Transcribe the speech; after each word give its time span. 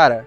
Cara, 0.00 0.26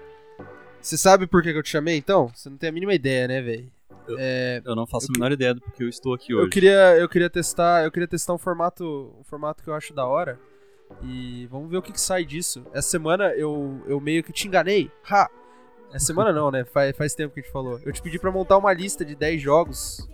você 0.80 0.96
sabe 0.96 1.26
por 1.26 1.42
que 1.42 1.50
que 1.52 1.58
eu 1.58 1.62
te 1.64 1.68
chamei 1.70 1.96
então? 1.96 2.28
Você 2.32 2.48
não 2.48 2.56
tem 2.56 2.68
a 2.68 2.72
mínima 2.72 2.94
ideia, 2.94 3.26
né, 3.26 3.42
velho? 3.42 3.72
Eu- 4.06 4.16
É, 4.20 4.62
Eu 4.64 4.76
não 4.76 4.86
faço 4.86 5.06
Eu 5.06 5.10
a 5.10 5.18
menor 5.18 5.32
ideia 5.32 5.52
do 5.52 5.60
porque 5.60 5.82
eu 5.82 5.88
estou 5.88 6.14
aqui 6.14 6.32
hoje. 6.32 6.44
eu 6.44 6.48
queria, 6.48 6.96
eu 6.96 7.08
queria 7.08 7.28
testar, 7.28 7.82
eu 7.82 7.90
queria 7.90 8.06
testar 8.06 8.34
um 8.34 8.38
formato, 8.38 9.12
um 9.18 9.24
formato 9.24 9.64
que 9.64 9.68
eu 9.68 9.74
acho 9.74 9.92
da 9.92 10.06
hora. 10.06 10.38
E 11.02 11.48
vamos 11.50 11.68
ver 11.68 11.78
o 11.78 11.82
que, 11.82 11.90
que 11.90 12.00
sai 12.00 12.24
disso. 12.24 12.64
Essa 12.72 12.88
semana 12.88 13.32
eu, 13.34 13.82
eu 13.88 14.00
meio 14.00 14.22
que 14.22 14.32
te 14.32 14.46
enganei. 14.46 14.92
Ha! 15.10 15.28
Essa 15.92 16.06
semana 16.06 16.32
não, 16.32 16.52
né? 16.52 16.64
Faz, 16.64 16.96
faz 16.96 17.12
tempo 17.16 17.34
que 17.34 17.40
a 17.40 17.42
gente 17.42 17.50
falou. 17.52 17.80
Eu 17.84 17.92
te 17.92 18.00
pedi 18.00 18.16
pra 18.16 18.30
montar 18.30 18.56
uma 18.58 18.72
lista 18.72 19.04
de 19.04 19.16
10 19.16 19.42
jogos, 19.42 20.08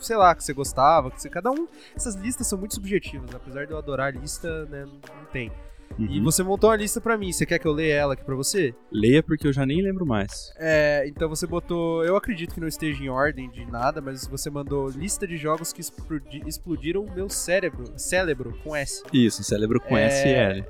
sei 0.00 0.16
lá, 0.16 0.34
que 0.34 0.42
você 0.42 0.52
gostava, 0.52 1.08
que 1.12 1.22
você 1.22 1.30
cada 1.30 1.52
um, 1.52 1.68
essas 1.94 2.16
listas 2.16 2.48
são 2.48 2.58
muito 2.58 2.74
subjetivas, 2.74 3.32
apesar 3.32 3.64
de 3.64 3.70
eu 3.72 3.78
adorar 3.78 4.08
a 4.08 4.18
lista, 4.18 4.64
né, 4.66 4.84
não 4.86 5.24
tem. 5.32 5.52
E 5.98 6.18
Uhum. 6.18 6.24
você 6.24 6.42
montou 6.42 6.70
uma 6.70 6.76
lista 6.76 7.00
pra 7.00 7.16
mim. 7.16 7.32
Você 7.32 7.44
quer 7.46 7.58
que 7.58 7.66
eu 7.66 7.72
leia 7.72 7.94
ela 7.94 8.14
aqui 8.14 8.24
pra 8.24 8.34
você? 8.36 8.74
Leia 8.92 9.22
porque 9.22 9.46
eu 9.46 9.52
já 9.52 9.64
nem 9.66 9.82
lembro 9.82 10.04
mais. 10.06 10.52
É, 10.58 11.04
então 11.08 11.28
você 11.28 11.46
botou. 11.46 12.04
Eu 12.04 12.16
acredito 12.16 12.54
que 12.54 12.60
não 12.60 12.68
esteja 12.68 13.02
em 13.02 13.08
ordem 13.08 13.50
de 13.50 13.64
nada, 13.64 14.00
mas 14.00 14.26
você 14.26 14.48
mandou 14.50 14.88
lista 14.90 15.26
de 15.26 15.36
jogos 15.36 15.72
que 15.72 15.80
explodi- 15.80 16.42
explodiram 16.46 17.04
o 17.04 17.12
meu 17.14 17.28
cérebro. 17.28 17.84
Cérebro, 17.96 18.56
com 18.62 18.76
S. 18.76 19.02
Isso, 19.12 19.42
cérebro 19.42 19.80
com 19.80 19.96
É, 19.96 20.06
SL. 20.08 20.64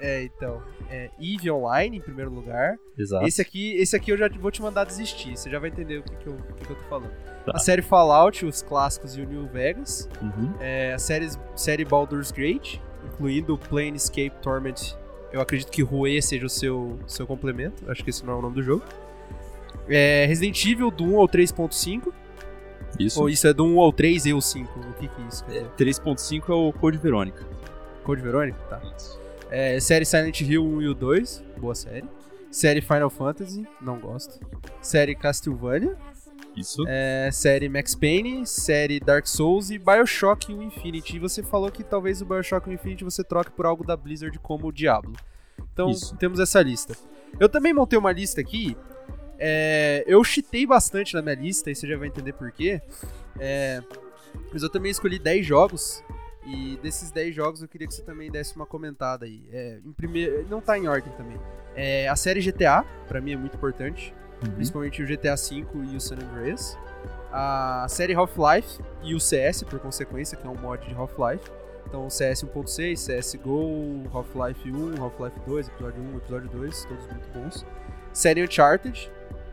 É, 0.00 0.22
então. 0.22 0.62
É, 0.90 1.10
Eve 1.20 1.50
Online, 1.50 1.98
em 1.98 2.00
primeiro 2.00 2.30
lugar. 2.30 2.78
Exato. 2.96 3.26
Esse 3.26 3.42
aqui, 3.42 3.74
esse 3.76 3.94
aqui 3.96 4.10
eu 4.12 4.16
já 4.16 4.28
vou 4.28 4.50
te 4.50 4.62
mandar 4.62 4.84
desistir. 4.84 5.36
Você 5.36 5.50
já 5.50 5.58
vai 5.58 5.70
entender 5.70 5.98
o 5.98 6.02
que, 6.02 6.14
que, 6.16 6.26
eu, 6.28 6.34
o 6.34 6.54
que 6.54 6.64
que 6.64 6.70
eu 6.72 6.76
tô 6.76 6.84
falando. 6.84 7.10
Tá. 7.44 7.52
A 7.54 7.58
série 7.58 7.82
Fallout, 7.82 8.46
os 8.46 8.62
clássicos 8.62 9.16
e 9.16 9.20
o 9.22 9.26
New 9.26 9.46
Vegas. 9.48 10.08
Uhum. 10.22 10.54
É, 10.60 10.94
a 10.94 10.98
série, 10.98 11.28
série 11.56 11.84
Baldur's 11.84 12.30
Gate, 12.30 12.78
incluindo 13.04 13.54
o 13.54 13.58
Planescape 13.58 14.32
Torment. 14.42 14.96
Eu 15.32 15.40
acredito 15.40 15.70
que 15.70 15.82
Rue 15.82 16.20
seja 16.22 16.46
o 16.46 16.48
seu, 16.48 16.98
seu 17.06 17.26
complemento. 17.26 17.90
Acho 17.90 18.02
que 18.02 18.10
esse 18.10 18.24
não 18.24 18.34
é 18.34 18.36
o 18.36 18.42
nome 18.42 18.54
do 18.54 18.62
jogo. 18.62 18.82
É, 19.88 20.26
Resident 20.26 20.64
Evil 20.64 20.90
do 20.90 21.04
1 21.04 21.18
ao 21.18 21.28
3.5. 21.28 22.12
Isso. 22.98 23.20
Ou 23.20 23.28
isso 23.28 23.46
é 23.46 23.52
do 23.52 23.64
1 23.64 23.80
ao 23.80 23.92
3 23.92 24.26
e 24.26 24.32
o 24.32 24.40
5? 24.40 24.78
O 24.78 24.92
que 24.94 25.08
que 25.08 25.22
é 25.22 25.26
isso? 25.26 25.44
dizer? 25.44 25.66
3.5 25.78 26.48
é 26.48 26.52
o 26.52 26.72
Code 26.72 26.98
Verônica. 26.98 27.44
Code 28.04 28.22
Verônica? 28.22 28.58
Tá. 28.70 28.80
É, 29.50 29.78
série 29.80 30.04
Silent 30.04 30.40
Hill 30.40 30.64
1 30.64 30.82
e 30.82 30.88
o 30.88 30.94
2. 30.94 31.44
Boa 31.58 31.74
série. 31.74 32.04
Série 32.50 32.80
Final 32.80 33.10
Fantasy. 33.10 33.66
Não 33.80 33.98
gosto. 33.98 34.40
Série 34.80 35.14
Castlevania. 35.14 35.96
Isso. 36.60 36.84
É, 36.86 37.30
série 37.32 37.68
Max 37.68 37.94
Payne, 37.94 38.46
série 38.46 39.00
Dark 39.00 39.26
Souls 39.26 39.70
e 39.70 39.78
Bioshock 39.78 40.52
Infinity. 40.52 41.16
E 41.16 41.18
você 41.18 41.42
falou 41.42 41.70
que 41.70 41.84
talvez 41.84 42.20
o 42.20 42.24
Bioshock 42.26 42.70
Infinity 42.70 43.04
você 43.04 43.22
troque 43.22 43.50
por 43.50 43.66
algo 43.66 43.84
da 43.84 43.96
Blizzard 43.96 44.36
como 44.38 44.68
o 44.68 44.72
Diablo. 44.72 45.14
Então 45.72 45.90
Isso. 45.90 46.16
temos 46.16 46.40
essa 46.40 46.60
lista. 46.60 46.96
Eu 47.38 47.48
também 47.48 47.72
montei 47.72 47.98
uma 47.98 48.12
lista 48.12 48.40
aqui. 48.40 48.76
é, 49.38 50.04
eu 50.06 50.22
chitei 50.24 50.66
bastante 50.66 51.14
na 51.14 51.22
minha 51.22 51.36
lista, 51.36 51.70
e 51.70 51.74
você 51.74 51.86
já 51.86 51.96
vai 51.96 52.08
entender 52.08 52.32
por 52.32 52.50
quê. 52.50 52.80
É, 53.38 53.82
mas 54.52 54.62
eu 54.62 54.70
também 54.70 54.90
escolhi 54.90 55.18
10 55.18 55.46
jogos. 55.46 56.02
E 56.44 56.78
desses 56.82 57.10
10 57.10 57.34
jogos 57.34 57.60
eu 57.60 57.68
queria 57.68 57.86
que 57.86 57.94
você 57.94 58.02
também 58.02 58.30
desse 58.30 58.56
uma 58.56 58.64
comentada 58.64 59.26
aí. 59.26 59.42
É, 59.52 59.80
em 59.84 59.92
primeiro, 59.92 60.46
não 60.48 60.60
tá 60.60 60.78
em 60.78 60.88
ordem 60.88 61.12
também. 61.12 61.38
É, 61.76 62.08
a 62.08 62.16
série 62.16 62.40
GTA, 62.40 62.84
pra 63.06 63.20
mim 63.20 63.32
é 63.32 63.36
muito 63.36 63.56
importante 63.56 64.14
Uhum. 64.42 64.52
principalmente 64.52 65.02
o 65.02 65.06
GTA 65.06 65.34
V 65.34 65.66
e 65.92 65.96
o 65.96 66.00
San 66.00 66.16
Andreas. 66.16 66.78
A 67.32 67.86
série 67.88 68.14
Half-Life 68.14 68.80
e 69.02 69.14
o 69.14 69.20
CS, 69.20 69.62
por 69.62 69.78
consequência, 69.80 70.36
que 70.36 70.46
é 70.46 70.50
um 70.50 70.56
mod 70.56 70.86
de 70.86 70.94
Half-Life. 70.94 71.50
Então, 71.86 72.08
CS 72.08 72.44
1.6, 72.44 73.06
CSGO, 73.06 74.08
Half-Life 74.12 74.70
1, 74.70 75.02
Half-Life 75.02 75.40
2, 75.46 75.68
episódio 75.68 76.02
1, 76.02 76.16
episódio 76.18 76.48
2, 76.50 76.84
todos 76.84 77.06
muito 77.06 77.28
bons. 77.32 77.66
Série 78.12 78.42
Uncharted, 78.42 79.10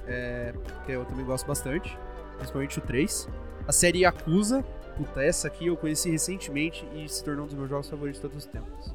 é, 0.08 0.54
que 0.86 0.92
eu 0.92 1.06
também 1.06 1.26
gosto 1.26 1.46
bastante, 1.48 1.98
principalmente 2.38 2.80
o 2.80 2.82
3. 2.82 3.30
A 3.68 3.72
série 3.72 4.00
Yakuza, 4.00 4.64
puta, 4.98 5.24
essa 5.24 5.48
aqui 5.48 5.68
eu 5.68 5.78
conheci 5.78 6.10
recentemente 6.10 6.86
e 6.94 7.08
se 7.08 7.24
tornou 7.24 7.46
um 7.46 7.48
dos 7.48 7.56
meus 7.56 7.70
jogos 7.70 7.90
favoritos 7.90 8.22
de 8.22 8.28
todos 8.28 8.46
os 8.46 8.52
tempos. 8.52 8.94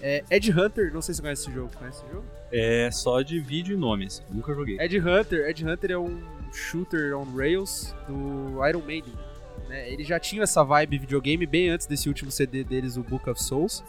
É, 0.00 0.22
Ed 0.30 0.50
Hunter, 0.52 0.92
não 0.92 1.02
sei 1.02 1.14
se 1.14 1.18
você 1.18 1.22
conhece 1.22 1.42
esse 1.42 1.52
jogo, 1.52 1.70
conhece 1.76 2.02
esse 2.02 2.12
jogo? 2.12 2.24
É 2.52 2.90
só 2.90 3.20
de 3.20 3.40
vídeo 3.40 3.74
e 3.74 3.76
nomes. 3.78 4.22
Nunca 4.30 4.54
joguei. 4.54 4.78
Ed 4.80 4.98
Hunter, 4.98 5.48
Ed 5.48 5.66
Hunter 5.66 5.90
é 5.90 5.98
um 5.98 6.20
shooter 6.52 7.16
on 7.16 7.24
rails 7.34 7.94
do 8.06 8.64
Iron 8.66 8.82
Maiden. 8.86 9.12
né? 9.68 9.90
Ele 9.90 10.04
já 10.04 10.18
tinha 10.18 10.44
essa 10.44 10.62
vibe 10.64 10.98
videogame 10.98 11.44
bem 11.46 11.68
antes 11.70 11.86
desse 11.86 12.08
último 12.08 12.30
CD 12.30 12.64
deles, 12.64 12.96
o 12.96 13.02
Book 13.02 13.28
of 13.28 13.42
Souls. 13.42 13.82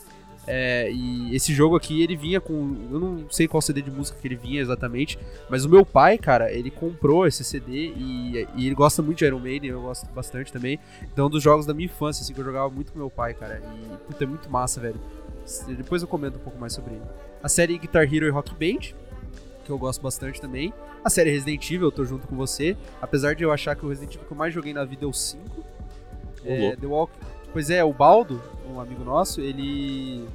É, 0.48 0.92
e 0.92 1.36
esse 1.36 1.54
jogo 1.54 1.76
aqui, 1.76 2.02
ele 2.02 2.16
vinha 2.16 2.42
com. 2.42 2.54
Eu 2.92 3.00
não 3.00 3.30
sei 3.30 3.48
qual 3.48 3.62
CD 3.62 3.84
de 3.84 3.92
música 3.92 4.18
que 4.20 4.28
ele 4.28 4.36
vinha 4.36 4.60
exatamente, 4.60 5.20
mas 5.48 5.64
o 5.64 5.70
meu 5.70 5.86
pai, 5.86 6.18
cara, 6.18 6.52
ele 6.52 6.72
comprou 6.72 7.28
esse 7.28 7.44
CD 7.44 7.94
e, 7.96 8.48
e 8.56 8.66
ele 8.66 8.74
gosta 8.74 9.04
muito 9.04 9.20
de 9.20 9.26
Iron 9.26 9.38
Maiden, 9.38 9.70
eu 9.70 9.82
gosto 9.82 10.08
bastante 10.12 10.52
também. 10.52 10.80
Então, 11.04 11.26
é 11.26 11.28
um 11.28 11.30
dos 11.30 11.44
jogos 11.44 11.68
da 11.68 11.74
minha 11.74 11.86
infância, 11.86 12.24
assim, 12.24 12.34
que 12.34 12.40
eu 12.40 12.46
jogava 12.46 12.68
muito 12.68 12.92
com 12.92 12.98
meu 12.98 13.12
pai, 13.12 13.36
cara. 13.36 13.62
E, 13.62 13.98
puta, 14.08 14.24
é 14.24 14.28
muito 14.28 14.50
massa, 14.50 14.82
velho. 14.82 15.00
Depois 15.68 16.02
eu 16.02 16.08
comento 16.08 16.38
um 16.38 16.42
pouco 16.42 16.60
mais 16.60 16.74
sobre 16.74 16.94
ele. 16.94 17.04
A 17.42 17.50
série 17.50 17.78
Guitar 17.78 18.04
Hero 18.04 18.26
e 18.26 18.30
Rock 18.30 18.54
Band, 18.54 18.94
que 19.64 19.70
eu 19.70 19.78
gosto 19.78 20.02
bastante 20.02 20.40
também. 20.40 20.74
A 21.04 21.10
série 21.10 21.32
Resident 21.32 21.70
Evil, 21.70 21.88
eu 21.88 21.92
tô 21.92 22.06
junto 22.06 22.28
com 22.28 22.36
você. 22.36 22.76
Apesar 23.02 23.36
de 23.36 23.44
eu 23.44 23.52
achar 23.52 23.76
que 23.76 23.86
o 23.86 23.90
Resident 23.90 24.16
Evil 24.16 24.28
que 24.28 24.34
eu 24.34 24.38
mais 24.38 24.54
joguei 24.54 24.74
na 24.74 24.84
vida 24.84 25.06
é 25.06 25.08
o 25.08 25.14
5. 25.14 25.64
É. 26.46 26.76
The 26.76 26.88
Walk... 26.88 27.14
Pois 27.52 27.70
é, 27.70 27.84
o 27.84 27.92
Baldo, 27.92 28.42
um 28.70 28.80
amigo 28.80 29.04
nosso, 29.04 29.42
ele. 29.42 30.28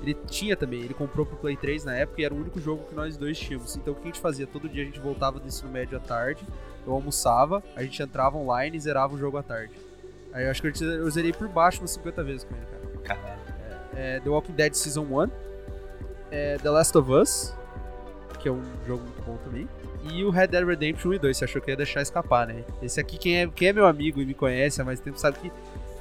Ele 0.00 0.14
tinha 0.14 0.56
também, 0.56 0.80
ele 0.80 0.94
comprou 0.94 1.26
pro 1.26 1.36
Play 1.36 1.56
3 1.56 1.84
na 1.84 1.96
época 1.96 2.20
e 2.20 2.24
era 2.24 2.32
o 2.32 2.36
único 2.36 2.60
jogo 2.60 2.84
que 2.84 2.94
nós 2.94 3.16
dois 3.16 3.36
tínhamos. 3.36 3.74
Então 3.74 3.94
o 3.94 3.96
que 3.96 4.02
a 4.02 4.06
gente 4.06 4.20
fazia? 4.20 4.46
Todo 4.46 4.68
dia 4.68 4.82
a 4.82 4.86
gente 4.86 5.00
voltava 5.00 5.40
do 5.40 5.48
ensino 5.48 5.72
médio 5.72 5.96
à 5.96 6.00
tarde, 6.00 6.46
eu 6.86 6.92
almoçava, 6.92 7.64
a 7.74 7.82
gente 7.82 8.00
entrava 8.00 8.36
online 8.36 8.76
e 8.76 8.80
zerava 8.80 9.16
o 9.16 9.18
jogo 9.18 9.38
à 9.38 9.42
tarde. 9.42 9.72
Aí 10.32 10.44
eu 10.44 10.50
acho 10.52 10.62
que 10.62 10.84
eu, 10.84 10.88
eu 10.88 11.10
zerei 11.10 11.32
por 11.32 11.48
baixo 11.48 11.80
umas 11.80 11.90
50 11.90 12.22
vezes 12.22 12.44
com 12.44 12.54
ele, 12.54 12.66
cara 12.66 13.16
Caralho. 13.16 13.47
É, 13.98 14.20
The 14.20 14.30
Walking 14.30 14.52
Dead 14.52 14.72
Season 14.74 15.02
1, 15.02 15.28
é, 16.30 16.56
The 16.58 16.70
Last 16.70 16.96
of 16.96 17.10
Us, 17.10 17.54
que 18.38 18.48
é 18.48 18.52
um 18.52 18.62
jogo 18.86 19.02
muito 19.02 19.22
bom 19.22 19.36
também, 19.44 19.68
e 20.10 20.22
o 20.24 20.30
Red 20.30 20.46
Dead 20.48 20.64
Redemption 20.64 21.10
1 21.10 21.14
e 21.14 21.18
2, 21.18 21.36
você 21.36 21.44
achou 21.44 21.60
que 21.60 21.70
ia 21.70 21.76
deixar 21.76 22.00
escapar, 22.02 22.46
né? 22.46 22.62
Esse 22.80 23.00
aqui, 23.00 23.18
quem 23.18 23.40
é, 23.42 23.46
quem 23.48 23.68
é 23.68 23.72
meu 23.72 23.86
amigo 23.86 24.20
e 24.22 24.26
me 24.26 24.34
conhece 24.34 24.80
há 24.80 24.84
mais 24.84 25.00
tempo, 25.00 25.18
sabe 25.18 25.38
que 25.38 25.52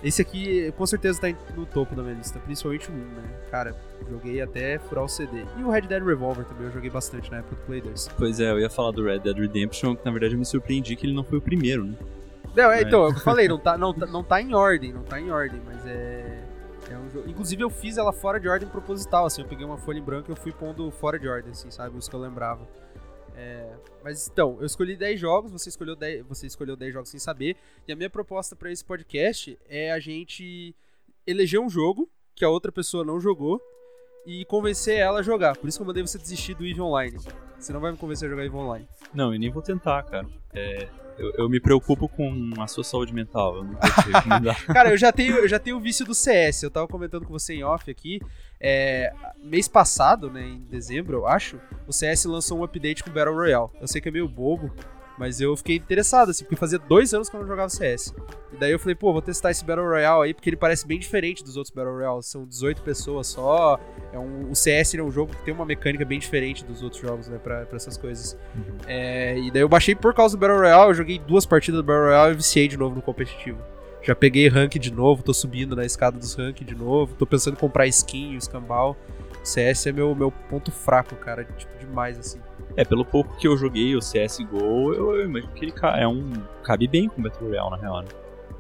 esse 0.04 0.22
aqui 0.22 0.72
com 0.78 0.86
certeza 0.86 1.20
tá 1.20 1.28
no 1.56 1.66
topo 1.66 1.96
da 1.96 2.04
minha 2.04 2.14
lista, 2.14 2.38
principalmente 2.40 2.88
o 2.90 2.94
1, 2.94 2.96
né? 2.98 3.24
Cara, 3.50 3.76
joguei 4.08 4.40
até 4.40 4.78
furar 4.78 5.04
o 5.04 5.08
CD. 5.10 5.44
E 5.58 5.64
o 5.64 5.72
Red 5.72 5.82
Dead 5.82 6.04
Revolver 6.04 6.46
também, 6.46 6.68
eu 6.68 6.72
joguei 6.72 6.92
bastante 6.92 7.32
na 7.32 7.38
época 7.38 7.56
do 7.56 7.62
Play 7.64 7.82
2. 7.82 8.10
Pois 8.16 8.40
é, 8.40 8.52
eu 8.52 8.60
ia 8.60 8.70
falar 8.70 8.92
do 8.92 9.04
Red 9.04 9.20
Dead 9.20 9.36
Redemption, 9.36 9.96
que 9.96 10.06
na 10.06 10.12
verdade 10.12 10.36
eu 10.36 10.40
me 10.40 10.46
surpreendi 10.46 10.96
que 10.96 11.08
ele 11.08 11.14
não 11.16 11.24
foi 11.24 11.40
o 11.40 11.42
primeiro, 11.42 11.84
né? 11.86 11.96
Não, 12.56 12.72
é, 12.72 12.80
É. 12.80 12.82
então, 12.84 13.06
eu 13.06 13.16
falei, 13.16 13.48
não 13.48 13.58
tá, 13.58 13.76
não, 13.78 13.92
tá- 13.94 14.06
não 14.06 14.24
tá 14.24 14.40
em 14.40 14.54
ordem, 14.54 14.94
não 14.94 15.02
tá 15.04 15.20
em 15.20 15.32
ordem, 15.32 15.60
mas 15.66 15.86
é. 15.88 16.37
É 16.90 16.98
um 16.98 17.10
jogo. 17.10 17.30
Inclusive 17.30 17.64
eu 17.64 17.70
fiz 17.70 17.98
ela 17.98 18.14
fora 18.14 18.40
de 18.40 18.48
ordem 18.48 18.68
proposital, 18.68 19.26
assim, 19.26 19.42
eu 19.42 19.48
peguei 19.48 19.66
uma 19.66 19.78
folha 19.78 20.00
em 20.00 20.04
branco 20.04 20.30
e 20.30 20.32
eu 20.32 20.36
fui 20.36 20.52
pondo 20.52 20.90
fora 20.92 21.20
de 21.20 21.28
ordem, 21.28 21.52
assim, 21.52 21.70
sabe? 21.70 21.98
Os 21.98 22.08
que 22.08 22.16
eu 22.16 22.20
lembrava. 22.20 22.68
É, 23.36 23.72
Mas 24.04 24.28
então, 24.28 24.58
eu 24.60 24.66
escolhi 24.66 24.96
10 24.96 25.20
jogos, 25.20 25.52
você 25.52 25.70
escolheu 25.70 25.96
10, 25.96 26.26
você 26.26 26.48
escolheu 26.48 26.76
10 26.76 26.94
jogos 26.94 27.10
sem 27.10 27.20
saber, 27.20 27.56
e 27.88 27.92
a 27.92 27.96
minha 27.96 28.10
proposta 28.10 28.56
pra 28.56 28.72
esse 28.72 28.84
podcast 28.84 29.58
é 29.70 29.92
a 29.92 30.00
gente 30.00 30.76
eleger 31.26 31.60
um 31.60 31.70
jogo 31.70 32.10
que 32.34 32.44
a 32.44 32.50
outra 32.50 32.72
pessoa 32.72 33.06
não 33.06 33.20
jogou 33.20 33.62
e 34.26 34.44
convencer 34.46 34.98
ela 34.98 35.20
a 35.20 35.24
jogar. 35.24 35.56
Por 35.56 35.68
isso 35.68 35.78
que 35.78 35.82
eu 35.84 35.88
mandei 35.88 36.02
você 36.02 36.18
desistir 36.18 36.56
do 36.56 36.66
EVE 36.66 36.82
Online. 36.82 37.18
Você 37.60 37.72
não 37.72 37.80
vai 37.80 37.92
me 37.92 37.98
convencer 37.98 38.28
a 38.28 38.32
jogar 38.32 38.46
EVE 38.46 38.56
Online. 38.56 38.88
Não, 39.14 39.34
e 39.34 39.38
nem 39.38 39.52
vou 39.52 39.62
tentar, 39.62 40.02
cara. 40.04 40.28
É, 40.54 40.88
eu, 41.18 41.34
eu 41.38 41.50
me 41.50 41.60
preocupo 41.60 42.08
com 42.08 42.54
a 42.60 42.68
sua 42.68 42.84
saúde 42.84 43.14
mental. 43.14 43.58
Eu 43.58 43.64
não 43.64 43.76
consigo. 43.76 44.68
Cara, 44.74 44.92
eu 44.92 44.98
já 44.98 45.12
tenho, 45.12 45.36
eu 45.38 45.48
já 45.48 45.60
tenho 45.60 45.78
o 45.78 45.80
vício 45.80 46.06
do 46.06 46.14
CS. 46.14 46.64
Eu 46.64 46.72
tava 46.72 46.88
comentando 46.88 47.26
com 47.26 47.34
você 47.34 47.56
em 47.56 47.64
off 47.64 47.90
aqui. 47.90 48.20
É, 48.60 49.14
mês 49.42 49.68
passado, 49.68 50.30
né, 50.32 50.42
em 50.42 50.62
dezembro, 50.62 51.18
eu 51.18 51.28
acho, 51.28 51.60
o 51.86 51.94
CS 51.94 52.26
lançou 52.26 52.60
um 52.60 52.64
update 52.64 53.04
com 53.04 53.12
Battle 53.12 53.36
Royale. 53.36 53.70
Eu 53.80 53.88
sei 53.88 54.02
que 54.02 54.10
é 54.10 54.12
meio 54.12 54.28
bobo, 54.28 54.74
Mas 55.18 55.42
eu 55.42 55.58
fiquei 55.58 55.78
interessado, 55.78 56.30
assim, 56.30 56.44
porque 56.44 56.56
fazia 56.56 56.78
dois 56.78 57.14
anos 57.14 57.28
que 57.28 57.36
eu 57.36 57.40
não 57.40 57.48
jogava 57.48 57.70
CS. 57.70 58.14
E 58.54 58.58
daí 58.58 58.72
eu 58.72 58.78
falei, 58.78 58.94
pô, 58.94 59.12
vou 59.12 59.22
testar 59.22 59.50
esse 59.50 59.66
Battle 59.66 59.88
Royale 59.88 60.26
aí, 60.26 60.34
porque 60.34 60.50
ele 60.50 60.58
parece 60.58 60.86
bem 60.86 61.00
diferente 61.00 61.44
dos 61.44 61.58
outros 61.58 61.74
Battle 61.74 61.96
Royales. 61.96 62.28
São 62.28 62.46
18 62.46 62.84
pessoas 62.84 63.28
só. 63.28 63.80
É 64.14 64.20
um, 64.20 64.52
o 64.52 64.56
CS 64.56 64.94
é 64.94 65.02
um 65.02 65.12
jogo 65.12 65.36
que 65.36 65.44
tem 65.44 65.54
uma 65.54 65.66
mecânica 65.66 66.06
bem 66.06 66.20
diferente 66.20 66.64
dos 66.64 66.84
outros 66.84 67.02
jogos, 67.02 67.28
né, 67.28 67.40
pra, 67.40 67.66
pra 67.66 67.78
essas 67.78 67.98
coisas. 67.98 68.38
É, 68.86 69.38
e 69.40 69.50
daí 69.50 69.62
eu 69.62 69.70
baixei 69.70 69.96
por 69.96 70.14
causa 70.14 70.38
do 70.38 70.40
Battle 70.40 70.60
Royale, 70.60 70.90
eu 70.90 70.94
joguei 70.94 71.18
duas 71.18 71.46
partidas 71.46 71.80
do 71.80 71.84
Battle 71.84 72.06
Royale 72.06 72.34
e 72.34 72.38
viciei 72.38 72.68
de 72.68 72.78
novo 72.78 72.96
no 72.96 73.02
competitivo. 73.02 73.60
Já 74.04 74.16
peguei 74.16 74.48
rank 74.48 74.76
de 74.76 74.94
novo, 74.94 75.24
tô 75.24 75.34
subindo 75.34 75.76
na 75.76 75.84
escada 75.84 76.18
dos 76.18 76.34
rank 76.36 76.62
de 76.62 76.76
novo, 76.76 77.16
tô 77.16 77.26
pensando 77.26 77.56
em 77.56 77.60
comprar 77.60 77.88
skin 77.88 78.34
e 78.34 78.36
o 78.36 78.38
escambau. 78.38 78.96
CS 79.44 79.88
é 79.88 79.92
meu, 79.92 80.14
meu 80.14 80.32
ponto 80.32 80.72
fraco, 80.72 81.16
cara, 81.16 81.44
tipo, 81.44 81.78
demais, 81.80 82.18
assim. 82.20 82.40
É, 82.78 82.86
pelo 82.86 83.04
pouco 83.04 83.36
que 83.38 83.48
eu 83.48 83.58
joguei 83.58 83.96
o 83.96 84.00
CSGO, 84.00 84.94
eu, 84.94 85.16
eu 85.16 85.26
imagino 85.26 85.52
que 85.54 85.66
ele 85.66 85.74
é 85.98 86.08
um. 86.08 86.32
cabe 86.64 86.88
bem 86.88 87.10
com 87.10 87.20
o 87.20 87.24
Battle 87.24 87.50
Royale, 87.50 87.72
na 87.72 87.78
real, 87.78 88.02
né? 88.04 88.08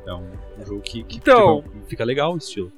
É 0.07 0.13
um, 0.13 0.27
um 0.59 0.65
jogo 0.65 0.81
que, 0.81 1.03
que 1.03 1.17
Então- 1.17 1.63
fica 1.87 2.03
legal 2.03 2.33
o 2.33 2.37
estilo. 2.37 2.71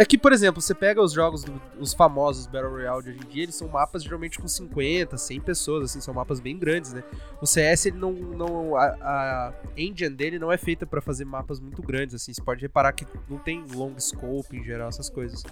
É 0.00 0.04
que, 0.04 0.16
por 0.16 0.32
exemplo, 0.32 0.62
você 0.62 0.72
pega 0.76 1.02
os 1.02 1.12
jogos, 1.12 1.42
do- 1.42 1.60
os 1.80 1.92
famosos 1.92 2.46
Battle 2.46 2.70
Royale 2.70 3.02
de 3.02 3.10
hoje 3.10 3.18
em 3.18 3.28
dia, 3.28 3.42
eles 3.42 3.56
são 3.56 3.66
mapas 3.66 4.04
geralmente 4.04 4.38
com 4.38 4.46
50, 4.46 5.18
100 5.18 5.40
pessoas, 5.40 5.90
assim, 5.90 6.00
são 6.00 6.14
mapas 6.14 6.38
bem 6.38 6.56
grandes, 6.56 6.92
né? 6.92 7.02
O 7.42 7.46
CS, 7.46 7.86
ele 7.86 7.98
não. 7.98 8.12
não 8.12 8.76
a, 8.76 8.84
a 8.84 9.54
engine 9.76 10.10
dele 10.14 10.38
não 10.38 10.52
é 10.52 10.56
feita 10.56 10.86
pra 10.86 11.00
fazer 11.00 11.24
mapas 11.24 11.58
muito 11.58 11.82
grandes, 11.82 12.14
assim. 12.14 12.32
Você 12.32 12.40
pode 12.40 12.62
reparar 12.62 12.92
que 12.92 13.04
não 13.28 13.38
tem 13.38 13.64
long 13.74 13.98
scope 13.98 14.56
em 14.56 14.62
geral, 14.62 14.88
essas 14.88 15.10
coisas. 15.10 15.42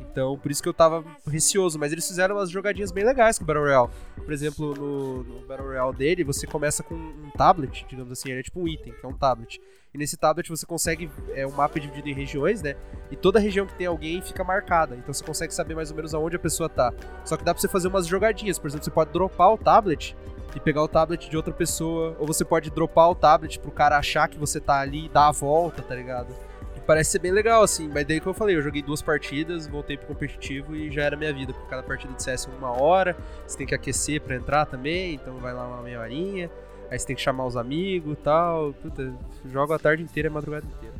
Então, 0.00 0.38
por 0.38 0.50
isso 0.50 0.62
que 0.62 0.68
eu 0.68 0.74
tava 0.74 1.04
receoso, 1.26 1.78
mas 1.78 1.92
eles 1.92 2.08
fizeram 2.08 2.36
umas 2.36 2.48
jogadinhas 2.50 2.90
bem 2.90 3.04
legais 3.04 3.36
com 3.38 3.44
o 3.44 3.46
Battle 3.46 3.64
Royale. 3.64 3.90
Por 4.16 4.32
exemplo, 4.32 4.74
no, 4.74 5.22
no 5.24 5.46
Battle 5.46 5.66
Royale 5.68 5.94
dele, 5.94 6.24
você 6.24 6.46
começa 6.46 6.82
com 6.82 6.94
um 6.94 7.30
tablet, 7.36 7.84
digamos 7.86 8.10
assim, 8.10 8.30
ele 8.30 8.40
é 8.40 8.42
tipo 8.42 8.60
um 8.60 8.66
item, 8.66 8.94
que 8.94 9.04
é 9.04 9.08
um 9.08 9.12
tablet. 9.12 9.60
E 9.92 9.98
nesse 9.98 10.16
tablet 10.16 10.48
você 10.48 10.64
consegue. 10.64 11.10
É 11.34 11.46
um 11.46 11.50
mapa 11.50 11.80
dividido 11.80 12.08
em 12.08 12.14
regiões, 12.14 12.62
né? 12.62 12.76
E 13.10 13.16
toda 13.16 13.40
região 13.40 13.66
que 13.66 13.74
tem 13.74 13.86
alguém 13.86 14.22
fica 14.22 14.44
marcada. 14.44 14.94
Então 14.94 15.12
você 15.12 15.24
consegue 15.24 15.52
saber 15.52 15.74
mais 15.74 15.90
ou 15.90 15.96
menos 15.96 16.14
aonde 16.14 16.36
a 16.36 16.38
pessoa 16.38 16.68
tá. 16.68 16.92
Só 17.24 17.36
que 17.36 17.44
dá 17.44 17.52
pra 17.52 17.60
você 17.60 17.68
fazer 17.68 17.88
umas 17.88 18.06
jogadinhas. 18.06 18.58
Por 18.58 18.68
exemplo, 18.68 18.84
você 18.84 18.90
pode 18.90 19.12
dropar 19.12 19.52
o 19.52 19.58
tablet 19.58 20.16
e 20.54 20.60
pegar 20.60 20.82
o 20.82 20.88
tablet 20.88 21.28
de 21.28 21.36
outra 21.36 21.52
pessoa. 21.52 22.16
Ou 22.20 22.26
você 22.26 22.44
pode 22.44 22.70
dropar 22.70 23.10
o 23.10 23.14
tablet 23.14 23.58
pro 23.58 23.72
cara 23.72 23.98
achar 23.98 24.28
que 24.28 24.38
você 24.38 24.60
tá 24.60 24.78
ali 24.78 25.06
e 25.06 25.08
dar 25.08 25.28
a 25.28 25.32
volta, 25.32 25.82
tá 25.82 25.94
ligado? 25.94 26.28
E 26.76 26.80
parece 26.80 27.10
ser 27.10 27.18
bem 27.18 27.32
legal, 27.32 27.64
assim. 27.64 27.88
Mas 27.88 28.06
daí 28.06 28.20
que 28.20 28.26
eu 28.28 28.34
falei, 28.34 28.54
eu 28.54 28.62
joguei 28.62 28.82
duas 28.82 29.02
partidas, 29.02 29.66
voltei 29.66 29.96
pro 29.96 30.06
competitivo 30.06 30.76
e 30.76 30.88
já 30.92 31.02
era 31.02 31.16
minha 31.16 31.34
vida. 31.34 31.52
Porque 31.52 31.68
cada 31.68 31.82
partida 31.82 32.14
de 32.14 32.22
CS 32.22 32.46
é 32.46 32.56
uma 32.56 32.80
hora. 32.80 33.16
Você 33.44 33.58
tem 33.58 33.66
que 33.66 33.74
aquecer 33.74 34.20
pra 34.20 34.36
entrar 34.36 34.66
também. 34.66 35.14
Então 35.14 35.36
vai 35.38 35.52
lá 35.52 35.66
uma 35.66 35.82
meia 35.82 36.00
horinha. 36.00 36.48
Aí 36.90 36.98
você 36.98 37.06
tem 37.06 37.16
que 37.16 37.22
chamar 37.22 37.46
os 37.46 37.56
amigos 37.56 38.14
e 38.14 38.16
tal. 38.16 38.72
Puta, 38.74 39.12
jogo 39.50 39.72
a 39.72 39.78
tarde 39.78 40.02
inteira 40.02 40.28
a 40.28 40.32
madrugada 40.32 40.66
inteira. 40.66 40.94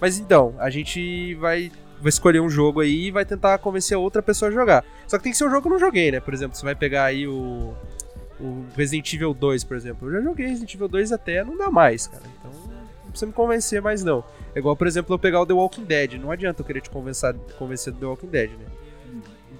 Mas 0.00 0.18
então, 0.18 0.54
a 0.58 0.70
gente 0.70 1.34
vai, 1.34 1.72
vai 2.00 2.08
escolher 2.08 2.40
um 2.40 2.48
jogo 2.48 2.80
aí 2.80 3.06
e 3.06 3.10
vai 3.10 3.24
tentar 3.24 3.58
convencer 3.58 3.96
outra 3.96 4.22
pessoa 4.22 4.50
a 4.50 4.52
jogar. 4.52 4.84
Só 5.08 5.16
que 5.18 5.24
tem 5.24 5.32
que 5.32 5.38
ser 5.38 5.46
um 5.46 5.50
jogo 5.50 5.62
que 5.62 5.68
eu 5.68 5.72
não 5.72 5.78
joguei, 5.78 6.12
né? 6.12 6.20
Por 6.20 6.32
exemplo, 6.32 6.56
você 6.56 6.64
vai 6.64 6.74
pegar 6.74 7.04
aí 7.04 7.26
o, 7.26 7.74
o 8.40 8.64
Resident 8.76 9.12
Evil 9.12 9.34
2, 9.34 9.64
por 9.64 9.76
exemplo. 9.76 10.08
Eu 10.08 10.12
já 10.12 10.20
joguei 10.20 10.46
Resident 10.46 10.74
Evil 10.74 10.88
2 10.88 11.12
até 11.12 11.42
não 11.42 11.56
dá 11.56 11.70
mais, 11.70 12.06
cara. 12.06 12.22
Então 12.38 12.50
não 13.04 13.10
precisa 13.10 13.26
me 13.26 13.32
convencer 13.32 13.82
mais 13.82 14.04
não. 14.04 14.24
É 14.54 14.58
igual, 14.58 14.76
por 14.76 14.86
exemplo, 14.86 15.14
eu 15.14 15.18
pegar 15.18 15.40
o 15.40 15.46
The 15.46 15.52
Walking 15.52 15.84
Dead. 15.84 16.14
Não 16.14 16.30
adianta 16.30 16.62
eu 16.62 16.66
querer 16.66 16.80
te 16.80 16.90
convencer, 16.90 17.34
convencer 17.58 17.92
do 17.92 17.98
The 17.98 18.06
Walking 18.06 18.28
Dead, 18.28 18.50
né? 18.50 18.66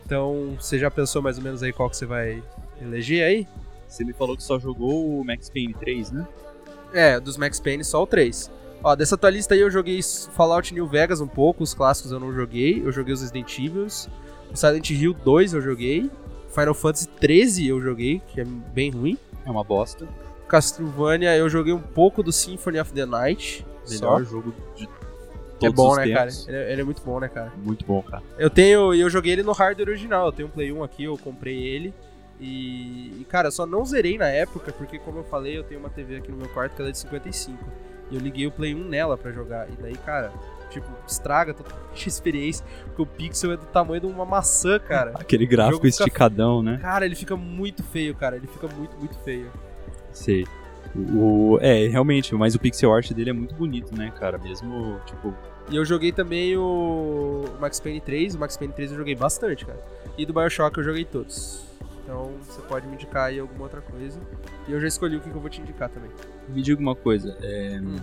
Então, 0.04 0.56
você 0.60 0.78
já 0.78 0.90
pensou 0.90 1.22
mais 1.22 1.38
ou 1.38 1.44
menos 1.44 1.62
aí 1.62 1.72
qual 1.72 1.88
que 1.88 1.96
você 1.96 2.04
vai 2.04 2.42
eleger 2.80 3.24
aí? 3.24 3.48
Você 3.94 4.04
me 4.04 4.12
falou 4.12 4.36
que 4.36 4.42
só 4.42 4.58
jogou 4.58 5.20
o 5.20 5.24
Max 5.24 5.48
Payne 5.48 5.72
3, 5.72 6.10
né? 6.10 6.26
É, 6.92 7.20
dos 7.20 7.36
Max 7.36 7.60
Payne 7.60 7.84
só 7.84 8.02
o 8.02 8.06
3. 8.06 8.50
Ó, 8.82 8.96
dessa 8.96 9.16
tua 9.16 9.30
lista 9.30 9.54
aí 9.54 9.60
eu 9.60 9.70
joguei 9.70 10.00
Fallout 10.02 10.74
New 10.74 10.86
Vegas 10.88 11.20
um 11.20 11.28
pouco, 11.28 11.62
os 11.62 11.74
clássicos 11.74 12.10
eu 12.10 12.18
não 12.18 12.32
joguei. 12.32 12.82
Eu 12.84 12.90
joguei 12.90 13.14
os 13.14 13.20
Resident 13.20 13.56
Evil. 13.56 13.86
O 13.86 14.56
Silent 14.56 14.90
Hill 14.90 15.14
2 15.14 15.54
eu 15.54 15.62
joguei. 15.62 16.10
Final 16.48 16.74
Fantasy 16.74 17.06
13 17.08 17.68
eu 17.68 17.80
joguei, 17.80 18.20
que 18.26 18.40
é 18.40 18.44
bem 18.44 18.90
ruim. 18.90 19.16
É 19.46 19.50
uma 19.50 19.62
bosta. 19.62 20.08
Castlevania 20.48 21.36
eu 21.36 21.48
joguei 21.48 21.72
um 21.72 21.80
pouco 21.80 22.20
do 22.20 22.32
Symphony 22.32 22.80
of 22.80 22.92
the 22.92 23.06
Night. 23.06 23.64
Melhor 23.88 24.24
Só. 24.24 24.30
jogo 24.30 24.52
de 24.74 24.88
É 25.62 25.70
bom, 25.70 25.94
né, 25.94 26.08
cara? 26.12 26.30
tempos. 26.30 26.48
Ele 26.48 26.56
é, 26.56 26.72
ele 26.72 26.80
é 26.80 26.84
muito 26.84 27.02
bom, 27.02 27.20
né, 27.20 27.28
cara? 27.28 27.52
Muito 27.56 27.86
bom, 27.86 28.02
cara. 28.02 28.24
Eu 28.38 28.50
tenho. 28.50 28.92
Eu 28.92 29.08
joguei 29.08 29.32
ele 29.32 29.44
no 29.44 29.52
hardware 29.52 29.88
original. 29.88 30.26
Eu 30.26 30.32
tenho 30.32 30.48
um 30.48 30.50
Play 30.50 30.72
1 30.72 30.82
aqui, 30.82 31.04
eu 31.04 31.16
comprei 31.16 31.62
ele. 31.62 31.94
E, 32.40 33.12
e, 33.20 33.24
cara, 33.28 33.48
eu 33.48 33.52
só 33.52 33.64
não 33.64 33.84
zerei 33.84 34.18
na 34.18 34.28
época, 34.28 34.72
porque 34.72 34.98
como 34.98 35.18
eu 35.18 35.24
falei, 35.24 35.56
eu 35.56 35.62
tenho 35.64 35.80
uma 35.80 35.88
TV 35.90 36.16
aqui 36.16 36.30
no 36.30 36.36
meu 36.38 36.48
quarto 36.48 36.74
que 36.74 36.82
ela 36.82 36.88
é 36.88 36.92
de 36.92 36.98
55. 36.98 37.58
E 38.10 38.14
eu 38.16 38.20
liguei 38.20 38.46
o 38.46 38.50
Play 38.50 38.74
1 38.74 38.84
nela 38.84 39.16
pra 39.16 39.30
jogar. 39.32 39.68
E 39.70 39.76
daí, 39.80 39.96
cara, 39.96 40.32
tipo, 40.70 40.86
estraga 41.06 41.54
totalmente 41.54 42.04
a 42.04 42.08
experiência. 42.08 42.66
Porque 42.86 43.02
o 43.02 43.06
pixel 43.06 43.52
é 43.52 43.56
do 43.56 43.66
tamanho 43.66 44.00
de 44.00 44.06
uma 44.06 44.24
maçã, 44.26 44.78
cara. 44.78 45.12
Aquele 45.18 45.46
gráfico 45.46 45.76
jogo 45.76 45.90
fica- 45.92 46.04
esticadão, 46.04 46.62
né? 46.62 46.78
Cara, 46.82 47.06
ele 47.06 47.14
fica 47.14 47.36
muito 47.36 47.82
feio, 47.82 48.14
cara. 48.14 48.36
Ele 48.36 48.46
fica 48.46 48.68
muito, 48.68 48.96
muito 48.98 49.16
feio. 49.20 49.50
Sei. 50.12 50.44
O, 50.94 51.54
o- 51.54 51.58
é, 51.60 51.86
realmente, 51.88 52.34
mas 52.34 52.54
o 52.54 52.58
pixel 52.60 52.92
art 52.92 53.10
dele 53.12 53.30
é 53.30 53.32
muito 53.32 53.54
bonito, 53.54 53.96
né, 53.96 54.12
cara? 54.18 54.36
Mesmo, 54.38 55.00
tipo, 55.06 55.34
E 55.70 55.76
eu 55.76 55.84
joguei 55.84 56.12
também 56.12 56.56
o 56.58 57.44
Max 57.58 57.80
Payne 57.80 58.00
3. 58.00 58.34
O 58.34 58.38
Max 58.38 58.56
Payne 58.56 58.74
3 58.74 58.90
eu 58.92 58.98
joguei 58.98 59.14
bastante, 59.14 59.64
cara. 59.64 59.80
E 60.18 60.26
do 60.26 60.32
Bioshock 60.34 60.76
eu 60.76 60.84
joguei 60.84 61.04
todos. 61.06 61.63
Então 62.04 62.34
você 62.42 62.60
pode 62.62 62.86
me 62.86 62.94
indicar 62.94 63.24
aí 63.24 63.40
alguma 63.40 63.62
outra 63.64 63.80
coisa. 63.80 64.20
E 64.68 64.72
eu 64.72 64.80
já 64.80 64.86
escolhi 64.86 65.16
o 65.16 65.20
que 65.20 65.30
que 65.30 65.34
eu 65.36 65.40
vou 65.40 65.50
te 65.50 65.60
indicar 65.60 65.88
também. 65.88 66.10
me 66.48 66.62
diga 66.62 66.80
uma 66.80 66.94
coisa. 66.94 67.36
é, 67.42 67.80
Hum. 67.82 67.96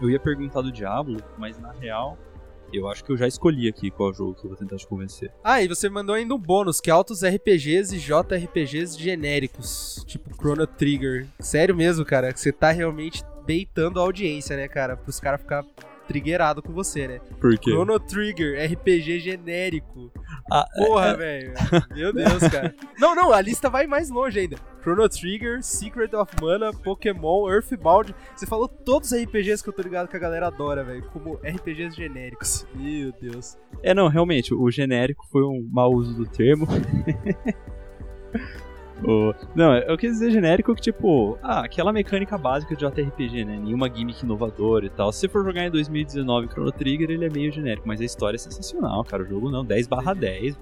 Eu 0.00 0.08
ia 0.08 0.18
perguntar 0.18 0.62
do 0.62 0.72
Diablo, 0.72 1.22
mas 1.36 1.58
na 1.58 1.72
real, 1.72 2.16
eu 2.72 2.88
acho 2.88 3.04
que 3.04 3.12
eu 3.12 3.18
já 3.18 3.26
escolhi 3.28 3.68
aqui 3.68 3.90
qual 3.90 4.14
jogo 4.14 4.34
que 4.34 4.44
eu 4.44 4.48
vou 4.48 4.56
tentar 4.56 4.76
te 4.76 4.86
convencer. 4.86 5.30
Ah, 5.44 5.62
e 5.62 5.68
você 5.68 5.90
mandou 5.90 6.14
ainda 6.14 6.34
um 6.34 6.38
bônus, 6.38 6.80
que 6.80 6.88
é 6.88 6.92
altos 6.92 7.22
RPGs 7.22 7.94
e 7.94 7.98
JRPGs 7.98 8.98
genéricos, 8.98 10.02
tipo 10.06 10.34
Chrono 10.34 10.66
Trigger. 10.66 11.26
Sério 11.38 11.76
mesmo, 11.76 12.02
cara, 12.02 12.32
que 12.32 12.40
você 12.40 12.50
tá 12.50 12.70
realmente 12.70 13.22
beitando 13.44 14.00
a 14.00 14.02
audiência, 14.02 14.56
né, 14.56 14.68
cara? 14.68 14.96
Pros 14.96 15.20
caras 15.20 15.42
ficar 15.42 15.66
triggerado 16.10 16.60
com 16.60 16.72
você, 16.72 17.06
né? 17.06 17.20
Por 17.40 17.56
quê? 17.56 17.70
Chrono 17.70 18.00
Trigger, 18.00 18.72
RPG 18.72 19.20
genérico. 19.20 20.10
Ah, 20.50 20.66
Porra, 20.74 21.16
velho. 21.16 21.54
Meu 21.94 22.12
Deus, 22.12 22.40
cara. 22.48 22.74
Não, 22.98 23.14
não, 23.14 23.32
a 23.32 23.40
lista 23.40 23.70
vai 23.70 23.86
mais 23.86 24.10
longe 24.10 24.40
ainda. 24.40 24.56
Chrono 24.82 25.08
Trigger, 25.08 25.62
Secret 25.62 26.14
of 26.14 26.34
Mana, 26.42 26.72
Pokémon, 26.72 27.48
Earthbound. 27.48 28.14
Você 28.34 28.46
falou 28.46 28.66
todos 28.66 29.12
os 29.12 29.18
RPGs 29.18 29.62
que 29.62 29.68
eu 29.68 29.72
tô 29.72 29.82
ligado 29.82 30.08
que 30.08 30.16
a 30.16 30.20
galera 30.20 30.48
adora, 30.48 30.82
velho, 30.82 31.04
como 31.12 31.34
RPGs 31.36 31.96
genéricos. 31.96 32.66
Meu 32.74 33.12
Deus. 33.12 33.56
É, 33.82 33.94
não, 33.94 34.08
realmente, 34.08 34.52
o 34.52 34.68
genérico 34.70 35.24
foi 35.30 35.44
um 35.44 35.66
mau 35.70 35.92
uso 35.92 36.14
do 36.14 36.26
termo. 36.26 36.66
O- 39.04 39.34
Não, 39.54 39.76
eu 39.76 39.96
quis 39.96 40.12
dizer 40.12 40.30
genérico 40.30 40.74
que, 40.74 40.80
tipo, 40.82 41.38
ah, 41.42 41.60
aquela 41.64 41.92
mecânica 41.92 42.36
básica 42.36 42.74
de 42.76 42.80
JRPG, 42.84 43.44
né? 43.44 43.58
Nenhuma 43.62 43.88
gimmick 43.88 44.22
inovadora 44.24 44.86
e 44.86 44.90
tal. 44.90 45.10
Se 45.12 45.20
você 45.20 45.28
for 45.28 45.44
jogar 45.44 45.64
em 45.64 45.70
2019 45.70 46.48
Chrono 46.48 46.70
Trigger, 46.72 47.10
ele 47.10 47.24
é 47.24 47.30
meio 47.30 47.50
genérico, 47.52 47.86
mas 47.88 48.00
a 48.00 48.04
história 48.04 48.36
é 48.36 48.38
sensacional, 48.38 49.02
cara. 49.04 49.22
O 49.22 49.26
jogo 49.26 49.50
não, 49.50 49.64
10 49.64 49.86
barra 49.86 50.14
10. 50.14 50.58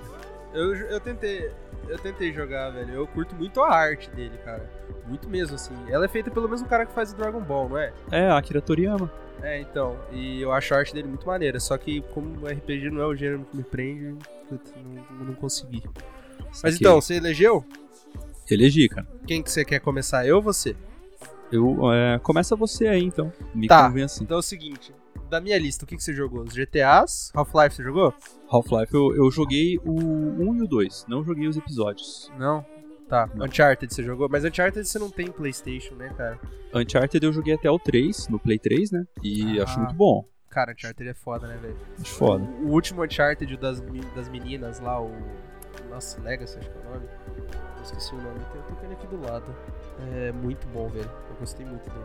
Eu, 0.55 0.75
eu 0.75 1.01
tentei. 1.01 1.51
Eu 1.89 1.99
tentei 1.99 2.33
jogar, 2.33 2.71
velho. 2.71 2.93
Eu 2.95 3.07
curto 3.07 3.35
muito 3.35 3.61
a 3.61 3.69
arte 3.75 4.11
dele, 4.11 4.37
cara. 4.45 4.69
Muito 5.07 5.29
mesmo, 5.29 5.55
assim. 5.55 5.75
Ela 5.89 6.05
é 6.05 6.09
feita 6.09 6.31
pelo 6.31 6.49
mesmo 6.49 6.69
cara 6.69 6.85
que 6.85 6.93
faz 6.93 7.13
o 7.13 7.17
Dragon 7.17 7.41
Ball, 7.41 7.69
não 7.69 7.79
é? 7.79 7.93
É, 8.11 8.31
Akira 8.31 8.61
Toriyama. 8.61 9.11
É, 9.43 9.61
então. 9.61 9.97
E 10.13 10.41
eu 10.43 10.53
acho 10.53 10.75
a 10.75 10.79
arte 10.79 10.93
dele 10.95 11.09
muito 11.09 11.27
maneira. 11.27 11.59
Só 11.61 11.77
que, 11.79 12.03
como 12.13 12.43
o 12.43 12.47
RPG 12.47 12.91
não 12.91 13.03
é 13.03 13.07
o 13.07 13.15
gênero 13.15 13.47
que 13.51 13.57
me 13.57 13.63
prende, 13.63 14.17
putz, 14.49 14.75
não, 14.77 15.27
não 15.27 15.35
consegui. 15.35 15.83
Mas 16.63 16.79
então, 16.81 17.01
você 17.01 17.15
elegeu? 17.15 17.65
Elegi, 18.55 18.89
cara. 18.89 19.07
Quem 19.27 19.43
que 19.43 19.51
você 19.51 19.65
quer 19.65 19.81
começar? 19.81 20.27
Eu 20.27 20.37
ou 20.37 20.43
você? 20.43 20.75
Eu, 21.51 21.93
é, 21.93 22.19
começa 22.19 22.55
você 22.57 22.87
aí, 22.89 23.05
então. 23.05 23.33
Me 23.55 23.67
Tá. 23.69 23.87
convence. 23.89 24.23
Então 24.23 24.37
é 24.37 24.41
o 24.41 24.43
seguinte. 24.43 24.93
Da 25.31 25.41
minha 25.41 25.59
lista, 25.59 25.85
o 25.85 25.89
que, 25.89 25.97
que 25.97 26.03
você 26.03 26.13
jogou? 26.15 26.43
Os 26.43 26.55
GTAs? 26.55 27.31
Half-Life 27.35 27.77
você 27.77 27.83
jogou? 27.83 28.15
Half-Life, 28.51 28.95
eu, 28.95 29.15
eu 29.15 29.31
joguei 29.31 29.79
o 29.85 29.93
1 29.93 30.57
e 30.57 30.63
o 30.63 30.67
2. 30.67 31.05
Não 31.09 31.23
joguei 31.25 31.47
os 31.49 31.57
episódios. 31.57 32.31
Não. 32.39 32.65
Tá. 33.09 33.29
Não. 33.35 33.47
Uncharted 33.47 33.93
você 33.93 34.03
jogou? 34.03 34.29
Mas 34.31 34.45
Uncharted 34.45 34.87
você 34.87 34.99
não 34.99 35.11
tem 35.11 35.31
Playstation, 35.31 35.95
né, 35.95 36.11
cara? 36.17 36.39
Uncharted 36.75 37.25
eu 37.25 37.33
joguei 37.33 37.55
até 37.55 37.71
o 37.71 37.79
3, 37.79 38.29
no 38.29 38.39
Play 38.39 38.59
3, 38.59 38.91
né? 38.91 39.05
E 39.23 39.59
Ah. 39.59 39.65
acho 39.65 39.79
muito 39.79 39.95
bom. 39.95 40.25
Cara, 40.51 40.73
Uncharted 40.73 41.09
é 41.11 41.15
foda, 41.15 41.47
né, 41.47 41.57
velho? 41.61 41.77
Acho 42.01 42.15
foda. 42.15 42.45
O 42.63 42.69
último 42.73 43.03
Uncharted 43.05 43.55
das, 43.59 43.81
das 44.15 44.29
meninas 44.29 44.81
lá, 44.81 45.01
o. 45.03 45.11
Nossa, 45.91 46.21
Legacy, 46.21 46.59
acho 46.59 46.71
que 46.71 46.77
é 46.77 46.81
o 46.81 46.95
nome. 46.95 47.07
Esqueci 47.89 48.15
o 48.15 48.19
nome, 48.19 48.39
eu 48.55 48.63
tô 48.63 48.75
tendo 48.75 48.93
aqui 48.93 49.07
do 49.07 49.21
lado. 49.21 49.55
É 50.13 50.31
muito 50.31 50.67
bom, 50.69 50.89
velho. 50.89 51.11
Eu 51.31 51.37
gostei 51.41 51.65
muito 51.65 51.89
dele. 51.89 52.05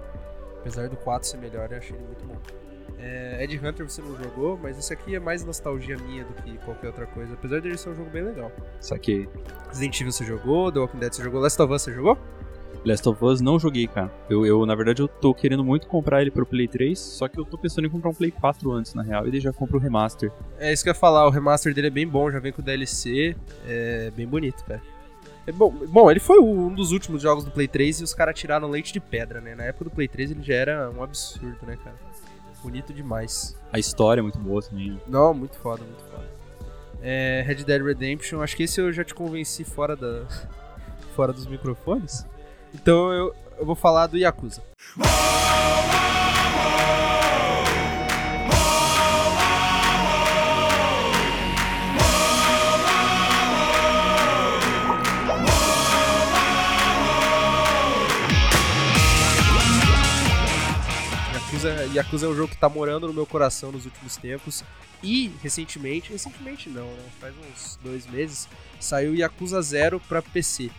Apesar 0.62 0.88
do 0.88 0.96
4 0.96 1.28
ser 1.28 1.38
melhor, 1.38 1.70
eu 1.72 1.78
achei 1.78 1.96
ele 1.96 2.06
muito 2.06 2.26
bom. 2.26 2.38
É, 2.98 3.44
Ed 3.44 3.58
Hunter 3.58 3.90
você 3.90 4.02
não 4.02 4.16
jogou, 4.16 4.58
mas 4.62 4.78
esse 4.78 4.94
aqui 4.94 5.14
é 5.14 5.20
mais 5.20 5.44
nostalgia 5.44 5.98
minha 5.98 6.24
do 6.24 6.34
que 6.42 6.58
qualquer 6.60 6.88
outra 6.88 7.06
coisa. 7.06 7.34
Apesar 7.34 7.60
dele 7.60 7.78
ser 7.78 7.90
um 7.90 7.96
jogo 7.96 8.10
bem 8.10 8.24
legal. 8.24 8.50
Saquei. 8.80 9.28
Resident 9.68 10.00
Evil 10.00 10.14
você 10.14 10.24
jogou, 10.24 10.72
The 10.72 10.80
Walking 10.80 11.00
Dead 11.00 11.14
você 11.14 11.24
jogou, 11.24 11.42
Last 11.42 11.62
of 11.62 11.74
Us 11.74 11.82
você 11.82 11.94
jogou? 11.94 12.18
Last 12.86 13.08
of 13.10 13.24
Us 13.26 13.42
não 13.42 13.60
joguei, 13.60 13.88
cara. 13.88 14.10
Eu, 14.30 14.46
eu, 14.46 14.66
na 14.66 14.76
verdade, 14.76 15.02
eu 15.02 15.08
tô 15.10 15.34
querendo 15.34 15.66
muito 15.66 15.88
comprar 15.88 16.22
ele 16.22 16.32
pro 16.32 16.46
Play 16.46 16.68
3, 16.68 16.98
só 16.98 17.28
que 17.28 17.38
eu 17.38 17.44
tô 17.44 17.58
pensando 17.58 17.88
em 17.88 17.90
comprar 17.90 18.10
um 18.10 18.14
Play 18.14 18.32
4 18.32 18.72
antes, 18.72 18.94
na 18.94 19.04
real, 19.04 19.28
e 19.28 19.32
daí 19.32 19.42
já 19.42 19.52
compro 19.52 19.78
o 19.78 19.82
remaster. 19.82 20.32
É 20.58 20.72
isso 20.72 20.82
que 20.82 20.90
eu 20.90 20.94
ia 20.94 21.00
falar, 21.00 21.28
o 21.28 21.30
remaster 21.30 21.74
dele 21.74 21.88
é 21.88 21.92
bem 21.92 22.08
bom, 22.08 22.32
já 22.32 22.40
vem 22.40 22.52
com 22.52 22.62
o 22.62 22.66
DLC, 22.66 23.36
é 23.66 24.12
bem 24.12 24.28
bonito, 24.28 24.64
cara. 24.66 24.82
É 25.46 25.52
bom, 25.52 25.70
bom, 25.70 26.10
ele 26.10 26.22
foi 26.22 26.40
um 26.40 26.74
dos 26.74 26.92
últimos 26.92 27.22
jogos 27.22 27.44
do 27.44 27.52
Play 27.52 27.68
3 27.68 28.00
e 28.00 28.04
os 28.04 28.14
caras 28.14 28.40
tiraram 28.40 28.70
leite 28.70 28.94
de 28.94 29.00
pedra, 29.00 29.42
né? 29.42 29.56
Na 29.56 29.66
época 29.66 29.86
do 29.86 29.92
Play 29.92 30.08
3 30.08 30.32
ele 30.32 30.42
já 30.42 30.54
era 30.54 30.90
um 30.90 31.04
absurdo, 31.04 31.66
né, 31.66 31.78
cara? 31.84 31.98
Bonito 32.64 32.94
demais. 32.94 33.58
A 33.72 33.78
história 33.78 34.22
é 34.22 34.24
muito 34.24 34.40
boa 34.40 34.62
também. 34.62 35.00
Não, 35.06 35.34
muito 35.34 35.58
foda, 35.58 35.84
muito 35.84 36.04
foda. 36.06 36.26
É, 37.02 37.44
Red 37.46 37.66
Dead 37.66 37.82
Redemption, 37.82 38.42
acho 38.42 38.56
que 38.56 38.64
esse 38.64 38.80
eu 38.80 38.94
já 38.94 39.04
te 39.04 39.14
convenci 39.14 39.66
fora 39.66 39.98
da 39.98 40.26
fora 41.14 41.34
dos 41.34 41.46
microfones. 41.46 42.26
Então 42.74 43.12
eu, 43.12 43.36
eu 43.60 43.66
vou 43.66 43.76
falar 43.76 44.08
do 44.08 44.18
Yakuza. 44.18 44.64
Yakuza, 44.98 45.14
Yakuza 61.94 62.26
é 62.26 62.30
um 62.30 62.36
jogo 62.36 62.50
que 62.50 62.58
tá 62.58 62.68
morando 62.68 63.08
no 63.08 63.14
meu 63.14 63.26
coração 63.26 63.72
nos 63.72 63.86
últimos 63.86 64.18
tempos. 64.18 64.64
E, 65.04 65.32
recentemente, 65.42 66.12
recentemente 66.12 66.70
não, 66.70 66.88
né? 66.88 67.04
Faz 67.20 67.36
uns 67.38 67.78
dois 67.84 68.08
meses, 68.08 68.48
saiu 68.80 69.14
Yakuza 69.14 69.62
Zero 69.62 70.00
pra 70.00 70.22
PC. 70.22 70.72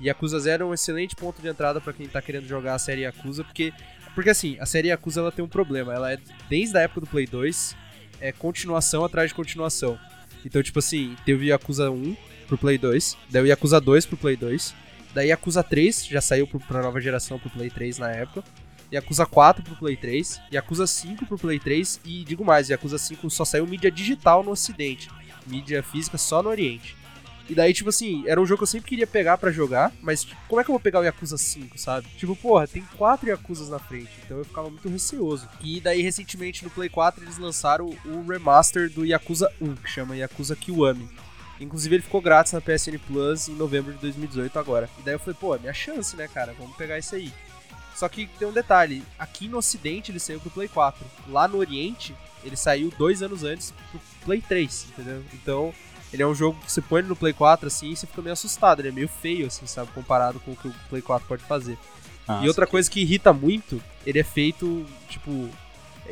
Yakuza 0.00 0.38
Zero 0.38 0.64
é 0.64 0.66
um 0.66 0.74
excelente 0.74 1.16
ponto 1.16 1.40
de 1.40 1.48
entrada 1.48 1.80
para 1.80 1.92
quem 1.92 2.06
tá 2.06 2.20
querendo 2.20 2.46
jogar 2.46 2.74
a 2.74 2.78
série 2.78 3.02
Yakuza, 3.02 3.44
porque, 3.44 3.72
porque 4.14 4.30
assim, 4.30 4.56
a 4.60 4.66
série 4.66 4.88
Yakuza 4.88 5.20
ela 5.20 5.32
tem 5.32 5.44
um 5.44 5.48
problema. 5.48 5.94
Ela 5.94 6.12
é, 6.12 6.18
desde 6.48 6.76
a 6.76 6.82
época 6.82 7.00
do 7.00 7.06
Play 7.06 7.26
2, 7.26 7.76
é 8.20 8.32
continuação 8.32 9.04
atrás 9.04 9.30
de 9.30 9.34
continuação. 9.34 9.98
Então, 10.44 10.62
tipo 10.62 10.80
assim, 10.80 11.16
teve 11.24 11.46
Yakuza 11.46 11.90
1 11.90 12.16
pro 12.46 12.58
Play 12.58 12.78
2, 12.78 13.16
daí 13.30 13.42
o 13.42 13.46
Yakuza 13.46 13.80
2 13.80 14.06
pro 14.06 14.16
Play 14.16 14.36
2, 14.36 14.74
daí 15.14 15.28
Yakuza 15.28 15.62
3 15.62 16.06
já 16.06 16.20
saiu 16.20 16.46
pra 16.46 16.82
nova 16.82 17.00
geração 17.00 17.38
pro 17.38 17.50
Play 17.50 17.70
3 17.70 17.98
na 17.98 18.10
época. 18.10 18.44
Yakuza 18.92 19.26
4 19.26 19.62
pro 19.62 19.76
Play 19.76 19.96
3, 19.96 20.40
Yakuza 20.52 20.86
5 20.86 21.26
pro 21.26 21.38
Play 21.38 21.58
3 21.58 22.00
e 22.04 22.24
digo 22.24 22.44
mais, 22.44 22.68
Yakuza 22.68 22.98
5 22.98 23.28
só 23.30 23.44
saiu 23.44 23.66
mídia 23.66 23.90
digital 23.90 24.42
no 24.42 24.52
ocidente, 24.52 25.10
mídia 25.46 25.82
física 25.82 26.16
só 26.16 26.42
no 26.42 26.48
oriente. 26.48 26.96
E 27.48 27.54
daí, 27.54 27.72
tipo 27.72 27.88
assim, 27.88 28.24
era 28.26 28.38
um 28.38 28.44
jogo 28.44 28.58
que 28.58 28.64
eu 28.64 28.66
sempre 28.66 28.90
queria 28.90 29.06
pegar 29.06 29.38
para 29.38 29.50
jogar, 29.50 29.90
mas 30.02 30.22
tipo, 30.22 30.40
como 30.46 30.60
é 30.60 30.64
que 30.64 30.70
eu 30.70 30.74
vou 30.74 30.80
pegar 30.80 31.00
o 31.00 31.04
Yakuza 31.04 31.38
5, 31.38 31.78
sabe? 31.78 32.06
Tipo, 32.18 32.36
porra, 32.36 32.68
tem 32.68 32.82
quatro 32.96 33.28
Yakuzas 33.30 33.70
na 33.70 33.78
frente, 33.78 34.10
então 34.22 34.36
eu 34.36 34.44
ficava 34.44 34.68
muito 34.68 34.86
receoso. 34.86 35.48
E 35.62 35.80
daí, 35.80 36.02
recentemente, 36.02 36.62
no 36.62 36.70
Play 36.70 36.90
4, 36.90 37.24
eles 37.24 37.38
lançaram 37.38 37.86
o 38.04 38.26
remaster 38.28 38.90
do 38.90 39.04
Yakuza 39.04 39.50
1, 39.62 39.76
que 39.76 39.88
chama 39.88 40.14
Yakuza 40.14 40.54
Kiwami. 40.54 41.08
Inclusive, 41.58 41.96
ele 41.96 42.02
ficou 42.02 42.20
grátis 42.20 42.52
na 42.52 42.60
PSN 42.60 42.98
Plus 43.06 43.48
em 43.48 43.54
novembro 43.54 43.94
de 43.94 43.98
2018 43.98 44.58
agora. 44.58 44.88
E 44.98 45.02
daí 45.02 45.14
eu 45.14 45.18
falei, 45.18 45.36
pô, 45.40 45.56
é 45.56 45.58
minha 45.58 45.72
chance, 45.72 46.14
né, 46.16 46.28
cara? 46.28 46.54
Vamos 46.58 46.76
pegar 46.76 46.98
isso 46.98 47.14
aí. 47.14 47.32
Só 47.98 48.08
que 48.08 48.28
tem 48.38 48.46
um 48.46 48.52
detalhe, 48.52 49.02
aqui 49.18 49.48
no 49.48 49.58
ocidente 49.58 50.12
ele 50.12 50.20
saiu 50.20 50.38
pro 50.38 50.52
Play 50.52 50.68
4. 50.68 51.04
Lá 51.26 51.48
no 51.48 51.58
oriente, 51.58 52.14
ele 52.44 52.54
saiu 52.54 52.92
dois 52.96 53.24
anos 53.24 53.42
antes 53.42 53.74
pro 53.90 54.00
Play 54.24 54.40
3, 54.40 54.86
entendeu? 54.90 55.24
Então, 55.34 55.74
ele 56.12 56.22
é 56.22 56.26
um 56.26 56.34
jogo 56.34 56.60
que 56.64 56.70
você 56.70 56.80
põe 56.80 57.02
no 57.02 57.16
Play 57.16 57.32
4 57.32 57.66
assim 57.66 57.90
e 57.90 57.96
você 57.96 58.06
fica 58.06 58.22
meio 58.22 58.34
assustado. 58.34 58.78
Ele 58.78 58.90
é 58.90 58.92
meio 58.92 59.08
feio, 59.08 59.48
assim, 59.48 59.66
sabe? 59.66 59.90
Comparado 59.90 60.38
com 60.38 60.52
o 60.52 60.56
que 60.56 60.68
o 60.68 60.74
Play 60.88 61.02
4 61.02 61.26
pode 61.26 61.42
fazer. 61.42 61.76
Ah, 62.28 62.40
e 62.44 62.46
outra 62.46 62.66
sim. 62.66 62.70
coisa 62.70 62.88
que 62.88 63.00
irrita 63.00 63.32
muito, 63.32 63.82
ele 64.06 64.20
é 64.20 64.24
feito, 64.24 64.86
tipo. 65.08 65.48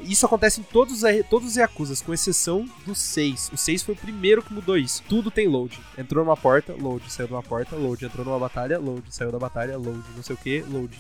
Isso 0.02 0.26
acontece 0.26 0.61
em 0.61 0.64
todos 0.64 1.05
os, 1.05 1.26
todos 1.31 1.50
os 1.50 1.57
Yakuzas, 1.57 2.02
com 2.02 2.12
exceção 2.12 2.69
do 2.85 2.97
6. 2.97 3.52
O 3.55 3.57
6 3.57 3.85
foi 3.85 3.95
o 3.95 3.99
primeiro 3.99 4.43
que 4.43 4.52
mudou 4.52 4.76
isso. 4.76 5.05
Tudo 5.09 5.31
tem 5.31 5.47
load. 5.47 5.81
Entrou 5.97 6.25
numa 6.25 6.37
porta, 6.37 6.75
load. 6.75 7.11
Saiu 7.12 7.28
de 7.28 7.33
uma 7.33 7.45
porta, 7.45 7.76
load. 7.76 8.05
Entrou 8.05 8.26
numa 8.26 8.40
batalha, 8.40 8.76
load. 8.76 9.05
Saiu 9.09 9.31
da 9.31 9.38
batalha, 9.38 9.78
load. 9.78 10.02
Não 10.16 10.23
sei 10.25 10.35
o 10.35 10.38
que, 10.38 10.61
load. 10.62 10.99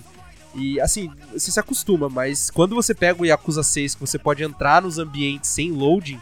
E 0.56 0.80
assim, 0.80 1.10
você 1.32 1.52
se 1.52 1.60
acostuma, 1.60 2.08
mas 2.08 2.50
quando 2.50 2.74
você 2.74 2.94
pega 2.94 3.20
o 3.20 3.26
Yakuza 3.26 3.62
6, 3.62 3.94
que 3.94 4.00
você 4.00 4.18
pode 4.18 4.42
entrar 4.42 4.80
nos 4.80 4.98
ambientes 4.98 5.50
sem 5.50 5.70
loading, 5.70 6.20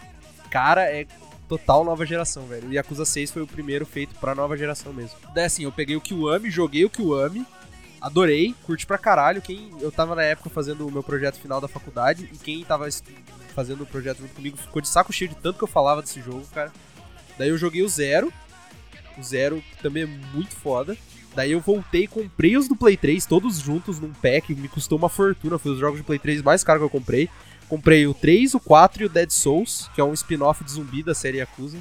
cara, 0.50 0.82
é 0.82 1.06
total 1.48 1.84
nova 1.84 2.04
geração, 2.04 2.46
velho. 2.46 2.68
O 2.68 2.72
Yakuza 2.72 3.04
6 3.04 3.30
foi 3.30 3.42
o 3.42 3.46
primeiro 3.46 3.86
feito 3.86 4.14
pra 4.16 4.34
nova 4.34 4.56
geração 4.56 4.92
mesmo. 4.92 5.16
Daí 5.32 5.44
assim, 5.44 5.64
eu 5.64 5.72
peguei 5.72 5.94
o 5.94 6.00
Kiwami, 6.00 6.50
joguei 6.50 6.84
o 6.84 6.90
Kiwami, 6.90 7.46
adorei, 8.00 8.54
curti 8.64 8.86
pra 8.86 8.98
caralho. 8.98 9.40
Quem 9.40 9.70
eu 9.80 9.92
tava 9.92 10.14
na 10.14 10.22
época 10.22 10.50
fazendo 10.50 10.86
o 10.86 10.90
meu 10.90 11.02
projeto 11.02 11.38
final 11.38 11.60
da 11.60 11.68
faculdade 11.68 12.28
e 12.32 12.36
quem 12.36 12.64
tava 12.64 12.88
fazendo 13.54 13.82
o 13.82 13.86
projeto 13.86 14.18
junto 14.18 14.34
comigo 14.34 14.56
ficou 14.56 14.82
de 14.82 14.88
saco 14.88 15.12
cheio 15.12 15.30
de 15.30 15.36
tanto 15.36 15.58
que 15.58 15.64
eu 15.64 15.68
falava 15.68 16.02
desse 16.02 16.20
jogo, 16.20 16.44
cara. 16.52 16.72
Daí 17.38 17.50
eu 17.50 17.58
joguei 17.58 17.82
o 17.82 17.88
Zero. 17.88 18.32
O 19.16 19.22
Zero 19.22 19.62
também 19.80 20.02
é 20.02 20.06
muito 20.06 20.56
foda. 20.56 20.96
Daí 21.34 21.52
eu 21.52 21.60
voltei 21.60 22.04
e 22.04 22.06
comprei 22.06 22.56
os 22.56 22.68
do 22.68 22.76
Play 22.76 22.96
3, 22.96 23.26
todos 23.26 23.58
juntos 23.58 23.98
num 23.98 24.12
pack, 24.12 24.54
me 24.54 24.68
custou 24.68 24.96
uma 24.96 25.08
fortuna, 25.08 25.58
foi 25.58 25.72
os 25.72 25.78
jogos 25.78 25.98
de 25.98 26.04
Play 26.04 26.18
3 26.18 26.42
mais 26.42 26.62
caros 26.62 26.80
que 26.80 26.84
eu 26.86 26.90
comprei. 26.90 27.28
Comprei 27.68 28.06
o 28.06 28.14
3, 28.14 28.54
o 28.54 28.60
4 28.60 29.02
e 29.02 29.06
o 29.06 29.08
Dead 29.08 29.30
Souls, 29.30 29.90
que 29.94 30.00
é 30.00 30.04
um 30.04 30.12
spin-off 30.12 30.62
de 30.62 30.70
zumbi 30.70 31.02
da 31.02 31.14
série 31.14 31.38
Yakuza. 31.38 31.78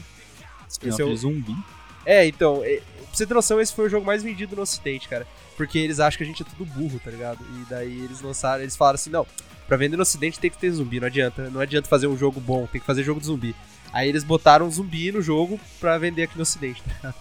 Spin-off 0.70 1.02
é 1.02 1.06
o- 1.06 1.10
de 1.10 1.18
zumbi. 1.18 1.56
É, 2.06 2.26
então, 2.26 2.62
é, 2.64 2.78
pra 2.78 3.06
você 3.14 3.26
ter 3.28 3.34
noção, 3.34 3.62
esse 3.62 3.74
foi 3.74 3.86
o 3.86 3.90
jogo 3.90 4.06
mais 4.06 4.24
vendido 4.24 4.56
no 4.56 4.62
ocidente, 4.64 5.08
cara. 5.08 5.28
Porque 5.56 5.78
eles 5.78 6.00
acham 6.00 6.18
que 6.18 6.24
a 6.24 6.28
gente 6.28 6.42
é 6.42 6.46
tudo 6.46 6.66
burro, 6.66 7.00
tá 7.04 7.12
ligado? 7.12 7.40
E 7.62 7.66
daí 7.70 8.00
eles 8.04 8.22
lançaram, 8.22 8.62
eles 8.64 8.76
falaram 8.76 8.96
assim, 8.96 9.10
não, 9.12 9.26
pra 9.68 9.78
vender 9.78 9.96
no 9.98 10.02
ocidente 10.02 10.40
tem 10.40 10.50
que 10.50 10.58
ter 10.58 10.72
zumbi, 10.72 11.00
não 11.00 11.08
adianta. 11.08 11.50
Não 11.52 11.62
adianta 11.62 11.88
fazer 11.88 12.08
um 12.08 12.18
jogo 12.18 12.40
bom, 12.40 12.66
tem 12.66 12.82
que 12.82 12.88
fazer 12.88 13.04
jogo 13.04 13.20
de 13.20 13.28
zumbi. 13.28 13.56
Aí 13.92 14.10
eles 14.10 14.24
botaram 14.24 14.70
zumbi 14.72 15.12
no 15.12 15.22
jogo 15.22 15.60
pra 15.80 15.98
vender 16.00 16.24
aqui 16.24 16.36
no 16.38 16.42
ocidente, 16.42 16.82
tá 16.82 16.92
ligado? 16.96 17.16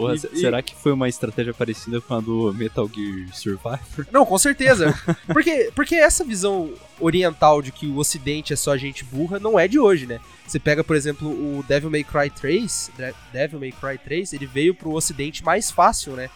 Porra, 0.00 0.14
E- 0.14 0.18
e- 0.32 0.40
será 0.40 0.62
que 0.62 0.74
foi 0.74 0.92
uma 0.92 1.08
estratégia 1.08 1.52
parecida 1.52 2.00
com 2.00 2.14
a 2.14 2.20
do 2.20 2.52
Metal 2.54 2.88
Gear 2.88 3.34
Survivor? 3.34 4.06
Não, 4.12 4.24
com 4.24 4.38
certeza. 4.38 4.92
Porque, 5.32 5.70
porque 5.74 5.94
essa 5.94 6.24
visão 6.24 6.72
oriental 7.00 7.60
de 7.62 7.70
que 7.72 7.86
o 7.86 7.96
ocidente 7.98 8.52
é 8.52 8.56
só 8.56 8.76
gente 8.76 9.04
burra 9.04 9.38
não 9.38 9.58
é 9.58 9.66
de 9.68 9.78
hoje, 9.78 10.06
né? 10.06 10.20
Você 10.46 10.58
pega, 10.58 10.82
por 10.82 10.96
exemplo, 10.96 11.28
o 11.28 11.62
Devil 11.68 11.90
May 11.90 12.04
Cry 12.04 12.30
3, 12.30 12.90
De- 12.96 13.14
Devil 13.32 13.60
May 13.60 13.72
Cry 13.72 13.98
3, 13.98 14.32
ele 14.32 14.46
veio 14.46 14.74
pro 14.74 14.92
ocidente 14.92 15.44
mais 15.44 15.70
fácil, 15.70 16.12
né? 16.12 16.30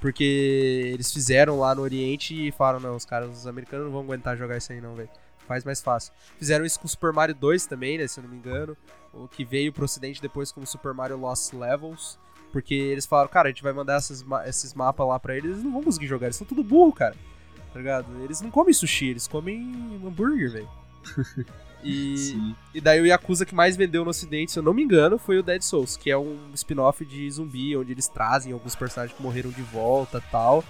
Porque 0.00 0.90
eles 0.94 1.12
fizeram 1.12 1.58
lá 1.58 1.74
no 1.74 1.82
oriente 1.82 2.48
e 2.48 2.52
falaram, 2.52 2.80
não, 2.80 2.96
os 2.96 3.04
caras, 3.04 3.30
os 3.36 3.46
americanos 3.46 3.86
não 3.86 3.92
vão 3.92 4.02
aguentar 4.02 4.36
jogar 4.36 4.56
isso 4.56 4.72
aí 4.72 4.80
não, 4.80 4.94
velho. 4.94 5.08
Faz 5.46 5.64
mais 5.64 5.80
fácil. 5.80 6.12
Fizeram 6.38 6.64
isso 6.64 6.78
com 6.78 6.86
o 6.86 6.88
Super 6.88 7.12
Mario 7.12 7.34
2 7.34 7.66
também, 7.66 7.98
né, 7.98 8.06
se 8.06 8.20
eu 8.20 8.22
não 8.24 8.30
me 8.30 8.36
engano. 8.36 8.76
O 9.12 9.26
que 9.26 9.44
veio 9.44 9.72
pro 9.72 9.84
ocidente 9.86 10.20
depois 10.22 10.52
como 10.52 10.66
Super 10.66 10.92
Mario 10.94 11.16
Lost 11.18 11.52
Levels. 11.52 12.18
Porque 12.52 12.74
eles 12.74 13.04
falaram, 13.06 13.28
cara, 13.28 13.48
a 13.48 13.50
gente 13.50 13.62
vai 13.62 13.72
mandar 13.72 13.98
esses, 13.98 14.22
ma- 14.22 14.46
esses 14.48 14.72
mapas 14.74 15.06
lá 15.06 15.18
pra 15.18 15.36
eles, 15.36 15.50
eles 15.52 15.62
não 15.64 15.72
vão 15.72 15.82
conseguir 15.82 16.06
jogar, 16.06 16.26
eles 16.28 16.36
são 16.36 16.46
tudo 16.46 16.62
burro, 16.64 16.92
cara. 16.92 17.14
Tá 17.72 17.78
ligado? 17.78 18.06
Eles 18.24 18.40
não 18.40 18.50
comem 18.50 18.72
sushi, 18.72 19.08
eles 19.08 19.26
comem 19.28 20.00
hambúrguer, 20.04 20.50
velho. 20.52 20.68
E, 21.80 22.16
Sim. 22.18 22.54
e 22.74 22.80
daí 22.80 23.00
o 23.00 23.06
Yakuza 23.06 23.46
que 23.46 23.54
mais 23.54 23.76
vendeu 23.76 24.02
no 24.02 24.10
ocidente, 24.10 24.50
se 24.50 24.58
eu 24.58 24.64
não 24.64 24.74
me 24.74 24.82
engano, 24.82 25.16
foi 25.16 25.38
o 25.38 25.44
Dead 25.44 25.62
Souls, 25.62 25.96
que 25.96 26.10
é 26.10 26.18
um 26.18 26.36
spin-off 26.52 27.04
de 27.04 27.30
zumbi, 27.30 27.76
onde 27.76 27.92
eles 27.92 28.08
trazem 28.08 28.52
alguns 28.52 28.74
personagens 28.74 29.16
que 29.16 29.22
morreram 29.22 29.50
de 29.50 29.62
volta 29.62 30.20
tal. 30.28 30.64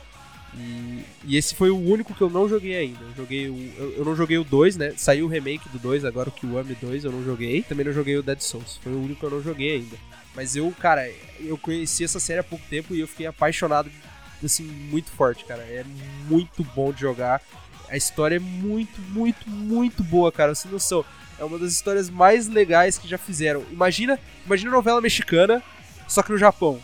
E, 0.54 1.02
e 1.25 1.37
esse 1.38 1.54
foi 1.54 1.70
o 1.70 1.78
único 1.78 2.12
que 2.12 2.20
eu 2.20 2.28
não 2.28 2.47
joguei 2.47 2.76
ainda. 2.76 3.00
Eu, 3.02 3.14
joguei 3.16 3.49
o, 3.49 3.56
eu, 3.78 3.90
eu 3.99 4.04
não 4.04 4.14
joguei 4.14 4.37
o 4.37 4.44
2, 4.44 4.76
né? 4.76 4.92
Saiu 4.99 5.25
o 5.25 5.28
remake 5.30 5.66
do 5.70 5.78
2, 5.78 6.04
agora 6.04 6.28
o 6.28 6.32
Kiwami 6.32 6.75
2 6.75 7.04
eu 7.04 7.11
não 7.12 7.25
joguei. 7.25 7.62
Também 7.62 7.87
não 7.87 7.92
joguei 7.94 8.16
o 8.18 8.23
Dead 8.23 8.40
Souls. 8.40 8.76
Foi 8.76 8.92
o 8.92 8.99
único 9.02 9.20
que 9.20 9.25
eu 9.26 9.30
não 9.30 9.42
joguei 9.42 9.76
ainda. 9.76 9.97
Mas 10.35 10.54
eu, 10.54 10.73
cara, 10.78 11.11
eu 11.40 11.58
conheci 11.58 12.04
essa 12.04 12.20
série 12.20 12.40
há 12.40 12.44
pouco 12.44 12.64
tempo 12.68 12.94
e 12.94 13.00
eu 13.00 13.08
fiquei 13.08 13.26
apaixonado, 13.26 13.90
assim, 14.44 14.62
muito 14.64 15.11
forte, 15.11 15.44
cara. 15.44 15.62
É 15.62 15.85
muito 16.28 16.62
bom 16.75 16.92
de 16.92 17.00
jogar. 17.00 17.40
A 17.88 17.97
história 17.97 18.37
é 18.37 18.38
muito, 18.38 19.00
muito, 19.00 19.49
muito 19.50 20.02
boa, 20.04 20.30
cara. 20.30 20.54
Você 20.54 20.64
tem 20.64 20.73
noção. 20.73 21.04
É 21.38 21.44
uma 21.44 21.58
das 21.58 21.73
histórias 21.73 22.11
mais 22.11 22.47
legais 22.49 22.99
que 22.99 23.08
já 23.08 23.16
fizeram. 23.18 23.64
Imagina, 23.70 24.18
imagina 24.44 24.70
novela 24.70 25.00
mexicana, 25.00 25.62
só 26.06 26.23
que 26.23 26.30
no 26.32 26.38
Japão. 26.38 26.80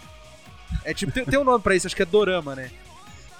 É 0.84 0.92
tipo, 0.94 1.12
tem, 1.12 1.24
tem 1.24 1.38
um 1.38 1.44
nome 1.44 1.62
pra 1.62 1.74
isso, 1.76 1.86
acho 1.86 1.94
que 1.96 2.02
é 2.02 2.06
Dorama, 2.06 2.54
né? 2.54 2.70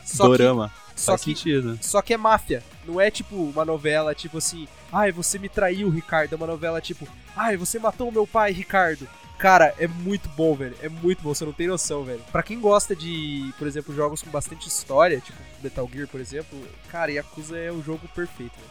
Só 0.05 0.25
que- 0.25 0.29
Dorama. 0.39 0.73
só 0.95 1.13
Faz 1.13 1.23
que, 1.25 1.35
sentido. 1.35 1.79
só 1.81 2.03
que 2.03 2.13
é 2.15 2.17
máfia. 2.17 2.63
Não 2.87 3.01
é 3.01 3.11
tipo 3.11 3.35
uma 3.37 3.65
novela 3.65 4.15
tipo 4.15 4.39
assim, 4.39 4.69
ai, 4.93 5.11
você 5.11 5.39
me 5.39 5.49
traiu, 5.49 5.89
Ricardo. 5.89 6.33
É 6.33 6.37
uma 6.37 6.47
novela 6.47 6.81
tipo, 6.81 7.09
ai, 7.37 7.57
você 7.57 7.79
matou 7.79 8.13
meu 8.13 8.27
pai, 8.27 8.53
Ricardo. 8.53 9.09
Cara, 9.45 9.75
é 9.79 9.87
muito 9.87 10.27
bom, 10.31 10.55
velho. 10.55 10.75
É 10.81 10.89
muito 10.89 11.23
bom, 11.23 11.35
você 11.35 11.45
não 11.45 11.53
tem 11.53 11.67
noção, 11.67 12.03
velho. 12.03 12.23
Pra 12.33 12.43
quem 12.43 12.59
gosta 12.59 12.97
de, 12.97 13.53
por 13.59 13.67
exemplo, 13.69 13.95
jogos 13.95 14.23
com 14.23 14.31
bastante 14.31 14.67
história, 14.67 15.21
tipo 15.21 15.37
Metal 15.63 15.87
Gear, 15.93 16.09
por 16.09 16.19
exemplo, 16.19 16.59
cara, 16.91 17.13
Yakuza 17.13 17.59
é 17.59 17.71
o 17.71 17.83
jogo 17.83 18.09
perfeito, 18.15 18.55
velho. 18.57 18.71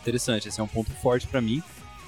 Interessante, 0.00 0.48
esse 0.48 0.58
é 0.58 0.62
um 0.62 0.66
ponto 0.66 0.90
forte 0.92 1.26
pra 1.26 1.42
mim. 1.42 1.62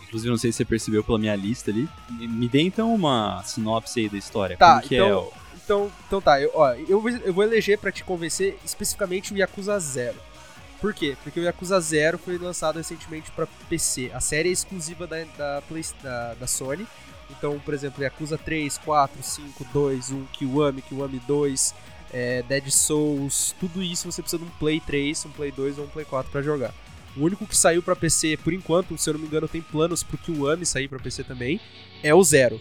Inclusive, 0.07 0.31
não 0.31 0.39
sei 0.39 0.51
se 0.51 0.57
você 0.57 0.65
percebeu 0.65 1.05
pela 1.05 1.19
minha 1.19 1.37
lista 1.37 1.71
ali. 1.71 1.87
Me, 2.09 2.49
dê 2.49 2.63
então 2.63 2.95
uma 2.95 3.43
sinopse 3.45 4.01
aí 4.01 4.09
da 4.09 4.17
história. 4.17 4.57
Tá, 4.57 4.77
Como 4.77 4.89
que 4.89 4.95
então- 4.95 5.07
é 5.09 5.15
o... 5.15 5.33
Então, 5.63 5.93
então 6.07 6.21
tá, 6.23 6.41
eu, 6.41 6.51
ó, 6.55 6.73
eu, 6.73 6.99
vou- 7.03 7.11
eu 7.11 7.35
vou 7.35 7.45
eleger 7.45 7.79
pra 7.79 7.93
te 7.93 8.03
convencer 8.03 8.59
especificamente 8.65 9.35
o 9.35 9.37
Yakuza 9.37 9.79
Zero. 9.79 10.17
Por 10.81 10.95
quê? 10.95 11.19
Porque 11.23 11.39
o 11.39 11.43
Yakuza 11.43 11.79
Zero 11.81 12.17
foi 12.17 12.39
lançado 12.39 12.77
recentemente 12.77 13.31
pra 13.33 13.47
PC. 13.69 14.11
A 14.15 14.21
série 14.21 14.49
é 14.49 14.53
exclusiva 14.53 15.07
da, 15.07 15.23
da, 15.37 15.63
Play- 15.69 15.85
da, 16.03 16.33
da 16.33 16.47
Sony. 16.47 16.87
Então, 17.31 17.59
por 17.59 17.75
exemplo, 17.75 18.03
Yakuza 18.03 18.39
3, 18.39 18.79
4, 18.79 19.23
5, 19.23 19.67
2, 19.73 20.11
1, 20.11 20.25
Kiwami, 20.33 20.83
Kiwami 20.83 21.21
2, 21.27 21.75
é, 22.13 22.43
Dead 22.43 22.71
Souls, 22.71 23.55
tudo 23.59 23.83
isso 23.83 24.11
você 24.11 24.23
precisa 24.23 24.43
de 24.43 24.49
um 24.49 24.59
Play 24.59 24.81
3, 24.81 25.27
um 25.27 25.31
Play 25.31 25.51
2 25.51 25.79
ou 25.79 25.85
um 25.85 25.89
Play 25.89 26.05
4 26.05 26.31
pra 26.31 26.43
jogar. 26.43 26.73
O 27.17 27.23
único 27.23 27.47
que 27.47 27.57
saiu 27.57 27.83
pra 27.83 27.97
PC, 27.97 28.37
por 28.37 28.53
enquanto, 28.53 28.97
se 28.99 29.09
eu 29.09 29.15
não 29.15 29.21
me 29.21 29.27
engano, 29.27 29.49
tem 29.49 29.63
planos 29.63 30.03
pro 30.03 30.19
Kiwami 30.19 30.67
sair 30.67 30.87
pra 30.87 30.99
PC 30.99 31.25
também, 31.25 31.61
é 32.03 32.15
o 32.15 32.23
Zero. 32.23 32.61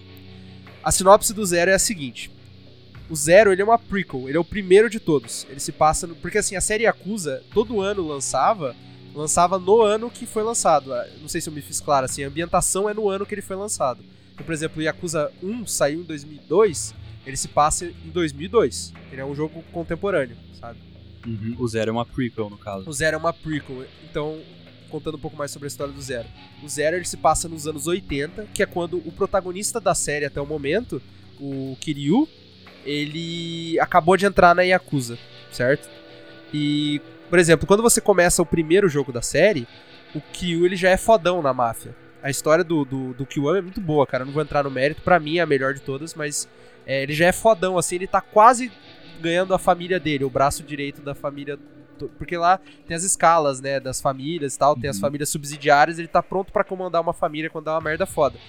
A 0.83 0.91
sinopse 0.91 1.33
do 1.33 1.45
Zero 1.45 1.71
é 1.71 1.73
a 1.73 1.79
seguinte: 1.79 2.31
o 3.09 3.15
Zero 3.15 3.51
ele 3.51 3.61
é 3.61 3.65
uma 3.65 3.77
prequel, 3.77 4.27
ele 4.27 4.37
é 4.37 4.39
o 4.39 4.45
primeiro 4.45 4.89
de 4.89 4.99
todos. 4.99 5.45
Ele 5.49 5.59
se 5.59 5.71
passa 5.71 6.07
no, 6.07 6.15
porque 6.15 6.37
assim 6.37 6.55
a 6.55 6.61
série 6.61 6.85
Yakuza 6.85 7.43
todo 7.53 7.81
ano 7.81 8.07
lançava, 8.07 8.75
lançava 9.13 9.59
no 9.59 9.81
ano 9.81 10.09
que 10.09 10.25
foi 10.25 10.43
lançado. 10.43 10.93
Ah, 10.93 11.05
Não 11.21 11.27
sei 11.27 11.41
se 11.41 11.49
eu 11.49 11.53
me 11.53 11.61
fiz 11.61 11.81
claro 11.81 12.05
assim, 12.05 12.23
a 12.23 12.27
ambientação 12.27 12.89
é 12.89 12.93
no 12.93 13.09
ano 13.09 13.25
que 13.25 13.35
ele 13.35 13.41
foi 13.41 13.55
lançado. 13.55 14.03
Então, 14.35 14.45
por 14.45 14.53
exemplo, 14.53 14.79
o 14.79 14.83
Yakuza 14.83 15.31
1 15.41 15.65
saiu 15.65 16.01
em 16.01 16.03
2002, 16.03 16.93
ele 17.25 17.37
se 17.37 17.47
passa 17.47 17.85
em 17.85 18.09
2002. 18.09 18.93
Ele 19.11 19.21
é 19.21 19.25
um 19.25 19.33
jogo 19.33 19.63
contemporâneo, 19.71 20.35
sabe? 20.59 20.77
Uhum. 21.25 21.55
O 21.57 21.67
Zero 21.67 21.89
é 21.89 21.93
uma 21.93 22.05
prequel, 22.05 22.49
no 22.49 22.57
caso. 22.57 22.87
O 22.87 22.93
Zero 22.93 23.15
é 23.15 23.17
uma 23.17 23.33
prequel, 23.33 23.85
então 24.03 24.39
contando 24.89 25.15
um 25.15 25.19
pouco 25.19 25.35
mais 25.35 25.51
sobre 25.51 25.65
a 25.65 25.69
história 25.69 25.91
do 25.91 26.01
Zero. 26.01 26.27
O 26.61 26.69
Zero 26.69 26.97
ele 26.97 27.05
se 27.05 27.17
passa 27.17 27.49
nos 27.49 27.65
anos 27.65 27.87
80, 27.87 28.47
que 28.53 28.61
é 28.61 28.65
quando 28.65 28.97
o 28.97 29.11
protagonista 29.11 29.79
da 29.79 29.95
série 29.95 30.25
até 30.25 30.39
o 30.39 30.45
momento, 30.45 31.01
o 31.39 31.75
Kiryu, 31.79 32.27
ele 32.85 33.79
acabou 33.79 34.15
de 34.15 34.25
entrar 34.25 34.53
na 34.53 34.61
Yakuza, 34.61 35.17
certo? 35.51 35.89
E, 36.53 37.01
por 37.29 37.39
exemplo, 37.39 37.65
quando 37.65 37.81
você 37.81 37.99
começa 37.99 38.41
o 38.41 38.45
primeiro 38.45 38.87
jogo 38.87 39.11
da 39.11 39.21
série, 39.21 39.67
o 40.13 40.21
Kiryu 40.21 40.65
ele 40.65 40.75
já 40.75 40.89
é 40.89 40.97
fodão 40.97 41.41
na 41.41 41.53
máfia. 41.53 41.95
A 42.25 42.29
história 42.31 42.63
do, 42.63 42.83
do, 42.83 43.13
do 43.13 43.23
Kiwami 43.23 43.59
é 43.59 43.61
muito 43.61 43.79
boa, 43.79 44.07
cara. 44.07 44.23
Eu 44.23 44.25
não 44.25 44.33
vou 44.33 44.41
entrar 44.41 44.63
no 44.63 44.71
mérito, 44.71 44.99
pra 45.03 45.19
mim 45.19 45.37
é 45.37 45.41
a 45.41 45.45
melhor 45.45 45.75
de 45.75 45.79
todas, 45.81 46.15
mas 46.15 46.49
é, 46.83 47.03
ele 47.03 47.13
já 47.13 47.27
é 47.27 47.31
fodão, 47.31 47.77
assim, 47.77 47.93
ele 47.97 48.07
tá 48.07 48.19
quase 48.19 48.71
ganhando 49.21 49.53
a 49.53 49.59
família 49.59 49.99
dele, 49.99 50.23
o 50.23 50.29
braço 50.29 50.63
direito 50.63 51.01
da 51.03 51.13
família. 51.13 51.59
Porque 52.17 52.35
lá 52.35 52.59
tem 52.87 52.97
as 52.97 53.03
escalas, 53.03 53.61
né, 53.61 53.79
das 53.79 54.01
famílias 54.01 54.55
e 54.55 54.57
tal, 54.57 54.75
tem 54.75 54.89
as 54.89 54.95
Uhum. 54.97 55.01
famílias 55.01 55.29
subsidiárias, 55.29 55.99
ele 55.99 56.07
tá 56.07 56.23
pronto 56.23 56.51
pra 56.51 56.63
comandar 56.63 56.99
uma 56.99 57.13
família 57.13 57.47
quando 57.49 57.65
dá 57.65 57.73
uma 57.75 57.81
merda 57.81 58.07
foda. 58.07 58.39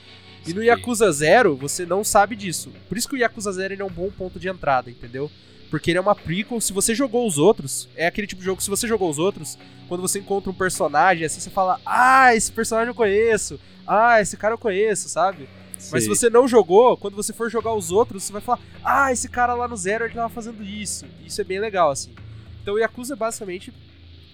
E 0.47 0.55
no. 0.55 0.63
Yakuza 0.63 1.13
Zero, 1.13 1.55
você 1.55 1.85
não 1.85 2.03
sabe 2.03 2.35
disso. 2.35 2.73
Por 2.89 2.97
isso 2.97 3.07
que 3.07 3.15
o 3.15 3.19
Yakuza 3.19 3.53
Zero 3.53 3.75
ele 3.75 3.83
é 3.83 3.85
um 3.85 3.91
bom 3.91 4.11
ponto 4.11 4.41
de 4.41 4.49
entrada, 4.49 4.91
entendeu? 4.91 5.31
Porque 5.71 5.91
ele 5.91 5.99
é 5.99 6.01
uma 6.01 6.15
prequel, 6.15 6.61
se 6.61 6.73
você 6.73 6.95
jogou 6.95 7.27
os 7.27 7.39
outros, 7.39 7.89
é 7.97 8.07
aquele 8.07 8.27
tipo 8.27 8.41
de 8.41 8.47
jogo 8.47 8.59
que 8.59 8.65
se 8.65 8.71
você 8.71 8.87
jogou 8.87 9.11
os 9.11 9.19
outros, 9.19 9.59
quando 9.89 10.01
você 10.01 10.19
encontra 10.21 10.51
um 10.51 10.55
personagem 10.55 11.25
assim, 11.25 11.41
você 11.41 11.51
fala, 11.51 11.81
ah, 11.85 12.35
esse 12.35 12.53
personagem 12.53 12.89
eu 12.89 12.95
conheço, 12.95 13.59
ah, 13.87 14.21
esse 14.21 14.37
cara 14.37 14.55
eu 14.55 14.59
conheço, 14.59 15.09
sabe? 15.09 15.49
Mas 15.93 16.05
se 16.05 16.09
você 16.09 16.31
não 16.31 16.49
jogou, 16.49 16.97
quando 16.97 17.15
você 17.15 17.33
for 17.33 17.51
jogar 17.51 17.75
os 17.75 17.93
outros, 17.93 18.25
você 18.25 18.33
vai 18.33 18.41
falar: 18.41 18.61
Ah, 18.83 19.13
esse 19.13 19.29
cara 19.29 19.55
lá 19.55 19.69
no 19.69 19.77
Zero 19.77 20.05
ele 20.05 20.15
tava 20.15 20.29
fazendo 20.29 20.63
isso. 20.63 21.07
Isso 21.25 21.41
é 21.41 21.45
bem 21.45 21.61
legal, 21.61 21.91
assim. 21.91 22.15
Então 22.63 22.75
o 22.75 22.79
Yakuza, 22.79 23.15
basicamente, 23.15 23.73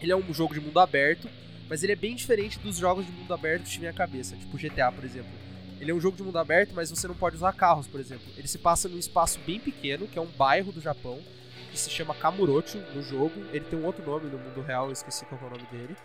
ele 0.01 0.13
é 0.13 0.17
um 0.17 0.33
jogo 0.33 0.55
de 0.55 0.61
mundo 0.61 0.79
aberto, 0.81 1.29
mas 1.69 1.83
ele 1.83 1.93
é 1.93 1.97
bem 1.97 2.15
diferente 2.15 2.59
dos 2.59 2.77
jogos 2.79 3.05
de 3.05 3.13
mundo 3.13 3.33
aberto 3.35 3.65
que 3.65 3.71
tinha 3.71 3.91
na 3.91 3.97
cabeça, 3.97 4.37
tipo 4.37 4.57
GTA, 4.57 4.91
por 4.91 5.05
exemplo. 5.05 5.31
Ele 5.83 5.91
é 5.91 5.95
um 5.95 6.01
jogo 6.01 6.17
de 6.17 6.23
mundo 6.23 6.39
aberto, 6.39 6.71
mas 6.77 6.91
você 6.91 7.09
não 7.09 7.15
pode 7.17 7.35
usar 7.35 7.53
carros, 7.55 7.89
por 7.89 7.99
exemplo. 7.99 8.23
Ele 8.39 8.47
se 8.47 8.57
passa 8.57 8.89
num 8.89 8.99
espaço 8.99 9.41
bem 9.45 9.59
pequeno, 9.59 10.07
que 10.07 10.17
é 10.17 10.23
um 10.23 10.27
bairro 10.27 10.71
do 10.71 10.81
Japão, 10.81 11.19
que 11.73 11.77
se 11.77 11.91
chama 11.91 12.15
Kamurocho 12.15 12.79
no 12.95 13.03
jogo. 13.03 13.33
Ele 13.53 13.65
tem 13.65 13.77
um 13.77 13.85
outro 13.85 14.07
nome 14.07 14.31
no 14.31 14.39
mundo 14.39 14.61
real, 14.65 14.87
eu 14.87 14.93
esqueci 14.93 15.25
qual 15.25 15.41
é 15.43 15.45
o 15.45 15.51
nome 15.51 15.67
dele. 15.73 15.97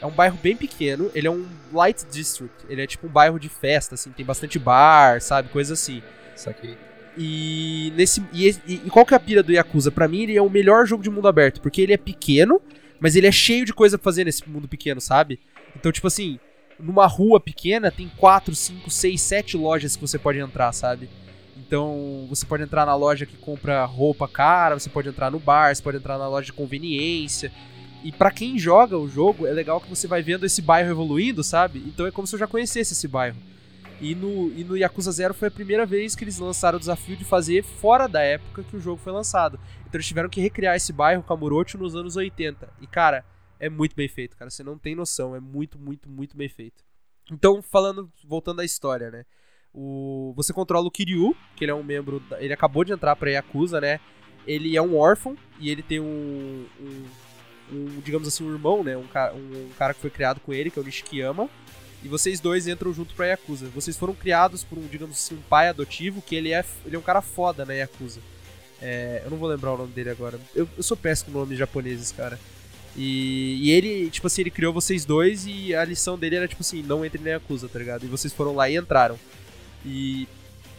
É 0.00 0.06
um 0.06 0.12
bairro 0.12 0.38
bem 0.40 0.56
pequeno, 0.56 1.10
ele 1.12 1.26
é 1.26 1.30
um 1.30 1.44
light 1.72 2.06
district, 2.06 2.54
ele 2.68 2.80
é 2.82 2.86
tipo 2.86 3.08
um 3.08 3.10
bairro 3.10 3.40
de 3.40 3.48
festa, 3.48 3.96
assim, 3.96 4.12
tem 4.12 4.24
bastante 4.24 4.60
bar, 4.60 5.20
sabe, 5.20 5.48
coisa 5.48 5.74
assim. 5.74 6.04
Saquei. 6.36 6.78
E 7.18 7.92
nesse 7.96 8.22
e, 8.32 8.48
e- 8.64 8.78
qual 8.90 9.04
que 9.04 9.12
é 9.12 9.16
a 9.16 9.20
pira 9.20 9.42
do 9.42 9.50
Yakuza? 9.50 9.90
Pra 9.90 10.06
mim 10.06 10.22
ele 10.22 10.36
é 10.36 10.42
o 10.42 10.48
melhor 10.48 10.86
jogo 10.86 11.02
de 11.02 11.10
mundo 11.10 11.26
aberto, 11.26 11.60
porque 11.60 11.80
ele 11.80 11.92
é 11.92 11.96
pequeno, 11.96 12.62
mas 13.00 13.16
ele 13.16 13.26
é 13.26 13.32
cheio 13.32 13.64
de 13.64 13.74
coisa 13.74 13.98
pra 13.98 14.04
fazer 14.04 14.22
nesse 14.24 14.48
mundo 14.48 14.68
pequeno, 14.68 15.00
sabe? 15.00 15.40
Então, 15.74 15.90
tipo 15.90 16.06
assim, 16.06 16.38
numa 16.78 17.06
rua 17.06 17.40
pequena 17.40 17.90
tem 17.90 18.10
4, 18.16 18.54
5, 18.54 18.90
6, 18.90 19.20
7 19.20 19.56
lojas 19.56 19.96
que 19.96 20.02
você 20.02 20.18
pode 20.18 20.38
entrar, 20.38 20.72
sabe? 20.72 21.08
Então, 21.56 22.26
você 22.28 22.46
pode 22.46 22.62
entrar 22.62 22.86
na 22.86 22.94
loja 22.94 23.26
que 23.26 23.36
compra 23.36 23.84
roupa 23.84 24.28
cara, 24.28 24.78
você 24.78 24.88
pode 24.88 25.08
entrar 25.08 25.30
no 25.30 25.38
bar, 25.38 25.74
você 25.74 25.82
pode 25.82 25.96
entrar 25.96 26.18
na 26.18 26.28
loja 26.28 26.46
de 26.46 26.52
conveniência. 26.52 27.50
E 28.04 28.12
pra 28.12 28.30
quem 28.30 28.58
joga 28.58 28.96
o 28.96 29.08
jogo, 29.08 29.46
é 29.46 29.52
legal 29.52 29.80
que 29.80 29.88
você 29.88 30.06
vai 30.06 30.22
vendo 30.22 30.46
esse 30.46 30.62
bairro 30.62 30.90
evoluindo, 30.90 31.42
sabe? 31.42 31.82
Então 31.86 32.06
é 32.06 32.10
como 32.12 32.26
se 32.26 32.34
eu 32.34 32.38
já 32.38 32.46
conhecesse 32.46 32.92
esse 32.92 33.08
bairro. 33.08 33.36
E 34.00 34.14
no, 34.14 34.52
e 34.52 34.62
no 34.62 34.76
Yakuza 34.76 35.10
Zero 35.10 35.32
foi 35.32 35.48
a 35.48 35.50
primeira 35.50 35.86
vez 35.86 36.14
que 36.14 36.22
eles 36.22 36.38
lançaram 36.38 36.76
o 36.76 36.80
desafio 36.80 37.16
de 37.16 37.24
fazer 37.24 37.64
fora 37.64 38.06
da 38.06 38.20
época 38.20 38.62
que 38.62 38.76
o 38.76 38.80
jogo 38.80 39.00
foi 39.02 39.12
lançado. 39.12 39.58
Então 39.80 39.92
eles 39.94 40.06
tiveram 40.06 40.28
que 40.28 40.40
recriar 40.40 40.76
esse 40.76 40.92
bairro 40.92 41.22
Kamurocho 41.22 41.78
nos 41.78 41.96
anos 41.96 42.14
80. 42.14 42.68
E 42.80 42.86
cara, 42.86 43.24
é 43.58 43.68
muito 43.68 43.94
bem 43.96 44.08
feito, 44.08 44.36
cara. 44.36 44.50
Você 44.50 44.62
não 44.62 44.78
tem 44.78 44.94
noção. 44.94 45.34
É 45.34 45.40
muito, 45.40 45.78
muito, 45.78 46.08
muito 46.08 46.36
bem 46.36 46.48
feito. 46.48 46.84
Então, 47.30 47.60
falando, 47.62 48.10
voltando 48.24 48.60
à 48.60 48.64
história, 48.64 49.10
né? 49.10 49.24
O, 49.74 50.32
você 50.36 50.52
controla 50.52 50.86
o 50.86 50.90
Kiryu, 50.90 51.36
que 51.56 51.64
ele 51.64 51.70
é 51.70 51.74
um 51.74 51.82
membro. 51.82 52.20
da- 52.20 52.40
ele 52.42 52.52
acabou 52.52 52.84
de 52.84 52.92
entrar 52.92 53.14
pra 53.16 53.30
Yakuza, 53.30 53.80
né? 53.80 54.00
Ele 54.46 54.76
é 54.76 54.80
um 54.82 54.96
órfão 54.96 55.36
e 55.58 55.68
ele 55.70 55.82
tem 55.82 56.00
um. 56.00 56.66
um, 56.80 57.04
um, 57.72 58.00
digamos 58.00 58.28
assim, 58.28 58.44
um 58.44 58.52
irmão, 58.52 58.82
né? 58.84 58.96
Um, 58.96 59.00
um, 59.02 59.66
um 59.66 59.70
cara 59.76 59.92
que 59.92 60.00
foi 60.00 60.10
criado 60.10 60.40
com 60.40 60.52
ele, 60.52 60.70
que 60.70 60.78
é 60.78 60.82
o 60.82 60.84
Nishikiyama. 60.84 61.50
E 62.02 62.08
vocês 62.08 62.38
dois 62.40 62.68
entram 62.68 62.92
junto 62.92 63.14
pra 63.14 63.26
Yakuza. 63.26 63.68
Vocês 63.70 63.96
foram 63.96 64.14
criados 64.14 64.62
por 64.62 64.78
um, 64.78 64.86
digamos 64.86 65.16
assim, 65.16 65.34
um 65.34 65.42
pai 65.42 65.68
adotivo, 65.68 66.22
que 66.22 66.36
ele 66.36 66.52
é, 66.52 66.64
ele 66.84 66.94
é 66.94 66.98
um 66.98 67.02
cara 67.02 67.20
foda 67.20 67.64
na 67.64 67.72
Yakuza. 67.74 68.20
É, 68.80 69.22
eu 69.24 69.30
não 69.30 69.38
vou 69.38 69.48
lembrar 69.48 69.72
o 69.72 69.78
nome 69.78 69.92
dele 69.92 70.10
agora. 70.10 70.38
Eu, 70.54 70.68
eu 70.76 70.82
sou 70.82 70.96
péssimo 70.96 71.32
com 71.32 71.38
nomes 71.40 71.58
japoneses, 71.58 72.12
cara. 72.12 72.38
E, 72.96 73.58
e 73.62 73.70
ele, 73.72 74.10
tipo 74.10 74.26
assim, 74.26 74.40
ele 74.40 74.50
criou 74.50 74.72
vocês 74.72 75.04
dois 75.04 75.46
e 75.46 75.74
a 75.74 75.84
lição 75.84 76.18
dele 76.18 76.36
era, 76.36 76.48
tipo 76.48 76.62
assim, 76.62 76.82
não 76.82 77.04
entre 77.04 77.22
na 77.22 77.30
Yakuza, 77.30 77.68
tá 77.68 77.78
ligado? 77.78 78.04
E 78.04 78.08
vocês 78.08 78.32
foram 78.32 78.54
lá 78.54 78.70
e 78.70 78.76
entraram. 78.76 79.18
E, 79.84 80.26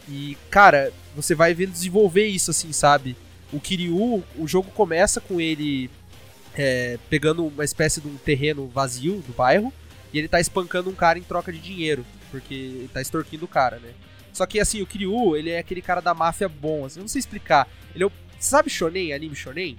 e 0.08 0.36
cara, 0.50 0.92
você 1.14 1.34
vai 1.34 1.54
vendo 1.54 1.70
desenvolver 1.70 2.26
isso, 2.26 2.50
assim, 2.50 2.72
sabe? 2.72 3.16
O 3.52 3.60
Kiryu, 3.60 4.24
o 4.36 4.46
jogo 4.46 4.70
começa 4.72 5.20
com 5.20 5.40
ele 5.40 5.88
é, 6.54 6.98
pegando 7.08 7.46
uma 7.46 7.64
espécie 7.64 8.00
de 8.00 8.08
um 8.08 8.16
terreno 8.16 8.66
vazio 8.66 9.22
do 9.26 9.32
bairro 9.32 9.72
e 10.12 10.18
ele 10.18 10.28
tá 10.28 10.40
espancando 10.40 10.90
um 10.90 10.94
cara 10.94 11.18
em 11.18 11.22
troca 11.22 11.52
de 11.52 11.58
dinheiro, 11.58 12.04
porque 12.30 12.54
ele 12.54 12.90
tá 12.92 13.00
extorquindo 13.00 13.44
o 13.44 13.48
cara, 13.48 13.78
né? 13.78 13.92
Só 14.32 14.44
que 14.44 14.58
assim, 14.58 14.82
o 14.82 14.86
Kiryu, 14.86 15.36
ele 15.36 15.50
é 15.50 15.58
aquele 15.58 15.80
cara 15.80 16.00
da 16.00 16.14
máfia 16.14 16.48
bom, 16.48 16.84
assim, 16.84 16.98
eu 16.98 17.02
não 17.02 17.08
sei 17.08 17.20
explicar. 17.20 17.68
Ele 17.94 18.04
é 18.04 18.06
o. 18.06 18.12
Sabe 18.38 18.70
Shonen, 18.70 19.12
anime 19.12 19.34
Shonen? 19.34 19.76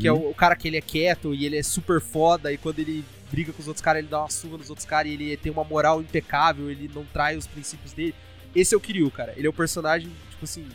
Que 0.00 0.06
é 0.06 0.12
o, 0.12 0.30
o 0.30 0.34
cara 0.34 0.54
que 0.54 0.68
ele 0.68 0.76
é 0.76 0.80
quieto 0.80 1.34
e 1.34 1.46
ele 1.46 1.56
é 1.56 1.62
super 1.62 2.00
foda, 2.00 2.52
e 2.52 2.58
quando 2.58 2.78
ele 2.80 3.04
briga 3.30 3.52
com 3.52 3.60
os 3.60 3.68
outros 3.68 3.82
caras, 3.82 4.00
ele 4.00 4.08
dá 4.08 4.20
uma 4.20 4.30
surra 4.30 4.58
nos 4.58 4.68
outros 4.70 4.86
caras 4.86 5.10
e 5.10 5.14
ele 5.14 5.36
tem 5.36 5.50
uma 5.52 5.64
moral 5.64 6.00
impecável, 6.00 6.70
ele 6.70 6.90
não 6.94 7.04
trai 7.04 7.36
os 7.36 7.46
princípios 7.46 7.92
dele. 7.92 8.14
Esse 8.54 8.74
é 8.74 8.76
o 8.76 8.80
Kiryu, 8.80 9.10
cara. 9.10 9.32
Ele 9.36 9.46
é 9.46 9.50
um 9.50 9.52
personagem, 9.54 10.10
tipo 10.30 10.44
assim, 10.44 10.66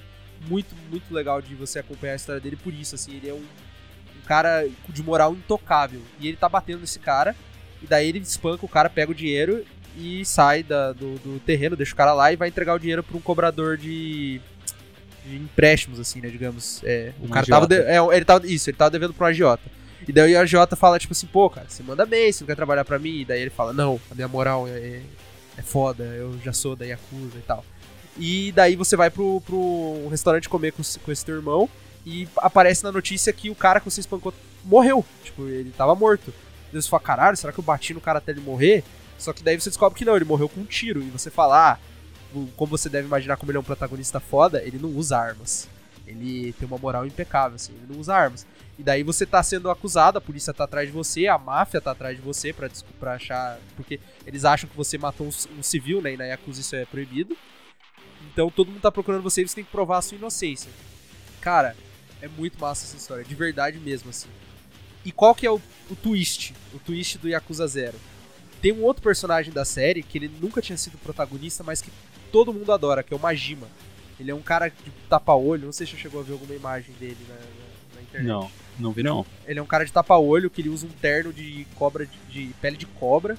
muito, 0.48 0.76
muito 0.90 1.14
legal 1.14 1.42
de 1.42 1.56
você 1.56 1.80
acompanhar 1.80 2.14
a 2.14 2.16
história 2.16 2.42
dele 2.42 2.56
por 2.56 2.74
isso, 2.74 2.96
assim, 2.96 3.16
ele 3.16 3.30
é 3.30 3.34
um, 3.34 3.38
um 3.38 4.22
cara 4.26 4.68
de 4.90 5.04
moral 5.04 5.34
intocável. 5.34 6.02
E 6.20 6.28
ele 6.28 6.38
tá 6.38 6.48
batendo 6.48 6.82
nesse 6.82 7.00
cara, 7.00 7.36
e 7.82 7.88
daí 7.88 8.10
ele 8.10 8.20
espanca 8.20 8.66
o 8.66 8.70
cara, 8.70 8.90
pega 8.90 9.12
o 9.12 9.16
dinheiro 9.16 9.66
e 9.98 10.24
sai 10.26 10.64
da- 10.64 10.92
do, 10.92 11.16
do 11.20 11.40
terreno, 11.40 11.76
deixa 11.76 11.94
o 11.94 11.98
cara 11.98 12.14
lá 12.14 12.32
e 12.32 12.36
vai 12.36 12.48
entregar 12.48 12.74
o 12.76 12.80
dinheiro 12.80 13.04
pra 13.04 13.18
um 13.18 13.22
cobrador 13.22 13.78
de, 13.78 14.40
de 15.26 15.36
empréstimos, 15.38 16.00
assim, 16.00 16.20
né, 16.22 16.30
digamos. 16.30 16.82
É, 16.84 17.12
o 17.20 17.26
Um 17.26 17.30
cara 17.30 17.46
tava... 17.46 17.68
de- 17.68 17.76
agiota. 17.76 18.14
é, 18.14 18.16
ele 18.18 18.26
tava... 18.26 18.48
Isso, 18.48 18.70
ele 18.70 18.78
tava 18.78 18.92
devendo 18.92 19.14
pra 19.14 19.26
um 19.28 19.30
agiota. 19.30 19.64
E 20.08 20.12
daí 20.12 20.36
o 20.36 20.40
agiota 20.40 20.76
fala, 20.76 21.00
tipo 21.00 21.14
assim, 21.14 21.28
pô, 21.28 21.50
cara, 21.50 21.66
você 21.70 21.82
manda 21.82 22.06
bem, 22.06 22.32
você 22.32 22.44
não 22.44 22.48
quer 22.48 22.56
trabalhar 22.56 22.84
pra 22.84 23.00
mim? 23.00 23.22
E 23.22 23.26
daí 23.26 23.40
ele 23.42 23.50
fala, 23.50 23.72
não, 23.72 24.00
a 24.12 24.16
minha 24.16 24.28
moral 24.28 24.68
é, 24.68 25.02
é 25.58 25.62
foda, 25.62 26.04
eu 26.04 26.38
já 26.44 26.52
sou 26.52 26.76
da 26.76 26.86
Yakuza 26.86 27.38
e 27.38 27.42
tal. 27.48 27.64
E 28.18 28.52
daí 28.52 28.76
você 28.76 28.96
vai 28.98 29.10
pro, 29.10 29.42
pro 29.42 30.08
restaurante 30.10 30.50
comer 30.50 30.72
com, 30.74 30.82
esse- 30.82 31.00
com 31.00 31.12
esse 31.12 31.24
teu 31.26 31.36
irmão 31.36 31.70
e 32.06 32.28
aparece 32.38 32.84
na 32.84 32.92
notícia 32.92 33.32
que 33.32 33.50
o 33.50 33.56
cara 33.56 33.80
que 33.80 33.90
você 33.90 34.02
espancou 34.02 34.34
morreu. 34.66 35.06
Tipo, 35.24 35.48
ele 35.48 35.72
tava 35.72 35.96
morto. 35.96 36.34
Deus 36.72 36.86
fala, 36.88 37.02
caralho, 37.02 37.38
será 37.38 37.54
que 37.54 37.60
eu 37.60 37.64
bati 37.64 37.94
no 37.94 38.02
cara 38.02 38.18
até 38.18 38.32
ele 38.34 38.42
morrer? 38.42 38.84
Só 39.18 39.32
que 39.32 39.42
daí 39.42 39.58
você 39.60 39.70
descobre 39.70 39.98
que 39.98 40.04
não, 40.04 40.16
ele 40.18 40.26
morreu 40.26 40.50
com 40.50 40.60
um 40.60 40.66
tiro. 40.66 41.02
E 41.02 41.10
você 41.10 41.30
fala, 41.32 41.72
ah, 41.74 41.78
como 42.56 42.70
você 42.70 42.90
deve 42.90 43.08
imaginar 43.08 43.38
como 43.38 43.52
ele 43.52 43.58
é 43.58 43.62
um 43.62 43.64
protagonista 43.64 44.20
foda, 44.20 44.62
ele 44.64 44.78
não 44.78 44.90
usa 44.90 45.18
armas. 45.18 45.68
Ele 46.06 46.54
tem 46.54 46.68
uma 46.68 46.78
moral 46.78 47.06
impecável, 47.06 47.56
assim, 47.56 47.74
ele 47.74 47.94
não 47.94 48.00
usa 48.00 48.14
armas. 48.14 48.46
E 48.78 48.84
daí 48.84 49.04
você 49.04 49.26
tá 49.26 49.42
sendo 49.44 49.70
acusado, 49.70 50.18
a 50.18 50.22
polícia 50.22 50.54
tá 50.54 50.64
atrás 50.64 50.88
de 50.88 50.94
você, 50.94 51.28
a 51.28 51.38
máfia 51.38 51.80
tá 51.80 51.92
atrás 51.92 52.18
de 52.18 52.24
você 52.24 52.52
pra, 52.52 52.70
pra 53.00 53.14
achar. 53.14 53.60
Porque 53.76 54.00
eles 54.26 54.44
acham 54.44 54.70
que 54.70 54.76
você 54.76 54.98
matou 54.98 55.28
um, 55.28 55.60
um 55.60 55.64
civil, 55.64 56.02
né? 56.02 56.14
E 56.14 56.18
na 56.18 56.26
Yakuza 56.26 56.60
isso 56.60 56.76
é 56.76 56.86
proibido. 56.86 57.38
Então 58.32 58.50
todo 58.50 58.72
mundo 58.72 58.82
tá 58.82 58.92
procurando 58.92 59.22
você 59.22 59.42
e 59.42 59.48
você 59.48 59.56
tem 59.56 59.64
que 59.64 59.72
provar 59.72 60.00
a 60.00 60.02
sua 60.02 60.18
inocência. 60.18 60.72
Cara, 61.40 61.76
é 62.22 62.28
muito 62.28 62.60
massa 62.60 62.86
essa 62.86 62.98
história, 62.98 63.24
de 63.24 63.36
verdade 63.36 63.78
mesmo, 63.80 64.10
assim. 64.10 64.30
E 65.06 65.12
qual 65.12 65.36
que 65.36 65.46
é 65.46 65.52
o, 65.52 65.62
o 65.90 65.96
twist? 65.96 66.54
O 66.74 66.80
twist 66.80 67.18
do 67.18 67.28
Yakuza 67.28 67.68
Zero? 67.68 68.00
Tem 68.62 68.72
um 68.72 68.84
outro 68.84 69.04
personagem 69.04 69.54
da 69.54 69.66
série 69.66 70.02
que 70.02 70.18
ele 70.18 70.32
nunca 70.42 70.62
tinha 70.62 70.78
sido 70.78 70.98
protagonista, 70.98 71.64
mas 71.64 71.82
que 71.82 71.92
todo 72.34 72.52
mundo 72.52 72.72
adora, 72.72 73.04
que 73.04 73.14
é 73.14 73.16
o 73.18 73.20
Majima. 73.20 73.68
Ele 74.20 74.32
é 74.32 74.36
um 74.36 74.42
cara 74.42 74.68
de 74.68 74.92
tapa-olho, 75.08 75.66
não 75.66 75.72
sei 75.72 75.86
se 75.86 75.94
você 75.94 76.00
chegou 76.00 76.20
a 76.20 76.24
ver 76.24 76.34
alguma 76.34 76.56
imagem 76.56 76.94
dele 77.00 77.18
na, 77.30 77.36
na, 77.36 77.96
na 77.96 78.02
internet. 78.02 78.28
Não, 78.28 78.52
não 78.80 78.92
vi 78.92 79.04
não. 79.04 79.24
Ele 79.46 79.60
é 79.60 79.62
um 79.62 79.68
cara 79.68 79.86
de 79.86 79.94
tapa-olho 79.94 80.50
que 80.50 80.60
ele 80.60 80.70
usa 80.70 80.88
um 80.88 80.90
terno 80.90 81.32
de 81.32 81.68
cobra 81.76 82.08
de, 82.08 82.18
de 82.30 82.54
pele 82.56 82.76
de 82.76 82.88
cobra 82.88 83.38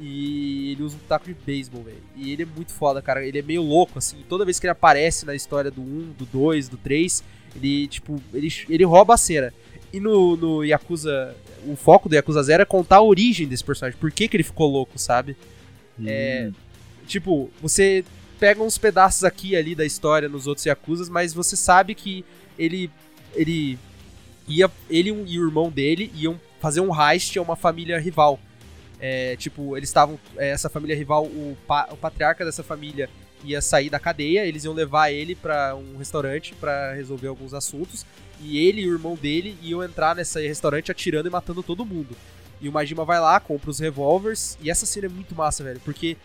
e 0.00 0.72
ele 0.72 0.82
usa 0.82 0.96
um 0.96 1.06
taco 1.06 1.26
de 1.26 1.34
beisebol, 1.34 1.82
velho. 1.82 2.02
E 2.16 2.32
ele 2.32 2.44
é 2.44 2.46
muito 2.46 2.72
foda, 2.72 3.02
cara. 3.02 3.24
Ele 3.24 3.38
é 3.38 3.42
meio 3.42 3.62
louco 3.62 3.98
assim. 3.98 4.16
Toda 4.26 4.44
vez 4.44 4.58
que 4.58 4.66
ele 4.66 4.72
aparece 4.72 5.26
na 5.26 5.34
história 5.34 5.70
do 5.70 5.82
1, 5.82 6.14
do 6.18 6.24
2, 6.24 6.68
do 6.70 6.78
3, 6.78 7.22
ele 7.56 7.86
tipo, 7.88 8.20
ele, 8.32 8.48
ele 8.70 8.84
rouba 8.84 9.14
a 9.14 9.18
cena. 9.18 9.52
E 9.92 10.00
no, 10.00 10.36
no 10.36 10.64
Yakuza, 10.64 11.36
o 11.66 11.76
foco 11.76 12.08
do 12.08 12.14
Yakuza 12.14 12.42
Zero 12.42 12.62
é 12.62 12.66
contar 12.66 12.96
a 12.96 13.02
origem 13.02 13.46
desse 13.46 13.62
personagem, 13.62 13.98
por 13.98 14.10
que, 14.10 14.26
que 14.26 14.36
ele 14.36 14.42
ficou 14.42 14.68
louco, 14.68 14.98
sabe? 14.98 15.36
É, 16.04 16.48
Hum, 16.48 16.63
Tipo, 17.06 17.50
você 17.60 18.04
pega 18.38 18.62
uns 18.62 18.78
pedaços 18.78 19.24
aqui 19.24 19.54
ali 19.56 19.74
da 19.74 19.84
história 19.84 20.28
nos 20.28 20.46
outros 20.46 20.66
Yakuzas, 20.66 21.08
mas 21.08 21.32
você 21.32 21.56
sabe 21.56 21.94
que 21.94 22.24
ele 22.58 22.90
ele 23.34 23.78
ia 24.46 24.70
ele 24.90 25.10
e 25.10 25.38
o 25.38 25.46
irmão 25.46 25.70
dele 25.70 26.10
iam 26.14 26.38
fazer 26.60 26.80
um 26.80 26.90
heist 26.92 27.38
a 27.38 27.42
uma 27.42 27.56
família 27.56 27.98
rival. 27.98 28.38
É, 29.00 29.36
tipo, 29.36 29.76
eles 29.76 29.88
estavam 29.88 30.18
é, 30.36 30.50
essa 30.50 30.68
família 30.70 30.96
rival, 30.96 31.24
o, 31.26 31.56
pa- 31.66 31.88
o 31.90 31.96
patriarca 31.96 32.44
dessa 32.44 32.62
família 32.62 33.10
ia 33.44 33.60
sair 33.60 33.90
da 33.90 33.98
cadeia, 33.98 34.46
eles 34.46 34.64
iam 34.64 34.72
levar 34.72 35.10
ele 35.10 35.34
pra 35.34 35.74
um 35.76 35.98
restaurante 35.98 36.54
pra 36.54 36.94
resolver 36.94 37.26
alguns 37.28 37.52
assuntos, 37.52 38.06
e 38.40 38.56
ele 38.58 38.80
e 38.80 38.88
o 38.88 38.92
irmão 38.94 39.14
dele 39.14 39.58
iam 39.62 39.82
entrar 39.84 40.16
nesse 40.16 40.46
restaurante 40.46 40.90
atirando 40.90 41.26
e 41.26 41.30
matando 41.30 41.62
todo 41.62 41.84
mundo. 41.84 42.16
E 42.62 42.68
o 42.68 42.72
Majima 42.72 43.04
vai 43.04 43.20
lá, 43.20 43.38
compra 43.38 43.68
os 43.68 43.78
revólveres, 43.78 44.56
e 44.62 44.70
essa 44.70 44.86
cena 44.86 45.06
é 45.06 45.10
muito 45.10 45.34
massa, 45.34 45.62
velho, 45.62 45.80
porque 45.84 46.16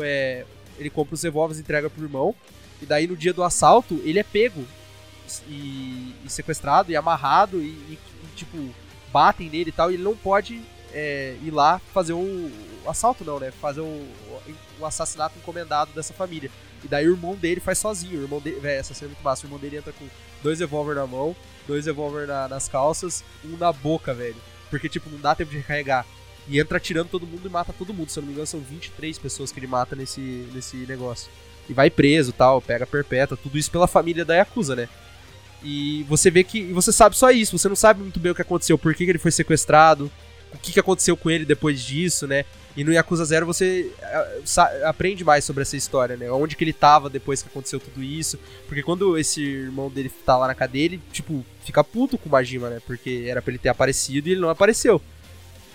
é, 0.00 0.44
ele 0.78 0.90
compra 0.90 1.14
os 1.14 1.22
revólveres 1.22 1.58
e 1.58 1.62
entrega 1.62 1.88
pro 1.90 2.02
irmão. 2.04 2.34
E 2.82 2.86
daí 2.86 3.06
no 3.06 3.16
dia 3.16 3.32
do 3.32 3.42
assalto, 3.42 4.00
ele 4.04 4.18
é 4.18 4.22
pego 4.22 4.64
e, 5.48 6.14
e 6.24 6.28
sequestrado 6.28 6.90
e 6.90 6.96
amarrado 6.96 7.60
e, 7.60 7.66
e- 7.68 7.98
e, 8.24 8.26
tipo, 8.36 8.56
batem 9.12 9.48
nele 9.50 9.70
e 9.70 9.72
tal. 9.72 9.90
E 9.90 9.94
ele 9.94 10.02
não 10.02 10.16
pode 10.16 10.60
é, 10.92 11.36
ir 11.42 11.50
lá 11.50 11.80
fazer 11.92 12.12
o, 12.12 12.18
o 12.84 12.88
assalto, 12.88 13.24
não, 13.24 13.38
né? 13.38 13.50
Fazer 13.50 13.80
o, 13.80 14.08
o 14.78 14.86
assassinato 14.86 15.38
encomendado 15.38 15.90
dessa 15.92 16.12
família. 16.14 16.50
E 16.82 16.88
daí 16.88 17.06
o 17.06 17.12
irmão 17.12 17.34
dele 17.34 17.60
faz 17.60 17.78
sozinho. 17.78 18.18
O 18.20 18.22
irmão 18.22 18.40
dele, 18.40 18.58
véi, 18.60 18.76
essa 18.78 18.94
cena 18.94 19.08
é 19.10 19.12
muito 19.12 19.22
massa. 19.22 19.44
O 19.44 19.46
irmão 19.46 19.58
dele 19.58 19.76
entra 19.76 19.92
com 19.92 20.06
dois 20.42 20.58
revólver 20.60 20.94
na 20.94 21.06
mão, 21.06 21.36
dois 21.66 21.84
revólver 21.86 22.26
na- 22.26 22.48
nas 22.48 22.68
calças, 22.68 23.22
um 23.44 23.56
na 23.56 23.72
boca, 23.72 24.14
velho. 24.14 24.36
Porque, 24.70 24.88
tipo, 24.88 25.10
não 25.10 25.18
dá 25.20 25.34
tempo 25.34 25.50
de 25.50 25.58
recarregar. 25.58 26.06
E 26.48 26.58
entra 26.58 26.78
atirando 26.78 27.08
todo 27.08 27.26
mundo 27.26 27.46
e 27.46 27.50
mata 27.50 27.72
todo 27.72 27.94
mundo. 27.94 28.10
Se 28.10 28.18
eu 28.18 28.22
não 28.22 28.28
me 28.28 28.32
engano, 28.32 28.46
são 28.46 28.60
23 28.60 29.18
pessoas 29.18 29.52
que 29.52 29.60
ele 29.60 29.66
mata 29.66 29.94
nesse, 29.94 30.20
nesse 30.52 30.76
negócio. 30.78 31.30
E 31.68 31.72
vai 31.72 31.90
preso 31.90 32.32
tal, 32.32 32.60
pega 32.60 32.86
perpétua, 32.86 33.36
tudo 33.36 33.56
isso 33.56 33.70
pela 33.70 33.86
família 33.86 34.24
da 34.24 34.34
Yakuza, 34.34 34.74
né? 34.74 34.88
E 35.62 36.04
você 36.08 36.30
vê 36.30 36.42
que. 36.42 36.64
Você 36.72 36.90
sabe 36.90 37.16
só 37.16 37.30
isso, 37.30 37.56
você 37.58 37.68
não 37.68 37.76
sabe 37.76 38.00
muito 38.00 38.18
bem 38.18 38.32
o 38.32 38.34
que 38.34 38.42
aconteceu, 38.42 38.78
por 38.78 38.94
que, 38.94 39.04
que 39.04 39.10
ele 39.10 39.18
foi 39.18 39.30
sequestrado, 39.30 40.10
o 40.52 40.58
que, 40.58 40.72
que 40.72 40.80
aconteceu 40.80 41.16
com 41.16 41.30
ele 41.30 41.44
depois 41.44 41.80
disso, 41.82 42.26
né? 42.26 42.44
E 42.76 42.84
no 42.84 42.92
Yakuza 42.92 43.24
Zero 43.24 43.46
você 43.46 43.92
aprende 44.84 45.24
mais 45.24 45.44
sobre 45.44 45.62
essa 45.62 45.76
história, 45.76 46.16
né? 46.16 46.30
Onde 46.30 46.54
que 46.56 46.62
ele 46.62 46.72
tava 46.72 47.10
depois 47.10 47.42
que 47.42 47.48
aconteceu 47.48 47.80
tudo 47.80 48.02
isso. 48.02 48.38
Porque 48.66 48.82
quando 48.82 49.18
esse 49.18 49.42
irmão 49.42 49.90
dele 49.90 50.10
tá 50.24 50.36
lá 50.36 50.46
na 50.46 50.54
cadeia, 50.54 50.84
ele, 50.84 51.02
tipo, 51.12 51.44
fica 51.64 51.82
puto 51.82 52.16
com 52.16 52.28
o 52.28 52.32
Majima, 52.32 52.70
né? 52.70 52.80
Porque 52.86 53.24
era 53.26 53.42
pra 53.42 53.50
ele 53.50 53.58
ter 53.58 53.70
aparecido 53.70 54.28
e 54.28 54.32
ele 54.32 54.40
não 54.40 54.50
apareceu. 54.50 55.02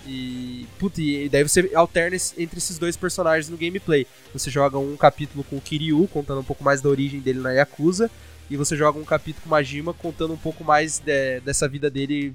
E, 0.05 0.67
puta, 0.77 1.01
e 1.01 1.27
daí 1.29 1.43
você 1.43 1.71
alterna 1.73 2.15
entre 2.37 2.57
esses 2.57 2.77
dois 2.77 2.95
personagens 2.95 3.49
no 3.49 3.57
gameplay. 3.57 4.05
Você 4.33 4.49
joga 4.51 4.77
um 4.77 4.95
capítulo 4.95 5.43
com 5.43 5.57
o 5.57 5.61
Kiryu, 5.61 6.07
contando 6.07 6.41
um 6.41 6.43
pouco 6.43 6.63
mais 6.63 6.81
da 6.81 6.89
origem 6.89 7.19
dele 7.19 7.39
na 7.39 7.51
Yakuza, 7.51 8.09
e 8.49 8.55
você 8.55 8.75
joga 8.75 8.99
um 8.99 9.03
capítulo 9.05 9.41
com 9.43 9.49
o 9.49 9.51
Majima, 9.51 9.93
contando 9.93 10.33
um 10.33 10.37
pouco 10.37 10.63
mais 10.63 10.99
de- 10.99 11.39
dessa 11.41 11.67
vida 11.67 11.89
dele 11.89 12.33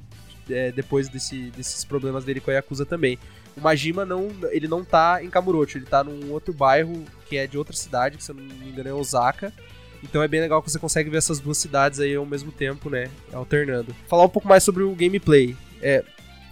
é, 0.49 0.73
depois 0.73 1.09
desse- 1.09 1.51
desses 1.57 1.85
problemas 1.85 2.25
dele 2.25 2.41
com 2.41 2.51
a 2.51 2.55
Yakuza 2.55 2.85
também. 2.85 3.17
O 3.57 3.61
Majima 3.61 4.05
não, 4.05 4.29
ele 4.51 4.67
não 4.67 4.85
tá 4.85 5.23
em 5.23 5.31
Kamurocho, 5.31 5.79
ele 5.79 5.87
tá 5.87 6.03
num 6.03 6.33
outro 6.33 6.53
bairro 6.53 7.05
que 7.29 7.37
é 7.37 7.47
de 7.47 7.57
outra 7.57 7.77
cidade, 7.77 8.17
que 8.17 8.25
se 8.25 8.33
eu 8.33 8.35
não 8.35 8.43
me 8.43 8.69
engano 8.69 8.89
é 8.89 8.93
Osaka. 8.93 9.53
Então 10.03 10.21
é 10.21 10.27
bem 10.27 10.41
legal 10.41 10.61
que 10.61 10.69
você 10.69 10.79
consegue 10.79 11.09
ver 11.09 11.19
essas 11.19 11.39
duas 11.39 11.57
cidades 11.59 12.01
aí 12.01 12.17
ao 12.17 12.27
mesmo 12.27 12.51
tempo, 12.51 12.91
né? 12.91 13.09
Alternando. 13.33 13.95
Falar 14.09 14.25
um 14.25 14.29
pouco 14.29 14.49
mais 14.49 14.65
sobre 14.65 14.83
o 14.83 14.93
gameplay. 14.95 15.55
É, 15.81 16.03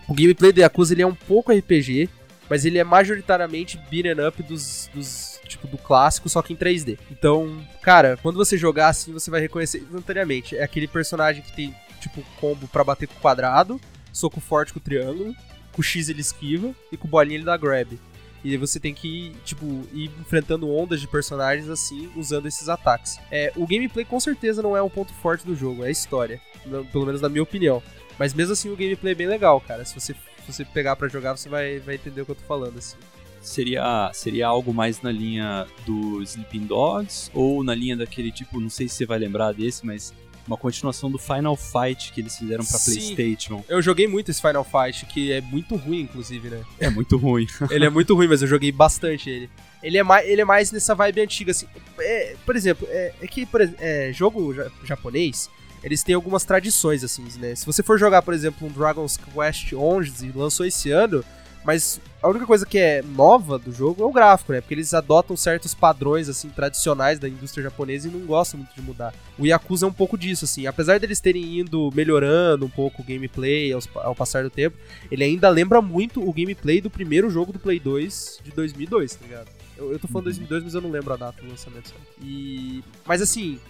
o 0.09 0.14
gameplay 0.14 0.53
do 0.53 0.61
Yakuza 0.61 0.94
ele 0.94 1.03
é 1.03 1.07
um 1.07 1.14
pouco 1.14 1.53
RPG, 1.53 2.09
mas 2.49 2.64
ele 2.64 2.79
é 2.79 2.85
majoritariamente 2.85 3.79
beat'em 3.90 4.27
up 4.27 4.42
dos, 4.42 4.90
dos 4.94 5.38
tipo 5.47 5.66
do 5.66 5.79
clássico, 5.79 6.29
só 6.29 6.42
que 6.42 6.53
em 6.53 6.57
3D. 6.57 6.99
Então, 7.11 7.62
cara, 7.83 8.18
quando 8.23 8.37
você 8.37 8.57
jogar 8.57 8.88
assim, 8.88 9.12
você 9.12 9.31
vai 9.31 9.40
reconhecer 9.40 9.79
instantaneamente. 9.79 10.57
É 10.57 10.62
aquele 10.62 10.88
personagem 10.88 11.42
que 11.42 11.55
tem 11.55 11.75
tipo 12.01 12.23
combo 12.40 12.66
pra 12.68 12.85
bater 12.85 13.07
com 13.07 13.14
o 13.14 13.21
quadrado, 13.21 13.81
soco 14.12 14.40
forte 14.40 14.73
com 14.73 14.79
o 14.79 14.83
triângulo, 14.83 15.35
com 15.73 15.81
o 15.81 15.85
X 15.85 16.09
ele 16.09 16.21
esquiva 16.21 16.75
e 16.90 16.97
com 16.97 17.09
bolinha 17.09 17.37
ele 17.37 17.44
dá 17.44 17.57
grab. 17.57 17.99
E 18.44 18.57
você 18.57 18.79
tem 18.79 18.94
que, 18.94 19.35
tipo, 19.44 19.66
ir 19.92 20.11
enfrentando 20.21 20.71
ondas 20.71 21.01
de 21.01 21.09
personagens 21.09 21.68
assim, 21.68 22.09
usando 22.14 22.47
esses 22.47 22.68
ataques. 22.68 23.18
É, 23.31 23.53
o 23.57 23.66
gameplay 23.66 24.05
com 24.05 24.21
certeza 24.21 24.62
não 24.62 24.77
é 24.77 24.81
o 24.81 24.88
ponto 24.88 25.12
forte 25.12 25.44
do 25.44 25.57
jogo, 25.57 25.85
é 25.85 25.88
a 25.88 25.90
história. 25.90 26.40
Pelo 26.92 27.05
menos 27.05 27.21
na 27.21 27.29
minha 27.29 27.42
opinião. 27.42 27.83
Mas 28.18 28.35
mesmo 28.35 28.52
assim 28.52 28.70
o 28.70 28.76
gameplay 28.76 29.12
é 29.12 29.14
bem 29.14 29.26
legal, 29.26 29.61
cara. 29.61 29.85
Se 29.85 29.94
você, 29.94 30.14
se 30.14 30.52
você 30.52 30.64
pegar 30.64 30.96
pra 30.96 31.09
jogar, 31.09 31.37
você 31.37 31.48
vai, 31.48 31.78
vai 31.78 31.94
entender 31.94 32.22
o 32.22 32.24
que 32.24 32.33
eu 32.33 32.37
tô 32.37 32.44
falando, 32.44 32.78
assim. 32.78 32.96
Seria, 33.40 34.11
seria 34.12 34.48
algo 34.48 34.74
mais 34.74 35.00
na 35.00 35.12
linha 35.12 35.66
do 35.87 36.20
Sleeping 36.22 36.66
Dogs 36.66 37.31
ou 37.33 37.62
na 37.62 37.74
linha 37.74 37.96
daquele 37.96 38.33
tipo, 38.33 38.61
não 38.61 38.68
sei 38.68 38.88
se 38.88 38.96
você 38.96 39.07
vai 39.07 39.18
lembrar 39.18 39.52
desse, 39.52 39.87
mas 39.87 40.12
uma 40.46 40.57
continuação 40.57 41.11
do 41.11 41.18
Final 41.18 41.54
Fight 41.57 42.12
que 42.12 42.20
eles 42.20 42.37
fizeram 42.37 42.64
pra 42.64 42.78
Sim. 42.78 43.14
PlayStation. 43.14 43.64
Eu 43.68 43.81
joguei 43.83 44.09
muito 44.09 44.31
esse 44.31 44.40
Final 44.40 44.64
Fight, 44.64 45.07
que 45.07 45.31
é 45.31 45.40
muito 45.40 45.76
ruim, 45.76 46.00
inclusive, 46.00 46.48
né? 46.48 46.62
É 46.81 46.90
muito 46.90 47.16
ruim. 47.16 47.46
ele 47.70 47.85
é 47.85 47.90
muito 47.90 48.14
ruim, 48.14 48.26
mas 48.26 48.42
eu 48.42 48.48
joguei 48.48 48.72
bastante 48.72 49.28
ele. 49.28 49.50
Ele 49.83 49.98
é 49.98 50.02
mais, 50.02 50.26
ele 50.26 50.40
é 50.40 50.44
mais 50.44 50.72
nessa 50.72 50.94
vibe 50.94 51.20
antiga, 51.20 51.52
assim. 51.52 51.66
É, 52.00 52.35
por 52.44 52.57
exemplo, 52.57 52.88
é, 52.90 53.14
é 53.20 53.26
que 53.26 53.46
por 53.46 53.61
é, 53.61 54.11
jogo 54.12 54.52
ja- 54.54 54.70
japonês, 54.85 55.48
eles 55.83 56.03
têm 56.03 56.14
algumas 56.14 56.45
tradições, 56.45 57.05
assim, 57.05 57.27
né? 57.38 57.55
Se 57.55 57.64
você 57.67 57.83
for 57.83 57.99
jogar, 57.99 58.23
por 58.23 58.35
exemplo, 58.35 58.67
um 58.67 58.71
Dragon's 58.71 59.17
Quest 59.17 59.73
11, 59.73 60.33
lançou 60.35 60.67
esse 60.67 60.91
ano, 60.91 61.25
mas 61.64 62.01
a 62.23 62.29
única 62.29 62.47
coisa 62.47 62.64
que 62.64 62.79
é 62.79 63.03
nova 63.03 63.59
do 63.59 63.71
jogo 63.73 64.03
é 64.03 64.07
o 64.07 64.12
gráfico, 64.12 64.53
né? 64.53 64.61
Porque 64.61 64.73
eles 64.75 64.95
adotam 64.95 65.37
certos 65.37 65.75
padrões, 65.75 66.29
assim, 66.29 66.49
tradicionais 66.49 67.19
da 67.19 67.29
indústria 67.29 67.62
japonesa 67.64 68.09
e 68.09 68.11
não 68.11 68.21
gostam 68.21 68.59
muito 68.59 68.75
de 68.75 68.81
mudar. 68.81 69.12
O 69.38 69.45
Yakuza 69.47 69.85
é 69.85 69.88
um 69.88 69.93
pouco 69.93 70.17
disso, 70.17 70.45
assim. 70.47 70.67
Apesar 70.67 70.99
deles 70.99 71.21
terem 71.21 71.59
ido 71.59 71.91
melhorando 71.95 72.64
um 72.64 72.71
pouco 72.71 73.03
o 73.03 73.05
gameplay 73.05 73.73
aos- 73.73 73.88
ao 73.97 74.14
passar 74.14 74.43
do 74.45 74.51
tempo, 74.51 74.77
ele 75.11 75.25
ainda 75.25 75.49
lembra 75.51 75.83
muito 75.83 76.27
o 76.27 76.33
gameplay 76.33 76.81
do 76.81 76.88
primeiro 76.88 77.29
jogo 77.29 77.53
do 77.53 77.59
Play 77.59 77.79
2 77.79 78.38
de 78.43 78.51
2002, 78.53 79.14
tá 79.17 79.27
ligado? 79.27 79.49
Eu, 79.77 79.93
eu 79.93 79.99
tô 79.99 80.09
falando 80.09 80.25
2002, 80.25 80.64
mas 80.64 80.75
eu 80.75 80.81
não 80.81 80.91
lembro 80.91 81.12
a 81.12 81.17
data 81.17 81.43
do 81.43 81.49
lançamento. 81.51 81.93
E... 82.23 82.83
Mas 83.07 83.21
assim, 83.21 83.61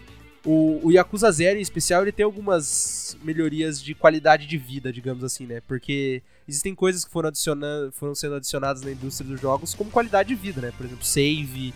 o, 0.44 0.80
o 0.84 0.90
Yakuza 0.92 1.30
Zero 1.30 1.58
em 1.58 1.62
especial, 1.62 2.02
ele 2.02 2.12
tem 2.12 2.24
algumas 2.24 3.16
melhorias 3.22 3.82
de 3.82 3.94
qualidade 3.94 4.46
de 4.46 4.56
vida, 4.56 4.92
digamos 4.92 5.24
assim, 5.24 5.46
né? 5.46 5.60
Porque 5.66 6.22
existem 6.46 6.74
coisas 6.74 7.04
que 7.04 7.10
foram, 7.10 7.28
adiciona- 7.28 7.90
foram 7.92 8.14
sendo 8.14 8.36
adicionadas 8.36 8.82
na 8.82 8.90
indústria 8.90 9.28
dos 9.28 9.40
jogos 9.40 9.74
como 9.74 9.90
qualidade 9.90 10.28
de 10.30 10.34
vida, 10.34 10.60
né? 10.60 10.72
Por 10.76 10.86
exemplo, 10.86 11.04
save, 11.04 11.74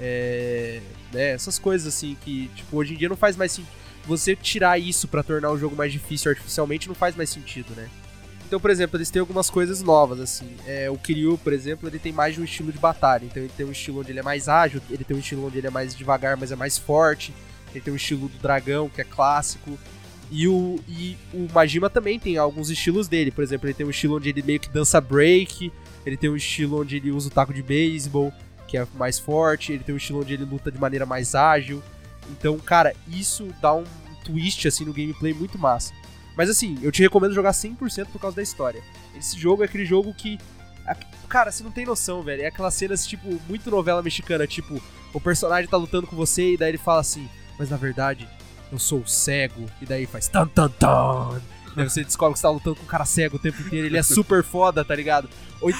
é, 0.00 0.80
né? 1.12 1.30
essas 1.30 1.58
coisas 1.58 1.86
assim 1.94 2.16
que, 2.24 2.48
tipo, 2.54 2.76
hoje 2.76 2.94
em 2.94 2.96
dia 2.96 3.08
não 3.08 3.16
faz 3.16 3.36
mais 3.36 3.52
sentido. 3.52 3.72
Você 4.06 4.36
tirar 4.36 4.78
isso 4.78 5.08
pra 5.08 5.22
tornar 5.22 5.50
o 5.50 5.58
jogo 5.58 5.74
mais 5.74 5.92
difícil 5.92 6.30
artificialmente 6.30 6.88
não 6.88 6.94
faz 6.94 7.16
mais 7.16 7.30
sentido, 7.30 7.74
né? 7.74 7.88
Então, 8.46 8.60
por 8.60 8.70
exemplo, 8.70 8.98
eles 8.98 9.10
têm 9.10 9.20
algumas 9.20 9.48
coisas 9.48 9.82
novas, 9.82 10.20
assim. 10.20 10.48
É, 10.66 10.90
o 10.90 10.98
Kiryu, 10.98 11.38
por 11.38 11.52
exemplo, 11.52 11.88
ele 11.88 11.98
tem 11.98 12.12
mais 12.12 12.34
de 12.34 12.40
um 12.40 12.44
estilo 12.44 12.70
de 12.70 12.78
batalha. 12.78 13.24
Então 13.24 13.42
ele 13.42 13.52
tem 13.56 13.64
um 13.64 13.72
estilo 13.72 14.00
onde 14.00 14.12
ele 14.12 14.20
é 14.20 14.22
mais 14.22 14.48
ágil, 14.48 14.80
ele 14.90 15.02
tem 15.02 15.16
um 15.16 15.20
estilo 15.20 15.46
onde 15.46 15.58
ele 15.58 15.66
é 15.66 15.70
mais 15.70 15.96
devagar, 15.96 16.36
mas 16.36 16.52
é 16.52 16.56
mais 16.56 16.76
forte. 16.76 17.32
Tem 17.80 17.92
um 17.92 17.96
estilo 17.96 18.28
do 18.28 18.38
dragão, 18.38 18.88
que 18.88 19.00
é 19.00 19.04
clássico. 19.04 19.78
E 20.30 20.48
o, 20.48 20.80
e 20.88 21.16
o 21.32 21.46
Majima 21.52 21.88
também 21.88 22.18
tem 22.18 22.36
alguns 22.36 22.70
estilos 22.70 23.08
dele. 23.08 23.30
Por 23.30 23.44
exemplo, 23.44 23.66
ele 23.66 23.74
tem 23.74 23.86
um 23.86 23.90
estilo 23.90 24.16
onde 24.16 24.28
ele 24.28 24.42
meio 24.42 24.60
que 24.60 24.68
dança 24.68 25.00
break. 25.00 25.72
Ele 26.04 26.16
tem 26.16 26.30
um 26.30 26.36
estilo 26.36 26.80
onde 26.80 26.96
ele 26.96 27.10
usa 27.10 27.28
o 27.28 27.30
taco 27.30 27.52
de 27.52 27.62
beisebol, 27.62 28.32
que 28.66 28.76
é 28.76 28.86
mais 28.94 29.18
forte. 29.18 29.72
Ele 29.72 29.84
tem 29.84 29.94
um 29.94 29.98
estilo 29.98 30.20
onde 30.20 30.34
ele 30.34 30.44
luta 30.44 30.70
de 30.70 30.78
maneira 30.78 31.06
mais 31.06 31.34
ágil. 31.34 31.82
Então, 32.30 32.58
cara, 32.58 32.94
isso 33.08 33.48
dá 33.60 33.74
um 33.74 33.84
twist 34.24 34.66
assim 34.66 34.84
no 34.84 34.92
gameplay 34.92 35.34
muito 35.34 35.58
massa. 35.58 35.92
Mas 36.36 36.50
assim, 36.50 36.78
eu 36.82 36.90
te 36.90 37.02
recomendo 37.02 37.34
jogar 37.34 37.52
100% 37.52 38.06
por 38.06 38.20
causa 38.20 38.36
da 38.36 38.42
história. 38.42 38.82
Esse 39.16 39.38
jogo 39.38 39.62
é 39.62 39.66
aquele 39.66 39.84
jogo 39.84 40.12
que. 40.14 40.38
Cara, 41.28 41.50
você 41.50 41.62
não 41.62 41.70
tem 41.70 41.86
noção, 41.86 42.22
velho. 42.22 42.42
É 42.42 42.46
aquelas 42.46 42.74
cenas, 42.74 43.06
tipo, 43.06 43.40
muito 43.48 43.70
novela 43.70 44.02
mexicana. 44.02 44.46
Tipo, 44.46 44.82
o 45.12 45.20
personagem 45.20 45.70
tá 45.70 45.76
lutando 45.76 46.06
com 46.06 46.16
você 46.16 46.54
e 46.54 46.56
daí 46.56 46.70
ele 46.70 46.78
fala 46.78 47.00
assim: 47.00 47.28
Mas 47.58 47.70
na 47.70 47.76
verdade, 47.76 48.28
eu 48.72 48.78
sou 48.78 49.06
cego, 49.06 49.66
e 49.80 49.86
daí 49.86 50.06
faz 50.06 50.28
tan 50.28 50.46
tan 50.46 50.68
tan. 50.68 51.40
Daí 51.76 51.88
você 51.88 52.04
descobre 52.04 52.34
que 52.34 52.40
você 52.40 52.46
tá 52.46 52.50
lutando 52.50 52.76
com 52.76 52.82
um 52.84 52.88
cara 52.88 53.04
cego 53.04 53.36
o 53.36 53.38
tempo 53.38 53.60
inteiro, 53.62 53.86
ele 53.86 53.98
é 53.98 54.02
super 54.02 54.44
foda, 54.44 54.84
tá 54.84 54.94
ligado? 54.94 55.28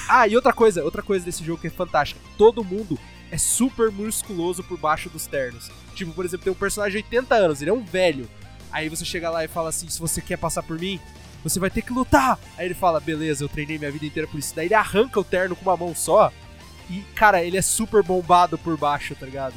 Ah, 0.08 0.26
e 0.26 0.34
outra 0.34 0.52
coisa, 0.52 0.82
outra 0.82 1.02
coisa 1.02 1.24
desse 1.24 1.44
jogo 1.44 1.60
que 1.60 1.68
é 1.68 1.70
fantástica. 1.70 2.20
Todo 2.36 2.64
mundo 2.64 2.98
é 3.30 3.38
super 3.38 3.90
musculoso 3.90 4.62
por 4.64 4.78
baixo 4.78 5.08
dos 5.08 5.26
ternos. 5.26 5.70
Tipo, 5.94 6.12
por 6.12 6.24
exemplo, 6.24 6.44
tem 6.44 6.52
um 6.52 6.56
personagem 6.56 7.00
de 7.00 7.04
80 7.04 7.34
anos, 7.34 7.60
ele 7.60 7.70
é 7.70 7.74
um 7.74 7.84
velho. 7.84 8.28
Aí 8.72 8.88
você 8.88 9.04
chega 9.04 9.30
lá 9.30 9.44
e 9.44 9.48
fala 9.48 9.68
assim: 9.68 9.88
se 9.88 10.00
você 10.00 10.20
quer 10.20 10.36
passar 10.36 10.62
por 10.62 10.78
mim, 10.78 11.00
você 11.42 11.60
vai 11.60 11.70
ter 11.70 11.82
que 11.82 11.92
lutar. 11.92 12.38
Aí 12.56 12.66
ele 12.66 12.74
fala: 12.74 12.98
beleza, 12.98 13.44
eu 13.44 13.48
treinei 13.48 13.78
minha 13.78 13.90
vida 13.90 14.06
inteira 14.06 14.28
por 14.28 14.38
isso. 14.38 14.54
Daí 14.54 14.66
ele 14.66 14.74
arranca 14.74 15.20
o 15.20 15.24
terno 15.24 15.54
com 15.54 15.62
uma 15.62 15.76
mão 15.76 15.94
só. 15.94 16.32
E, 16.90 17.00
cara, 17.14 17.42
ele 17.42 17.56
é 17.56 17.62
super 17.62 18.02
bombado 18.02 18.58
por 18.58 18.76
baixo, 18.76 19.14
tá 19.14 19.24
ligado? 19.24 19.54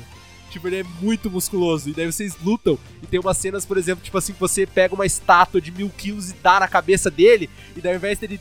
Tipo, 0.57 0.67
ele 0.69 0.79
é 0.79 0.83
muito 1.01 1.29
musculoso. 1.29 1.89
E 1.89 1.93
daí 1.93 2.11
vocês 2.11 2.35
lutam. 2.43 2.77
E 3.01 3.07
tem 3.07 3.19
umas 3.19 3.37
cenas, 3.37 3.65
por 3.65 3.77
exemplo, 3.77 4.03
tipo 4.03 4.17
assim, 4.17 4.33
que 4.33 4.39
você 4.39 4.65
pega 4.65 4.95
uma 4.95 5.05
estátua 5.05 5.61
de 5.61 5.71
mil 5.71 5.89
quilos 5.89 6.31
e 6.31 6.33
dá 6.33 6.59
na 6.59 6.67
cabeça 6.67 7.11
dele. 7.11 7.49
E 7.75 7.81
daí 7.81 7.93
ao 7.93 7.97
invés 7.97 8.17
dele, 8.17 8.39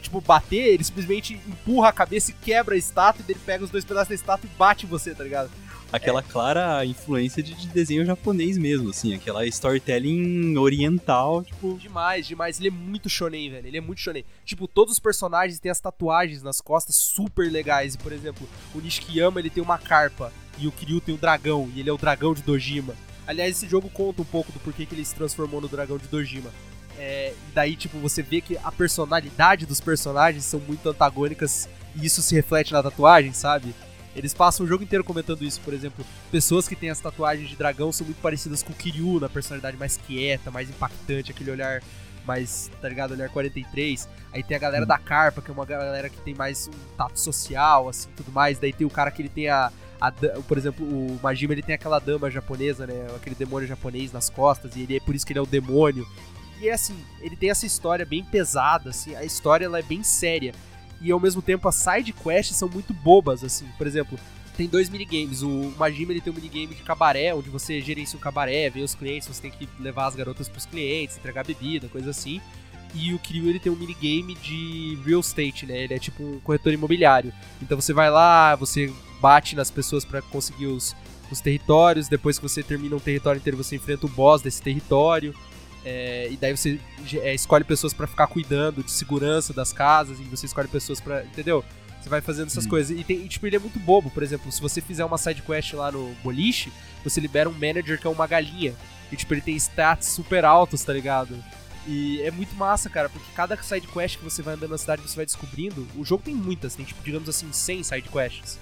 tipo, 0.00 0.20
bater, 0.20 0.74
ele 0.74 0.84
simplesmente 0.84 1.34
empurra 1.46 1.88
a 1.88 1.92
cabeça 1.92 2.30
e 2.30 2.34
quebra 2.34 2.74
a 2.74 2.78
estátua. 2.78 3.22
E 3.22 3.26
daí 3.26 3.34
ele 3.34 3.44
pega 3.44 3.64
os 3.64 3.70
dois 3.70 3.84
pedaços 3.84 4.08
da 4.08 4.14
estátua 4.14 4.48
e 4.52 4.56
bate 4.56 4.86
em 4.86 4.88
você, 4.88 5.14
tá 5.14 5.24
ligado? 5.24 5.50
Aquela 5.92 6.22
clara 6.22 6.84
influência 6.86 7.42
de, 7.42 7.54
de 7.54 7.68
desenho 7.68 8.04
japonês 8.04 8.56
mesmo, 8.56 8.90
assim, 8.90 9.14
aquela 9.14 9.46
storytelling 9.46 10.56
oriental, 10.56 11.44
tipo. 11.44 11.76
Demais, 11.78 12.26
demais. 12.26 12.58
Ele 12.58 12.68
é 12.68 12.70
muito 12.70 13.10
shonen, 13.10 13.50
velho. 13.50 13.66
Ele 13.66 13.76
é 13.76 13.80
muito 13.80 14.00
shonen. 14.00 14.24
Tipo, 14.44 14.66
todos 14.66 14.92
os 14.92 14.98
personagens 14.98 15.58
têm 15.58 15.70
as 15.70 15.80
tatuagens 15.80 16.42
nas 16.42 16.60
costas 16.60 16.96
super 16.96 17.50
legais. 17.52 17.94
E, 17.94 17.98
por 17.98 18.12
exemplo, 18.12 18.48
o 18.74 18.80
Nishikiyama, 18.80 19.38
ele 19.38 19.50
tem 19.50 19.62
uma 19.62 19.78
carpa. 19.78 20.32
E 20.58 20.66
o 20.66 20.72
Kiryu 20.72 21.00
tem 21.00 21.14
um 21.14 21.18
dragão. 21.18 21.70
E 21.74 21.80
ele 21.80 21.90
é 21.90 21.92
o 21.92 21.98
dragão 21.98 22.32
de 22.32 22.42
Dojima. 22.42 22.94
Aliás, 23.26 23.56
esse 23.56 23.68
jogo 23.68 23.88
conta 23.90 24.22
um 24.22 24.24
pouco 24.24 24.50
do 24.50 24.58
porquê 24.60 24.86
que 24.86 24.94
ele 24.94 25.04
se 25.04 25.14
transformou 25.14 25.60
no 25.60 25.68
dragão 25.68 25.98
de 25.98 26.06
Dojima. 26.06 26.50
É, 26.98 27.32
e 27.32 27.52
daí, 27.54 27.76
tipo, 27.76 27.98
você 27.98 28.22
vê 28.22 28.40
que 28.40 28.56
a 28.56 28.72
personalidade 28.72 29.66
dos 29.66 29.80
personagens 29.80 30.44
são 30.44 30.60
muito 30.60 30.88
antagônicas. 30.88 31.68
E 31.94 32.06
isso 32.06 32.22
se 32.22 32.34
reflete 32.34 32.72
na 32.72 32.82
tatuagem, 32.82 33.32
sabe? 33.32 33.74
Eles 34.14 34.34
passam 34.34 34.66
o 34.66 34.68
jogo 34.68 34.84
inteiro 34.84 35.02
comentando 35.02 35.42
isso, 35.42 35.60
por 35.60 35.72
exemplo, 35.72 36.04
pessoas 36.30 36.68
que 36.68 36.76
têm 36.76 36.90
as 36.90 37.00
tatuagens 37.00 37.48
de 37.48 37.56
dragão 37.56 37.90
são 37.90 38.04
muito 38.04 38.20
parecidas 38.20 38.62
com 38.62 38.72
o 38.72 38.76
Kiryu, 38.76 39.18
na 39.18 39.28
personalidade 39.28 39.76
mais 39.76 39.96
quieta, 39.96 40.50
mais 40.50 40.68
impactante, 40.68 41.30
aquele 41.30 41.50
olhar 41.50 41.82
mais, 42.24 42.70
tá 42.80 42.88
ligado, 42.88 43.12
olhar 43.12 43.28
43. 43.28 44.08
Aí 44.32 44.42
tem 44.42 44.56
a 44.56 44.60
galera 44.60 44.86
da 44.86 44.98
Carpa, 44.98 45.42
que 45.42 45.50
é 45.50 45.54
uma 45.54 45.64
galera 45.64 46.08
que 46.08 46.20
tem 46.20 46.34
mais 46.34 46.68
um 46.68 46.96
tato 46.96 47.18
social, 47.18 47.88
assim, 47.88 48.08
tudo 48.16 48.30
mais. 48.32 48.58
Daí 48.58 48.72
tem 48.72 48.86
o 48.86 48.90
cara 48.90 49.10
que 49.10 49.22
ele 49.22 49.28
tem 49.28 49.48
a, 49.48 49.72
a 50.00 50.12
por 50.46 50.56
exemplo, 50.56 50.86
o 50.86 51.18
Majima, 51.22 51.52
ele 51.52 51.62
tem 51.62 51.74
aquela 51.74 51.98
dama 51.98 52.30
japonesa, 52.30 52.86
né, 52.86 53.06
aquele 53.16 53.34
demônio 53.34 53.66
japonês 53.66 54.12
nas 54.12 54.30
costas, 54.30 54.76
e 54.76 54.82
ele 54.82 54.96
é 54.96 55.00
por 55.00 55.14
isso 55.14 55.26
que 55.26 55.32
ele 55.32 55.38
é 55.38 55.42
o 55.42 55.46
demônio. 55.46 56.06
E 56.60 56.68
é 56.68 56.72
assim, 56.72 56.96
ele 57.20 57.36
tem 57.36 57.50
essa 57.50 57.66
história 57.66 58.06
bem 58.06 58.24
pesada, 58.24 58.90
assim, 58.90 59.14
a 59.16 59.24
história 59.24 59.64
ela 59.64 59.78
é 59.78 59.82
bem 59.82 60.02
séria. 60.02 60.54
E 61.02 61.10
ao 61.10 61.20
mesmo 61.20 61.42
tempo 61.42 61.68
as 61.68 61.74
side 61.74 62.12
quests 62.12 62.56
são 62.56 62.68
muito 62.68 62.94
bobas, 62.94 63.42
assim. 63.42 63.66
Por 63.76 63.86
exemplo, 63.86 64.18
tem 64.56 64.68
dois 64.68 64.88
minigames. 64.88 65.42
O 65.42 65.72
Majima 65.78 66.12
ele 66.12 66.20
tem 66.20 66.32
um 66.32 66.36
minigame 66.36 66.74
de 66.74 66.82
cabaré, 66.82 67.34
onde 67.34 67.50
você 67.50 67.80
gerencia 67.80 68.16
um 68.16 68.20
cabaré, 68.20 68.70
vê 68.70 68.80
os 68.80 68.94
clientes, 68.94 69.28
você 69.28 69.42
tem 69.42 69.50
que 69.50 69.68
levar 69.80 70.06
as 70.06 70.14
garotas 70.14 70.48
pros 70.48 70.66
clientes, 70.66 71.16
entregar 71.16 71.44
bebida, 71.44 71.88
coisa 71.88 72.10
assim. 72.10 72.40
E 72.94 73.14
o 73.14 73.18
Kiryu 73.18 73.48
ele 73.48 73.58
tem 73.58 73.72
um 73.72 73.76
minigame 73.76 74.34
de 74.34 74.98
real 75.04 75.20
estate, 75.20 75.64
né? 75.64 75.84
Ele 75.84 75.94
é 75.94 75.98
tipo 75.98 76.22
um 76.22 76.40
corretor 76.40 76.72
imobiliário. 76.72 77.32
Então 77.60 77.80
você 77.80 77.92
vai 77.92 78.10
lá, 78.10 78.54
você 78.54 78.92
bate 79.20 79.56
nas 79.56 79.70
pessoas 79.70 80.04
pra 80.04 80.20
conseguir 80.20 80.66
os, 80.66 80.94
os 81.30 81.40
territórios. 81.40 82.08
Depois 82.08 82.38
que 82.38 82.46
você 82.46 82.62
termina 82.62 82.94
um 82.94 83.00
território 83.00 83.38
inteiro, 83.38 83.56
você 83.56 83.76
enfrenta 83.76 84.04
o 84.04 84.10
boss 84.10 84.42
desse 84.42 84.60
território. 84.60 85.34
É, 85.84 86.28
e 86.30 86.36
daí 86.36 86.56
você 86.56 86.78
é, 87.14 87.34
escolhe 87.34 87.64
pessoas 87.64 87.92
pra 87.92 88.06
ficar 88.06 88.26
cuidando 88.28 88.82
de 88.84 88.90
segurança 88.90 89.52
das 89.52 89.72
casas 89.72 90.20
e 90.20 90.24
você 90.24 90.46
escolhe 90.46 90.68
pessoas 90.68 91.00
pra. 91.00 91.24
Entendeu? 91.24 91.64
Você 92.00 92.08
vai 92.08 92.20
fazendo 92.20 92.48
essas 92.48 92.66
Hum. 92.66 92.70
coisas. 92.70 92.98
E, 92.98 93.04
tem, 93.04 93.24
e, 93.24 93.28
tipo, 93.28 93.46
ele 93.46 93.56
é 93.56 93.58
muito 93.58 93.78
bobo. 93.78 94.10
Por 94.10 94.22
exemplo, 94.22 94.50
se 94.50 94.60
você 94.60 94.80
fizer 94.80 95.04
uma 95.04 95.18
side 95.18 95.42
quest 95.42 95.72
lá 95.74 95.90
no 95.92 96.14
boliche, 96.22 96.72
você 97.04 97.20
libera 97.20 97.48
um 97.48 97.52
manager 97.52 98.00
que 98.00 98.06
é 98.06 98.10
uma 98.10 98.26
galinha. 98.26 98.74
E 99.10 99.16
tipo, 99.16 99.34
ele 99.34 99.40
tem 99.42 99.54
stats 99.56 100.06
super 100.06 100.44
altos, 100.44 100.82
tá 100.82 100.92
ligado? 100.92 101.36
E 101.86 102.22
é 102.22 102.30
muito 102.30 102.54
massa, 102.54 102.88
cara, 102.88 103.08
porque 103.08 103.26
cada 103.34 103.60
side 103.60 103.86
quest 103.88 104.16
que 104.16 104.24
você 104.24 104.40
vai 104.40 104.54
andando 104.54 104.70
na 104.70 104.78
cidade 104.78 105.02
você 105.02 105.16
vai 105.16 105.26
descobrindo, 105.26 105.86
o 105.96 106.04
jogo 106.04 106.22
tem 106.24 106.34
muitas, 106.34 106.74
tem 106.76 106.84
tipo, 106.84 107.02
digamos 107.02 107.28
assim, 107.28 107.52
100 107.52 107.82
side 107.82 108.08
quests. 108.08 108.58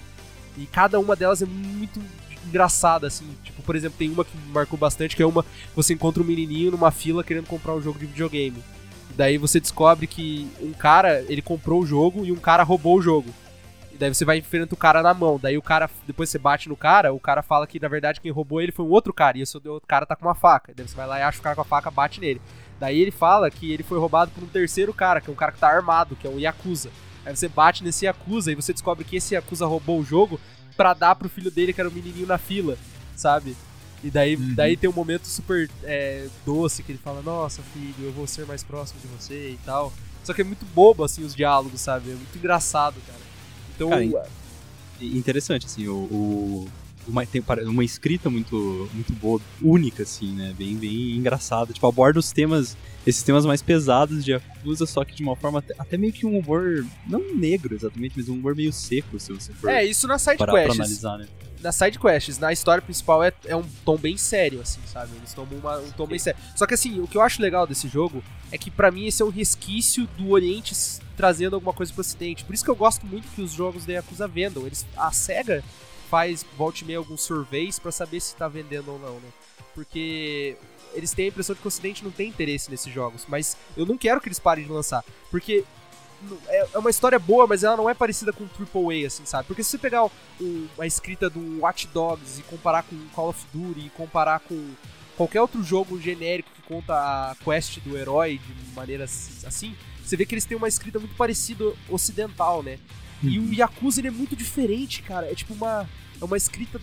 E 0.57 0.65
cada 0.65 0.99
uma 0.99 1.15
delas 1.15 1.41
é 1.41 1.45
muito 1.45 2.01
engraçada, 2.47 3.07
assim. 3.07 3.27
Tipo, 3.43 3.61
por 3.61 3.75
exemplo, 3.75 3.97
tem 3.97 4.09
uma 4.09 4.25
que 4.25 4.35
me 4.37 4.51
marcou 4.51 4.77
bastante, 4.77 5.15
que 5.15 5.23
é 5.23 5.25
uma 5.25 5.45
você 5.75 5.93
encontra 5.93 6.21
um 6.21 6.25
menininho 6.25 6.71
numa 6.71 6.91
fila 6.91 7.23
querendo 7.23 7.47
comprar 7.47 7.73
um 7.73 7.81
jogo 7.81 7.99
de 7.99 8.05
videogame. 8.05 8.63
Daí 9.15 9.37
você 9.37 9.59
descobre 9.59 10.07
que 10.07 10.49
um 10.61 10.71
cara, 10.71 11.21
ele 11.27 11.41
comprou 11.41 11.81
o 11.81 11.85
jogo 11.85 12.25
e 12.25 12.31
um 12.31 12.37
cara 12.37 12.63
roubou 12.63 12.97
o 12.97 13.01
jogo. 13.01 13.29
E 13.91 13.97
daí 13.97 14.13
você 14.13 14.23
vai 14.23 14.37
enfrentando 14.37 14.73
o 14.73 14.77
cara 14.77 15.01
na 15.01 15.13
mão. 15.13 15.39
Daí 15.41 15.57
o 15.57 15.61
cara, 15.61 15.89
depois 16.07 16.29
você 16.29 16.37
bate 16.37 16.69
no 16.69 16.77
cara, 16.77 17.13
o 17.13 17.19
cara 17.19 17.41
fala 17.41 17.67
que 17.67 17.79
na 17.79 17.87
verdade 17.87 18.21
quem 18.21 18.31
roubou 18.31 18.61
ele 18.61 18.71
foi 18.71 18.85
um 18.85 18.89
outro 18.89 19.13
cara. 19.13 19.37
E 19.37 19.41
esse 19.41 19.55
outro 19.57 19.87
cara 19.87 20.05
tá 20.05 20.15
com 20.15 20.25
uma 20.25 20.35
faca. 20.35 20.73
Daí 20.75 20.87
você 20.87 20.95
vai 20.95 21.07
lá 21.07 21.19
e 21.19 21.23
acha 21.23 21.39
o 21.39 21.41
cara 21.41 21.55
com 21.55 21.61
a 21.61 21.65
faca, 21.65 21.91
bate 21.91 22.21
nele. 22.21 22.41
Daí 22.79 22.99
ele 22.99 23.11
fala 23.11 23.51
que 23.51 23.71
ele 23.71 23.83
foi 23.83 23.99
roubado 23.99 24.31
por 24.31 24.43
um 24.43 24.47
terceiro 24.47 24.93
cara, 24.93 25.21
que 25.21 25.29
é 25.29 25.33
um 25.33 25.35
cara 25.35 25.51
que 25.51 25.59
tá 25.59 25.67
armado, 25.67 26.15
que 26.15 26.25
é 26.25 26.29
um 26.29 26.39
Yakuza. 26.39 26.89
Aí 27.25 27.35
você 27.35 27.47
bate 27.47 27.83
nesse 27.83 28.05
Yakuza 28.05 28.51
e 28.51 28.55
você 28.55 28.73
descobre 28.73 29.03
que 29.03 29.17
esse 29.17 29.35
Yakuza 29.35 29.67
roubou 29.67 29.99
o 29.99 30.03
jogo 30.03 30.39
pra 30.81 30.93
dar 30.95 31.13
pro 31.15 31.29
filho 31.29 31.51
dele, 31.51 31.73
que 31.73 31.79
era 31.79 31.89
o 31.89 31.93
menininho 31.93 32.25
na 32.25 32.39
fila, 32.39 32.75
sabe? 33.15 33.55
E 34.03 34.09
daí, 34.09 34.35
Uhum. 34.35 34.55
daí 34.55 34.75
tem 34.75 34.89
um 34.89 34.93
momento 34.93 35.25
super 35.27 35.69
é, 35.83 36.27
doce 36.43 36.81
que 36.81 36.91
ele 36.91 36.97
fala: 37.03 37.21
Nossa, 37.21 37.61
filho, 37.71 37.93
eu 37.99 38.11
vou 38.11 38.25
ser 38.25 38.47
mais 38.47 38.63
próximo 38.63 38.99
de 38.99 39.07
você 39.07 39.51
e 39.51 39.59
tal. 39.63 39.93
Só 40.23 40.33
que 40.33 40.41
é 40.41 40.43
muito 40.43 40.65
bobo, 40.73 41.03
assim, 41.03 41.23
os 41.23 41.35
diálogos, 41.35 41.81
sabe? 41.81 42.09
É 42.11 42.15
muito 42.15 42.35
engraçado, 42.35 42.95
cara. 43.05 43.19
Então, 43.75 43.89
Cara, 43.89 44.27
Interessante, 44.99 45.65
assim, 45.65 45.87
o. 45.87 45.95
o- 45.95 46.69
uma, 47.07 47.25
tem 47.25 47.43
uma 47.65 47.83
escrita 47.83 48.29
muito, 48.29 48.87
muito 48.93 49.11
boa, 49.13 49.41
única, 49.59 50.03
assim, 50.03 50.33
né? 50.33 50.53
Bem, 50.55 50.75
bem 50.75 51.15
engraçada. 51.17 51.73
Tipo, 51.73 51.87
aborda 51.87 52.19
os 52.19 52.31
temas, 52.31 52.77
esses 53.05 53.23
temas 53.23 53.45
mais 53.45 53.61
pesados 53.61 54.23
de 54.23 54.31
Yakuza, 54.31 54.85
só 54.85 55.03
que 55.03 55.15
de 55.15 55.23
uma 55.23 55.35
forma 55.35 55.59
até, 55.59 55.73
até 55.77 55.97
meio 55.97 56.13
que 56.13 56.25
um 56.25 56.37
humor, 56.37 56.85
não 57.07 57.35
negro 57.35 57.73
exatamente, 57.75 58.13
mas 58.17 58.29
um 58.29 58.33
humor 58.33 58.55
meio 58.55 58.71
seco, 58.71 59.19
se 59.19 59.31
você 59.33 59.51
for 59.53 59.69
é, 59.69 59.83
isso 59.83 60.07
na 60.07 60.19
side 60.19 60.37
parar 60.37 60.51
pra 60.53 60.61
quests. 60.63 60.79
analisar, 60.79 61.17
né? 61.17 61.27
nas 61.61 61.75
side 61.75 61.99
quests, 61.99 62.39
na 62.39 62.51
história 62.51 62.81
principal 62.81 63.23
é, 63.23 63.31
é 63.45 63.55
um 63.55 63.63
tom 63.85 63.95
bem 63.95 64.17
sério, 64.17 64.59
assim, 64.61 64.79
sabe? 64.91 65.11
Eles 65.15 65.31
tomam 65.31 65.59
uma- 65.59 65.77
um 65.77 65.91
tom 65.91 66.07
bem 66.07 66.17
sério. 66.17 66.39
Só 66.55 66.65
que 66.65 66.73
assim, 66.73 66.99
o 66.99 67.07
que 67.07 67.15
eu 67.15 67.21
acho 67.21 67.39
legal 67.39 67.67
desse 67.67 67.87
jogo 67.87 68.23
é 68.51 68.57
que 68.57 68.71
pra 68.71 68.89
mim 68.89 69.05
esse 69.05 69.21
é 69.21 69.25
um 69.25 69.29
resquício 69.29 70.07
do 70.17 70.31
Oriente 70.31 70.73
trazendo 71.15 71.53
alguma 71.55 71.71
coisa 71.71 71.93
pro 71.93 72.01
Ocidente. 72.01 72.43
Por 72.45 72.55
isso 72.55 72.63
que 72.63 72.69
eu 72.71 72.75
gosto 72.75 73.05
muito 73.05 73.27
que 73.35 73.43
os 73.43 73.51
jogos 73.51 73.85
da 73.85 73.93
Yakuza 73.93 74.27
vendam. 74.27 74.65
Eles, 74.65 74.87
a 74.97 75.11
SEGA 75.11 75.63
faz, 76.09 76.43
volte 76.57 76.81
e 76.83 76.87
meia, 76.87 76.97
alguns 76.97 77.21
surveys 77.21 77.77
pra 77.77 77.91
saber 77.91 78.19
se 78.21 78.35
tá 78.35 78.47
vendendo 78.47 78.89
ou 78.93 78.97
não, 78.97 79.13
né? 79.19 79.29
Porque 79.75 80.57
eles 80.93 81.11
têm 81.13 81.25
a 81.25 81.27
impressão 81.29 81.53
de 81.55 81.61
que 81.61 81.67
o 81.67 81.69
Ocidente 81.69 82.03
não 82.03 82.11
tem 82.11 82.29
interesse 82.29 82.69
nesses 82.69 82.91
jogos. 82.93 83.25
Mas 83.27 83.55
eu 83.75 83.85
não 83.85 83.97
quero 83.97 84.19
que 84.21 84.27
eles 84.27 84.39
parem 84.39 84.65
de 84.65 84.71
lançar. 84.71 85.03
Porque 85.29 85.63
é 86.47 86.67
é 86.73 86.77
uma 86.77 86.89
história 86.91 87.17
boa, 87.17 87.47
mas 87.47 87.63
ela 87.63 87.75
não 87.75 87.89
é 87.89 87.93
parecida 87.95 88.31
com 88.31 88.45
AAA, 88.45 89.07
assim, 89.07 89.25
sabe? 89.25 89.47
Porque 89.47 89.63
se 89.63 89.71
você 89.71 89.77
pegar 89.77 90.05
um- 90.39 90.67
a 90.79 90.85
escrita 90.85 91.29
do 91.29 91.61
Watch 91.61 91.87
Dogs 91.87 92.39
e 92.39 92.43
comparar 92.43 92.83
com 92.83 92.95
Call 93.13 93.29
of 93.29 93.43
Duty 93.51 93.87
e 93.87 93.89
comparar 93.89 94.39
com 94.41 94.73
qualquer 95.17 95.41
outro 95.41 95.63
jogo 95.63 95.99
genérico 95.99 96.49
que 96.55 96.61
conta 96.61 96.93
a 96.93 97.35
quest 97.43 97.79
do 97.79 97.97
herói 97.97 98.37
de 98.39 98.73
maneira 98.75 99.03
assim, 99.05 99.75
você 100.03 100.15
vê 100.15 100.25
que 100.25 100.33
eles 100.35 100.45
têm 100.45 100.55
uma 100.57 100.67
escrita 100.67 100.99
muito 100.99 101.15
parecida 101.15 101.73
ocidental, 101.89 102.61
né? 102.63 102.77
E 103.23 103.37
o 103.39 103.53
Yakuza 103.53 103.99
ele 104.01 104.07
é 104.07 104.11
muito 104.11 104.35
diferente, 104.35 105.01
cara. 105.03 105.25
É 105.31 105.35
tipo 105.35 105.53
uma 105.53 105.87
é 106.21 106.23
uma 106.25 106.37
escrita 106.37 106.79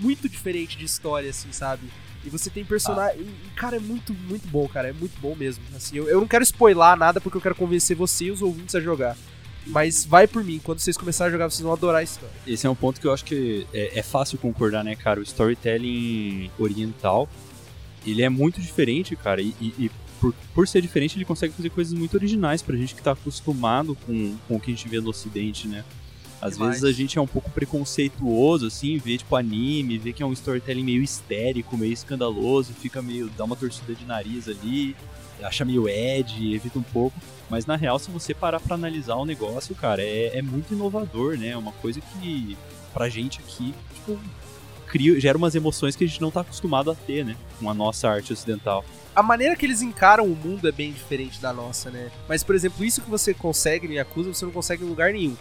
muito 0.00 0.28
diferente 0.28 0.76
de 0.78 0.84
história, 0.84 1.28
assim, 1.30 1.52
sabe? 1.52 1.88
E 2.24 2.30
você 2.30 2.50
tem 2.50 2.64
personagem. 2.64 3.20
e, 3.20 3.50
Cara, 3.56 3.76
é 3.76 3.80
muito, 3.80 4.12
muito 4.12 4.46
bom, 4.48 4.66
cara. 4.68 4.88
É 4.88 4.92
muito 4.92 5.18
bom 5.20 5.34
mesmo. 5.34 5.62
Assim, 5.74 5.96
eu, 5.96 6.08
eu 6.08 6.20
não 6.20 6.26
quero 6.28 6.42
spoiler 6.42 6.96
nada 6.96 7.20
porque 7.20 7.36
eu 7.36 7.40
quero 7.42 7.54
convencer 7.54 7.96
você 7.96 8.26
e 8.26 8.30
os 8.30 8.42
ouvintes 8.42 8.74
a 8.74 8.80
jogar. 8.80 9.16
Mas 9.66 10.04
vai 10.04 10.26
por 10.26 10.42
mim, 10.42 10.60
quando 10.62 10.78
vocês 10.78 10.96
começarem 10.96 11.28
a 11.28 11.32
jogar, 11.32 11.50
vocês 11.50 11.60
vão 11.62 11.72
adorar 11.72 12.00
a 12.00 12.02
história. 12.02 12.34
Esse 12.46 12.66
é 12.66 12.70
um 12.70 12.74
ponto 12.74 13.00
que 13.00 13.06
eu 13.06 13.12
acho 13.12 13.24
que 13.24 13.66
é, 13.72 13.98
é 13.98 14.02
fácil 14.02 14.38
concordar, 14.38 14.82
né, 14.82 14.96
cara? 14.96 15.20
O 15.20 15.22
storytelling 15.22 16.50
oriental, 16.58 17.28
ele 18.06 18.22
é 18.22 18.28
muito 18.28 18.60
diferente, 18.60 19.14
cara, 19.16 19.42
e, 19.42 19.54
e- 19.60 19.74
e 19.78 19.90
por, 20.20 20.34
por 20.54 20.66
ser 20.66 20.80
diferente, 20.80 21.16
ele 21.16 21.24
consegue 21.24 21.52
fazer 21.54 21.70
coisas 21.70 21.92
muito 21.92 22.14
originais 22.14 22.62
pra 22.62 22.76
gente 22.76 22.94
que 22.94 23.02
tá 23.02 23.12
acostumado 23.12 23.94
com, 24.06 24.36
com 24.48 24.56
o 24.56 24.60
que 24.60 24.70
a 24.72 24.74
gente 24.74 24.88
vê 24.88 25.00
no 25.00 25.10
ocidente, 25.10 25.68
né? 25.68 25.84
Às 26.40 26.54
Demais. 26.54 26.80
vezes 26.80 26.84
a 26.84 26.96
gente 26.96 27.18
é 27.18 27.20
um 27.20 27.26
pouco 27.26 27.50
preconceituoso, 27.50 28.66
assim, 28.66 28.96
vê, 28.98 29.18
tipo, 29.18 29.34
anime, 29.34 29.98
vê 29.98 30.12
que 30.12 30.22
é 30.22 30.26
um 30.26 30.32
storytelling 30.32 30.84
meio 30.84 31.02
histérico, 31.02 31.76
meio 31.76 31.92
escandaloso, 31.92 32.72
fica 32.72 33.02
meio, 33.02 33.28
dá 33.36 33.44
uma 33.44 33.56
torcida 33.56 33.94
de 33.94 34.04
nariz 34.04 34.48
ali, 34.48 34.96
acha 35.42 35.64
meio 35.64 35.88
ed, 35.88 36.54
evita 36.54 36.78
um 36.78 36.82
pouco. 36.82 37.18
Mas 37.50 37.66
na 37.66 37.76
real, 37.76 37.98
se 37.98 38.10
você 38.10 38.34
parar 38.34 38.60
pra 38.60 38.74
analisar 38.74 39.16
o 39.16 39.24
negócio, 39.24 39.74
cara, 39.74 40.02
é, 40.02 40.38
é 40.38 40.42
muito 40.42 40.74
inovador, 40.74 41.36
né? 41.36 41.48
É 41.48 41.56
uma 41.56 41.72
coisa 41.72 42.00
que, 42.00 42.56
pra 42.92 43.08
gente 43.08 43.40
aqui, 43.40 43.74
tipo, 43.94 44.18
cria, 44.86 45.18
gera 45.18 45.36
umas 45.36 45.54
emoções 45.54 45.96
que 45.96 46.04
a 46.04 46.06
gente 46.06 46.20
não 46.20 46.30
tá 46.30 46.42
acostumado 46.42 46.90
a 46.90 46.94
ter, 46.94 47.24
né? 47.24 47.36
Com 47.58 47.70
a 47.70 47.74
nossa 47.74 48.08
arte 48.08 48.32
ocidental. 48.32 48.84
A 49.14 49.22
maneira 49.22 49.56
que 49.56 49.66
eles 49.66 49.82
encaram 49.82 50.24
o 50.24 50.36
mundo 50.36 50.68
é 50.68 50.72
bem 50.72 50.92
diferente 50.92 51.40
da 51.40 51.52
nossa, 51.52 51.90
né? 51.90 52.10
Mas, 52.28 52.44
por 52.44 52.54
exemplo, 52.54 52.84
isso 52.84 53.00
que 53.00 53.10
você 53.10 53.34
consegue 53.34 53.88
no 53.88 53.94
Yakuza, 53.94 54.32
você 54.32 54.44
não 54.44 54.52
consegue 54.52 54.84
em 54.84 54.88
lugar 54.88 55.12
nenhum. 55.12 55.36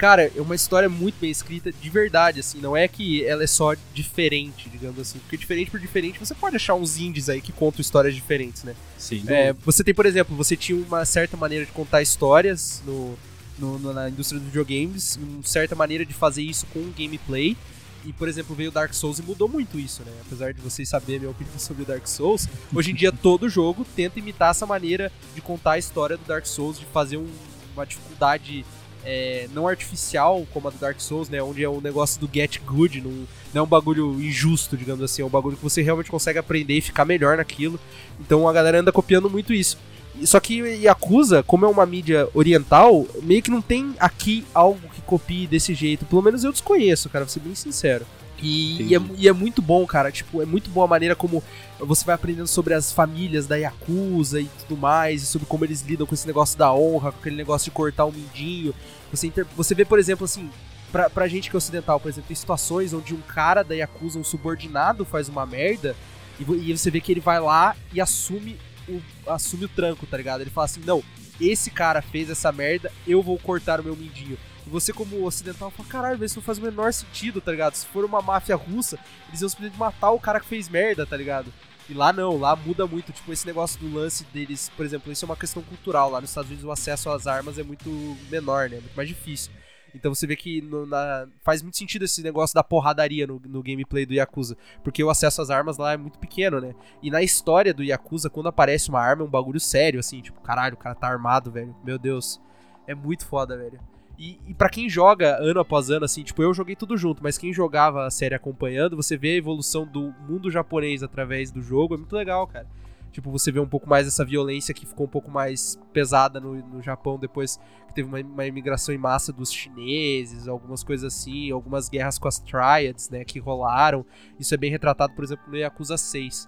Cara, 0.00 0.32
é 0.34 0.40
uma 0.40 0.54
história 0.54 0.88
muito 0.88 1.16
bem 1.20 1.30
escrita, 1.30 1.70
de 1.70 1.90
verdade, 1.90 2.40
assim. 2.40 2.58
Não 2.58 2.74
é 2.74 2.88
que 2.88 3.22
ela 3.22 3.44
é 3.44 3.46
só 3.46 3.74
diferente, 3.92 4.66
digamos 4.70 4.98
assim. 4.98 5.18
Porque 5.18 5.36
diferente 5.36 5.70
por 5.70 5.78
diferente, 5.78 6.18
você 6.18 6.34
pode 6.34 6.56
achar 6.56 6.74
uns 6.74 6.96
indies 6.98 7.28
aí 7.28 7.42
que 7.42 7.52
contam 7.52 7.82
histórias 7.82 8.14
diferentes, 8.14 8.64
né? 8.64 8.74
Sim. 8.96 9.22
É, 9.28 9.52
você 9.52 9.84
tem, 9.84 9.92
por 9.92 10.06
exemplo, 10.06 10.34
você 10.34 10.56
tinha 10.56 10.78
uma 10.82 11.04
certa 11.04 11.36
maneira 11.36 11.66
de 11.66 11.72
contar 11.72 12.00
histórias 12.00 12.82
no, 12.86 13.14
no- 13.58 13.92
na 13.92 14.08
indústria 14.08 14.38
dos 14.40 14.48
videogames, 14.48 15.16
uma 15.22 15.42
certa 15.42 15.74
maneira 15.74 16.02
de 16.06 16.14
fazer 16.14 16.40
isso 16.42 16.64
com 16.72 16.80
gameplay. 16.98 17.54
E, 18.02 18.14
por 18.14 18.26
exemplo, 18.26 18.56
veio 18.56 18.70
o 18.70 18.72
Dark 18.72 18.94
Souls 18.94 19.18
e 19.18 19.22
mudou 19.22 19.46
muito 19.46 19.78
isso, 19.78 20.02
né? 20.06 20.12
Apesar 20.24 20.54
de 20.54 20.62
vocês 20.62 20.88
saberem 20.88 21.16
a 21.16 21.20
minha 21.20 21.30
opinião 21.32 21.56
sobre 21.60 21.82
o 21.82 21.84
Dark 21.84 22.06
Souls, 22.06 22.48
hoje 22.74 22.92
em 22.92 22.94
dia 22.94 23.12
todo 23.12 23.46
jogo 23.50 23.84
tenta 23.94 24.18
imitar 24.18 24.52
essa 24.52 24.64
maneira 24.64 25.12
de 25.34 25.42
contar 25.42 25.72
a 25.72 25.78
história 25.78 26.16
do 26.16 26.24
Dark 26.24 26.46
Souls, 26.46 26.78
de 26.78 26.86
fazer 26.86 27.18
um- 27.18 27.28
uma 27.74 27.84
dificuldade 27.84 28.64
é, 29.04 29.48
não 29.52 29.66
artificial 29.66 30.46
como 30.52 30.68
a 30.68 30.70
do 30.70 30.78
Dark 30.78 31.00
Souls, 31.00 31.28
né? 31.28 31.42
Onde 31.42 31.62
é 31.62 31.68
o 31.68 31.80
negócio 31.80 32.20
do 32.20 32.28
get 32.32 32.58
good, 32.64 33.00
não, 33.00 33.10
não 33.52 33.60
é 33.60 33.62
um 33.62 33.66
bagulho 33.66 34.20
injusto, 34.20 34.76
digamos 34.76 35.02
assim, 35.02 35.22
é 35.22 35.24
um 35.24 35.30
bagulho 35.30 35.56
que 35.56 35.62
você 35.62 35.82
realmente 35.82 36.10
consegue 36.10 36.38
aprender 36.38 36.74
e 36.74 36.80
ficar 36.80 37.04
melhor 37.04 37.36
naquilo. 37.36 37.78
Então 38.20 38.48
a 38.48 38.52
galera 38.52 38.80
anda 38.80 38.92
copiando 38.92 39.30
muito 39.30 39.52
isso. 39.52 39.78
Só 40.24 40.38
que 40.40 40.58
Yakuza, 40.58 41.42
como 41.42 41.64
é 41.64 41.68
uma 41.68 41.86
mídia 41.86 42.28
oriental, 42.34 43.06
meio 43.22 43.42
que 43.42 43.50
não 43.50 43.62
tem 43.62 43.94
aqui 43.98 44.44
algo 44.52 44.80
que 44.94 45.00
copie 45.02 45.46
desse 45.46 45.72
jeito. 45.72 46.04
Pelo 46.04 46.22
menos 46.22 46.44
eu 46.44 46.52
desconheço, 46.52 47.08
cara, 47.08 47.24
vou 47.24 47.32
ser 47.32 47.40
bem 47.40 47.54
sincero. 47.54 48.04
E, 48.42 48.82
e 48.82 48.94
é, 48.94 49.00
e 49.18 49.28
é 49.28 49.32
muito 49.32 49.60
bom, 49.60 49.86
cara. 49.86 50.10
Tipo, 50.10 50.40
é 50.42 50.46
muito 50.46 50.70
boa 50.70 50.86
a 50.86 50.88
maneira 50.88 51.14
como 51.14 51.42
você 51.78 52.04
vai 52.04 52.14
aprendendo 52.14 52.46
sobre 52.46 52.74
as 52.74 52.92
famílias 52.92 53.46
da 53.46 53.56
Yakuza 53.56 54.40
e 54.40 54.48
tudo 54.60 54.76
mais, 54.80 55.22
e 55.22 55.26
sobre 55.26 55.46
como 55.46 55.64
eles 55.64 55.82
lidam 55.82 56.06
com 56.06 56.14
esse 56.14 56.26
negócio 56.26 56.58
da 56.58 56.72
honra, 56.72 57.12
com 57.12 57.18
aquele 57.18 57.36
negócio 57.36 57.66
de 57.66 57.70
cortar 57.70 58.04
o 58.04 58.12
mindinho. 58.12 58.74
Você, 59.10 59.26
inter- 59.26 59.46
você 59.56 59.74
vê, 59.74 59.84
por 59.84 59.98
exemplo, 59.98 60.24
assim, 60.24 60.48
pra, 60.92 61.08
pra 61.10 61.28
gente 61.28 61.50
que 61.50 61.56
é 61.56 61.58
ocidental, 61.58 61.98
por 62.00 62.08
exemplo, 62.08 62.28
tem 62.28 62.36
situações 62.36 62.92
onde 62.92 63.14
um 63.14 63.20
cara 63.20 63.62
da 63.62 63.74
Yakuza, 63.74 64.18
um 64.18 64.24
subordinado, 64.24 65.04
faz 65.04 65.28
uma 65.28 65.44
merda, 65.46 65.94
e, 66.38 66.42
e 66.42 66.76
você 66.76 66.90
vê 66.90 67.00
que 67.00 67.12
ele 67.12 67.20
vai 67.20 67.40
lá 67.40 67.76
e 67.92 68.00
assume 68.00 68.56
o, 68.88 69.00
assume 69.26 69.64
o 69.66 69.68
tranco, 69.68 70.06
tá 70.06 70.16
ligado? 70.16 70.40
Ele 70.40 70.50
fala 70.50 70.64
assim, 70.66 70.80
não, 70.84 71.02
esse 71.40 71.70
cara 71.70 72.02
fez 72.02 72.28
essa 72.30 72.52
merda, 72.52 72.92
eu 73.06 73.22
vou 73.22 73.38
cortar 73.38 73.80
o 73.80 73.84
meu 73.84 73.96
mindinho. 73.96 74.36
Você, 74.70 74.92
como 74.92 75.24
ocidental, 75.24 75.70
fala, 75.70 75.88
caralho, 75.88 76.24
isso 76.24 76.36
não 76.38 76.42
faz 76.44 76.58
o 76.58 76.62
menor 76.62 76.92
sentido, 76.92 77.40
tá 77.40 77.50
ligado? 77.50 77.74
Se 77.74 77.86
for 77.86 78.04
uma 78.04 78.22
máfia 78.22 78.54
russa, 78.56 78.98
eles 79.28 79.40
iam 79.40 79.48
simplesmente 79.48 79.78
matar 79.78 80.10
o 80.12 80.20
cara 80.20 80.38
que 80.40 80.46
fez 80.46 80.68
merda, 80.68 81.04
tá 81.04 81.16
ligado? 81.16 81.52
E 81.88 81.94
lá 81.94 82.12
não, 82.12 82.38
lá 82.38 82.54
muda 82.54 82.86
muito, 82.86 83.12
tipo, 83.12 83.32
esse 83.32 83.44
negócio 83.46 83.80
do 83.80 83.92
lance 83.92 84.22
deles, 84.32 84.70
por 84.76 84.86
exemplo, 84.86 85.10
isso 85.10 85.24
é 85.24 85.28
uma 85.28 85.36
questão 85.36 85.60
cultural. 85.62 86.08
Lá 86.10 86.20
nos 86.20 86.30
Estados 86.30 86.48
Unidos 86.50 86.64
o 86.64 86.70
acesso 86.70 87.10
às 87.10 87.26
armas 87.26 87.58
é 87.58 87.64
muito 87.64 87.90
menor, 88.30 88.70
né? 88.70 88.76
Muito 88.78 88.94
mais 88.94 89.08
difícil. 89.08 89.50
Então 89.92 90.14
você 90.14 90.24
vê 90.24 90.36
que 90.36 90.60
no- 90.62 90.86
na- 90.86 91.26
faz 91.42 91.62
muito 91.62 91.76
sentido 91.76 92.04
esse 92.04 92.22
negócio 92.22 92.54
da 92.54 92.62
porradaria 92.62 93.26
no, 93.26 93.42
no 93.44 93.60
gameplay 93.60 94.06
do 94.06 94.14
Yakuza. 94.14 94.56
Porque 94.84 95.02
o 95.02 95.10
acesso 95.10 95.42
às 95.42 95.50
armas 95.50 95.78
lá 95.78 95.94
é 95.94 95.96
muito 95.96 96.16
pequeno, 96.20 96.60
né? 96.60 96.76
E 97.02 97.10
na 97.10 97.22
história 97.22 97.74
do 97.74 97.82
Yakuza, 97.82 98.30
quando 98.30 98.48
aparece 98.48 98.88
uma 98.88 99.00
arma, 99.00 99.24
é 99.24 99.26
um 99.26 99.30
bagulho 99.30 99.58
sério, 99.58 99.98
assim, 99.98 100.20
tipo, 100.20 100.40
caralho, 100.42 100.74
o 100.74 100.78
cara 100.78 100.94
tá 100.94 101.08
armado, 101.08 101.50
velho. 101.50 101.74
Meu 101.82 101.98
Deus. 101.98 102.40
É 102.86 102.94
muito 102.94 103.26
foda, 103.26 103.56
velho. 103.56 103.80
E, 104.20 104.38
e 104.48 104.52
para 104.52 104.68
quem 104.68 104.86
joga 104.86 105.38
ano 105.38 105.60
após 105.60 105.88
ano, 105.88 106.04
assim, 106.04 106.22
tipo, 106.22 106.42
eu 106.42 106.52
joguei 106.52 106.76
tudo 106.76 106.94
junto, 106.94 107.22
mas 107.22 107.38
quem 107.38 107.54
jogava 107.54 108.04
a 108.04 108.10
série 108.10 108.34
acompanhando, 108.34 108.94
você 108.94 109.16
vê 109.16 109.30
a 109.30 109.36
evolução 109.36 109.86
do 109.86 110.12
mundo 110.28 110.50
japonês 110.50 111.02
através 111.02 111.50
do 111.50 111.62
jogo, 111.62 111.94
é 111.94 111.96
muito 111.96 112.14
legal, 112.14 112.46
cara. 112.46 112.66
Tipo, 113.10 113.30
você 113.30 113.50
vê 113.50 113.58
um 113.58 113.66
pouco 113.66 113.88
mais 113.88 114.06
essa 114.06 114.22
violência 114.22 114.74
que 114.74 114.84
ficou 114.84 115.06
um 115.06 115.08
pouco 115.08 115.30
mais 115.30 115.80
pesada 115.90 116.38
no, 116.38 116.54
no 116.54 116.82
Japão 116.82 117.18
depois 117.18 117.58
que 117.88 117.94
teve 117.94 118.06
uma, 118.06 118.20
uma 118.20 118.44
imigração 118.44 118.94
em 118.94 118.98
massa 118.98 119.32
dos 119.32 119.50
chineses, 119.50 120.46
algumas 120.46 120.84
coisas 120.84 121.14
assim, 121.14 121.50
algumas 121.50 121.88
guerras 121.88 122.18
com 122.18 122.28
as 122.28 122.38
Triads, 122.38 123.08
né, 123.08 123.24
que 123.24 123.38
rolaram. 123.38 124.04
Isso 124.38 124.52
é 124.52 124.58
bem 124.58 124.70
retratado, 124.70 125.14
por 125.14 125.24
exemplo, 125.24 125.44
no 125.48 125.56
Yakuza 125.56 125.96
6. 125.96 126.46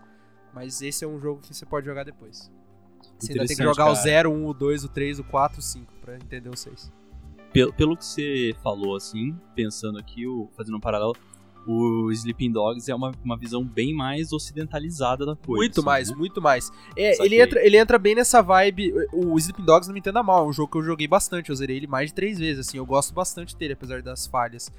Mas 0.52 0.82
esse 0.82 1.06
é 1.06 1.08
um 1.08 1.18
jogo 1.18 1.40
que 1.40 1.54
você 1.54 1.64
pode 1.64 1.86
jogar 1.86 2.04
depois. 2.04 2.52
Você 3.18 3.32
ainda 3.32 3.46
tem 3.46 3.56
que 3.56 3.62
jogar 3.62 3.84
o 3.84 3.94
cara. 3.94 4.02
0, 4.02 4.30
1, 4.30 4.46
o 4.46 4.52
2, 4.52 4.84
o 4.84 4.88
3, 4.90 5.18
o 5.20 5.24
4, 5.24 5.58
o 5.58 5.62
5 5.62 5.92
pra 6.02 6.16
entender 6.16 6.50
o 6.50 6.56
6. 6.56 6.92
Pelo, 7.52 7.72
pelo 7.72 7.96
que 7.96 8.04
você 8.04 8.54
falou, 8.62 8.96
assim, 8.96 9.36
pensando 9.54 9.98
aqui, 9.98 10.26
o- 10.26 10.48
fazendo 10.56 10.76
um 10.76 10.80
paralelo, 10.80 11.14
o 11.66 12.10
Sleeping 12.10 12.50
Dogs 12.50 12.90
é 12.90 12.94
uma, 12.94 13.12
uma 13.24 13.36
visão 13.36 13.62
bem 13.64 13.94
mais 13.94 14.32
ocidentalizada 14.32 15.24
da 15.24 15.36
coisa. 15.36 15.58
Muito 15.60 15.80
assim, 15.80 15.86
mais, 15.86 16.10
né? 16.10 16.16
muito 16.16 16.42
mais. 16.42 16.70
É, 16.96 17.12
Saquei. 17.12 17.26
ele 17.26 17.42
entra, 17.42 17.64
ele 17.66 17.76
entra 17.76 17.98
bem 17.98 18.14
nessa 18.14 18.42
vibe. 18.42 18.92
O 19.12 19.38
Sleeping 19.38 19.64
Dogs 19.64 19.86
não 19.88 19.92
me 19.94 20.00
entenda 20.00 20.22
mal, 20.22 20.44
é 20.44 20.48
um 20.48 20.52
jogo 20.52 20.72
que 20.72 20.78
eu 20.78 20.82
joguei 20.82 21.06
bastante. 21.06 21.50
Eu 21.50 21.56
zerei 21.56 21.76
ele 21.76 21.86
mais 21.86 22.08
de 22.10 22.14
três 22.14 22.38
vezes, 22.38 22.66
assim. 22.66 22.78
Eu 22.78 22.86
gosto 22.86 23.14
bastante 23.14 23.56
dele, 23.56 23.74
apesar 23.74 24.02
das 24.02 24.26
falhas. 24.26 24.72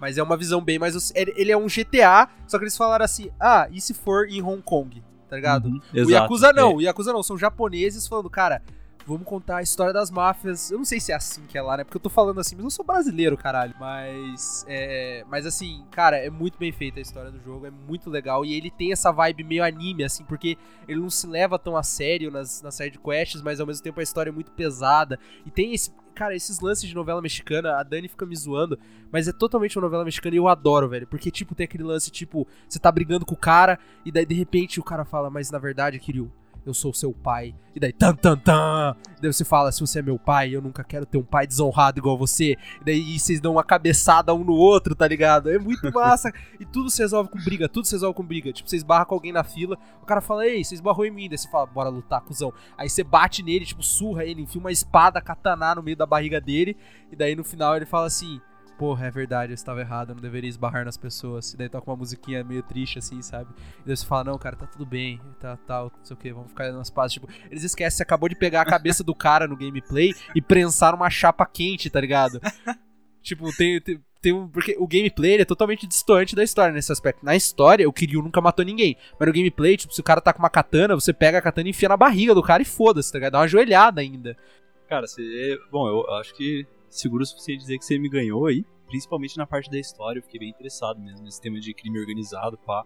Mas 0.00 0.16
é 0.16 0.22
uma 0.22 0.36
visão 0.36 0.62
bem 0.62 0.78
mais. 0.78 1.12
ele 1.14 1.52
é 1.52 1.56
um 1.58 1.66
GTA, 1.66 2.28
só 2.46 2.56
que 2.56 2.64
eles 2.64 2.76
falaram 2.76 3.04
assim: 3.04 3.28
ah, 3.38 3.68
e 3.70 3.80
se 3.80 3.92
for 3.92 4.26
em 4.28 4.40
Hong 4.40 4.62
Kong? 4.62 5.02
Tá 5.28 5.36
ligado? 5.36 5.66
Uhum, 5.66 5.76
o 5.92 5.96
exato, 5.96 6.10
Yakuza 6.10 6.52
não, 6.54 6.70
é. 6.70 6.74
o 6.74 6.80
Yakuza 6.80 7.12
não, 7.12 7.22
são 7.22 7.36
japoneses 7.36 8.06
falando, 8.08 8.28
cara, 8.30 8.62
vamos 9.06 9.26
contar 9.26 9.58
a 9.58 9.62
história 9.62 9.92
das 9.92 10.10
máfias. 10.10 10.70
Eu 10.70 10.78
não 10.78 10.84
sei 10.84 11.00
se 11.00 11.12
é 11.12 11.14
assim 11.14 11.42
que 11.46 11.56
é 11.56 11.62
lá, 11.62 11.76
né? 11.76 11.84
Porque 11.84 11.96
eu 11.96 12.00
tô 12.00 12.10
falando 12.10 12.40
assim, 12.40 12.54
mas 12.54 12.64
eu 12.64 12.70
sou 12.70 12.84
brasileiro, 12.84 13.36
caralho. 13.36 13.74
Mas, 13.78 14.64
é, 14.68 15.24
mas 15.28 15.46
assim, 15.46 15.84
cara, 15.90 16.16
é 16.16 16.30
muito 16.30 16.58
bem 16.58 16.72
feita 16.72 16.98
a 16.98 17.02
história 17.02 17.30
do 17.30 17.40
jogo, 17.40 17.66
é 17.66 17.70
muito 17.70 18.10
legal. 18.10 18.44
E 18.44 18.54
ele 18.54 18.70
tem 18.70 18.92
essa 18.92 19.10
vibe 19.10 19.44
meio 19.44 19.64
anime, 19.64 20.04
assim, 20.04 20.24
porque 20.24 20.56
ele 20.86 21.00
não 21.00 21.10
se 21.10 21.26
leva 21.26 21.58
tão 21.58 21.76
a 21.76 21.82
sério 21.82 22.30
nas, 22.30 22.62
nas 22.62 22.74
side 22.74 22.98
quests, 22.98 23.42
mas 23.42 23.60
ao 23.60 23.66
mesmo 23.66 23.82
tempo 23.82 24.00
a 24.00 24.02
história 24.02 24.30
é 24.30 24.32
muito 24.32 24.52
pesada. 24.52 25.18
E 25.44 25.50
tem 25.50 25.74
esse. 25.74 25.92
Cara, 26.12 26.34
esses 26.34 26.60
lances 26.60 26.86
de 26.86 26.94
novela 26.94 27.22
mexicana, 27.22 27.76
a 27.76 27.82
Dani 27.82 28.06
fica 28.06 28.26
me 28.26 28.36
zoando, 28.36 28.78
mas 29.10 29.26
é 29.26 29.32
totalmente 29.32 29.78
uma 29.78 29.82
novela 29.82 30.04
mexicana 30.04 30.34
e 30.34 30.38
eu 30.38 30.48
adoro, 30.48 30.88
velho. 30.88 31.06
Porque, 31.06 31.30
tipo, 31.30 31.54
tem 31.54 31.64
aquele 31.64 31.84
lance, 31.84 32.10
tipo, 32.10 32.46
você 32.68 32.78
tá 32.78 32.92
brigando 32.92 33.24
com 33.24 33.34
o 33.34 33.38
cara, 33.38 33.78
e 34.04 34.12
daí 34.12 34.26
de 34.26 34.34
repente 34.34 34.78
o 34.78 34.82
cara 34.82 35.04
fala, 35.04 35.30
mas 35.30 35.50
na 35.50 35.58
verdade, 35.58 35.98
Kiryu, 35.98 36.30
eu 36.64 36.74
sou 36.74 36.92
seu 36.92 37.12
pai. 37.12 37.54
E 37.74 37.80
daí, 37.80 37.92
tan, 37.92 38.14
tan, 38.14 38.36
tan. 38.36 38.96
E 39.18 39.22
daí 39.22 39.32
você 39.32 39.44
fala, 39.44 39.70
se 39.70 39.80
você 39.80 40.00
é 40.00 40.02
meu 40.02 40.18
pai, 40.18 40.54
eu 40.54 40.60
nunca 40.60 40.82
quero 40.82 41.06
ter 41.06 41.18
um 41.18 41.22
pai 41.22 41.46
desonrado 41.46 41.98
igual 41.98 42.18
você. 42.18 42.56
E 42.80 42.84
daí 42.84 43.18
vocês 43.18 43.40
dão 43.40 43.52
uma 43.52 43.64
cabeçada 43.64 44.34
um 44.34 44.42
no 44.42 44.54
outro, 44.54 44.94
tá 44.94 45.06
ligado? 45.06 45.50
É 45.50 45.58
muito 45.58 45.90
massa. 45.94 46.32
e 46.58 46.64
tudo 46.64 46.90
se 46.90 47.00
resolve 47.00 47.30
com 47.30 47.38
briga, 47.38 47.68
tudo 47.68 47.86
se 47.86 47.94
resolve 47.94 48.16
com 48.16 48.24
briga. 48.24 48.52
Tipo, 48.52 48.68
você 48.68 48.76
esbarra 48.76 49.04
com 49.04 49.14
alguém 49.14 49.32
na 49.32 49.44
fila, 49.44 49.78
o 50.02 50.06
cara 50.06 50.20
fala, 50.20 50.46
ei, 50.46 50.64
você 50.64 50.74
esbarrou 50.74 51.06
em 51.06 51.10
mim. 51.10 51.28
Daí 51.28 51.38
você 51.38 51.48
fala, 51.48 51.66
bora 51.66 51.88
lutar, 51.88 52.20
cuzão. 52.22 52.52
Aí 52.76 52.88
você 52.88 53.04
bate 53.04 53.42
nele, 53.42 53.64
tipo, 53.64 53.82
surra 53.82 54.24
ele, 54.24 54.42
enfia 54.42 54.60
uma 54.60 54.72
espada 54.72 55.20
katana 55.20 55.74
no 55.74 55.82
meio 55.82 55.96
da 55.96 56.06
barriga 56.06 56.40
dele. 56.40 56.76
E 57.10 57.16
daí 57.16 57.36
no 57.36 57.44
final 57.44 57.76
ele 57.76 57.86
fala 57.86 58.06
assim, 58.06 58.40
porra, 58.80 59.08
é 59.08 59.10
verdade, 59.10 59.52
eu 59.52 59.54
estava 59.54 59.82
errado, 59.82 60.08
eu 60.08 60.14
não 60.14 60.22
deveria 60.22 60.48
esbarrar 60.48 60.86
nas 60.86 60.96
pessoas. 60.96 61.52
E 61.52 61.56
daí 61.58 61.68
toca 61.68 61.90
uma 61.90 61.96
musiquinha 61.98 62.42
meio 62.42 62.62
triste, 62.62 62.98
assim, 62.98 63.20
sabe? 63.20 63.50
E 63.80 63.86
daí 63.86 63.94
você 63.94 64.06
fala, 64.06 64.24
não, 64.24 64.38
cara, 64.38 64.56
tá 64.56 64.66
tudo 64.66 64.86
bem, 64.86 65.20
tá, 65.38 65.58
tá, 65.58 65.82
não 65.82 65.90
sei 66.02 66.14
o 66.14 66.18
que, 66.18 66.32
vamos 66.32 66.48
ficar 66.48 66.72
nas 66.72 66.88
pazes. 66.88 67.12
Tipo, 67.12 67.28
eles 67.50 67.62
esquecem, 67.62 67.98
você 67.98 68.02
acabou 68.02 68.26
de 68.26 68.34
pegar 68.34 68.62
a 68.62 68.64
cabeça 68.64 69.04
do 69.04 69.14
cara 69.14 69.46
no 69.46 69.54
gameplay 69.54 70.14
e 70.34 70.40
prensar 70.40 70.94
uma 70.94 71.10
chapa 71.10 71.44
quente, 71.44 71.90
tá 71.90 72.00
ligado? 72.00 72.40
tipo, 73.20 73.54
tem, 73.54 73.78
tem, 73.82 74.02
tem 74.22 74.32
um. 74.32 74.48
Porque 74.48 74.74
o 74.78 74.88
gameplay 74.88 75.42
é 75.42 75.44
totalmente 75.44 75.86
distante 75.86 76.34
da 76.34 76.42
história 76.42 76.72
nesse 76.72 76.90
aspecto. 76.90 77.22
Na 77.22 77.36
história, 77.36 77.86
o 77.86 77.92
Kiryu 77.92 78.22
nunca 78.22 78.40
matou 78.40 78.64
ninguém. 78.64 78.96
Mas 79.18 79.28
no 79.28 79.34
gameplay, 79.34 79.76
tipo, 79.76 79.92
se 79.92 80.00
o 80.00 80.04
cara 80.04 80.22
tá 80.22 80.32
com 80.32 80.38
uma 80.38 80.48
katana, 80.48 80.94
você 80.94 81.12
pega 81.12 81.36
a 81.36 81.42
katana 81.42 81.68
e 81.68 81.70
enfia 81.72 81.90
na 81.90 81.98
barriga 81.98 82.34
do 82.34 82.42
cara 82.42 82.62
e 82.62 82.64
foda-se, 82.64 83.12
tá 83.12 83.18
ligado? 83.18 83.32
Dá 83.32 83.40
uma 83.40 83.48
joelhada 83.48 84.00
ainda. 84.00 84.34
Cara, 84.88 85.06
você. 85.06 85.58
Bom, 85.70 85.86
eu 85.86 86.14
acho 86.14 86.34
que 86.34 86.66
seguro 86.90 87.22
o 87.22 87.26
suficiente 87.26 87.60
dizer 87.60 87.78
que 87.78 87.84
você 87.84 87.98
me 87.98 88.08
ganhou 88.08 88.46
aí. 88.46 88.64
Principalmente 88.86 89.36
na 89.36 89.46
parte 89.46 89.70
da 89.70 89.78
história, 89.78 90.18
eu 90.18 90.22
fiquei 90.22 90.40
bem 90.40 90.50
interessado 90.50 91.00
mesmo 91.00 91.24
nesse 91.24 91.40
tema 91.40 91.60
de 91.60 91.72
crime 91.72 91.98
organizado, 91.98 92.58
pá. 92.58 92.84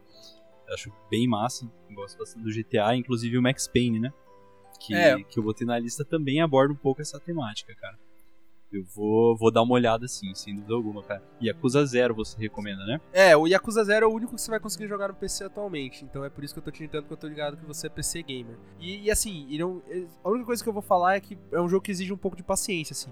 Eu 0.69 0.75
acho 0.75 0.93
bem 1.11 1.27
massa. 1.27 1.71
Gosto 1.93 2.19
bastante 2.19 2.45
do 2.45 2.53
GTA, 2.53 2.95
inclusive 2.97 3.37
o 3.39 3.43
Max 3.43 3.67
Payne, 3.67 3.99
né? 4.01 4.13
Que, 4.79 4.95
É. 4.95 5.23
que 5.23 5.39
eu 5.39 5.43
botei 5.43 5.67
na 5.67 5.79
lista 5.79 6.05
também 6.05 6.41
aborda 6.43 6.73
um 6.75 6.77
pouco 6.77 7.01
essa 7.01 7.19
temática, 7.19 7.75
cara. 7.75 7.99
Eu 8.75 8.85
vou, 8.95 9.37
vou 9.37 9.53
dar 9.53 9.63
uma 9.63 9.75
olhada 9.75 10.07
assim, 10.07 10.35
sem 10.35 10.55
dúvida 10.57 10.75
alguma, 10.75 11.01
cara. 11.03 11.23
E 11.41 11.49
Acusa 11.49 11.87
Zero 11.87 12.13
você 12.13 12.37
recomenda, 12.37 12.85
né? 12.85 13.01
É, 13.13 13.37
o 13.37 13.47
Yakuza 13.47 13.85
Zero 13.85 14.07
é 14.07 14.09
o 14.09 14.13
único 14.13 14.35
que 14.35 14.41
você 14.41 14.51
vai 14.51 14.59
conseguir 14.59 14.89
jogar 14.89 15.09
no 15.09 15.15
PC 15.15 15.45
atualmente. 15.45 16.05
Então 16.05 16.25
é 16.25 16.29
por 16.29 16.43
isso 16.43 16.53
que 16.53 16.59
eu 16.59 16.65
tô 16.65 16.73
te 16.73 16.81
tentando, 16.81 17.03
porque 17.03 17.15
eu 17.15 17.19
tô 17.19 17.29
ligado 17.29 17.57
que 17.57 17.65
você 17.65 17.87
é 17.87 17.91
PC 17.91 18.23
gamer. 18.25 18.57
E, 18.81 19.03
e, 19.05 19.11
assim, 19.13 19.47
ele 19.49 19.59
não- 19.59 19.81
é- 19.89 20.03
a 20.25 20.29
única 20.29 20.47
coisa 20.47 20.61
que 20.61 20.69
eu 20.69 20.73
vou 20.73 20.83
falar 20.83 21.15
é 21.15 21.21
que 21.21 21.39
é 21.53 21.61
um 21.61 21.69
jogo 21.69 21.83
que 21.85 21.93
exige 21.93 22.13
um 22.13 22.17
pouco 22.17 22.37
de 22.37 22.43
paciência, 22.43 22.93
assim. 22.95 23.11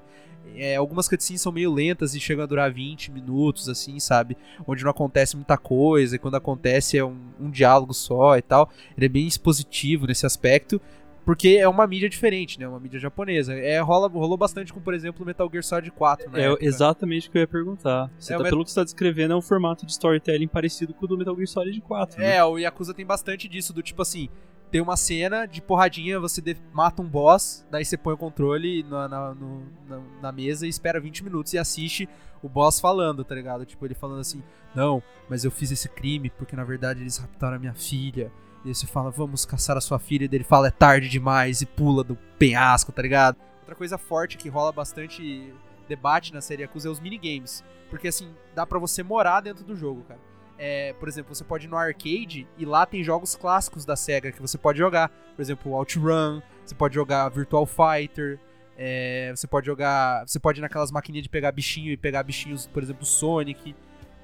É, 0.57 0.75
algumas 0.75 1.09
cutscenes 1.09 1.41
são 1.41 1.53
meio 1.53 1.73
lentas 1.73 2.17
e 2.17 2.21
chegam 2.21 2.43
a 2.43 2.47
durar 2.47 2.73
20 2.73 3.13
minutos, 3.13 3.69
assim, 3.69 4.01
sabe? 4.01 4.37
Onde 4.67 4.83
não 4.83 4.91
acontece 4.91 5.37
muita 5.37 5.57
coisa, 5.57 6.17
e 6.17 6.19
quando 6.19 6.35
acontece 6.35 6.99
é 6.99 7.05
um, 7.05 7.17
um 7.39 7.49
diálogo 7.49 7.95
só 7.95 8.37
e 8.37 8.43
tal. 8.43 8.69
Ele 8.97 9.07
é 9.07 9.09
bem 9.09 9.29
expositivo 9.29 10.07
nesse 10.09 10.27
aspecto. 10.27 10.81
Porque 11.25 11.51
é 11.61 11.69
uma 11.69 11.87
mídia 11.87 12.09
diferente, 12.09 12.59
né? 12.59 12.67
Uma 12.67 12.81
mídia 12.81 12.99
japonesa. 12.99 13.55
É, 13.55 13.79
rola, 13.81 14.09
rolou 14.09 14.37
bastante 14.37 14.73
com, 14.73 14.81
por 14.81 14.93
exemplo, 14.93 15.25
Metal 15.25 15.49
Gear 15.51 15.63
Solid 15.63 15.91
4, 15.93 16.31
né? 16.31 16.43
É 16.53 16.57
exatamente 16.61 17.29
o 17.29 17.31
que 17.33 17.39
eu 17.39 17.43
ia 17.43 17.47
perguntar. 17.49 18.11
Você 18.19 18.33
É, 18.33 18.37
tá, 18.37 18.43
Met- 18.43 18.51
Pelo 18.53 18.65
que 18.65 18.71
você 18.71 18.81
tá 18.81 18.85
descrevendo, 18.85 19.33
é 19.33 19.37
um 19.37 19.43
formato 19.43 19.87
de 19.87 19.93
storytelling 19.93 20.49
parecido 20.49 20.93
com 20.93 21.05
o 21.05 21.09
do 21.09 21.17
Metal 21.17 21.35
Gear 21.37 21.47
Solid 21.47 21.81
4. 21.81 22.21
né? 22.21 22.37
É, 22.37 22.45
o 22.45 22.59
Yakuza 22.59 22.93
tem 22.93 23.07
bastante 23.07 23.49
disso, 23.49 23.73
do 23.73 23.83
tipo 23.83 24.03
assim, 24.03 24.29
tem 24.71 24.81
uma 24.81 24.97
cena 24.97 25.47
de 25.47 25.61
porradinha, 25.63 26.19
você 26.19 26.41
de- 26.41 26.57
mata 26.73 27.01
um 27.03 27.07
boss, 27.09 27.65
daí 27.71 27.85
você 27.85 27.97
põe 27.97 28.15
o 28.15 28.17
controle 28.19 28.83
na, 28.85 29.07
na, 29.09 29.35
no- 29.35 29.63
na- 29.89 30.01
na 30.23 30.33
mesa 30.33 30.67
e 30.67 30.71
espera 30.71 30.99
20 30.99 31.23
minutos 31.23 31.53
e 31.53 31.59
assiste 31.59 32.09
o 32.43 32.49
boss 32.49 32.81
falando, 32.81 33.23
tá 33.23 33.35
ligado? 33.35 33.65
Tipo, 33.65 33.85
ele 33.87 33.95
falando 33.95 34.21
assim, 34.21 34.43
não, 34.75 35.01
mas 35.29 35.45
eu 35.45 35.51
fiz 35.53 35.71
esse 35.71 35.89
crime 35.89 36.31
porque 36.31 36.57
na 36.57 36.65
verdade 36.65 37.01
eles 37.01 37.17
raptaram 37.19 37.57
a 37.57 37.59
minha 37.61 37.75
filha. 37.75 38.33
E 38.65 38.75
você 38.75 38.87
fala, 38.87 39.11
vamos 39.11 39.45
caçar 39.45 39.77
a 39.77 39.81
sua 39.81 39.99
filha, 39.99 40.29
e 40.31 40.35
ele 40.35 40.45
fala, 40.45 40.69
é 40.69 40.71
tarde 40.71 41.09
demais, 41.09 41.63
e 41.63 41.67
pula 41.67 42.05
do 42.05 42.17
penhasco, 42.39 42.93
tá 42.93 43.03
ligado? 43.03 43.37
Outra 43.61 43.75
coisa 43.75 43.99
forte 43.99 44.37
que 44.37 44.49
rola 44.49 44.73
bastante 44.73 45.53
debate 45.89 46.33
na 46.33 46.41
série 46.41 46.63
Yakuza 46.63 46.89
é 46.89 46.91
os 46.91 47.01
minigames. 47.01 47.65
Porque 47.91 48.09
assim, 48.09 48.33
dá 48.55 48.67
pra 48.67 48.79
você 48.79 49.03
morar 49.03 49.41
dentro 49.41 49.65
do 49.65 49.77
jogo, 49.77 50.03
cara. 50.03 50.21
É, 50.59 50.93
por 50.95 51.09
exemplo, 51.09 51.35
você 51.35 51.43
pode 51.43 51.67
ir 51.67 51.69
no 51.69 51.77
arcade 51.77 52.47
e 52.57 52.65
lá 52.65 52.87
tem 52.87 53.03
jogos 53.03 53.35
clássicos 53.35 53.85
da 53.85 53.97
SEGA 53.97 54.31
que 54.31 54.41
você 54.41 54.57
pode 54.57 54.79
jogar. 54.79 55.09
Por 55.35 55.43
exemplo, 55.43 55.73
OutRun, 55.73 56.41
você 56.65 56.75
pode 56.75 56.95
jogar 56.95 57.29
Virtual 57.31 57.67
Fighter, 57.67 58.39
é, 58.77 59.33
você 59.35 59.47
pode 59.47 59.67
jogar. 59.67 60.27
Você 60.27 60.39
pode 60.39 60.61
ir 60.61 60.63
naquelas 60.63 60.91
maquininhas 60.91 61.25
de 61.25 61.29
pegar 61.29 61.53
bichinho 61.53 61.93
e 61.93 61.97
pegar 61.97 62.23
bichinhos, 62.23 62.67
por 62.67 62.83
exemplo, 62.83 63.05
Sonic. 63.05 63.75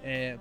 É, 0.03 0.39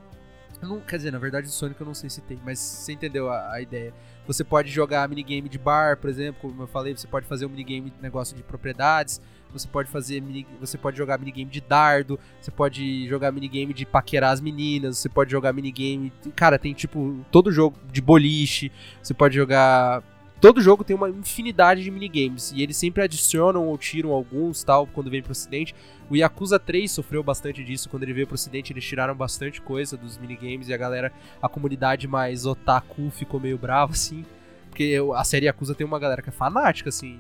não, 0.62 0.80
quer 0.82 0.98
dizer, 0.98 1.12
na 1.12 1.20
verdade, 1.20 1.48
o 1.48 1.50
Sonic 1.50 1.80
eu 1.80 1.86
não 1.86 1.94
sei 1.94 2.10
se 2.10 2.22
tem, 2.22 2.40
mas 2.44 2.60
você 2.60 2.94
entendeu 2.94 3.30
a, 3.30 3.54
a 3.54 3.62
ideia. 3.62 3.94
Você 4.26 4.44
pode 4.44 4.70
jogar 4.70 5.08
minigame 5.08 5.48
de 5.48 5.58
bar, 5.58 5.98
por 5.98 6.10
exemplo, 6.10 6.50
como 6.50 6.64
eu 6.64 6.68
falei, 6.68 6.96
você 6.96 7.08
pode 7.08 7.26
fazer 7.28 7.46
um 7.46 7.50
minigame 7.50 7.90
de 7.92 8.02
negócio 8.02 8.36
de 8.36 8.44
propriedades, 8.44 9.22
você 9.52 9.68
pode 9.68 9.90
fazer 9.90 10.22
mini, 10.22 10.46
você 10.60 10.78
pode 10.78 10.98
jogar 10.98 11.18
minigame 11.18 11.50
de 11.50 11.62
dardo, 11.62 12.20
você 12.42 12.52
pode 12.52 13.08
jogar 13.08 13.32
minigame 13.32 13.74
de 13.74 13.86
paquerar 13.86 14.32
as 14.32 14.42
meninas, 14.42 14.98
você 14.98 15.10
pode 15.10 15.32
jogar 15.32 15.54
minigame. 15.54 16.12
Cara, 16.36 16.60
tem 16.60 16.74
tipo 16.74 17.26
todo 17.32 17.52
jogo 17.52 17.78
de 17.92 18.02
boliche, 18.02 18.72
você 19.02 19.14
pode 19.14 19.36
jogar. 19.36 20.04
Todo 20.40 20.62
jogo 20.62 20.84
tem 20.84 20.96
uma 20.96 21.10
infinidade 21.10 21.84
de 21.84 21.90
minigames 21.90 22.52
e 22.56 22.62
eles 22.62 22.78
sempre 22.78 23.02
adicionam 23.02 23.66
ou 23.66 23.76
tiram 23.76 24.12
alguns 24.12 24.64
tal 24.64 24.86
quando 24.86 25.10
vem 25.10 25.22
pro 25.22 25.32
ocidente. 25.32 25.74
O 26.12 26.16
Yakuza 26.16 26.60
3 26.60 26.92
sofreu 26.92 27.24
bastante 27.24 27.64
disso 27.64 27.90
quando 27.90 28.04
ele 28.04 28.14
veio 28.14 28.28
pro 28.28 28.36
ocidente, 28.36 28.72
eles 28.72 28.86
tiraram 28.86 29.16
bastante 29.16 29.60
coisa 29.60 29.98
dos 29.98 30.16
minigames 30.18 30.70
e 30.70 30.74
a 30.74 30.78
galera, 30.78 31.12
a 31.42 31.50
comunidade 31.50 32.08
mais 32.08 32.46
otaku 32.46 33.10
ficou 33.10 33.40
meio 33.40 33.58
brava 33.58 33.94
assim, 33.98 34.24
porque 34.70 34.96
a 35.16 35.24
série 35.24 35.48
Yakuza 35.48 35.74
tem 35.74 35.88
uma 35.88 35.98
galera 35.98 36.22
que 36.22 36.30
é 36.30 36.32
fanática 36.32 36.90
assim, 36.90 37.20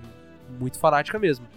muito 0.59 0.77
fanática 0.77 1.17
mesmo. 1.17 1.47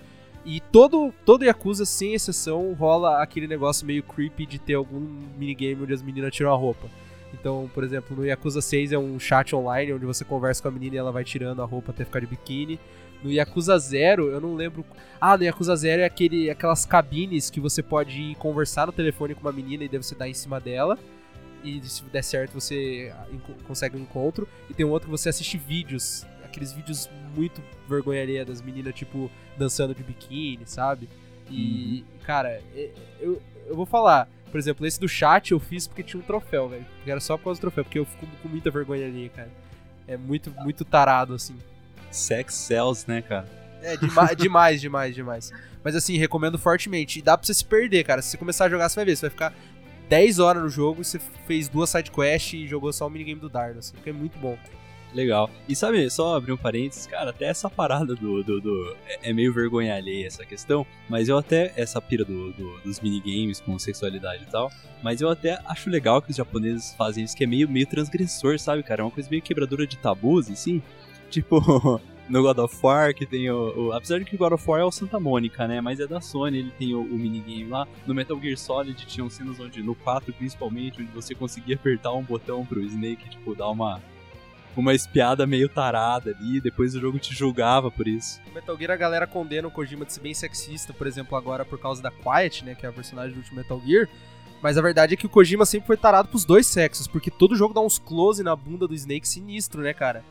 E 0.46 0.60
todo, 0.72 1.12
todo 1.26 1.44
Yakuza, 1.44 1.84
sem 1.84 2.14
exceção, 2.14 2.72
rola 2.72 3.22
aquele 3.22 3.46
negócio 3.46 3.86
meio 3.86 4.02
creepy 4.02 4.46
de 4.46 4.58
ter 4.58 4.74
algum 4.74 5.00
minigame 5.36 5.82
onde 5.82 5.92
as 5.92 6.02
meninas 6.02 6.34
tiram 6.34 6.54
a 6.54 6.56
roupa. 6.56 6.88
Então, 7.32 7.70
por 7.72 7.84
exemplo, 7.84 8.16
no 8.16 8.24
Yakuza 8.24 8.60
6 8.60 8.92
é 8.92 8.98
um 8.98 9.18
chat 9.18 9.54
online 9.54 9.92
onde 9.92 10.04
você 10.04 10.24
conversa 10.24 10.62
com 10.62 10.68
a 10.68 10.70
menina 10.70 10.96
e 10.96 10.98
ela 10.98 11.12
vai 11.12 11.24
tirando 11.24 11.62
a 11.62 11.64
roupa 11.64 11.92
até 11.92 12.04
ficar 12.04 12.20
de 12.20 12.26
biquíni. 12.26 12.78
No 13.22 13.30
Yakuza 13.30 13.78
0, 13.78 14.30
eu 14.30 14.40
não 14.40 14.54
lembro. 14.54 14.84
Ah, 15.20 15.36
no 15.36 15.44
Yakuza 15.44 15.76
0 15.76 16.02
é 16.02 16.04
aquele, 16.04 16.50
aquelas 16.50 16.86
cabines 16.86 17.50
que 17.50 17.60
você 17.60 17.82
pode 17.82 18.18
ir 18.20 18.34
conversar 18.36 18.86
no 18.86 18.92
telefone 18.92 19.34
com 19.34 19.42
uma 19.42 19.52
menina 19.52 19.84
e 19.84 19.88
daí 19.88 20.02
você 20.02 20.14
dá 20.14 20.28
em 20.28 20.34
cima 20.34 20.58
dela. 20.58 20.98
E 21.62 21.80
se 21.82 22.02
der 22.04 22.24
certo, 22.24 22.54
você 22.54 23.12
ah, 23.14 23.26
consegue 23.66 23.96
um 23.96 24.00
encontro. 24.00 24.48
E 24.68 24.74
tem 24.74 24.86
um 24.86 24.90
outro 24.90 25.06
que 25.08 25.16
você 25.16 25.28
assiste 25.28 25.58
vídeos. 25.58 26.26
Aqueles 26.44 26.72
vídeos 26.72 27.08
muito 27.36 27.62
vergonha 27.88 28.22
alheia 28.22 28.44
das 28.44 28.60
meninas, 28.60 28.94
tipo, 28.94 29.30
dançando 29.56 29.94
de 29.94 30.02
biquíni, 30.02 30.62
sabe? 30.64 31.08
E, 31.50 32.04
cara, 32.24 32.60
é- 32.74 32.90
eu, 33.20 33.40
eu 33.66 33.76
vou 33.76 33.86
falar. 33.86 34.28
Por 34.50 34.58
exemplo, 34.58 34.86
esse 34.86 34.98
do 34.98 35.08
chat 35.08 35.52
eu 35.52 35.60
fiz 35.60 35.86
porque 35.86 36.02
tinha 36.02 36.20
um 36.20 36.24
troféu, 36.24 36.68
velho. 36.68 36.84
Era 37.06 37.20
só 37.20 37.36
por 37.36 37.44
causa 37.44 37.58
do 37.58 37.62
troféu, 37.62 37.84
porque 37.84 37.98
eu 37.98 38.04
fico 38.04 38.26
com 38.42 38.48
muita 38.48 38.70
vergonha 38.70 39.06
ali, 39.06 39.30
cara. 39.34 39.50
É 40.08 40.16
muito, 40.16 40.50
muito 40.62 40.84
tarado, 40.84 41.34
assim. 41.34 41.56
Sex 42.10 42.54
sells, 42.54 43.04
né, 43.06 43.22
cara? 43.22 43.48
É 43.82 43.96
dema- 43.96 44.34
demais, 44.34 44.80
demais, 44.80 45.14
demais. 45.14 45.52
Mas 45.84 45.94
assim, 45.94 46.16
recomendo 46.16 46.58
fortemente. 46.58 47.20
E 47.20 47.22
dá 47.22 47.38
pra 47.38 47.46
você 47.46 47.54
se 47.54 47.64
perder, 47.64 48.04
cara. 48.04 48.20
Se 48.20 48.30
você 48.30 48.36
começar 48.36 48.64
a 48.66 48.68
jogar, 48.68 48.88
você 48.88 48.96
vai 48.96 49.04
ver. 49.04 49.16
Você 49.16 49.22
vai 49.22 49.30
ficar 49.30 49.54
10 50.08 50.38
horas 50.40 50.62
no 50.62 50.68
jogo 50.68 51.00
e 51.00 51.04
você 51.04 51.20
fez 51.46 51.68
duas 51.68 51.88
sidequests 51.90 52.52
e 52.54 52.66
jogou 52.66 52.92
só 52.92 53.06
o 53.06 53.10
minigame 53.10 53.40
do 53.40 53.48
Dardo, 53.48 53.78
assim. 53.78 53.94
Porque 53.94 54.10
é 54.10 54.12
muito 54.12 54.36
bom. 54.38 54.58
Legal. 55.12 55.50
E 55.68 55.74
sabe, 55.74 56.08
só 56.08 56.36
abrir 56.36 56.52
um 56.52 56.56
parênteses, 56.56 57.06
cara, 57.06 57.30
até 57.30 57.46
essa 57.46 57.68
parada 57.68 58.14
do. 58.14 58.42
do, 58.44 58.60
do- 58.60 58.96
é, 59.06 59.30
é 59.30 59.32
meio 59.32 59.52
vergonha 59.52 59.96
alheia 59.96 60.26
essa 60.26 60.44
questão, 60.44 60.86
mas 61.08 61.28
eu 61.28 61.36
até. 61.36 61.72
Essa 61.76 62.00
pira 62.00 62.24
do, 62.24 62.52
do- 62.52 62.78
dos 62.80 63.00
minigames 63.00 63.60
com 63.60 63.76
sexualidade 63.78 64.44
e 64.44 64.46
tal, 64.46 64.70
mas 65.02 65.20
eu 65.20 65.28
até 65.28 65.58
acho 65.66 65.90
legal 65.90 66.22
que 66.22 66.30
os 66.30 66.36
japoneses 66.36 66.94
fazem 66.96 67.24
isso, 67.24 67.36
que 67.36 67.42
é 67.42 67.46
meio, 67.46 67.68
meio 67.68 67.86
transgressor, 67.88 68.58
sabe, 68.58 68.82
cara? 68.84 69.02
É 69.02 69.04
uma 69.04 69.10
coisa 69.10 69.28
meio 69.28 69.42
quebradora 69.42 69.86
de 69.86 69.96
tabus, 69.98 70.48
assim. 70.50 70.80
Tipo. 71.28 72.00
No 72.30 72.42
God 72.44 72.58
of 72.58 72.78
War, 72.80 73.12
que 73.12 73.26
tem 73.26 73.50
o, 73.50 73.88
o- 73.88 73.92
Apesar 73.92 74.20
de 74.20 74.24
que 74.24 74.36
o 74.36 74.38
God 74.38 74.52
of 74.52 74.64
War 74.70 74.80
é 74.80 74.84
o 74.84 74.92
Santa 74.92 75.18
Mônica, 75.18 75.66
né? 75.66 75.80
Mas 75.80 75.98
é 75.98 76.06
da 76.06 76.20
Sony, 76.20 76.58
ele 76.58 76.70
tem 76.78 76.94
o, 76.94 77.00
o 77.00 77.18
minigame 77.18 77.64
lá. 77.64 77.88
No 78.06 78.14
Metal 78.14 78.40
Gear 78.40 78.56
Solid 78.56 79.04
tinham 79.04 79.28
cenas 79.28 79.58
onde, 79.58 79.82
no 79.82 79.96
4 79.96 80.32
principalmente, 80.34 81.02
onde 81.02 81.10
você 81.10 81.34
conseguia 81.34 81.74
apertar 81.74 82.12
um 82.12 82.22
botão 82.22 82.64
pro 82.64 82.80
Snake, 82.84 83.28
tipo, 83.30 83.52
dar 83.56 83.68
uma 83.70 84.00
uma 84.76 84.94
espiada 84.94 85.46
meio 85.46 85.68
tarada 85.68 86.30
ali, 86.30 86.60
depois 86.60 86.94
o 86.94 87.00
jogo 87.00 87.18
te 87.18 87.34
julgava 87.34 87.90
por 87.90 88.06
isso. 88.08 88.40
No 88.46 88.52
Metal 88.54 88.76
Gear 88.78 88.90
a 88.92 88.96
galera 88.96 89.26
condena 89.26 89.68
o 89.68 89.70
Kojima 89.70 90.04
de 90.04 90.12
ser 90.12 90.20
bem 90.20 90.34
sexista, 90.34 90.92
por 90.92 91.06
exemplo, 91.06 91.36
agora 91.36 91.64
por 91.64 91.78
causa 91.78 92.00
da 92.02 92.10
Quiet, 92.10 92.64
né? 92.64 92.74
Que 92.74 92.86
é 92.86 92.88
a 92.88 92.92
personagem 92.92 93.32
do 93.32 93.38
último 93.38 93.56
Metal 93.56 93.80
Gear. 93.84 94.08
Mas 94.62 94.76
a 94.76 94.82
verdade 94.82 95.14
é 95.14 95.16
que 95.16 95.26
o 95.26 95.28
Kojima 95.30 95.64
sempre 95.64 95.86
foi 95.86 95.96
tarado 95.96 96.28
pros 96.28 96.44
dois 96.44 96.66
sexos, 96.66 97.06
porque 97.08 97.30
todo 97.30 97.56
jogo 97.56 97.72
dá 97.72 97.80
uns 97.80 97.98
close 97.98 98.42
na 98.42 98.54
bunda 98.54 98.86
do 98.86 98.94
Snake 98.94 99.26
sinistro, 99.26 99.80
né, 99.82 99.94
cara? 99.94 100.22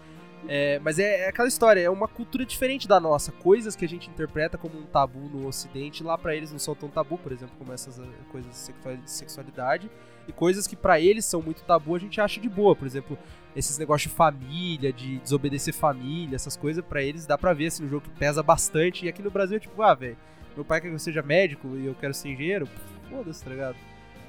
É, 0.48 0.80
mas 0.80 0.98
é, 1.00 1.26
é 1.26 1.30
aquela 1.30 1.48
história, 1.48 1.82
é 1.82 1.90
uma 1.90 2.08
cultura 2.08 2.46
diferente 2.46 2.88
da 2.88 3.00
nossa. 3.00 3.32
Coisas 3.32 3.76
que 3.76 3.84
a 3.84 3.90
gente 3.90 4.10
interpreta 4.10 4.58
como 4.58 4.78
um 4.80 4.84
tabu 4.84 5.20
no 5.20 5.48
ocidente, 5.48 6.04
lá 6.04 6.18
pra 6.18 6.36
eles 6.36 6.52
não 6.52 6.60
são 6.60 6.74
tão 6.76 6.88
tabu, 6.90 7.18
por 7.18 7.32
exemplo, 7.32 7.56
como 7.58 7.74
essas 7.74 8.00
eh, 8.00 8.04
coisas 8.32 8.50
de 8.52 8.58
sexua- 8.58 8.96
de 8.98 9.12
sexualidade. 9.12 9.90
E 10.28 10.32
coisas 10.32 10.66
que 10.68 10.76
pra 10.76 11.00
eles 11.00 11.26
são 11.26 11.42
muito 11.42 11.64
tabu, 11.64 11.96
a 11.96 12.00
gente 12.00 12.22
acha 12.22 12.40
de 12.40 12.48
boa. 12.48 12.76
Por 12.76 12.86
exemplo, 12.88 13.18
esses 13.56 13.78
negócios 13.78 14.12
de 14.12 14.16
família, 14.16 14.94
de 14.94 15.18
desobedecer 15.20 15.74
família, 15.74 16.36
essas 16.36 16.56
coisas, 16.56 16.84
pra 16.84 17.02
eles 17.04 17.26
dá 17.26 17.38
pra 17.38 17.54
ver 17.54 17.68
assim 17.68 17.84
no 17.84 17.90
jogo 17.90 18.04
que 18.04 18.20
pesa 18.20 18.42
bastante. 18.44 19.06
E 19.06 19.10
aqui 19.10 19.22
no 19.22 19.32
Brasil 19.32 19.58
é 19.58 19.60
tipo, 19.60 19.82
ah, 19.82 19.94
velho, 19.94 20.18
meu 20.56 20.64
pai 20.66 20.80
quer 20.82 20.88
que 20.90 20.94
eu 20.94 21.00
seja 21.00 21.22
médico 21.22 21.76
e 21.76 21.86
eu 21.86 21.96
quero 22.00 22.14
ser 22.14 22.30
engenheiro, 22.30 22.68
foda-se, 23.10 23.44
tá 23.44 23.50
ligado? 23.50 23.76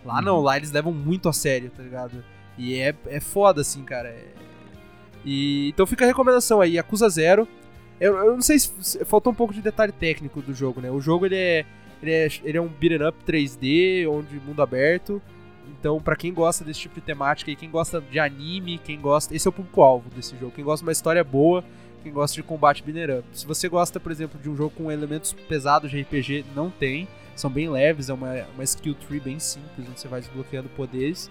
Lá 0.05 0.23
não, 0.23 0.41
lá 0.41 0.57
eles 0.57 0.71
levam 0.73 0.93
muito 0.93 1.29
a 1.29 1.33
sério, 1.33 1.71
tá 1.71 1.83
ligado? 1.83 2.25
E 2.57 2.75
é, 2.79 2.95
é 3.07 3.21
foda, 3.21 3.61
assim, 3.61 3.83
cara. 3.85 4.09
É- 4.09 4.33
E, 5.25 5.69
então 5.69 5.87
fica 5.87 6.05
a 6.05 6.09
recomendação 6.09 6.61
aí, 6.61 6.79
Acusa 6.79 7.09
Zero. 7.09 7.47
Eu, 8.01 8.17
eu 8.17 8.33
não 8.33 8.41
sei 8.41 8.59
se, 8.59 8.73
se- 8.81 9.05
faltou 9.05 9.31
um 9.33 9.37
pouco 9.37 9.53
de 9.53 9.61
detalhe 9.61 9.93
técnico 9.93 10.41
do 10.41 10.55
jogo, 10.55 10.81
né? 10.81 10.91
O 10.91 11.01
jogo 11.01 11.27
ele 11.27 11.37
é, 11.37 11.67
ele 12.03 12.11
é, 12.13 12.29
ele 12.43 12.57
é 12.57 12.61
um 12.61 12.69
beat'em 12.69 13.07
up 13.07 13.19
3D, 13.27 14.09
onde 14.09 14.37
mundo 14.41 14.63
aberto. 14.63 15.21
Então, 15.79 16.01
pra 16.01 16.17
quem 16.17 16.33
gosta 16.33 16.65
desse 16.65 16.81
tipo 16.81 16.97
de 16.97 17.01
temática 17.01 17.51
e 17.51 17.57
quem 17.57 17.71
gosta 17.71 18.01
de 18.01 18.19
anime, 18.19 18.79
quem 18.79 19.01
gosta. 19.01 19.35
Esse 19.35 19.47
é 19.47 19.51
o 19.51 19.53
público-alvo 19.53 20.11
desse 20.11 20.37
jogo. 20.37 20.53
Quem 20.55 20.65
gosta 20.65 20.83
de 20.85 20.89
uma 20.89 20.93
história 20.93 21.23
boa, 21.25 21.65
quem 22.03 22.13
gosta 22.13 22.35
de 22.35 22.43
combate 22.43 22.83
beat'em 22.83 23.19
up. 23.19 23.29
Se 23.33 23.47
você 23.47 23.69
gosta, 23.69 23.99
por 24.01 24.11
exemplo, 24.13 24.39
de 24.41 24.49
um 24.51 24.57
jogo 24.57 24.71
com 24.77 24.91
elementos 24.91 25.33
pesados 25.49 25.91
de 25.91 26.01
RPG, 26.01 26.45
não 26.55 26.71
tem. 26.71 27.09
São 27.37 27.49
bem 27.51 27.71
leves, 27.71 28.11
é 28.11 28.13
uma, 28.13 28.35
uma 28.55 28.65
skill 28.65 28.95
tree 28.95 29.21
bem 29.21 29.39
simples, 29.39 29.89
onde 29.89 29.99
você 29.99 30.09
vai 30.09 30.21
desbloqueando 30.21 30.69
poderes. 30.71 31.31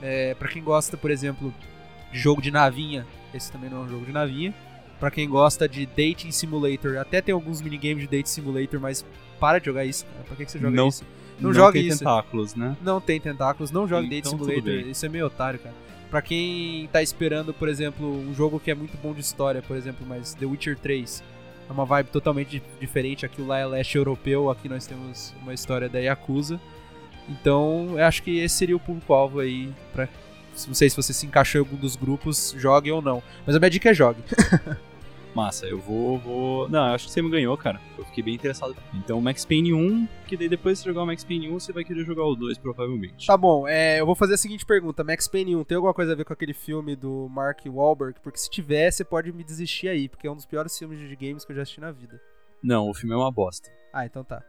É, 0.00 0.34
para 0.34 0.48
quem 0.48 0.62
gosta, 0.62 0.96
por 0.96 1.10
exemplo, 1.10 1.52
de 2.12 2.18
jogo 2.18 2.40
de 2.40 2.50
navinha, 2.50 3.06
esse 3.34 3.50
também 3.50 3.68
não 3.70 3.78
é 3.78 3.80
um 3.84 3.88
jogo 3.88 4.04
de 4.04 4.12
navinha. 4.12 4.54
Pra 5.00 5.10
quem 5.10 5.28
gosta 5.28 5.68
de 5.68 5.84
Dating 5.86 6.30
Simulator, 6.30 6.96
até 6.98 7.20
tem 7.20 7.32
alguns 7.32 7.60
minigames 7.60 8.04
de 8.08 8.16
Dating 8.16 8.28
Simulator, 8.30 8.78
mas 8.78 9.04
para 9.40 9.58
de 9.58 9.66
jogar 9.66 9.84
isso, 9.84 10.04
cara. 10.06 10.22
Pra 10.24 10.36
que, 10.36 10.44
que 10.44 10.52
você 10.52 10.58
joga 10.60 10.76
Não- 10.76 10.88
isso? 10.88 11.04
Não 11.40 11.52
joga 11.52 11.72
tem 11.72 11.88
isso. 11.88 11.98
tentáculos, 11.98 12.54
né? 12.54 12.76
Não 12.82 13.00
tem 13.00 13.20
tentáculos, 13.20 13.70
não 13.70 13.86
joga 13.88 14.02
Date 14.02 14.18
Então, 14.28 14.32
tudo 14.38 14.44
Simulator. 14.52 14.88
Isso 14.90 15.06
é 15.06 15.08
meio 15.08 15.26
otário, 15.26 15.58
cara. 15.58 15.74
Pra 16.10 16.20
quem 16.22 16.88
tá 16.92 17.02
esperando, 17.02 17.54
por 17.54 17.68
exemplo, 17.68 18.06
um 18.06 18.34
jogo 18.34 18.60
que 18.60 18.70
é 18.70 18.74
muito 18.74 18.96
bom 19.02 19.12
de 19.14 19.20
história, 19.20 19.62
por 19.62 19.76
exemplo, 19.76 20.06
mas 20.06 20.34
The 20.34 20.44
Witcher 20.46 20.78
3 20.78 21.22
é 21.68 21.72
uma 21.72 21.84
vibe 21.86 22.08
totalmente 22.10 22.50
di- 22.50 22.62
diferente. 22.80 23.24
Aquilo 23.24 23.46
lá 23.48 23.58
é 23.58 23.66
leste 23.66 23.96
europeu, 23.96 24.50
aqui 24.50 24.68
nós 24.68 24.86
temos 24.86 25.34
uma 25.42 25.54
história 25.54 25.88
da 25.88 25.98
Yakuza. 25.98 26.60
Então, 27.28 27.94
eu 27.96 28.04
acho 28.04 28.22
que 28.22 28.38
esse 28.40 28.54
seria 28.56 28.76
o 28.76 28.80
público-alvo 28.80 29.40
aí 29.40 29.72
pra. 29.92 30.08
Não 30.66 30.74
sei 30.74 30.90
se 30.90 30.96
você 30.96 31.14
se 31.14 31.24
encaixou 31.24 31.62
em 31.62 31.64
algum 31.64 31.76
dos 31.78 31.96
grupos, 31.96 32.54
jogue 32.58 32.90
ou 32.92 33.00
não. 33.00 33.22
Mas 33.46 33.56
a 33.56 33.58
minha 33.58 33.70
dica 33.70 33.88
é 33.90 33.94
jogue. 33.94 34.20
Massa, 35.34 35.66
eu 35.66 35.78
vou, 35.78 36.18
vou. 36.18 36.68
Não, 36.68 36.88
eu 36.88 36.94
acho 36.94 37.06
que 37.06 37.10
você 37.12 37.22
me 37.22 37.30
ganhou, 37.30 37.56
cara. 37.56 37.80
Eu 37.96 38.04
fiquei 38.04 38.22
bem 38.22 38.34
interessado. 38.34 38.76
Então, 38.92 39.18
Max 39.18 39.46
Payne 39.46 39.72
1, 39.72 40.06
que 40.26 40.36
daí 40.36 40.46
depois 40.48 40.76
de 40.78 40.82
você 40.84 40.90
jogar 40.90 41.04
o 41.04 41.06
Max 41.06 41.24
Payne 41.24 41.48
1, 41.48 41.58
você 41.58 41.72
vai 41.72 41.84
querer 41.84 42.04
jogar 42.04 42.24
o 42.24 42.34
2, 42.36 42.58
provavelmente. 42.58 43.26
Tá 43.26 43.34
bom, 43.36 43.66
é, 43.66 43.98
eu 43.98 44.04
vou 44.04 44.14
fazer 44.14 44.34
a 44.34 44.36
seguinte 44.36 44.66
pergunta. 44.66 45.02
Max 45.02 45.26
Payne 45.26 45.56
1 45.56 45.64
tem 45.64 45.76
alguma 45.76 45.94
coisa 45.94 46.12
a 46.12 46.14
ver 46.14 46.26
com 46.26 46.34
aquele 46.34 46.52
filme 46.52 46.94
do 46.94 47.28
Mark 47.30 47.60
Wahlberg? 47.66 48.20
Porque 48.22 48.38
se 48.38 48.50
tiver, 48.50 48.90
você 48.90 49.04
pode 49.04 49.32
me 49.32 49.42
desistir 49.42 49.88
aí, 49.88 50.06
porque 50.06 50.26
é 50.26 50.30
um 50.30 50.36
dos 50.36 50.44
piores 50.44 50.78
filmes 50.78 50.98
de 50.98 51.16
games 51.16 51.46
que 51.46 51.52
eu 51.52 51.56
já 51.56 51.62
assisti 51.62 51.80
na 51.80 51.90
vida. 51.90 52.20
Não, 52.62 52.90
o 52.90 52.94
filme 52.94 53.14
é 53.14 53.18
uma 53.18 53.32
bosta. 53.32 53.70
Ah, 53.92 54.04
então 54.04 54.22
tá. 54.22 54.44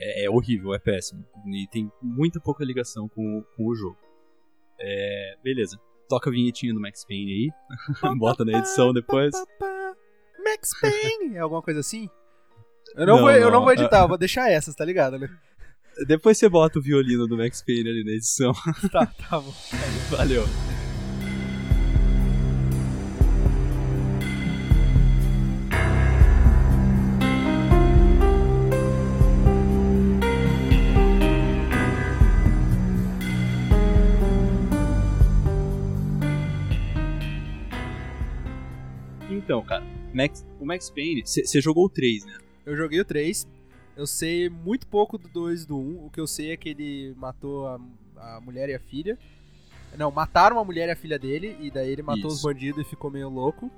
É, 0.00 0.24
é 0.24 0.30
horrível, 0.30 0.72
é 0.74 0.78
péssimo. 0.78 1.22
E 1.46 1.66
tem 1.70 1.92
muita 2.00 2.40
pouca 2.40 2.64
ligação 2.64 3.06
com, 3.06 3.20
o- 3.38 3.44
com 3.54 3.66
o 3.66 3.74
jogo. 3.74 3.98
É, 4.80 5.34
beleza. 5.44 5.78
Toca 6.08 6.30
a 6.30 6.32
vinhetinha 6.32 6.72
do 6.74 6.80
Max 6.80 7.04
Payne 7.06 7.32
aí. 7.32 7.50
Bota 8.18 8.44
na 8.44 8.58
edição 8.58 8.92
depois. 8.92 9.32
Max 10.42 10.72
Payne! 10.80 11.36
É 11.36 11.40
alguma 11.40 11.62
coisa 11.62 11.80
assim? 11.80 12.08
Eu 12.94 13.06
não, 13.06 13.16
Não, 13.16 13.22
vou, 13.22 13.30
eu 13.30 13.44
não 13.44 13.50
não, 13.52 13.62
vou 13.62 13.72
editar, 13.72 14.06
vou 14.06 14.18
deixar 14.18 14.50
essas, 14.50 14.74
tá 14.74 14.84
ligado, 14.84 15.18
né? 15.18 15.28
Depois 16.06 16.38
você 16.38 16.48
bota 16.48 16.78
o 16.78 16.82
violino 16.82 17.26
do 17.26 17.36
Max 17.36 17.62
Payne 17.62 17.88
ali 17.88 18.04
na 18.04 18.12
edição. 18.12 18.52
Tá, 18.90 19.06
tá 19.06 19.40
bom. 19.40 19.54
Valeu. 20.10 20.44
Então, 39.30 39.62
cara, 39.62 39.82
Max- 40.14 40.46
o 40.60 40.64
Max 40.66 40.90
Payne, 40.90 41.22
você 41.24 41.60
jogou 41.60 41.86
o 41.86 41.88
3, 41.88 42.24
né? 42.24 42.38
Eu 42.64 42.76
joguei 42.76 43.00
o 43.00 43.04
3. 43.04 43.46
Eu 43.96 44.06
sei 44.06 44.48
muito 44.48 44.86
pouco 44.86 45.18
do 45.18 45.28
2 45.28 45.64
e 45.64 45.66
do 45.66 45.76
1. 45.78 46.06
O 46.06 46.10
que 46.10 46.20
eu 46.20 46.26
sei 46.26 46.52
é 46.52 46.56
que 46.56 46.68
ele 46.70 47.14
matou 47.16 47.66
a, 47.66 47.78
a 48.16 48.40
mulher 48.40 48.68
e 48.68 48.74
a 48.74 48.80
filha. 48.80 49.18
Não, 49.98 50.10
mataram 50.10 50.58
a 50.58 50.64
mulher 50.64 50.88
e 50.88 50.92
a 50.92 50.96
filha 50.96 51.18
dele. 51.18 51.56
E 51.60 51.70
daí 51.70 51.90
ele 51.90 52.02
matou 52.02 52.28
Isso. 52.28 52.36
os 52.36 52.42
bandidos 52.42 52.80
e 52.86 52.88
ficou 52.88 53.10
meio 53.10 53.28
louco. 53.28 53.70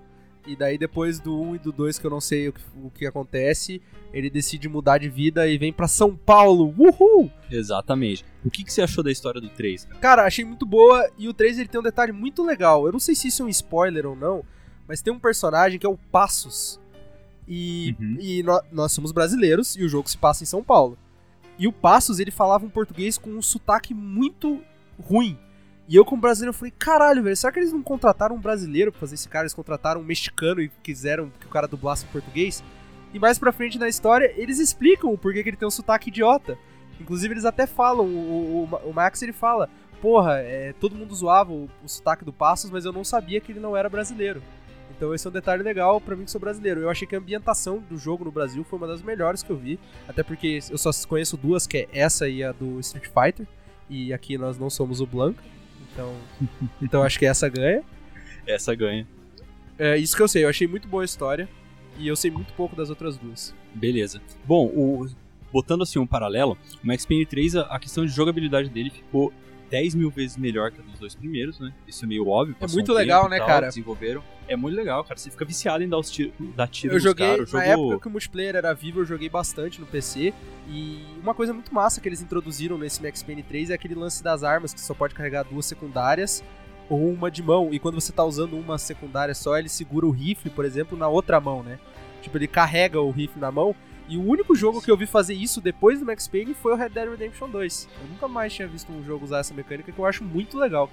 E 0.47 0.55
daí 0.55 0.77
depois 0.77 1.19
do 1.19 1.41
1 1.41 1.57
e 1.57 1.59
do 1.59 1.73
2, 1.73 1.99
que 1.99 2.07
eu 2.07 2.11
não 2.11 2.21
sei 2.21 2.49
o 2.49 2.53
que, 2.53 2.61
o 2.77 2.91
que 2.91 3.07
acontece, 3.07 3.81
ele 4.13 4.29
decide 4.29 4.69
mudar 4.69 4.99
de 4.99 5.09
vida 5.09 5.49
e 5.49 5.57
vem 5.57 5.73
pra 5.73 5.89
São 5.89 6.15
Paulo. 6.15 6.73
Uhul! 6.79 7.31
Exatamente. 7.51 8.25
O 8.45 8.51
que 8.51 8.63
que 8.63 8.73
você 8.73 8.83
achou 8.83 9.03
da 9.03 9.11
história 9.11 9.41
do 9.41 9.49
3, 9.49 9.87
cara? 9.87 9.99
Cara, 10.01 10.25
achei 10.27 10.45
muito 10.45 10.67
boa. 10.67 11.11
E 11.19 11.29
o 11.29 11.33
3 11.35 11.59
ele 11.59 11.69
tem 11.69 11.81
um 11.81 11.85
detalhe 11.85 12.13
muito 12.13 12.45
legal. 12.45 12.87
Eu 12.87 12.93
não 12.93 13.01
sei 13.01 13.15
se 13.15 13.29
isso 13.29 13.43
é 13.43 13.47
um 13.47 13.49
spoiler 13.49 14.05
ou 14.07 14.15
não, 14.15 14.45
mas 14.89 15.01
tem 15.03 15.13
um 15.13 15.19
personagem 15.19 15.79
que 15.79 15.87
é 15.87 15.89
o 15.89 15.97
Passos. 15.97 16.81
E, 17.47 17.95
Uhum. 18.01 18.17
e 18.21 18.43
nó- 18.43 18.63
nós 18.73 18.93
somos 18.93 19.13
brasileiros 19.13 19.77
e 19.77 19.85
o 19.85 19.89
jogo 19.89 20.09
se 20.09 20.17
passa 20.17 20.43
em 20.43 20.47
São 20.47 20.63
Paulo. 20.65 20.97
E 21.59 21.69
o 21.69 21.73
Passos, 21.73 22.19
ele 22.19 22.31
falava 22.31 22.65
um 22.65 22.71
português 22.71 23.19
com 23.19 23.31
um 23.31 23.43
sotaque 23.43 23.93
muito 23.95 24.61
ruim. 25.03 25.39
E 25.87 25.95
eu, 25.97 26.05
como 26.05 26.23
brasileiro, 26.23 26.57
falei: 26.57 26.73
caralho, 26.79 27.23
velho, 27.23 27.37
será 27.37 27.53
que 27.53 27.59
eles 27.61 27.73
não 27.73 27.83
contrataram 27.83 28.35
um 28.37 28.41
brasileiro 28.41 28.91
pra 28.91 29.01
fazer 29.01 29.15
esse 29.17 29.29
cara? 29.29 29.45
Eles 29.45 29.53
contrataram 29.55 30.01
um 30.01 30.05
mexicano 30.05 30.61
e 30.63 30.71
quiseram 30.83 31.31
que 31.39 31.47
o 31.47 31.51
cara 31.51 31.69
dublasse 31.69 32.05
em 32.07 32.09
português? 32.09 32.65
E 33.13 33.19
mais 33.19 33.39
pra 33.39 33.53
frente 33.53 33.79
na 33.79 33.89
história, 33.89 34.33
eles 34.37 34.59
explicam 34.59 35.13
o 35.13 35.19
porquê 35.19 35.43
que 35.43 35.51
ele 35.51 35.57
tem 35.57 35.69
um 35.69 35.71
sotaque 35.71 36.09
idiota. 36.09 36.57
Inclusive, 36.99 37.35
eles 37.35 37.45
até 37.45 37.67
falam: 37.67 38.07
o, 38.07 38.69
o, 38.73 38.89
o 38.89 38.93
Max 38.95 39.21
ele 39.23 39.33
fala, 39.35 39.69
porra, 40.01 40.39
é, 40.39 40.73
todo 40.81 40.97
mundo 40.97 41.15
zoava 41.15 41.53
o, 41.53 41.69
o 41.85 41.89
sotaque 41.89 42.25
do 42.25 42.33
Passos, 42.33 42.71
mas 42.71 42.85
eu 42.87 42.93
não 42.93 43.05
sabia 43.05 43.41
que 43.41 43.53
ele 43.53 43.61
não 43.61 43.77
era 43.77 43.89
brasileiro. 43.91 44.43
Então 45.05 45.15
esse 45.15 45.27
é 45.27 45.31
um 45.31 45.33
detalhe 45.33 45.63
legal 45.63 46.01
pra 46.01 46.17
mim 46.17 46.25
que 46.25 46.31
sou 46.31 46.41
brasileiro. 46.41 46.81
Eu 46.81 46.89
achei 46.89 47.07
que 47.07 47.15
a 47.15 47.19
ambientação 47.19 47.79
do 47.91 47.99
jogo 47.99 48.25
no 48.25 48.33
Brasil 48.33 48.65
foi 48.65 48.79
uma 48.79 48.87
das 48.89 49.03
melhores 49.03 49.43
que 49.43 49.51
eu 49.51 49.57
vi, 49.57 49.79
até 50.09 50.23
porque 50.23 50.61
eu 50.71 50.79
só 50.79 50.89
conheço 51.07 51.37
duas, 51.37 51.67
que 51.67 51.77
é 51.77 51.89
essa 51.93 52.27
e 52.27 52.43
a 52.43 52.53
do 52.53 52.81
Street 52.81 53.05
Fighter, 53.09 53.47
e 53.91 54.15
aqui 54.15 54.39
nós 54.39 54.59
não 54.59 54.71
somos 54.71 55.03
o 55.03 55.07
Blanca, 55.07 55.45
então, 55.93 56.15
então 56.81 57.03
acho 57.03 57.19
que 57.19 57.27
essa 57.27 57.51
ganha. 57.51 57.83
Essa 58.47 58.75
ganha. 58.75 59.07
É 59.79 59.99
isso 59.99 60.17
que 60.17 60.23
eu 60.23 60.29
sei, 60.29 60.45
eu 60.45 60.49
achei 60.49 60.67
muito 60.67 60.89
boa 60.89 61.03
a 61.03 61.05
história, 61.05 61.47
e 61.99 62.09
eu 62.09 62.17
sei 62.17 62.31
muito 62.31 62.55
pouco 62.55 62.75
das 62.75 62.89
outras 62.89 63.19
duas. 63.19 63.55
Beleza. 63.75 64.23
Bom, 64.47 64.65
o- 64.69 65.07
botando 65.53 65.83
assim 65.83 65.99
um 65.99 66.07
paralelo, 66.07 66.57
o 66.83 66.87
Max 66.87 67.05
Payne 67.05 67.27
3, 67.27 67.57
a, 67.57 67.61
a 67.63 67.79
questão 67.79 68.07
de 68.07 68.11
jogabilidade 68.11 68.71
dele 68.71 68.89
ficou 68.89 69.35
10 69.75 69.97
mil 69.97 70.09
vezes 70.09 70.37
melhor 70.37 70.71
que 70.71 70.81
a 70.81 70.85
dos 70.85 71.01
dois 71.01 71.17
primeiros, 71.17 71.59
né? 71.59 71.73
Isso 71.85 72.05
é 72.05 72.07
meio 72.09 72.29
óbvio. 72.29 72.55
passou 72.55 72.77
muito 72.77 72.93
um 72.93 72.95
legal, 72.95 73.29
né, 73.29 73.39
tal, 73.39 73.47
cara? 73.49 73.67
Desenvolveram. 73.67 74.23
É 74.47 74.55
muito 74.55 74.77
legal, 74.77 75.03
cara. 75.03 75.19
Você 75.19 75.29
fica 75.31 75.45
viciado 75.45 75.83
em 75.83 75.89
dar, 75.89 75.99
os 75.99 76.09
tiro, 76.09 76.33
dar 76.55 76.69
tiro 76.69 76.95
Eu 76.95 77.01
joguei, 77.01 77.27
caras. 77.27 77.53
O 77.53 77.57
na 77.57 77.67
jogo- 77.67 77.83
época 77.89 78.03
que 78.03 78.07
o 78.07 78.11
multiplayer 78.13 78.55
era 78.55 78.73
vivo, 78.73 79.01
eu 79.01 79.05
joguei 79.05 79.29
bastante 79.29 79.81
no 79.81 79.87
PC. 79.87 80.33
E 80.69 81.05
uma 81.21 81.35
coisa 81.35 81.53
muito 81.53 81.75
massa 81.75 82.01
que 82.01 82.09
eles 82.09 82.23
introduziram 82.23 82.79
nesse 82.79 83.03
Max 83.03 83.21
Payne 83.21 83.43
3 83.43 83.71
é 83.71 83.75
aquele 83.75 83.97
lance 83.97 84.23
das 84.23 84.45
armas, 84.45 84.73
que 84.73 84.81
só 84.81 84.95
pode 84.95 85.13
carregar 85.13 85.43
duas 85.43 85.67
secundárias 85.67 86.45
ou 86.89 87.11
uma 87.13 87.29
de 87.29 87.43
mão. 87.43 87.71
E 87.75 87.81
quando 87.81 87.97
você 88.01 88.13
tá 88.13 88.23
usando 88.23 88.57
uma 88.57 88.79
secundária 88.79 89.35
só, 89.35 89.59
ele 89.59 89.69
segura 89.69 90.07
o 90.07 90.11
rifle, 90.11 90.51
por 90.51 90.65
exemplo, 90.65 90.97
na 90.97 91.09
outra 91.09 91.41
mão, 91.41 91.65
né? 91.65 91.81
Tipo, 92.23 92.39
ele 92.39 92.47
carrega 92.47 93.01
o 93.01 93.11
rifle 93.11 93.41
na 93.41 93.51
mão. 93.51 93.75
E 94.09 94.17
o 94.19 94.23
único 94.23 94.55
jogo 94.55 94.83
que 94.83 94.91
eu 94.91 94.97
vi 94.97 95.07
fazer 95.07 95.35
isso 95.35 95.61
depois 95.61 95.99
do 95.99 96.05
Max 96.07 96.29
Payne 96.29 96.53
foi 96.55 96.73
o 96.73 96.77
Red 96.77 96.91
Dead 96.91 97.09
Redemption 97.09 97.49
2. 97.49 97.89
Eu 98.03 98.09
nunca 98.09 98.29
mais 98.29 98.53
tinha 98.53 98.69
visto 98.69 98.93
um 98.93 99.03
jogo 99.03 99.25
usar 99.25 99.39
essa 99.39 99.55
mecânica 99.55 99.91
que 99.91 99.99
eu 99.99 100.05
acho 100.05 100.23
muito 100.23 100.59
legal. 100.59 100.91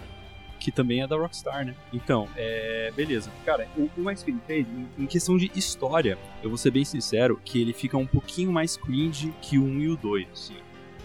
que 0.59 0.71
também 0.71 1.01
é 1.01 1.07
da 1.07 1.17
Rockstar, 1.17 1.65
né? 1.65 1.75
Então, 1.91 2.27
é. 2.37 2.91
Beleza. 2.95 3.31
Cara, 3.43 3.67
o, 3.75 3.89
o 3.97 4.03
Max 4.03 4.23
Payne 4.23 4.39
3, 4.45 4.67
em, 4.99 5.07
questão 5.07 5.35
de 5.35 5.51
história, 5.55 6.17
eu 6.43 6.49
vou 6.49 6.57
ser 6.57 6.69
bem 6.71 6.85
sincero 6.85 7.41
que 7.43 7.59
ele 7.59 7.73
fica 7.73 7.97
um 7.97 8.05
pouquinho 8.05 8.51
mais 8.51 8.77
cringe 8.77 9.33
que 9.41 9.57
o 9.57 9.63
1 9.63 9.81
e 9.81 9.87
o 9.89 9.95
2, 9.97 10.27
assim. 10.31 10.55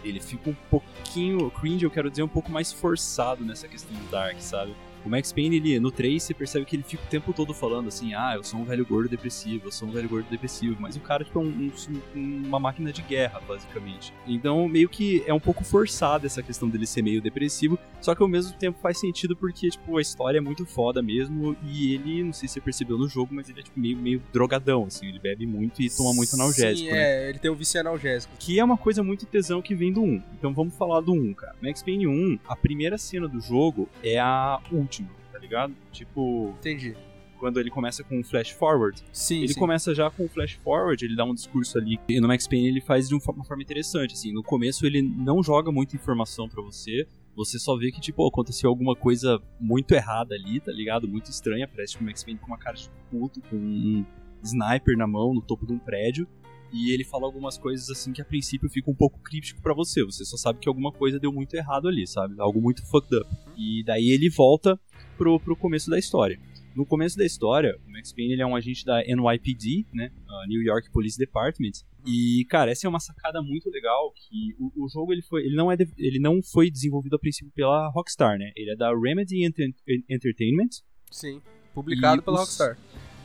Ele 0.04 0.20
fica 0.20 0.50
um 0.50 0.54
pouquinho. 0.70 1.50
Cringe, 1.50 1.84
eu 1.84 1.90
quero 1.90 2.10
dizer, 2.10 2.22
um 2.22 2.28
pouco 2.28 2.52
mais 2.52 2.70
forçado 2.70 3.44
nessa 3.44 3.66
questão 3.66 3.96
do 3.96 4.10
Dark, 4.10 4.38
sabe? 4.40 4.72
O 5.06 5.08
Max 5.08 5.32
Payne, 5.32 5.56
ele, 5.56 5.78
no 5.78 5.90
3, 5.92 6.20
você 6.22 6.34
percebe 6.34 6.66
que 6.66 6.74
ele 6.76 6.82
fica 6.82 7.02
o 7.04 7.06
tempo 7.06 7.32
todo 7.32 7.54
falando 7.54 7.86
assim: 7.88 8.12
ah, 8.14 8.32
eu 8.34 8.42
sou 8.42 8.58
um 8.60 8.64
velho 8.64 8.84
gordo 8.84 9.08
depressivo, 9.08 9.68
eu 9.68 9.72
sou 9.72 9.88
um 9.88 9.92
velho 9.92 10.08
gordo 10.08 10.26
depressivo. 10.28 10.76
Mas 10.80 10.96
o 10.96 11.00
cara, 11.00 11.24
tipo, 11.24 11.38
é 11.38 11.42
um- 11.42 11.70
um- 12.14 12.42
uma 12.46 12.58
máquina 12.58 12.92
de 12.92 13.02
guerra, 13.02 13.40
basicamente. 13.46 14.12
Então, 14.26 14.68
meio 14.68 14.88
que 14.88 15.22
é 15.26 15.32
um 15.32 15.38
pouco 15.40 15.62
forçado 15.64 16.26
essa 16.26 16.42
questão 16.42 16.68
dele 16.68 16.86
ser 16.86 17.02
meio 17.02 17.22
depressivo. 17.22 17.78
Só 18.00 18.14
que 18.14 18.22
ao 18.22 18.28
mesmo 18.28 18.52
tempo 18.58 18.78
faz 18.80 18.98
sentido 18.98 19.36
porque, 19.36 19.68
tipo, 19.70 19.96
a 19.96 20.02
história 20.02 20.38
é 20.38 20.40
muito 20.40 20.66
foda 20.66 21.00
mesmo. 21.00 21.56
E 21.64 21.94
ele, 21.94 22.24
não 22.24 22.32
sei 22.32 22.48
se 22.48 22.54
você 22.54 22.60
percebeu 22.60 22.98
no 22.98 23.08
jogo, 23.08 23.34
mas 23.34 23.48
ele 23.48 23.60
é 23.60 23.62
tipo, 23.62 23.78
meio, 23.78 23.96
meio 23.96 24.22
drogadão, 24.32 24.84
assim. 24.84 25.06
Ele 25.06 25.18
bebe 25.18 25.46
muito 25.46 25.80
e 25.82 25.88
toma 25.88 26.12
muito 26.14 26.34
analgésico, 26.34 26.88
Sim, 26.88 26.92
né? 26.92 27.26
é, 27.26 27.28
ele 27.28 27.38
tem 27.38 27.50
o 27.50 27.54
vício 27.54 27.78
em 27.78 27.80
analgésico. 27.80 28.32
Que 28.38 28.58
é 28.58 28.64
uma 28.64 28.76
coisa 28.76 29.02
muito 29.02 29.24
tesão 29.26 29.62
que 29.62 29.74
vem 29.74 29.92
do 29.92 30.02
1. 30.02 30.22
Então 30.38 30.52
vamos 30.52 30.74
falar 30.76 31.00
do 31.00 31.12
1, 31.12 31.32
cara. 31.34 31.54
Max 31.62 31.82
Payne 31.82 32.06
1, 32.06 32.38
a 32.48 32.56
primeira 32.56 32.98
cena 32.98 33.28
do 33.28 33.40
jogo 33.40 33.88
é 34.02 34.18
a 34.18 34.58
última, 34.72 34.95
tá 35.32 35.38
ligado? 35.38 35.74
Tipo, 35.92 36.54
Entendi. 36.58 36.96
quando 37.38 37.58
ele 37.60 37.70
começa 37.70 38.02
com 38.04 38.18
um 38.18 38.24
flash 38.24 38.50
forward. 38.50 39.02
Sim, 39.12 39.38
Ele 39.38 39.52
sim. 39.54 39.60
começa 39.60 39.94
já 39.94 40.10
com 40.10 40.24
o 40.24 40.28
flash 40.28 40.52
forward, 40.64 41.04
ele 41.04 41.14
dá 41.16 41.24
um 41.24 41.34
discurso 41.34 41.76
ali. 41.78 41.98
E 42.08 42.20
no 42.20 42.28
Max 42.28 42.46
Payne 42.48 42.68
ele 42.68 42.80
faz 42.80 43.08
de 43.08 43.14
um- 43.14 43.18
uma 43.34 43.44
forma 43.44 43.62
interessante, 43.62 44.14
assim. 44.14 44.32
No 44.32 44.42
começo 44.42 44.86
ele 44.86 45.02
não 45.02 45.42
joga 45.42 45.70
muita 45.72 45.96
informação 45.96 46.48
pra 46.48 46.62
você. 46.62 47.06
Você 47.34 47.58
só 47.58 47.76
vê 47.76 47.92
que, 47.92 48.00
tipo, 48.00 48.26
aconteceu 48.26 48.70
alguma 48.70 48.96
coisa 48.96 49.38
muito 49.60 49.92
errada 49.92 50.34
ali, 50.34 50.58
tá 50.58 50.72
ligado? 50.72 51.06
Muito 51.06 51.30
estranha. 51.30 51.68
Parece 51.68 51.92
tipo, 51.92 52.04
o 52.04 52.06
Max 52.06 52.24
Payne 52.24 52.40
com 52.40 52.46
uma 52.46 52.56
cara 52.56 52.76
de 52.76 52.88
puto, 53.10 53.42
com 53.42 53.56
um 53.56 54.04
sniper 54.42 54.96
na 54.96 55.06
mão, 55.06 55.34
no 55.34 55.42
topo 55.42 55.66
de 55.66 55.72
um 55.74 55.78
prédio. 55.78 56.26
E 56.72 56.90
ele 56.92 57.04
fala 57.04 57.24
algumas 57.24 57.56
coisas 57.56 57.88
assim 57.90 58.12
que 58.12 58.20
a 58.20 58.24
princípio 58.24 58.68
fica 58.68 58.90
um 58.90 58.94
pouco 58.94 59.18
crítico 59.20 59.62
pra 59.62 59.72
você. 59.72 60.04
Você 60.04 60.24
só 60.24 60.36
sabe 60.36 60.58
que 60.58 60.68
alguma 60.68 60.92
coisa 60.92 61.18
deu 61.18 61.32
muito 61.32 61.54
errado 61.54 61.88
ali, 61.88 62.06
sabe? 62.06 62.34
Algo 62.38 62.60
muito 62.60 62.84
fucked 62.86 63.14
up. 63.16 63.26
E 63.56 63.82
daí 63.84 64.10
ele 64.10 64.28
volta 64.28 64.78
pro, 65.16 65.38
pro 65.40 65.56
começo 65.56 65.88
da 65.90 65.98
história. 65.98 66.38
No 66.74 66.84
começo 66.84 67.16
da 67.16 67.24
história, 67.24 67.78
o 67.86 67.90
Max 67.90 68.12
Payne 68.12 68.34
ele 68.34 68.42
é 68.42 68.46
um 68.46 68.54
agente 68.54 68.84
da 68.84 69.00
NYPD, 69.02 69.86
né? 69.94 70.10
New 70.48 70.60
York 70.62 70.90
Police 70.90 71.16
Department. 71.18 71.72
E, 72.04 72.44
cara, 72.50 72.70
essa 72.70 72.86
é 72.86 72.90
uma 72.90 73.00
sacada 73.00 73.40
muito 73.40 73.70
legal 73.70 74.12
que 74.12 74.54
o, 74.60 74.84
o 74.84 74.88
jogo 74.88 75.12
ele 75.12 75.22
foi, 75.22 75.42
ele 75.46 75.56
não 75.56 75.72
é 75.72 75.76
de- 75.76 75.88
ele 75.96 76.18
não 76.18 76.42
foi 76.42 76.70
desenvolvido 76.70 77.16
a 77.16 77.18
princípio 77.18 77.50
pela 77.54 77.88
Rockstar, 77.90 78.38
né? 78.38 78.52
Ele 78.54 78.70
é 78.72 78.76
da 78.76 78.90
Remedy 78.94 79.44
Enter- 79.44 79.72
Entertainment. 80.08 80.68
Sim. 81.10 81.40
Publicado 81.74 82.22
pela 82.22 82.36
os- 82.36 82.40
Rockstar. 82.42 82.78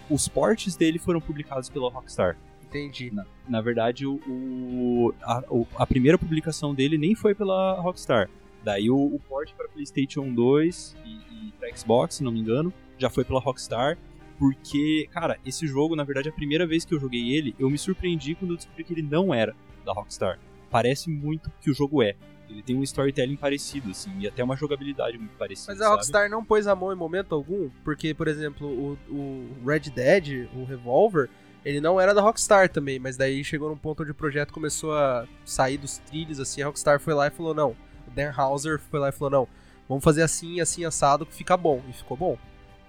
Os 0.09 0.27
portes 0.29 0.75
dele 0.77 0.97
foram 0.97 1.19
publicados 1.19 1.69
pela 1.69 1.89
Rockstar. 1.91 2.37
Entendi. 2.71 3.11
Na, 3.13 3.25
na 3.47 3.61
verdade, 3.61 4.05
o, 4.07 4.15
o- 4.27 5.13
a, 5.21 5.43
o- 5.49 5.67
a 5.75 5.85
primeira 5.85 6.17
publicação 6.17 6.73
dele 6.73 6.97
nem 6.97 7.13
foi 7.15 7.35
pela 7.35 7.79
Rockstar. 7.79 8.29
Daí 8.63 8.89
o, 8.89 8.95
o 8.97 9.19
port 9.27 9.51
para 9.53 9.67
PlayStation 9.67 10.31
2 10.33 10.95
e, 11.05 11.09
e 11.47 11.51
para 11.59 11.75
Xbox, 11.75 12.15
se 12.15 12.23
não 12.23 12.31
me 12.31 12.39
engano, 12.39 12.71
já 12.97 13.09
foi 13.09 13.23
pela 13.25 13.39
Rockstar. 13.39 13.97
Porque, 14.39 15.07
cara, 15.11 15.37
esse 15.45 15.67
jogo, 15.67 15.95
na 15.95 16.03
verdade, 16.03 16.29
a 16.29 16.31
primeira 16.31 16.65
vez 16.65 16.83
que 16.83 16.95
eu 16.95 16.99
joguei 16.99 17.35
ele, 17.35 17.55
eu 17.59 17.69
me 17.69 17.77
surpreendi 17.77 18.33
quando 18.35 18.51
eu 18.51 18.57
descobri 18.57 18.83
que 18.83 18.93
ele 18.93 19.03
não 19.03 19.33
era 19.33 19.55
da 19.85 19.93
Rockstar. 19.93 20.39
parece 20.69 21.09
muito 21.09 21.51
que 21.61 21.69
o 21.69 21.73
jogo 21.73 22.01
é. 22.01 22.15
Ele 22.49 22.61
tem 22.63 22.75
um 22.75 22.83
storytelling 22.83 23.37
parecido, 23.37 23.91
assim, 23.91 24.11
e 24.19 24.27
até 24.27 24.43
uma 24.43 24.57
jogabilidade 24.57 25.17
muito 25.17 25.37
parecida. 25.37 25.71
Mas 25.71 25.79
a 25.81 25.85
sabe? 25.85 25.95
Rockstar 25.95 26.29
não 26.29 26.43
pôs 26.43 26.67
a 26.67 26.75
mão 26.75 26.91
em 26.91 26.95
momento 26.95 27.33
algum, 27.35 27.69
porque, 27.83 28.13
por 28.13 28.27
exemplo, 28.27 28.67
o, 28.67 28.97
o 29.13 29.47
Red 29.65 29.89
Dead, 29.95 30.49
o 30.55 30.63
Revolver, 30.65 31.29
ele 31.63 31.79
não 31.81 31.99
era 31.99 32.13
da 32.13 32.21
Rockstar 32.21 32.69
também, 32.69 32.99
mas 32.99 33.17
daí 33.17 33.43
chegou 33.43 33.69
num 33.69 33.77
ponto 33.77 34.01
onde 34.03 34.11
o 34.11 34.15
projeto 34.15 34.51
começou 34.53 34.93
a 34.93 35.25
sair 35.45 35.77
dos 35.77 35.97
trilhos, 35.99 36.39
assim, 36.39 36.61
a 36.61 36.65
Rockstar 36.67 36.99
foi 36.99 37.13
lá 37.13 37.27
e 37.27 37.31
falou, 37.31 37.53
não, 37.53 37.71
o 38.07 38.11
Dan 38.15 38.31
Houser 38.35 38.79
foi 38.79 38.99
lá 38.99 39.09
e 39.09 39.11
falou, 39.11 39.31
não, 39.31 39.47
vamos 39.87 40.03
fazer 40.03 40.23
assim, 40.23 40.59
assim, 40.59 40.85
assado, 40.85 41.25
que 41.25 41.33
fica 41.33 41.55
bom, 41.55 41.81
e 41.89 41.93
ficou 41.93 42.17
bom. 42.17 42.37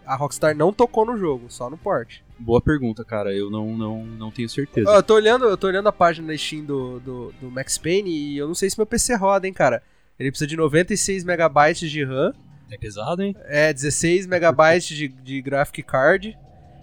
A 0.04 0.16
Rockstar 0.16 0.56
não 0.56 0.72
tocou 0.72 1.06
no 1.06 1.16
jogo, 1.16 1.46
só 1.48 1.70
no 1.70 1.78
port. 1.78 2.20
Boa 2.36 2.60
pergunta, 2.60 3.04
cara. 3.04 3.32
Eu 3.32 3.48
não, 3.48 3.76
não, 3.76 4.04
não 4.04 4.30
tenho 4.32 4.48
certeza. 4.48 4.90
Eu 4.90 5.00
tô 5.02 5.14
olhando, 5.14 5.44
eu 5.44 5.56
tô 5.56 5.68
olhando 5.68 5.88
a 5.88 5.92
página 5.92 6.26
da 6.26 6.36
Steam 6.36 6.64
do, 6.64 6.98
do, 6.98 7.32
do 7.40 7.48
Max 7.52 7.78
Payne 7.78 8.10
e 8.10 8.36
eu 8.36 8.48
não 8.48 8.54
sei 8.54 8.68
se 8.68 8.76
meu 8.76 8.84
PC 8.84 9.14
roda, 9.14 9.46
hein, 9.46 9.52
cara. 9.52 9.80
Ele 10.18 10.28
precisa 10.28 10.48
de 10.48 10.56
96 10.56 11.22
megabytes 11.22 11.88
de 11.88 12.02
RAM, 12.04 12.32
É 12.68 12.76
pesado, 12.76 13.22
hein? 13.22 13.36
é 13.44 13.72
16 13.72 14.26
megabytes 14.26 14.88
de, 14.96 15.06
de 15.06 15.40
graphic 15.40 15.84
card 15.84 16.36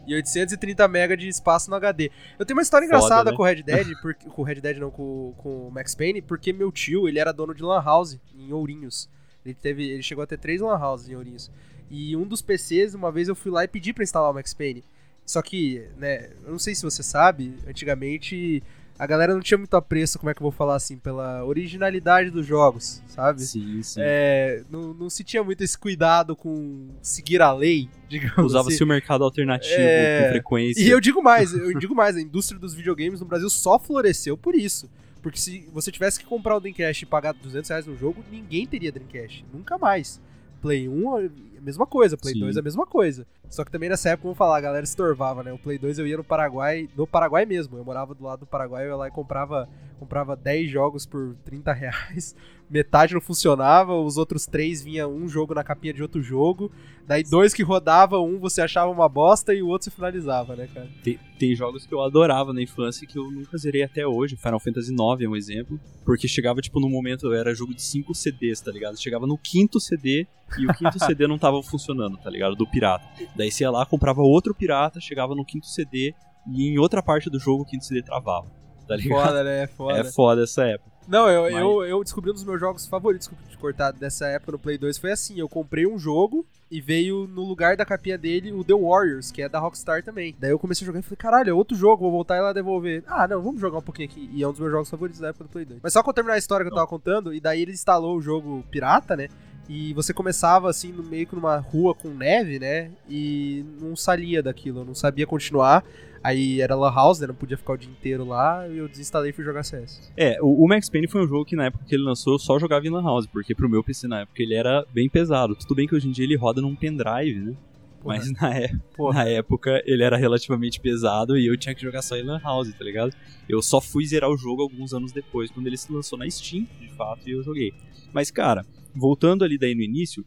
e 0.10 0.16
830 0.16 0.88
MB 0.88 1.18
de 1.18 1.28
espaço 1.28 1.70
no 1.70 1.76
HD. 1.76 2.12
Eu 2.38 2.46
tenho 2.46 2.58
uma 2.58 2.64
história 2.64 2.88
Foda, 2.88 2.98
engraçada 2.98 3.32
né? 3.32 3.38
com 3.38 3.44
o 3.44 3.46
Red 3.46 3.64
Dead, 3.64 3.88
porque, 4.02 4.30
com 4.30 4.42
o 4.42 4.46
Red 4.46 4.56
Dead 4.56 4.78
não, 4.78 4.90
com, 4.90 5.34
com 5.38 5.68
o 5.68 5.72
Max 5.72 5.94
Payne, 5.96 6.22
porque 6.22 6.52
meu 6.52 6.72
tio, 6.72 7.08
ele 7.08 7.20
era 7.20 7.32
dono 7.32 7.54
de 7.54 7.64
lan 7.64 7.82
house 7.82 8.20
em 8.36 8.52
Ourinhos. 8.52 9.10
Ele 9.46 9.54
teve, 9.54 9.90
ele 9.90 10.04
chegou 10.04 10.24
a 10.24 10.28
ter 10.28 10.38
três 10.38 10.62
lan 10.62 10.78
houses 10.78 11.10
em 11.10 11.16
Ourinhos. 11.16 11.52
E 11.90 12.16
um 12.16 12.26
dos 12.26 12.42
PCs, 12.42 12.94
uma 12.94 13.12
vez 13.12 13.28
eu 13.28 13.36
fui 13.36 13.52
lá 13.52 13.64
e 13.64 13.68
pedi 13.68 13.94
pra 13.94 14.04
instalar 14.04 14.32
o 14.32 14.34
Max 14.34 14.54
Payne. 14.54 14.84
Só 15.26 15.42
que, 15.42 15.88
né, 15.98 16.30
eu 16.44 16.52
não 16.52 16.60
sei 16.60 16.74
se 16.74 16.84
você 16.84 17.04
sabe, 17.04 17.56
antigamente 17.68 18.64
a 19.00 19.08
galera 19.08 19.34
não 19.34 19.40
tinha 19.40 19.58
muito 19.58 19.74
apreço, 19.78 20.20
como 20.20 20.30
é 20.30 20.34
que 20.34 20.42
eu 20.42 20.44
vou 20.44 20.52
falar 20.52 20.76
assim, 20.76 20.98
pela 20.98 21.46
originalidade 21.46 22.30
dos 22.30 22.46
jogos, 22.46 23.02
sabe? 23.08 23.42
Sim, 23.42 23.82
sim. 23.82 24.02
É, 24.04 24.62
não, 24.70 24.94
não 24.94 25.10
se 25.10 25.24
tinha 25.24 25.42
muito 25.42 25.64
esse 25.64 25.78
cuidado 25.78 26.36
com 26.36 26.90
seguir 27.02 27.42
a 27.42 27.54
lei, 27.54 27.88
digamos 28.10 28.52
Usava-se 28.52 28.76
assim. 28.76 28.84
o 28.84 28.88
mercado 28.88 29.24
alternativo 29.24 29.74
É, 29.80 30.24
com 30.24 30.30
frequência. 30.32 30.82
E 30.82 30.90
eu 30.90 31.00
digo 31.00 31.24
mais, 31.24 31.54
eu 31.54 31.80
digo 31.80 31.96
mais, 31.96 32.18
a 32.18 32.22
indústria 32.22 32.60
dos 32.60 32.74
videogames 32.74 33.22
no 33.22 33.26
Brasil 33.26 33.50
só 33.50 33.80
floresceu 33.80 34.36
por 34.36 34.54
isso. 34.54 34.90
Porque 35.22 35.40
se 35.40 35.66
você 35.74 35.92
tivesse 35.92 36.20
que 36.20 36.26
comprar 36.26 36.58
o 36.58 36.60
Dreamcast 36.60 37.04
e 37.04 37.06
pagar 37.08 37.34
200 37.34 37.70
reais 37.70 37.86
no 37.86 37.96
jogo, 37.96 38.24
ninguém 38.30 38.68
teria 38.68 38.92
Dreamcast. 38.92 39.46
Nunca 39.54 39.78
mais. 39.78 40.20
Play 40.62 40.88
1 40.88 41.20
é 41.20 41.30
a 41.58 41.62
mesma 41.62 41.86
coisa, 41.86 42.18
Play 42.18 42.34
Sim. 42.34 42.42
2 42.42 42.58
é 42.58 42.60
a 42.60 42.64
mesma 42.64 42.86
coisa. 42.86 43.26
Só 43.50 43.64
que 43.66 43.72
também 43.72 43.90
nessa 43.90 44.10
época, 44.10 44.24
vamos 44.24 44.38
falar, 44.38 44.58
a 44.58 44.62
galera 44.62 44.84
estorvava, 44.84 45.44
né? 45.44 45.52
O 45.52 45.58
Play 45.58 45.78
2 45.78 46.00
eu 46.00 46.08
ia 46.08 46.18
no 46.18 46.24
Paraguai, 46.24 46.88
no 46.96 47.08
Paraguai 47.08 47.46
mesmo. 47.46 47.78
Eu 47.78 47.84
morava 47.84 48.14
do 48.14 48.24
lado 48.24 48.42
do 48.42 48.46
Paraguai, 48.46 48.86
eu 48.86 48.90
ia 48.90 48.96
lá 48.96 49.08
e 49.08 49.12
comprava, 49.12 49.68
comprava 50.00 50.36
10 50.36 50.70
jogos 50.70 51.06
por 51.06 51.36
30 51.44 51.74
reais. 51.74 52.36
Metade 52.70 53.14
não 53.14 53.22
funcionava, 53.22 53.96
os 53.96 54.18
outros 54.18 54.46
três 54.46 54.84
vinha 54.84 55.08
um 55.08 55.28
jogo 55.28 55.56
na 55.56 55.64
capinha 55.64 55.94
de 55.94 56.02
outro 56.02 56.22
jogo. 56.22 56.72
Daí 57.08 57.24
dois 57.24 57.54
que 57.54 57.64
rodavam, 57.64 58.24
um 58.24 58.40
você 58.40 58.62
achava 58.62 58.92
uma 58.92 59.10
bosta 59.10 59.54
e 59.54 59.64
o 59.64 59.68
outro 59.68 59.86
você 59.86 59.92
finalizava, 59.92 60.56
né, 60.56 60.70
cara? 60.72 60.88
Tem, 61.04 61.20
tem 61.40 61.56
jogos 61.56 61.88
que 61.88 61.94
eu 61.94 62.02
adorava 62.02 62.54
na 62.54 62.62
infância 62.62 63.08
que 63.08 63.18
eu 63.18 63.32
nunca 63.32 63.58
zerei 63.58 63.82
até 63.82 64.06
hoje. 64.06 64.36
Final 64.36 64.60
Fantasy 64.60 64.92
IX 64.92 65.22
é 65.22 65.28
um 65.28 65.36
exemplo. 65.36 65.80
Porque 66.06 66.28
chegava, 66.28 66.62
tipo, 66.62 66.80
no 66.80 66.88
momento, 66.88 67.34
era 67.34 67.54
jogo 67.56 67.74
de 67.74 67.82
5 67.82 68.14
CDs, 68.14 68.62
tá 68.62 68.72
ligado? 68.72 69.02
Chegava 69.02 69.26
no 69.26 69.38
quinto 69.38 69.80
CD 69.80 70.28
e 70.58 70.68
o 70.68 70.74
quinto 70.74 71.00
CD 71.04 71.26
não 71.26 71.40
tava 71.40 71.62
funcionando, 71.64 72.18
tá 72.18 72.30
ligado? 72.30 72.56
Do 72.56 72.68
pirata. 72.68 73.08
Daí 73.36 73.52
você 73.52 73.64
ia 73.64 73.72
lá, 73.72 73.86
comprava 73.86 74.22
outro 74.22 74.54
pirata, 74.54 75.00
chegava 75.00 75.34
no 75.34 75.44
quinto 75.44 75.66
CD 75.66 76.14
e 76.48 76.70
em 76.70 76.78
outra 76.78 77.02
parte 77.02 77.30
do 77.30 77.40
jogo 77.40 77.64
o 77.64 77.66
quinto 77.66 77.86
CD 77.86 78.04
travava. 78.04 78.48
Tá 78.88 78.96
ligado? 78.96 79.28
Foda, 79.28 79.44
né? 79.44 79.68
Foda. 79.68 80.00
É 80.00 80.04
foda 80.04 80.44
essa 80.44 80.64
época. 80.64 80.99
Não, 81.10 81.28
eu, 81.28 81.44
Mas- 81.52 81.54
eu, 81.62 81.84
eu 81.84 82.04
descobri 82.04 82.30
um 82.30 82.34
dos 82.34 82.44
meus 82.44 82.60
jogos 82.60 82.86
favoritos 82.86 83.30
de 83.50 83.58
cortar 83.58 83.92
dessa 83.92 84.28
época 84.28 84.52
no 84.54 84.60
Play 84.60 84.78
2 84.78 84.98
foi 85.00 85.12
assim, 85.12 85.40
eu 85.40 85.50
comprei 85.50 85.88
um 85.88 85.98
jogo 85.98 86.46
e 86.70 86.80
veio 86.80 87.28
no 87.28 87.44
lugar 87.44 87.76
da 87.76 87.84
capinha 87.84 88.16
dele 88.18 88.54
o 88.54 88.64
The 88.64 88.76
Warriors, 88.76 89.32
que 89.32 89.42
é 89.42 89.50
da 89.50 89.58
Rockstar 89.58 90.04
também. 90.04 90.36
Daí 90.40 90.52
eu 90.52 90.60
comecei 90.60 90.86
a 90.86 90.88
jogar 90.88 91.00
e 91.00 91.02
falei, 91.02 91.18
caralho, 91.18 91.50
é 91.50 91.54
outro 91.54 91.76
jogo, 91.76 92.04
vou 92.04 92.12
voltar 92.12 92.38
e 92.38 92.42
lá 92.42 92.54
devolver. 92.54 93.04
Ah, 93.08 93.28
não, 93.28 93.42
vamos 93.42 93.60
jogar 93.60 93.80
um 93.80 93.82
pouquinho 93.82 94.08
aqui. 94.08 94.30
E 94.32 94.44
é 94.44 94.48
um 94.48 94.52
dos 94.52 94.60
meus 94.60 94.72
jogos 94.72 94.90
favoritos 94.90 95.20
da 95.20 95.30
época 95.30 95.46
do 95.46 95.50
Play 95.50 95.66
2. 95.66 95.80
Mas 95.82 95.94
só 95.94 96.04
eu 96.06 96.14
terminar 96.14 96.36
a 96.36 96.38
história 96.38 96.64
que 96.64 96.72
eu 96.72 96.76
tava 96.76 96.86
contando, 96.88 97.34
e 97.34 97.40
daí 97.40 97.64
ele 97.64 97.72
instalou 97.72 98.16
o 98.16 98.22
jogo 98.22 98.64
pirata, 98.70 99.18
né? 99.18 99.30
E 99.70 99.94
você 99.94 100.12
começava 100.12 100.68
assim, 100.68 100.92
no 100.92 101.04
meio 101.04 101.28
que 101.28 101.36
numa 101.36 101.58
rua 101.58 101.94
com 101.94 102.10
neve, 102.10 102.58
né? 102.58 102.90
E 103.08 103.64
não 103.80 103.96
salia 103.96 104.42
daquilo, 104.42 104.84
não 104.84 104.96
sabia 104.96 105.28
continuar. 105.28 105.86
Aí 106.24 106.60
era 106.60 106.76
Lan 106.76 106.92
House, 106.92 107.20
né? 107.20 107.28
Não 107.28 107.36
podia 107.36 107.56
ficar 107.56 107.74
o 107.74 107.78
dia 107.78 107.90
inteiro 107.90 108.26
lá, 108.26 108.68
e 108.68 108.80
eu 108.80 108.90
desinstalei 108.90 109.30
e 109.30 109.34
fui 109.34 109.46
jogar 109.46 109.64
CS. 109.64 110.12
É, 110.18 110.38
o, 110.42 110.68
Max 110.68 110.90
Payne 110.90 111.08
foi 111.08 111.24
um 111.24 111.28
jogo 111.28 111.46
que 111.46 111.56
na 111.56 111.66
época 111.66 111.86
que 111.88 111.96
ele 111.96 112.04
lançou 112.04 112.34
eu 112.34 112.40
só 112.40 112.58
jogava 112.58 112.86
em 112.86 112.90
Lan 112.90 113.04
House, 113.04 113.28
porque 113.28 113.54
pro 113.54 113.70
meu 113.70 113.84
PC 113.84 114.08
na 114.08 114.22
época 114.22 114.42
ele 114.42 114.56
era 114.56 114.84
bem 114.92 115.08
pesado. 115.08 115.56
Tudo 115.56 115.76
bem 115.76 115.88
que 115.88 115.96
hoje 115.96 116.08
em 116.10 116.12
dia 116.12 116.26
ele 116.26 116.36
roda 116.36 116.62
num 116.62 116.76
pendrive, 116.76 117.40
né? 117.40 117.56
Porra. 118.02 118.18
Mas 118.18 118.32
na, 118.32 118.58
é- 118.58 118.72
na 119.14 119.24
época 119.26 119.84
ele 119.86 120.04
era 120.04 120.18
relativamente 120.18 120.80
pesado 120.80 121.38
e 121.38 121.46
eu 121.46 121.56
tinha 121.58 121.76
que 121.76 121.82
jogar 121.82 122.02
só 122.02 122.18
em 122.18 122.24
Lan 122.24 122.40
House, 122.40 122.74
tá 122.74 122.84
ligado? 122.84 123.14
Eu 123.48 123.62
só 123.62 123.80
fui 123.80 124.06
zerar 124.06 124.30
o 124.30 124.38
jogo 124.38 124.62
alguns 124.62 124.94
anos 124.94 125.12
depois, 125.12 125.52
quando 125.52 125.68
ele 125.68 125.78
se 125.78 125.92
lançou 125.92 126.18
na 126.18 126.30
Steam, 126.30 126.66
de 126.80 126.90
fato, 126.90 127.28
e 127.28 127.32
eu 127.32 127.44
joguei. 127.44 127.74
Mas, 128.12 128.32
cara, 128.32 128.66
voltando 128.96 129.44
ali 129.44 129.58
daí 129.58 129.76
no 129.76 129.82
início, 129.82 130.26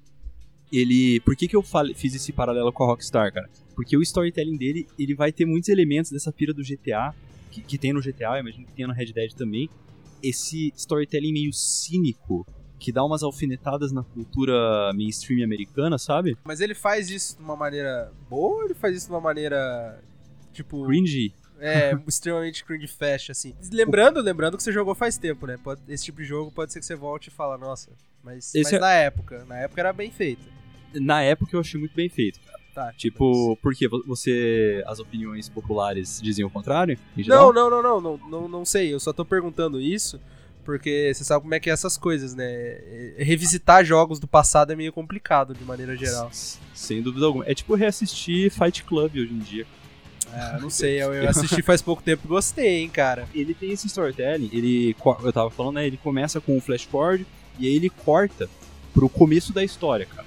ele. 0.73 1.21
Por 1.21 1.37
que, 1.37 1.47
que 1.49 1.57
eu 1.57 1.63
fale- 1.63 1.95
fiz 1.95 2.15
esse 2.15 2.33
paralelo 2.33 2.73
com 2.73 2.85
a 2.85 2.87
Rockstar, 2.87 3.33
cara? 3.33 3.49
Porque 3.75 3.97
o 3.97 4.03
storytelling 4.03 4.57
dele, 4.57 4.87
ele 4.99 5.15
vai 5.15 5.33
ter 5.33 5.45
muitos 5.45 5.69
elementos 5.69 6.11
dessa 6.11 6.33
pira 6.33 6.53
do 6.53 6.63
GTA, 6.63 7.15
que, 7.51 7.63
que 7.63 7.79
tem 7.79 7.93
no 7.93 8.01
GTA, 8.01 8.39
imagino 8.39 8.67
que 8.67 8.73
tenha 8.73 8.89
no 8.89 8.95
Red 8.95 9.13
Dead 9.13 9.33
também. 9.35 9.69
Esse 10.23 10.73
storytelling 10.77 11.33
meio 11.33 11.53
cínico, 11.53 12.47
que 12.79 12.93
dá 12.93 13.05
umas 13.05 13.23
alfinetadas 13.23 13.93
na 13.93 14.03
cultura 14.03 14.93
mainstream 14.95 15.45
americana, 15.45 15.99
sabe? 15.99 16.37
Mas 16.45 16.61
ele 16.61 16.75
faz 16.75 17.11
isso 17.11 17.37
de 17.37 17.43
uma 17.43 17.57
maneira 17.57 18.13
boa 18.29 18.57
ou 18.59 18.65
ele 18.65 18.75
faz 18.75 18.97
isso 18.97 19.07
de 19.07 19.13
uma 19.13 19.21
maneira. 19.21 20.01
Tipo. 20.53 20.85
Cringy. 20.87 21.33
É, 21.65 21.97
extremamente 22.09 22.65
cringe 22.65 22.89
fast, 22.89 23.31
assim. 23.31 23.55
Lembrando, 23.73 24.21
lembrando 24.21 24.57
que 24.57 24.63
você 24.63 24.73
jogou 24.73 24.95
faz 24.97 25.17
tempo, 25.17 25.47
né? 25.47 25.57
Pode- 25.63 25.81
esse 25.89 26.05
tipo 26.05 26.19
de 26.21 26.25
jogo 26.27 26.51
pode 26.51 26.73
ser 26.73 26.81
que 26.81 26.87
você 26.87 26.97
volte 26.97 27.29
e 27.29 27.31
fala, 27.31 27.57
nossa. 27.57 27.91
Mas, 28.23 28.51
mas 28.55 28.73
é- 28.73 28.79
na 28.81 28.93
época. 28.93 29.45
Na 29.49 29.57
época 29.59 29.81
era 29.81 29.93
bem 29.93 30.11
feito. 30.11 30.43
Na 30.95 31.23
época 31.23 31.55
eu 31.57 31.61
achei 31.61 31.79
muito 31.79 31.95
bem 31.95 32.09
feito, 32.09 32.41
cara. 32.41 32.59
Tá. 32.75 32.93
Tipo, 32.95 33.57
porque 33.63 33.87
você. 33.89 34.83
As 34.87 34.99
opiniões 34.99 35.49
populares 35.49 36.21
diziam 36.23 36.49
o 36.49 36.51
contrário? 36.51 36.99
Não, 37.29 37.53
não, 37.53 37.71
não, 37.71 37.83
não, 37.83 38.01
não, 38.01 38.17
não, 38.29 38.49
não 38.49 38.65
sei. 38.65 38.93
Eu 38.93 38.99
só 38.99 39.13
tô 39.13 39.25
perguntando 39.25 39.81
isso 39.81 40.19
porque 40.65 41.13
você 41.15 41.23
sabe 41.25 41.43
como 41.43 41.55
é 41.55 41.61
que 41.61 41.69
é 41.69 41.73
essas 41.73 41.97
coisas, 41.99 42.35
né? 42.35 42.45
É- 42.47 43.15
Revisitar 43.19 43.85
jogos 43.85 44.19
do 44.19 44.27
passado 44.27 44.73
é 44.73 44.77
meio 44.77 44.93
complicado 44.93 45.55
de 45.55 45.65
maneira 45.65 45.97
geral. 45.97 46.31
Sem 46.75 47.03
dúvida 47.03 47.27
alguma. 47.27 47.45
É 47.47 47.55
tipo 47.55 47.75
reassistir 47.75 48.51
Fight 48.51 48.83
Club 48.85 49.13
hoje 49.17 49.33
em 49.35 49.39
dia. 49.39 49.67
É, 50.33 50.59
não 50.61 50.71
sei, 50.71 51.03
eu, 51.03 51.13
eu 51.15 51.29
assisti 51.29 51.63
faz 51.63 51.83
pouco 51.83 52.03
tempo 52.03 52.23
e 52.25 52.29
gostei, 52.29 52.81
hein, 52.81 52.89
cara. 52.89 53.29
Ele 53.35 53.55
tem 53.55 53.71
esse 53.71 53.87
storytelling, 53.87 54.51
ele. 54.53 54.97
Eu 55.23 55.33
tava 55.33 55.51
falando, 55.51 55.75
né? 55.77 55.87
Ele 55.87 55.97
começa 55.97 56.41
com 56.41 56.57
o 56.57 56.61
flash 56.61 56.85
forward 56.85 57.27
e 57.59 57.67
aí 57.67 57.75
ele 57.75 57.91
corta 57.91 58.49
pro 58.95 59.09
começo 59.09 59.53
da 59.53 59.63
história, 59.63 60.07
cara. 60.07 60.27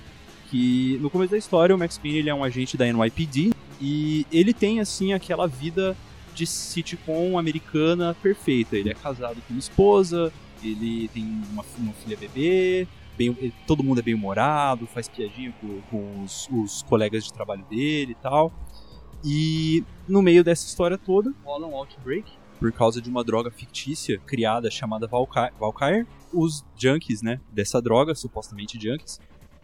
Que 0.49 0.97
no 1.01 1.09
começo 1.09 1.31
da 1.31 1.37
história 1.37 1.75
o 1.75 1.79
Max 1.79 1.97
Payne 1.97 2.19
ele 2.19 2.29
é 2.29 2.35
um 2.35 2.43
agente 2.43 2.77
da 2.77 2.85
NYPD 2.85 3.51
e 3.81 4.25
ele 4.31 4.53
tem 4.53 4.79
assim 4.79 5.11
aquela 5.13 5.47
vida 5.47 5.95
de 6.35 6.45
sitcom 6.45 7.37
americana 7.37 8.15
perfeita. 8.21 8.75
Ele 8.75 8.89
é 8.89 8.93
casado 8.93 9.37
com 9.47 9.53
uma 9.53 9.59
esposa, 9.59 10.31
ele 10.63 11.07
tem 11.13 11.23
uma, 11.51 11.65
uma 11.79 11.93
filha 11.93 12.15
bebê, 12.17 12.87
bem, 13.17 13.35
ele- 13.39 13.53
todo 13.65 13.83
mundo 13.83 13.99
é 13.99 14.03
bem 14.03 14.13
humorado, 14.13 14.85
faz 14.87 15.07
piadinha 15.07 15.53
com, 15.59 15.81
com 15.89 16.23
os, 16.23 16.47
os 16.51 16.83
colegas 16.83 17.23
de 17.23 17.33
trabalho 17.33 17.65
dele 17.69 18.11
e 18.11 18.15
tal. 18.15 18.53
E 19.25 19.83
no 20.07 20.21
meio 20.21 20.43
dessa 20.43 20.67
história 20.67 20.97
toda, 20.97 21.33
rola 21.43 21.65
um 21.65 21.75
outbreak 21.75 22.31
por 22.59 22.71
causa 22.71 23.01
de 23.01 23.09
uma 23.09 23.23
droga 23.23 23.51
fictícia 23.51 24.19
criada 24.19 24.69
chamada 24.69 25.07
Valkyr. 25.07 25.51
Valkyr. 25.59 26.05
Os 26.31 26.65
junkies, 26.75 27.21
né, 27.21 27.39
dessa 27.51 27.81
droga, 27.81 28.13
supostamente 28.13 28.79
junkies, 28.79 29.19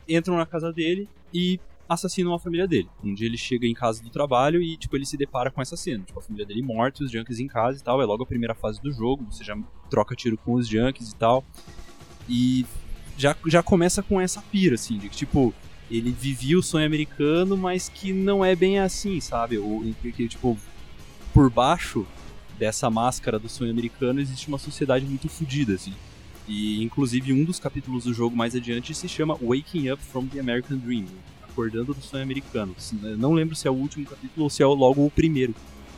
entram 0.07 0.37
na 0.37 0.45
casa 0.45 0.71
dele 0.71 1.07
e 1.33 1.59
assassinam 1.87 2.33
a 2.33 2.39
família 2.39 2.67
dele. 2.67 2.89
Um 3.03 3.13
dia 3.13 3.27
ele 3.27 3.37
chega 3.37 3.67
em 3.67 3.73
casa 3.73 4.01
do 4.01 4.09
trabalho 4.09 4.61
e, 4.61 4.77
tipo, 4.77 4.95
ele 4.95 5.05
se 5.05 5.17
depara 5.17 5.51
com 5.51 5.61
essa 5.61 5.75
cena. 5.75 6.03
Tipo, 6.05 6.19
a 6.19 6.21
família 6.21 6.45
dele 6.45 6.61
morta, 6.61 7.03
os 7.03 7.11
junkies 7.11 7.39
em 7.39 7.47
casa 7.47 7.79
e 7.79 7.83
tal. 7.83 8.01
É 8.01 8.05
logo 8.05 8.23
a 8.23 8.25
primeira 8.25 8.55
fase 8.55 8.81
do 8.81 8.91
jogo, 8.91 9.25
você 9.29 9.43
já 9.43 9.57
troca 9.89 10.15
tiro 10.15 10.37
com 10.37 10.53
os 10.53 10.67
junkies 10.67 11.11
e 11.11 11.15
tal. 11.15 11.43
E 12.29 12.65
já, 13.17 13.35
já 13.45 13.61
começa 13.61 14.01
com 14.01 14.21
essa 14.21 14.41
pira, 14.41 14.75
assim, 14.75 14.97
de 14.97 15.09
que, 15.09 15.17
tipo, 15.17 15.53
ele 15.91 16.11
vivia 16.11 16.57
o 16.57 16.63
sonho 16.63 16.85
americano, 16.85 17.57
mas 17.57 17.89
que 17.89 18.13
não 18.13 18.43
é 18.45 18.55
bem 18.55 18.79
assim, 18.79 19.19
sabe? 19.19 19.57
O, 19.57 19.93
que, 20.15 20.27
tipo, 20.27 20.57
por 21.33 21.49
baixo 21.49 22.05
dessa 22.57 22.89
máscara 22.89 23.37
do 23.39 23.49
sonho 23.49 23.71
americano 23.71 24.19
existe 24.21 24.47
uma 24.47 24.57
sociedade 24.57 25.05
muito 25.05 25.27
fodida, 25.27 25.73
assim. 25.73 25.93
E, 26.47 26.83
inclusive, 26.83 27.33
um 27.33 27.43
dos 27.43 27.59
capítulos 27.59 28.03
do 28.05 28.13
jogo 28.13 28.35
mais 28.35 28.55
adiante 28.55 28.93
se 28.93 29.07
chama 29.07 29.37
Waking 29.41 29.89
Up 29.91 30.01
from 30.03 30.25
the 30.27 30.39
American 30.39 30.77
Dream 30.77 31.05
Acordando 31.43 31.93
do 31.93 32.01
sonho 32.01 32.23
americano. 32.23 32.73
Se- 32.77 32.95
Não 32.95 33.33
lembro 33.33 33.55
se 33.55 33.67
é 33.67 33.71
o 33.71 33.73
último 33.73 34.05
capítulo 34.05 34.43
ou 34.45 34.49
se 34.49 34.63
é 34.63 34.65
logo 34.65 35.05
o 35.05 35.11
primeiro. 35.11 35.53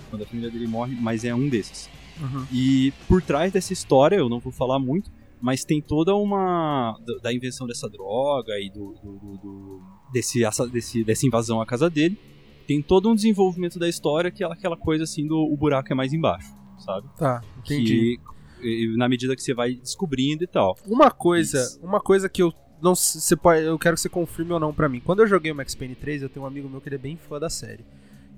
quando 0.09 0.23
a 0.23 0.25
família 0.25 0.49
dele 0.51 0.67
morre, 0.67 0.95
mas 0.99 1.23
é 1.23 1.33
um 1.33 1.47
desses. 1.49 1.89
Uhum. 2.21 2.45
E 2.51 2.93
por 3.07 3.21
trás 3.21 3.51
dessa 3.51 3.73
história, 3.73 4.15
eu 4.15 4.29
não 4.29 4.39
vou 4.39 4.51
falar 4.51 4.77
muito, 4.79 5.09
mas 5.43 5.65
tem 5.65 5.81
toda 5.81 6.15
uma. 6.15 6.97
da- 7.21 7.33
invenção 7.33 7.67
dessa 7.67 7.89
droga 7.89 8.53
e 8.57 8.69
do. 8.69 8.93
do- 9.03 9.37
do- 9.37 9.81
desse, 10.13 10.39
desse- 10.71 11.03
dessa 11.03 11.27
invasão 11.27 11.59
à 11.59 11.65
casa 11.65 11.89
dele. 11.89 12.17
Tem 12.65 12.81
todo 12.81 13.09
um 13.09 13.13
desenvolvimento 13.15 13.77
da 13.77 13.89
história 13.89 14.31
que 14.31 14.41
é 14.41 14.47
aquela 14.47 14.77
coisa 14.77 15.03
assim 15.03 15.27
do 15.27 15.35
o 15.37 15.57
buraco 15.57 15.91
é 15.91 15.95
mais 15.95 16.13
embaixo, 16.13 16.47
sabe? 16.79 17.09
Tá, 17.17 17.41
entendi. 17.59 18.17
Que 18.61 18.95
na 18.95 19.09
medida 19.09 19.35
que 19.35 19.41
você 19.41 19.53
vai 19.53 19.73
descobrindo 19.73 20.45
e 20.45 20.47
tal. 20.47 20.77
Uma 20.87 21.11
coisa, 21.11 21.57
Isso. 21.59 21.85
uma 21.85 21.99
coisa 21.99 22.29
que 22.29 22.41
eu 22.41 22.53
não 22.81 22.95
você 22.95 23.35
pode, 23.35 23.65
eu 23.65 23.77
quero 23.77 23.95
que 23.95 24.01
você 24.01 24.07
confirme 24.07 24.53
ou 24.53 24.59
não 24.61 24.73
pra 24.73 24.87
mim. 24.87 25.01
Quando 25.01 25.19
eu 25.19 25.27
joguei 25.27 25.51
o 25.51 25.55
Max 25.55 25.75
Payne 25.75 25.95
3, 25.95 26.21
eu 26.21 26.29
tenho 26.29 26.45
um 26.45 26.47
amigo 26.47 26.69
meu 26.69 26.79
que 26.79 26.87
ele 26.87 26.95
é 26.95 26.99
bem 26.99 27.17
fã 27.17 27.37
da 27.37 27.49
série. 27.49 27.83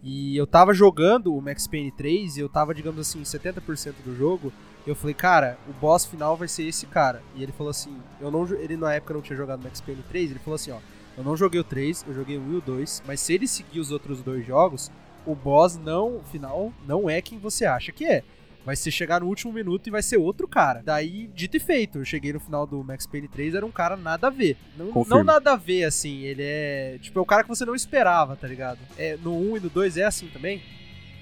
E 0.01 0.35
eu 0.35 0.47
tava 0.47 0.73
jogando 0.73 1.35
o 1.35 1.39
Max 1.41 1.67
Payne 1.67 1.91
3 1.91 2.37
e 2.37 2.39
eu 2.39 2.49
tava, 2.49 2.73
digamos 2.73 2.99
assim, 2.99 3.21
70% 3.23 3.93
do 4.03 4.15
jogo. 4.15 4.51
Eu 4.85 4.95
falei, 4.95 5.13
cara, 5.13 5.57
o 5.67 5.73
boss 5.73 6.05
final 6.05 6.37
vai 6.37 6.47
ser 6.47 6.63
esse 6.63 6.85
cara. 6.85 7.21
E 7.35 7.41
ele 7.41 7.51
falou 7.51 7.71
assim, 7.71 7.97
eu 8.21 8.29
não, 8.29 8.45
ele 8.47 8.77
na 8.77 8.93
época 8.93 9.13
não 9.13 9.21
tinha 9.21 9.35
jogado 9.35 9.63
Max 9.63 9.81
Payne 9.81 10.03
3, 10.07 10.31
ele 10.31 10.39
falou 10.39 10.55
assim, 10.55 10.71
ó, 10.71 10.77
eu 11.17 11.23
não 11.23 11.35
joguei 11.35 11.59
o 11.59 11.63
3, 11.63 12.05
eu 12.07 12.13
joguei 12.13 12.37
o 12.37 12.41
1 12.41 12.53
e 12.53 12.55
o 12.57 12.61
2, 12.61 13.03
mas 13.07 13.19
se 13.19 13.33
ele 13.33 13.47
seguir 13.47 13.79
os 13.79 13.91
outros 13.91 14.21
dois 14.21 14.45
jogos, 14.45 14.91
o 15.25 15.33
boss 15.33 15.77
não, 15.77 16.21
final, 16.31 16.71
não 16.85 17.09
é 17.09 17.21
quem 17.21 17.39
você 17.39 17.65
acha 17.65 17.91
que 17.91 18.05
é. 18.05 18.23
Vai 18.65 18.75
ser 18.75 18.89
chegar 18.89 19.21
no 19.21 19.27
último 19.27 19.53
minuto 19.53 19.85
e 19.85 19.91
vai 19.91 20.01
ser 20.01 20.17
outro 20.17 20.47
cara. 20.47 20.81
Daí, 20.83 21.27
dito 21.27 21.55
e 21.55 21.59
feito, 21.59 21.99
eu 21.99 22.05
cheguei 22.05 22.33
no 22.33 22.39
final 22.39 22.65
do 22.65 22.83
Max 22.83 23.05
Payne 23.05 23.27
3, 23.27 23.53
era 23.53 23.65
um 23.65 23.71
cara 23.71 23.95
nada 23.95 24.25
a 24.25 24.31
ver. 24.31 24.57
Não, 24.75 24.91
não 25.07 25.23
nada 25.23 25.53
a 25.53 25.55
ver, 25.55 25.83
assim, 25.83 26.21
ele 26.21 26.41
é. 26.43 26.97
Tipo, 26.99 27.19
é 27.19 27.21
o 27.21 27.25
cara 27.25 27.43
que 27.43 27.49
você 27.49 27.63
não 27.63 27.75
esperava, 27.75 28.35
tá 28.35 28.47
ligado? 28.47 28.79
É, 28.97 29.17
no 29.17 29.37
1 29.51 29.57
e 29.57 29.59
no 29.59 29.69
2 29.69 29.97
é 29.97 30.03
assim 30.03 30.27
também? 30.27 30.63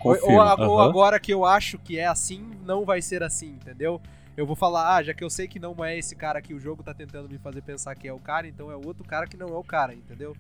Ou- 0.04 0.14
Confirmo. 0.16 0.34
Ou, 0.36 0.41
a- 0.41 0.56
ou 0.68 0.80
aham. 0.80 0.89
agora 0.89 1.20
que 1.20 1.34
eu 1.34 1.45
acho 1.45 1.78
que 1.80 1.97
é 1.97 2.06
assim, 2.08 2.45
não 2.66 2.86
vai 2.86 3.01
ser 3.01 3.24
assim, 3.24 3.49
entendeu? 3.51 4.01
Eu 4.36 4.45
vou 4.47 4.56
falar, 4.56 4.95
ah, 4.95 5.04
já 5.04 5.14
que 5.14 5.24
eu 5.24 5.30
sei 5.30 5.47
que 5.47 5.60
não 5.60 5.76
é 5.86 5.97
esse 5.97 6.16
cara 6.16 6.41
que 6.41 6.54
o 6.54 6.60
jogo 6.60 6.82
tá 6.82 6.93
tentando 6.93 7.30
me 7.30 7.38
fazer 7.38 7.62
pensar 7.62 7.93
que 7.95 8.08
é 8.08 8.14
o 8.14 8.18
cara, 8.20 8.47
então 8.47 8.72
é 8.72 8.76
outro 8.76 9.04
cara 9.04 9.28
que 9.28 9.38
não 9.38 9.47
é 9.49 9.58
o 9.58 9.64
cara, 9.64 9.93
entendeu? 9.93 10.36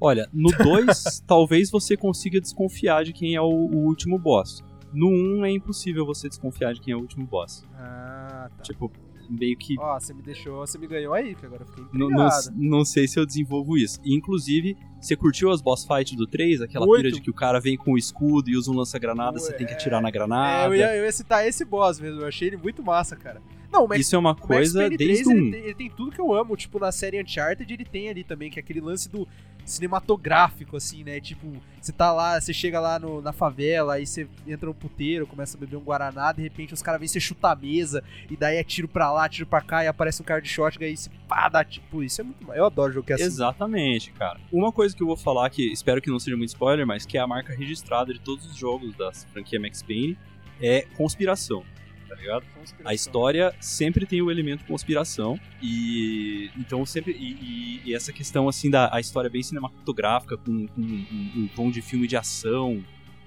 Olha, 0.00 0.28
no 0.32 0.50
2, 0.50 1.20
talvez 1.26 1.70
você 1.70 1.96
consiga 1.96 2.40
desconfiar 2.40 3.04
de 3.04 3.12
quem 3.12 3.34
é 3.34 3.40
o, 3.40 3.44
o 3.46 3.76
último 3.86 4.18
boss. 4.18 4.62
No 4.92 5.08
1 5.08 5.44
é 5.44 5.50
impossível 5.50 6.06
você 6.06 6.28
desconfiar 6.28 6.72
de 6.72 6.80
quem 6.80 6.92
é 6.94 6.96
o 6.96 7.00
último 7.00 7.26
boss. 7.26 7.62
Ah, 7.74 8.48
tá. 8.56 8.62
Tipo, 8.62 8.90
meio 9.28 9.56
que. 9.56 9.76
Ó, 9.78 9.98
você 9.98 10.12
me 10.14 10.22
deixou, 10.22 10.66
você 10.66 10.78
me 10.78 10.86
ganhou 10.86 11.14
aí, 11.14 11.34
que 11.34 11.46
agora 11.46 11.62
eu 11.62 11.66
fiquei 11.66 11.84
Não, 11.92 12.08
não, 12.08 12.28
não 12.56 12.84
sei 12.84 13.06
se 13.08 13.18
eu 13.18 13.26
desenvolvo 13.26 13.76
isso. 13.76 13.98
E, 14.04 14.14
inclusive, 14.14 14.76
você 15.00 15.16
curtiu 15.16 15.50
as 15.50 15.60
boss 15.60 15.86
fights 15.86 16.16
do 16.16 16.26
3? 16.26 16.62
Aquela 16.62 16.86
Muito. 16.86 17.02
pira 17.02 17.14
de 17.14 17.20
que 17.20 17.30
o 17.30 17.34
cara 17.34 17.60
vem 17.60 17.76
com 17.76 17.92
o 17.92 17.98
escudo 17.98 18.48
e 18.50 18.56
usa 18.56 18.70
um 18.70 18.74
lança-granada, 18.74 19.38
você 19.38 19.52
tem 19.52 19.66
que 19.66 19.72
atirar 19.72 20.00
na 20.00 20.08
É, 20.08 20.12
granada. 20.12 20.66
eu, 20.68 20.74
ia, 20.76 20.96
eu 20.96 21.04
ia 21.04 21.12
citar 21.12 21.46
esse 21.46 21.64
boss 21.64 22.00
mesmo, 22.00 22.20
eu 22.20 22.26
achei 22.26 22.48
ele 22.48 22.56
muito 22.56 22.82
massa, 22.82 23.16
cara. 23.16 23.40
Não, 23.72 23.84
o 23.84 23.88
Max, 23.88 24.00
Isso 24.00 24.14
é 24.16 24.18
uma 24.18 24.30
Max 24.32 24.46
coisa 24.46 24.78
Payne 24.80 24.96
desde 24.96 25.24
3, 25.24 25.26
o 25.26 25.30
1. 25.30 25.36
ele, 25.36 25.50
tem, 25.50 25.60
ele 25.64 25.74
tem 25.74 25.90
tudo 25.90 26.10
que 26.12 26.20
eu 26.20 26.32
amo, 26.34 26.56
tipo, 26.56 26.78
na 26.78 26.90
série 26.92 27.20
Uncharted 27.22 27.72
ele 27.72 27.84
tem 27.84 28.08
ali 28.08 28.24
também, 28.24 28.50
que 28.50 28.58
é 28.58 28.62
aquele 28.62 28.80
lance 28.80 29.08
do 29.08 29.26
cinematográfico, 29.64 30.76
assim, 30.76 31.02
né? 31.04 31.20
Tipo, 31.20 31.52
você 31.80 31.92
tá 31.92 32.12
lá, 32.12 32.40
você 32.40 32.52
chega 32.52 32.78
lá 32.80 32.98
no- 32.98 33.20
na 33.20 33.32
favela, 33.32 33.94
aí 33.94 34.06
você 34.06 34.28
entra 34.46 34.66
no 34.68 34.74
puteiro, 34.74 35.26
começa 35.26 35.56
a 35.56 35.60
beber 35.60 35.76
um 35.76 35.80
Guaraná, 35.80 36.32
de 36.32 36.42
repente 36.42 36.74
os 36.74 36.82
caras 36.82 37.00
vêm 37.00 37.08
você 37.08 37.20
chutar 37.20 37.52
a 37.52 37.56
mesa, 37.56 38.02
e 38.30 38.36
daí 38.36 38.56
é 38.56 38.64
tiro 38.64 38.88
pra 38.88 39.12
lá, 39.12 39.28
tiro 39.28 39.46
pra 39.46 39.60
cá, 39.60 39.84
e 39.84 39.88
aparece 39.88 40.22
um 40.22 40.24
cara 40.24 40.40
de 40.40 40.48
shotgun, 40.48 40.84
aí 40.84 40.96
você 40.96 41.10
pá, 41.28 41.48
dá 41.48 41.64
tipo, 41.64 42.02
isso 42.02 42.20
é 42.20 42.24
muito. 42.24 42.52
Eu 42.52 42.66
adoro 42.66 42.92
jogo 42.92 43.06
que 43.06 43.12
é 43.12 43.16
assim. 43.16 43.24
Exatamente, 43.24 44.12
cara. 44.12 44.38
Uma 44.52 44.72
coisa 44.72 44.94
que 44.96 45.02
eu 45.02 45.06
vou 45.06 45.16
falar, 45.16 45.48
que 45.50 45.62
espero 45.72 46.00
que 46.00 46.10
não 46.10 46.18
seja 46.18 46.36
muito 46.36 46.48
spoiler, 46.50 46.86
mas 46.86 47.04
que 47.06 47.16
é 47.18 47.20
a 47.20 47.26
marca 47.26 47.54
registrada 47.54 48.12
de 48.12 48.20
todos 48.20 48.46
os 48.46 48.56
jogos 48.56 48.94
da 48.96 49.12
franquia 49.32 49.58
Max 49.60 49.82
Payne, 49.82 50.16
é 50.60 50.82
conspiração, 50.96 51.64
tá 52.08 52.14
ligado? 52.14 52.44
A 52.84 52.94
história 52.94 53.54
sempre 53.60 54.06
tem 54.06 54.22
o 54.22 54.30
elemento 54.30 54.64
conspiração 54.64 55.38
e 55.62 56.50
então 56.56 56.84
sempre 56.86 57.12
e, 57.12 57.32
e- 57.32 57.80
e 57.86 57.94
essa 57.94 58.12
questão 58.12 58.48
assim 58.48 58.70
da 58.70 58.88
a 58.94 59.00
história 59.00 59.28
bem 59.30 59.42
cinematográfica 59.42 60.36
com, 60.36 60.66
com 60.68 60.80
um, 60.80 61.32
um 61.36 61.48
tom 61.54 61.70
de 61.70 61.80
filme 61.82 62.06
de 62.06 62.16
ação 62.16 62.82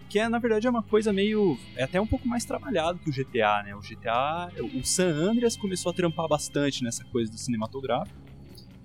que 0.09 0.17
é 0.17 0.27
na 0.27 0.39
verdade 0.39 0.65
é 0.65 0.69
uma 0.69 0.81
coisa 0.83 1.13
meio 1.13 1.57
é 1.75 1.83
até 1.83 2.01
um 2.01 2.07
pouco 2.07 2.27
mais 2.27 2.43
trabalhado 2.45 2.97
que 2.99 3.09
o 3.09 3.13
GTA, 3.13 3.63
né? 3.63 3.75
O 3.75 3.79
GTA, 3.79 4.49
o 4.73 4.83
San 4.83 5.09
Andreas 5.13 5.55
começou 5.55 5.91
a 5.91 5.93
trampar 5.93 6.27
bastante 6.27 6.83
nessa 6.83 7.03
coisa 7.05 7.31
do 7.31 7.37
cinematográfico 7.37 8.17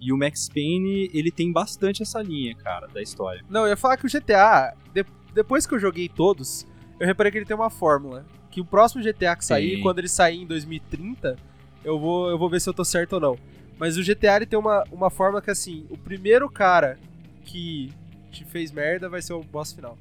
e 0.00 0.12
o 0.12 0.18
Max 0.18 0.50
Payne 0.50 1.10
ele 1.14 1.30
tem 1.30 1.50
bastante 1.50 2.02
essa 2.02 2.20
linha, 2.22 2.54
cara, 2.56 2.86
da 2.88 3.00
história. 3.00 3.42
Não, 3.48 3.62
eu 3.62 3.68
ia 3.68 3.76
falar 3.76 3.96
que 3.96 4.04
o 4.04 4.08
GTA, 4.10 4.74
de- 4.92 5.06
depois 5.32 5.66
que 5.66 5.74
eu 5.74 5.78
joguei 5.78 6.10
todos, 6.10 6.66
eu 7.00 7.06
reparei 7.06 7.32
que 7.32 7.38
ele 7.38 7.46
tem 7.46 7.56
uma 7.56 7.70
fórmula. 7.70 8.26
Que 8.54 8.60
o 8.60 8.64
próximo 8.64 9.02
GTA 9.02 9.34
que 9.34 9.44
sair, 9.44 9.72
Tem. 9.72 9.80
quando 9.80 9.98
ele 9.98 10.06
sair 10.06 10.40
em 10.40 10.46
2030, 10.46 11.36
eu 11.84 11.98
vou, 11.98 12.30
eu 12.30 12.38
vou 12.38 12.48
ver 12.48 12.60
se 12.60 12.68
eu 12.68 12.72
tô 12.72 12.84
certo 12.84 13.14
ou 13.14 13.20
não. 13.20 13.38
Mas 13.76 13.98
o 13.98 14.00
GTA 14.04 14.36
ele 14.36 14.46
tem 14.46 14.56
uma, 14.56 14.84
uma 14.92 15.10
fórmula 15.10 15.42
que 15.42 15.50
assim, 15.50 15.84
o 15.90 15.98
primeiro 15.98 16.48
cara 16.48 16.96
que 17.44 17.90
te 18.30 18.44
fez 18.44 18.70
merda 18.70 19.08
vai 19.08 19.20
ser 19.20 19.32
o 19.32 19.42
boss 19.42 19.72
final. 19.72 19.98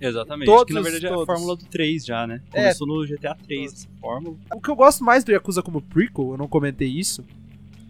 Exatamente. 0.00 0.46
Todos 0.46 0.64
que 0.64 0.72
na 0.72 0.80
verdade 0.80 1.06
é 1.06 1.08
a 1.08 1.12
todos. 1.12 1.26
fórmula 1.26 1.54
do 1.54 1.64
3 1.66 2.04
já, 2.04 2.26
né? 2.26 2.42
É. 2.52 2.62
Começou 2.62 2.84
no 2.88 3.06
GTA 3.06 3.36
3 3.36 3.70
Todos. 3.70 3.84
essa 3.84 3.88
fórmula. 4.00 4.36
O 4.52 4.60
que 4.60 4.68
eu 4.70 4.74
gosto 4.74 5.04
mais 5.04 5.22
do 5.22 5.30
Yakuza 5.30 5.62
como 5.62 5.80
prequel, 5.80 6.32
eu 6.32 6.36
não 6.36 6.48
comentei 6.48 6.88
isso, 6.88 7.24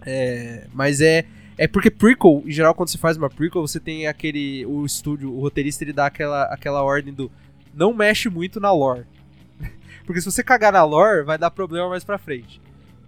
é, 0.04 0.66
mas 0.74 1.00
é 1.00 1.24
é 1.56 1.66
porque 1.66 1.90
prequel, 1.90 2.42
em 2.44 2.52
geral, 2.52 2.74
quando 2.74 2.90
você 2.90 2.98
faz 2.98 3.16
uma 3.16 3.30
prequel, 3.30 3.62
você 3.62 3.80
tem 3.80 4.06
aquele 4.06 4.66
o 4.66 4.84
estúdio, 4.84 5.32
o 5.32 5.40
roteirista 5.40 5.82
ele 5.82 5.94
dá 5.94 6.04
aquela 6.04 6.42
aquela 6.52 6.82
ordem 6.82 7.14
do 7.14 7.32
não 7.72 7.94
mexe 7.94 8.28
muito 8.28 8.60
na 8.60 8.70
lore. 8.70 9.06
Porque 10.04 10.20
se 10.20 10.30
você 10.30 10.42
cagar 10.42 10.72
na 10.72 10.84
lore, 10.84 11.24
vai 11.24 11.38
dar 11.38 11.50
problema 11.50 11.88
mais 11.88 12.04
pra 12.04 12.18
frente, 12.18 12.60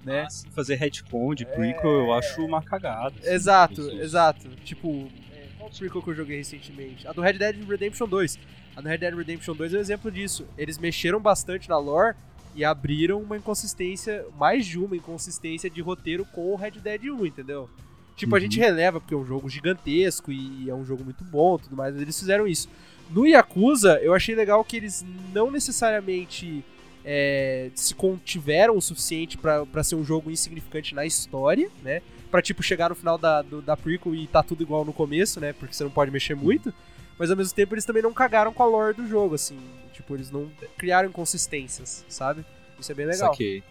né? 0.05 0.23
Mas 0.25 0.45
fazer 0.55 0.77
retcon 0.77 1.35
de 1.35 1.45
prequel 1.45 1.91
eu 1.91 2.13
acho 2.13 2.45
uma 2.45 2.63
cagada. 2.63 3.15
assim. 3.21 3.31
Exato, 3.31 3.81
exato. 3.93 4.49
Tipo, 4.65 5.09
é, 5.33 5.47
qual 5.59 5.71
prequel 5.71 6.03
que 6.03 6.11
eu 6.11 6.15
joguei 6.15 6.37
recentemente? 6.39 7.07
A 7.07 7.13
do 7.13 7.21
Red 7.21 7.35
Dead 7.35 7.57
Redemption 7.69 8.07
2. 8.09 8.39
A 8.77 8.81
do 8.81 8.89
Red 8.89 8.99
Dead 8.99 9.15
Redemption 9.15 9.55
2 9.55 9.75
é 9.75 9.79
um 9.79 9.81
exemplo 9.81 10.11
disso. 10.11 10.47
Eles 10.57 10.79
mexeram 10.79 11.21
bastante 11.21 11.69
na 11.69 11.79
lore 11.79 12.15
e 12.55 12.65
abriram 12.65 13.21
uma 13.21 13.37
inconsistência, 13.37 14.25
mais 14.39 14.65
de 14.67 14.79
uma 14.79 14.97
inconsistência 14.97 15.69
de 15.69 15.81
roteiro 15.83 16.25
com 16.33 16.53
o 16.53 16.57
Red 16.57 16.73
Dead 16.73 17.05
1, 17.05 17.27
entendeu? 17.27 17.69
Tipo, 18.17 18.35
a 18.35 18.39
Uhum. 18.39 18.43
gente 18.45 18.59
releva 18.59 18.99
porque 18.99 19.13
é 19.13 19.17
um 19.17 19.27
jogo 19.27 19.47
gigantesco 19.51 20.33
e 20.33 20.71
é 20.71 20.75
um 20.75 20.85
jogo 20.87 21.05
muito 21.05 21.23
bom 21.23 21.57
e 21.57 21.63
tudo 21.65 21.77
mais, 21.77 21.93
mas 21.93 22.01
eles 22.03 22.19
fizeram 22.19 22.47
isso. 22.47 22.67
No 23.11 23.27
Yakuza, 23.27 24.01
eu 24.03 24.15
achei 24.15 24.35
legal 24.35 24.65
que 24.65 24.77
eles 24.79 25.05
não 25.35 25.51
necessariamente 25.51 26.65
é, 27.09 27.71
se 27.75 27.95
contiveram 27.95 28.77
o 28.77 28.83
suficiente 28.83 29.39
pra 29.39 29.65
pra 29.65 29.85
ser 29.85 29.95
um 29.95 30.05
jogo 30.05 30.29
insignificante 30.31 30.93
na 30.95 31.07
história, 31.07 31.71
né? 31.83 32.03
Pra, 32.31 32.43
tipo, 32.43 32.61
chegar 32.63 32.89
no 32.91 32.97
final 32.97 33.17
da, 33.17 33.41
do- 33.41 33.63
da 33.63 33.77
prequel 33.77 34.13
e 34.15 34.27
tá 34.27 34.43
tudo 34.43 34.61
igual 34.63 34.85
no 34.85 34.93
começo, 34.93 35.39
né? 35.41 35.53
Porque 35.53 35.73
você 35.73 35.85
não 35.85 35.91
pode 35.91 36.11
mexer 36.11 36.35
muito. 36.35 36.75
Mas 37.19 37.31
ao 37.31 37.37
mesmo 37.37 37.55
tempo 37.55 37.73
eles 37.75 37.85
também 37.85 38.03
não 38.03 38.13
cagaram 38.13 38.53
com 38.53 38.63
a 38.63 38.67
lore 38.67 38.95
do 38.95 39.07
jogo, 39.07 39.37
assim. 39.37 39.57
Tipo, 39.93 40.15
eles 40.17 40.31
não 40.31 40.51
criaram 40.77 41.09
inconsistências, 41.09 42.05
sabe? 42.09 42.45
Isso 42.79 42.91
é 42.91 42.95
bem 42.95 43.07
legal. 43.07 43.31
Saquei. 43.31 43.63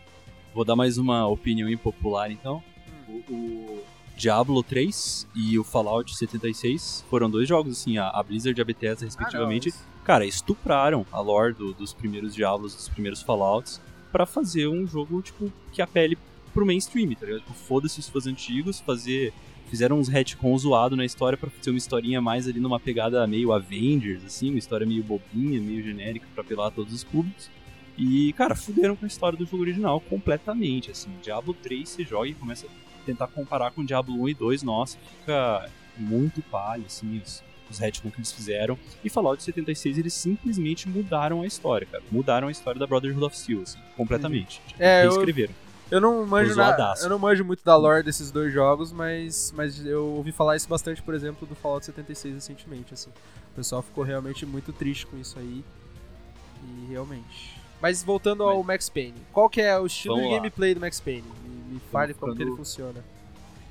Vou 0.54 0.64
dar 0.66 0.76
mais 0.76 0.98
uma 0.98 1.28
opinião 1.28 1.70
impopular 1.70 2.32
então. 2.32 2.64
Hum. 3.10 3.22
O, 3.30 3.34
o 3.34 3.84
Diablo 4.16 4.64
3 4.64 5.28
e 5.36 5.60
o 5.60 5.64
Fallout 5.66 6.16
76 6.16 7.04
foram 7.10 7.30
dois 7.30 7.48
jogos, 7.50 7.78
assim, 7.80 7.98
a, 7.98 8.08
a 8.08 8.24
Blizzard 8.24 8.60
e 8.60 8.62
a 8.62 8.66
Bethesda, 8.66 9.04
Ah, 9.04 9.06
respectivamente, 9.06 9.68
não, 9.70 9.76
isso- 9.76 9.86
cara, 10.06 10.26
estupraram 10.26 11.06
a 11.12 11.20
lore 11.20 11.54
do- 11.54 11.74
dos 11.74 11.94
primeiros 11.94 12.34
Diablos, 12.34 12.74
dos 12.76 12.88
primeiros 12.88 13.22
Fallouts, 13.22 13.82
pra 14.12 14.26
fazer 14.26 14.68
um 14.68 14.88
jogo, 14.88 15.22
tipo, 15.22 15.52
que 15.74 15.82
apele 15.82 16.18
pro 16.54 16.66
mainstream, 16.66 17.14
tá 17.16 17.26
ligado? 17.26 17.42
Tipo, 17.42 17.54
foda-se 17.54 18.00
os 18.00 18.08
fãs 18.08 18.26
antigos, 18.28 18.80
fazer... 18.80 19.34
Fizeram 19.68 19.98
uns 19.98 20.08
retcons 20.08 20.62
zoado 20.62 20.96
na 20.96 21.04
história 21.04 21.36
pra 21.36 21.50
fazer 21.50 21.72
uma 21.72 21.78
historinha 21.78 22.22
mais 22.22 22.48
ali 22.48 22.60
numa 22.60 22.80
pegada 22.80 23.26
meio 23.26 23.52
Avengers, 23.52 24.24
assim, 24.24 24.52
uma 24.52 24.60
história 24.60 24.86
meio 24.86 25.04
bobinha, 25.04 25.60
meio 25.60 25.84
genérica 25.84 26.28
pra 26.36 26.44
apelar 26.44 26.68
a 26.68 26.72
todos 26.72 26.94
os 26.94 27.04
públicos. 27.04 27.50
E, 27.98 28.32
cara, 28.34 28.54
fuderam 28.54 28.96
com 28.96 29.06
a 29.06 29.08
história 29.08 29.36
do 29.36 29.44
jogo 29.44 29.64
original 29.64 30.00
completamente, 30.00 30.92
assim. 30.92 31.10
Diablo 31.22 31.52
3 31.56 31.90
você 31.90 32.04
joga 32.04 32.28
e 32.28 32.36
começa 32.36 32.68
a 32.68 33.06
tentar 33.08 33.26
comparar 33.28 33.72
com 33.72 33.84
Diablo 33.84 34.22
1 34.22 34.30
e 34.30 34.34
2, 34.36 34.62
nossa, 34.62 35.00
fica 35.22 35.68
muito 35.98 36.44
palha, 36.44 36.84
assim, 36.86 37.20
os, 37.26 37.44
os 37.70 37.80
retcons 37.80 38.12
que 38.14 38.20
eles 38.20 38.32
fizeram. 38.32 38.78
E 39.04 39.10
Fallout 39.10 39.42
76, 39.42 39.98
eles 39.98 40.14
simplesmente 40.14 40.88
mudaram 40.88 41.42
a 41.42 41.46
história, 41.48 41.88
cara. 41.90 42.04
Mudaram 42.12 42.48
a 42.48 42.52
história 42.52 42.80
da 42.80 42.86
Brotherhood 42.88 43.24
of 43.26 43.38
Steel, 43.38 43.62
assim, 43.62 43.80
completamente. 43.98 44.62
Tipo, 44.68 44.82
É, 44.84 45.06
eu- 45.06 45.12
reescreveram. 45.12 45.54
Eu 45.92 46.02
não 46.02 46.26
manjo 46.26 46.60
eu 47.04 47.10
não 47.10 47.20
manjo 47.20 47.46
muito 47.46 47.64
da 47.64 47.76
lore 47.76 48.02
desses 48.02 48.32
dois 48.32 48.52
jogos, 48.52 48.92
mas, 48.92 49.54
mas 49.56 49.86
eu 49.86 50.04
ouvi 50.16 50.32
falar 50.32 50.56
isso 50.56 50.68
bastante, 50.68 51.00
por 51.04 51.14
exemplo, 51.14 51.48
do 51.48 51.54
Fallout 51.54 51.86
76 51.86 52.34
recentemente, 52.34 52.92
assim. 52.94 53.12
O 53.52 53.56
pessoal 53.56 53.84
ficou 53.84 54.04
realmente 54.04 54.48
muito 54.48 54.74
triste 54.74 55.06
com 55.06 55.16
isso 55.18 55.38
aí. 55.38 55.64
E 56.64 56.88
realmente. 56.92 57.56
Mas 57.80 58.02
voltando 58.02 58.42
ao 58.44 58.64
Max 58.64 58.90
Payne, 58.90 59.14
qual 59.32 59.48
que 59.48 59.62
é 59.62 59.78
o 59.80 59.86
estilo 59.86 60.16
de 60.16 60.24
lá. 60.28 60.36
gameplay 60.38 60.74
do 60.74 60.80
Max 60.82 61.00
Payne? 61.00 61.24
Me, 61.44 61.76
me 61.76 61.80
fale 61.92 62.14
como 62.16 62.36
que 62.36 62.42
ele 62.42 62.56
funciona. 62.56 63.04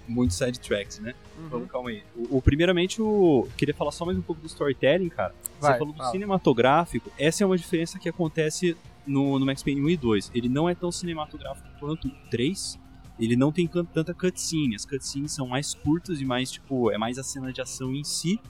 Muitos 0.08 0.36
sidetracks, 0.36 0.98
né? 0.98 1.14
Uhum. 1.38 1.48
Vamos, 1.48 1.70
calma 1.70 1.90
aí. 1.90 2.02
O, 2.16 2.38
o- 2.38 2.42
primeiramente, 2.42 3.00
eu 3.00 3.48
queria 3.56 3.74
falar 3.74 3.90
só 3.92 4.04
mais 4.04 4.16
um 4.18 4.22
pouco 4.22 4.40
do 4.40 4.46
storytelling, 4.46 5.08
cara. 5.08 5.34
Vai, 5.60 5.72
Você 5.72 5.78
falou 5.78 5.92
do 5.94 5.98
fala. 5.98 6.10
cinematográfico, 6.12 7.10
essa 7.18 7.42
é 7.42 7.46
uma 7.46 7.56
diferença 7.56 7.98
que 7.98 8.08
acontece 8.08 8.76
no, 9.06 9.38
no 9.38 9.46
Max 9.46 9.62
Payne 9.62 9.80
1 9.82 9.88
e 9.90 9.96
2. 9.96 10.30
Ele 10.34 10.48
não 10.48 10.68
é 10.68 10.74
tão 10.74 10.90
cinematográfico 10.92 11.68
quanto 11.80 12.08
o 12.08 12.10
3. 12.30 12.78
Ele 13.18 13.36
não 13.36 13.52
tem 13.52 13.66
tanta 13.68 14.12
cutscene. 14.12 14.74
As 14.74 14.84
cutscenes 14.84 15.32
são 15.32 15.46
mais 15.46 15.72
curtas 15.74 16.20
e 16.20 16.24
mais, 16.24 16.50
tipo, 16.50 16.90
é 16.90 16.98
mais 16.98 17.18
a 17.18 17.22
cena 17.22 17.52
de 17.52 17.60
ação 17.60 17.94
em 17.94 18.02
si. 18.04 18.40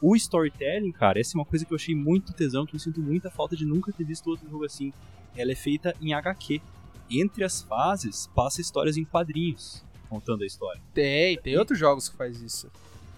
O 0.00 0.16
storytelling, 0.16 0.92
cara, 0.92 1.20
essa 1.20 1.36
é 1.36 1.38
uma 1.38 1.44
coisa 1.44 1.64
que 1.64 1.72
eu 1.72 1.76
achei 1.76 1.94
muito 1.94 2.32
tesão, 2.32 2.66
que 2.66 2.74
eu 2.74 2.80
sinto 2.80 3.00
muita 3.00 3.30
falta 3.30 3.54
de 3.56 3.64
nunca 3.64 3.92
ter 3.92 4.04
visto 4.04 4.28
outro 4.28 4.48
jogo 4.50 4.64
assim. 4.64 4.92
Ela 5.36 5.52
é 5.52 5.54
feita 5.54 5.94
em 6.00 6.12
HQ. 6.14 6.60
Entre 7.10 7.44
as 7.44 7.60
fases, 7.62 8.26
passa 8.34 8.60
histórias 8.62 8.96
em 8.96 9.04
quadrinhos, 9.04 9.84
contando 10.14 10.42
a 10.42 10.46
história. 10.46 10.80
Tem, 10.92 11.36
tem 11.38 11.58
outros 11.58 11.78
jogos 11.78 12.08
que 12.08 12.16
faz 12.16 12.40
isso. 12.40 12.70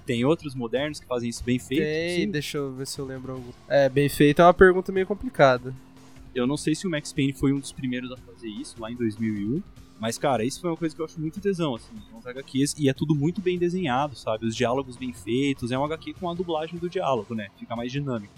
Tem 0.07 0.25
outros 0.25 0.55
modernos 0.55 1.01
que 1.01 1.07
fazem 1.07 1.29
isso 1.29 1.43
bem 1.45 1.59
feito. 1.59 1.83
Tem, 1.83 2.21
sim. 2.21 2.31
deixa 2.31 2.59
eu 2.59 2.73
ver 2.73 2.87
se 2.87 2.99
eu 2.99 3.05
lembro 3.05 3.33
algum. 3.33 3.51
É, 3.69 3.89
bem 3.89 4.09
feito 4.09 4.41
é 4.41 4.45
uma 4.45 4.55
pergunta 4.55 4.93
meio 4.93 5.07
complicada. 5.07 5.75
Eu 6.35 6.47
não 6.47 6.57
sei 6.57 6.75
se 6.75 6.87
o 6.87 6.91
Max 6.91 7.13
Payne 7.13 7.33
foi 7.33 7.53
um 7.53 7.59
dos 7.59 7.73
primeiros 7.73 8.11
a 8.13 8.17
fazer 8.17 8.49
isso, 8.49 8.77
lá 8.79 8.91
em 8.91 8.95
2001. 8.95 9.63
Mas, 9.99 10.19
cara, 10.19 10.45
isso 10.45 10.61
foi 10.61 10.71
uma 10.71 10.77
coisa 10.77 10.95
que 10.95 11.01
eu 11.01 11.07
acho 11.07 11.19
muito 11.19 11.41
tesão, 11.41 11.75
assim, 11.75 11.95
os 12.17 12.27
HQs, 12.27 12.75
e 12.79 12.89
é 12.89 12.93
tudo 12.93 13.15
muito 13.15 13.41
bem 13.41 13.59
desenhado, 13.59 14.15
sabe? 14.15 14.47
Os 14.47 14.55
diálogos 14.55 14.97
bem 14.97 15.13
feitos, 15.13 15.73
é 15.73 15.79
um 15.79 15.85
HQ 15.85 16.15
com 16.15 16.31
a 16.31 16.35
dublagem 16.35 16.79
do 16.79 16.89
diálogo, 16.89 17.35
né? 17.35 17.49
Fica 17.59 17.75
mais 17.75 17.91
dinâmico. 17.91 18.35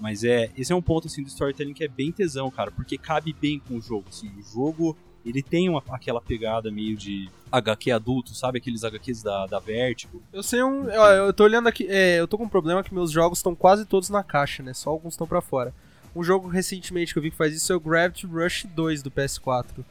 Mas 0.00 0.24
é, 0.24 0.50
esse 0.58 0.72
é 0.72 0.74
um 0.74 0.82
ponto, 0.82 1.06
assim, 1.06 1.22
do 1.22 1.28
storytelling 1.28 1.72
que 1.72 1.84
é 1.84 1.88
bem 1.88 2.10
tesão, 2.10 2.50
cara, 2.50 2.72
porque 2.72 2.98
cabe 2.98 3.32
bem 3.32 3.60
com 3.60 3.76
o 3.76 3.80
jogo, 3.80 4.06
assim, 4.08 4.28
o 4.36 4.42
jogo, 4.42 4.96
ele 5.28 5.42
tem 5.42 5.68
uma, 5.68 5.82
aquela 5.90 6.20
pegada 6.20 6.70
meio 6.70 6.96
de 6.96 7.28
HQ 7.50 7.90
adulto, 7.90 8.34
sabe? 8.34 8.58
Aqueles 8.58 8.84
HQs 8.84 9.22
da, 9.22 9.46
da 9.46 9.58
Vertigo. 9.58 10.22
Eu 10.32 10.42
sei 10.42 10.62
um. 10.62 10.86
Ó, 10.88 11.10
eu 11.10 11.32
tô 11.32 11.44
olhando 11.44 11.68
aqui. 11.68 11.86
É, 11.88 12.20
eu 12.20 12.28
tô 12.28 12.38
com 12.38 12.44
um 12.44 12.48
problema 12.48 12.82
que 12.82 12.94
meus 12.94 13.10
jogos 13.10 13.38
estão 13.38 13.54
quase 13.54 13.84
todos 13.84 14.08
na 14.08 14.22
caixa, 14.22 14.62
né? 14.62 14.72
Só 14.72 14.90
alguns 14.90 15.14
estão 15.14 15.26
pra 15.26 15.40
fora. 15.40 15.74
Um 16.14 16.22
jogo 16.22 16.48
recentemente 16.48 17.12
que 17.12 17.18
eu 17.18 17.22
vi 17.22 17.30
que 17.30 17.36
faz 17.36 17.54
isso 17.54 17.72
é 17.72 17.76
o 17.76 17.80
Gravity 17.80 18.26
Rush 18.26 18.66
2 18.74 19.02
do 19.02 19.10
PS4. 19.10 19.84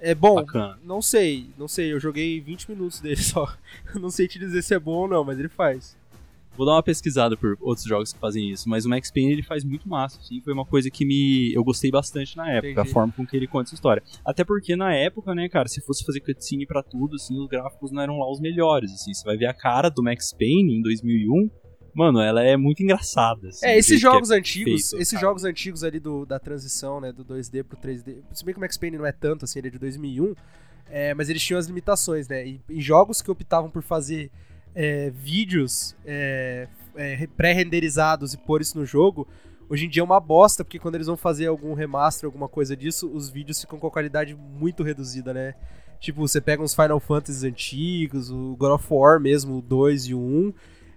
É 0.00 0.14
bom, 0.14 0.36
Bacana. 0.36 0.78
não 0.84 1.00
sei, 1.00 1.48
não 1.56 1.66
sei, 1.66 1.92
eu 1.92 1.98
joguei 1.98 2.40
20 2.40 2.70
minutos 2.70 3.00
dele 3.00 3.16
só. 3.22 3.50
não 3.94 4.10
sei 4.10 4.28
te 4.28 4.38
dizer 4.38 4.62
se 4.62 4.74
é 4.74 4.78
bom 4.78 4.92
ou 4.92 5.08
não, 5.08 5.24
mas 5.24 5.38
ele 5.38 5.48
faz. 5.48 5.96
Vou 6.56 6.66
dar 6.66 6.72
uma 6.72 6.82
pesquisada 6.82 7.36
por 7.36 7.56
outros 7.60 7.86
jogos 7.86 8.12
que 8.12 8.18
fazem 8.18 8.50
isso, 8.50 8.68
mas 8.68 8.84
o 8.84 8.88
Max 8.88 9.10
Payne 9.10 9.32
ele 9.32 9.42
faz 9.42 9.64
muito 9.64 9.88
massa, 9.88 10.18
assim, 10.20 10.40
foi 10.40 10.52
uma 10.52 10.64
coisa 10.64 10.90
que 10.90 11.04
me 11.04 11.52
eu 11.52 11.62
gostei 11.62 11.90
bastante 11.90 12.36
na 12.36 12.50
época, 12.50 12.70
Entendi. 12.72 12.88
a 12.88 12.92
forma 12.92 13.12
com 13.12 13.26
que 13.26 13.36
ele 13.36 13.46
conta 13.46 13.68
essa 13.68 13.74
história. 13.74 14.02
Até 14.24 14.44
porque 14.44 14.74
na 14.74 14.94
época, 14.94 15.34
né, 15.34 15.48
cara, 15.48 15.68
se 15.68 15.80
fosse 15.80 16.04
fazer 16.04 16.20
cutscene 16.20 16.66
pra 16.66 16.82
tudo, 16.82 17.16
assim, 17.16 17.38
os 17.38 17.46
gráficos 17.48 17.92
não 17.92 18.02
eram 18.02 18.18
lá 18.18 18.30
os 18.30 18.40
melhores, 18.40 18.92
assim, 18.92 19.12
você 19.12 19.24
vai 19.24 19.36
ver 19.36 19.46
a 19.46 19.54
cara 19.54 19.88
do 19.88 20.02
Max 20.02 20.32
Payne 20.32 20.78
em 20.78 20.82
2001, 20.82 21.50
mano, 21.94 22.20
ela 22.20 22.42
é 22.42 22.56
muito 22.56 22.82
engraçada, 22.82 23.48
assim, 23.48 23.66
É, 23.66 23.78
esses 23.78 23.94
que 23.94 23.98
jogos 23.98 24.30
antigos, 24.30 24.90
feito, 24.90 25.02
esses 25.02 25.14
cara. 25.14 25.26
jogos 25.26 25.44
antigos 25.44 25.82
ali 25.84 25.98
do, 25.98 26.26
da 26.26 26.38
transição, 26.38 27.00
né, 27.00 27.12
do 27.12 27.24
2D 27.24 27.64
pro 27.64 27.78
3D, 27.78 28.22
se 28.32 28.44
bem 28.44 28.54
que 28.54 28.58
o 28.58 28.60
Max 28.60 28.76
Payne 28.76 28.98
não 28.98 29.06
é 29.06 29.12
tanto 29.12 29.44
assim, 29.44 29.58
ele 29.58 29.68
é 29.68 29.70
de 29.70 29.78
2001, 29.78 30.34
é, 30.88 31.14
mas 31.14 31.28
eles 31.28 31.42
tinham 31.42 31.58
as 31.58 31.66
limitações, 31.66 32.28
né, 32.28 32.46
e, 32.46 32.60
e 32.68 32.80
jogos 32.80 33.22
que 33.22 33.30
optavam 33.30 33.70
por 33.70 33.82
fazer 33.82 34.30
é, 34.76 35.10
vídeos 35.10 35.96
é, 36.04 36.68
é, 36.94 37.26
pré-renderizados 37.34 38.34
e 38.34 38.36
pôr 38.36 38.60
isso 38.60 38.78
no 38.78 38.84
jogo, 38.84 39.26
hoje 39.70 39.86
em 39.86 39.88
dia 39.88 40.02
é 40.02 40.04
uma 40.04 40.20
bosta, 40.20 40.62
porque 40.62 40.78
quando 40.78 40.96
eles 40.96 41.06
vão 41.06 41.16
fazer 41.16 41.46
algum 41.46 41.72
remaster, 41.72 42.26
alguma 42.26 42.46
coisa 42.46 42.76
disso, 42.76 43.10
os 43.12 43.30
vídeos 43.30 43.58
ficam 43.58 43.78
com 43.78 43.86
a 43.86 43.90
qualidade 43.90 44.34
muito 44.34 44.82
reduzida, 44.82 45.32
né. 45.32 45.54
Tipo, 45.98 46.28
você 46.28 46.42
pega 46.42 46.62
uns 46.62 46.74
Final 46.74 47.00
Fantasy 47.00 47.48
antigos, 47.48 48.30
o 48.30 48.54
God 48.58 48.72
of 48.72 48.86
War 48.90 49.18
mesmo, 49.18 49.58
o 49.58 49.62
2 49.62 50.08
e 50.08 50.14
o 50.14 50.20
1, 50.20 50.52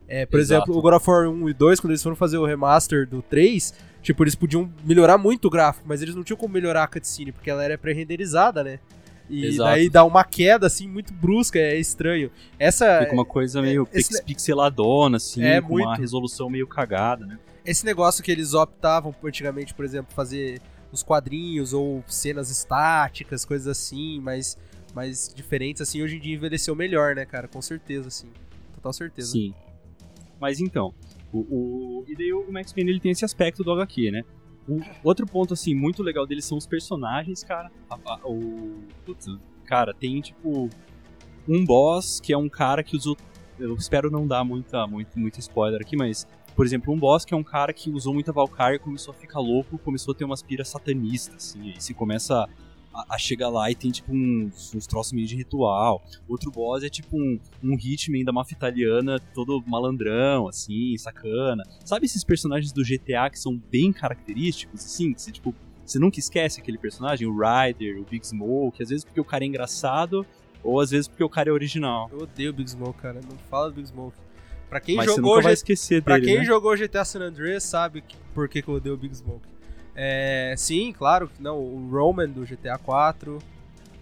é, 0.09 0.25
por 0.25 0.39
Exato. 0.39 0.63
exemplo, 0.63 0.77
o 0.77 0.81
God 0.81 0.95
of 0.95 1.09
War 1.09 1.29
1 1.29 1.49
e 1.49 1.53
2, 1.53 1.79
quando 1.79 1.91
eles 1.91 2.03
foram 2.03 2.17
fazer 2.17 2.37
o 2.37 2.45
remaster 2.45 3.07
do 3.07 3.21
3, 3.21 3.73
tipo, 4.01 4.21
eles 4.23 4.35
podiam 4.35 4.69
melhorar 4.83 5.17
muito 5.17 5.45
o 5.45 5.49
gráfico, 5.49 5.85
mas 5.87 6.01
eles 6.01 6.15
não 6.15 6.23
tinham 6.23 6.37
como 6.37 6.53
melhorar 6.53 6.83
a 6.83 6.87
cutscene, 6.87 7.31
porque 7.31 7.49
ela 7.49 7.63
era 7.63 7.77
pré-renderizada, 7.77 8.61
né? 8.61 8.79
E 9.29 9.45
Exato. 9.45 9.69
daí 9.69 9.89
dá 9.89 10.03
uma 10.03 10.23
queda, 10.23 10.65
assim, 10.67 10.87
muito 10.87 11.13
brusca, 11.13 11.59
é 11.59 11.77
estranho. 11.79 12.31
Essa, 12.57 13.01
Fica 13.01 13.13
uma 13.13 13.25
coisa 13.25 13.61
meio 13.61 13.87
esse- 13.93 14.09
pix- 14.09 14.21
pixeladona, 14.21 15.17
assim, 15.17 15.43
É, 15.43 15.61
com 15.61 15.75
uma 15.75 15.85
muito. 15.87 15.99
resolução 16.01 16.49
meio 16.49 16.67
cagada, 16.67 17.25
né? 17.25 17.37
esse 17.65 17.85
negócio 17.85 18.23
que 18.23 18.31
eles 18.31 18.55
optavam 18.55 19.13
antigamente, 19.23 19.75
por 19.75 19.85
exemplo, 19.85 20.11
fazer 20.15 20.59
os 20.91 21.03
quadrinhos 21.03 21.71
ou 21.71 22.03
cenas 22.07 22.49
estáticas, 22.49 23.45
coisas 23.45 23.67
assim, 23.67 24.19
mas 24.21 24.57
mais 24.95 25.31
diferentes, 25.35 25.79
assim, 25.79 26.01
hoje 26.01 26.15
em 26.15 26.19
dia 26.19 26.33
envelheceu 26.33 26.75
melhor, 26.75 27.13
né, 27.13 27.25
cara? 27.25 27.47
Com 27.47 27.61
certeza, 27.61 28.07
assim. 28.07 28.27
Total 28.73 28.91
certeza. 28.91 29.33
Sim. 29.33 29.53
Mas 30.41 30.59
então, 30.59 30.91
o, 31.31 31.39
o- 31.39 32.05
e 32.07 32.15
daí 32.15 32.33
o 32.33 32.51
Max 32.51 32.73
Payne 32.73 32.89
ele 32.89 32.99
tem 32.99 33.11
esse 33.11 33.23
aspecto 33.23 33.63
do 33.63 33.71
HQ, 33.71 34.09
né? 34.09 34.23
Outro 35.03 35.25
ponto, 35.25 35.53
assim, 35.53 35.73
muito 35.73 36.03
legal 36.03 36.25
dele 36.27 36.41
são 36.41 36.57
os 36.57 36.67
personagens, 36.67 37.43
cara. 37.43 37.71
O, 38.23 38.83
putz, 39.05 39.27
cara, 39.65 39.93
tem, 39.93 40.21
tipo, 40.21 40.69
um 41.47 41.65
boss 41.65 42.19
que 42.19 42.33
é 42.33 42.37
um 42.37 42.49
cara 42.49 42.83
que 42.83 42.95
usou... 42.95 43.17
Eu 43.57 43.75
espero 43.75 44.09
não 44.09 44.25
dar 44.25 44.43
muita, 44.43 44.85
muito, 44.87 45.17
muito 45.17 45.39
spoiler 45.39 45.81
aqui, 45.81 45.95
mas... 45.95 46.27
Por 46.55 46.65
exemplo, 46.65 46.93
um 46.93 46.99
boss 46.99 47.23
que 47.23 47.33
é 47.33 47.37
um 47.37 47.43
cara 47.43 47.71
que 47.71 47.89
usou 47.89 48.13
muita 48.13 48.33
Valkyrie 48.33 48.75
e 48.75 48.79
começou 48.79 49.13
a 49.13 49.15
ficar 49.15 49.39
louco, 49.39 49.77
começou 49.77 50.13
a 50.13 50.15
ter 50.15 50.25
umas 50.25 50.43
piras 50.43 50.67
satanistas, 50.67 51.35
assim. 51.35 51.69
Aí 51.69 51.79
você 51.79 51.93
começa 51.93 52.49
a 53.07 53.17
chegar 53.17 53.49
lá 53.49 53.69
e 53.69 53.75
tem, 53.75 53.91
tipo, 53.91 54.11
uns, 54.11 54.73
uns 54.73 54.87
troços 54.87 55.13
meio 55.13 55.27
de 55.27 55.35
ritual. 55.35 56.03
Outro 56.27 56.51
boss 56.51 56.83
é, 56.83 56.89
tipo, 56.89 57.17
um, 57.17 57.39
um 57.63 57.75
hitman 57.75 58.23
da 58.23 58.31
máfia 58.31 58.55
italiana, 58.55 59.19
todo 59.33 59.63
malandrão, 59.67 60.47
assim, 60.47 60.97
sacana. 60.97 61.63
Sabe 61.85 62.05
esses 62.05 62.23
personagens 62.23 62.71
do 62.71 62.81
GTA 62.83 63.29
que 63.29 63.39
são 63.39 63.57
bem 63.71 63.91
característicos, 63.93 64.83
assim? 64.85 65.13
Que 65.13 65.21
você, 65.21 65.31
tipo, 65.31 65.53
você 65.85 65.99
nunca 65.99 66.19
esquece 66.19 66.59
aquele 66.61 66.77
personagem? 66.77 67.27
O 67.27 67.35
Ryder, 67.37 67.99
o 67.99 68.03
Big 68.03 68.25
Smoke, 68.25 68.81
às 68.83 68.89
vezes 68.89 69.03
porque 69.03 69.19
o 69.19 69.25
cara 69.25 69.43
é 69.43 69.47
engraçado, 69.47 70.25
ou 70.63 70.79
às 70.79 70.91
vezes 70.91 71.07
porque 71.07 71.23
o 71.23 71.29
cara 71.29 71.49
é 71.49 71.51
original. 71.51 72.09
Eu 72.11 72.19
odeio 72.19 72.51
o 72.51 72.53
Big 72.53 72.69
Smoke, 72.69 72.99
cara. 72.99 73.19
Não 73.21 73.37
fala 73.49 73.69
do 73.69 73.75
Big 73.75 73.87
Smoke. 73.87 74.17
Pra 74.69 74.79
quem 74.79 74.95
Mas 74.95 75.07
você 75.07 75.15
jogou 75.15 75.31
nunca 75.31 75.43
vai 75.43 75.53
GTA 75.53 75.53
esquecer 75.53 76.03
Pra 76.03 76.15
dele, 76.15 76.27
quem 76.27 76.37
né? 76.37 76.45
jogou 76.45 76.77
GTA 76.77 77.03
San 77.03 77.21
Andreas 77.21 77.63
sabe 77.63 78.03
por 78.35 78.47
que, 78.47 78.61
que 78.61 78.67
eu 78.67 78.75
odeio 78.75 78.93
o 78.93 78.97
Big 78.97 79.15
Smoke. 79.15 79.47
É, 80.01 80.55
sim, 80.57 80.93
claro, 80.97 81.27
que 81.27 81.43
não, 81.43 81.57
o 81.57 81.89
Roman 81.91 82.29
do 82.29 82.45
GTA 82.45 82.77
4, 82.77 83.37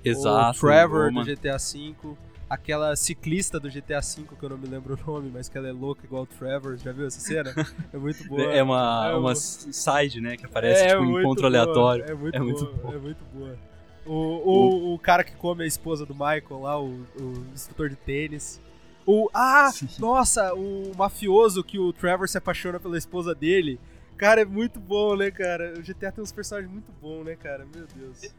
Exato. 0.05 0.57
o 0.57 0.61
Trevor 0.61 1.05
Roman. 1.07 1.23
do 1.23 1.35
GTA 1.35 1.57
5, 1.57 2.15
aquela 2.47 2.95
ciclista 2.95 3.59
do 3.59 3.67
GTA 3.69 3.99
5 4.01 4.35
que 4.35 4.43
eu 4.43 4.49
não 4.49 4.57
me 4.59 4.67
lembro 4.67 4.93
o 5.07 5.11
nome, 5.11 5.31
mas 5.33 5.49
que 5.49 5.57
ela 5.57 5.67
é 5.67 5.71
louca 5.71 6.05
igual 6.05 6.23
o 6.23 6.25
Trevor, 6.27 6.77
já 6.77 6.91
viu 6.91 7.07
essa 7.07 7.19
cena? 7.19 7.51
É 7.91 7.97
muito 7.97 8.23
boa. 8.27 8.43
É 8.43 8.61
uma, 8.61 9.07
É 9.09 9.15
uma 9.15 9.29
uma- 9.29 9.35
side, 9.35 10.21
né? 10.21 10.37
Que 10.37 10.45
aparece, 10.45 10.83
É 10.83 10.89
tipo, 10.89 11.01
um 11.01 11.19
encontro 11.19 11.49
boa, 11.49 11.61
aleatório. 11.61 12.05
É 12.07 12.13
muito, 12.13 12.35
É 12.35 12.39
muito 12.39 12.65
boa, 12.65 12.77
bom. 12.83 12.93
é 12.93 12.97
muito 12.99 13.25
boa. 13.33 13.57
O, 14.05 14.13
o, 14.13 14.93
o 14.93 14.99
cara 14.99 15.23
que 15.23 15.35
come 15.35 15.63
a 15.63 15.67
esposa 15.67 16.05
do 16.05 16.13
Michael 16.13 16.61
lá, 16.61 16.79
o, 16.79 16.85
o 17.19 17.45
instrutor 17.53 17.89
de 17.89 17.95
tênis. 17.97 18.61
O, 19.05 19.29
ah, 19.33 19.69
nossa, 19.99 20.53
o 20.53 20.91
mafioso 20.95 21.63
que 21.63 21.79
o 21.79 21.91
Trevor 21.91 22.27
se 22.29 22.37
apaixona 22.37 22.79
pela 22.79 22.97
esposa 22.97 23.33
dele. 23.33 23.79
Cara, 24.17 24.41
é 24.41 24.45
muito 24.45 24.79
bom, 24.79 25.15
né, 25.15 25.29
cara? 25.31 25.73
O 25.77 25.81
GTA 25.81 26.11
tem 26.11 26.23
uns 26.23 26.31
personagens 26.31 26.71
muito 26.71 26.91
bons, 27.01 27.23
né, 27.23 27.35
cara? 27.35 27.65
Meu 27.65 27.85
Deus. 27.95 28.33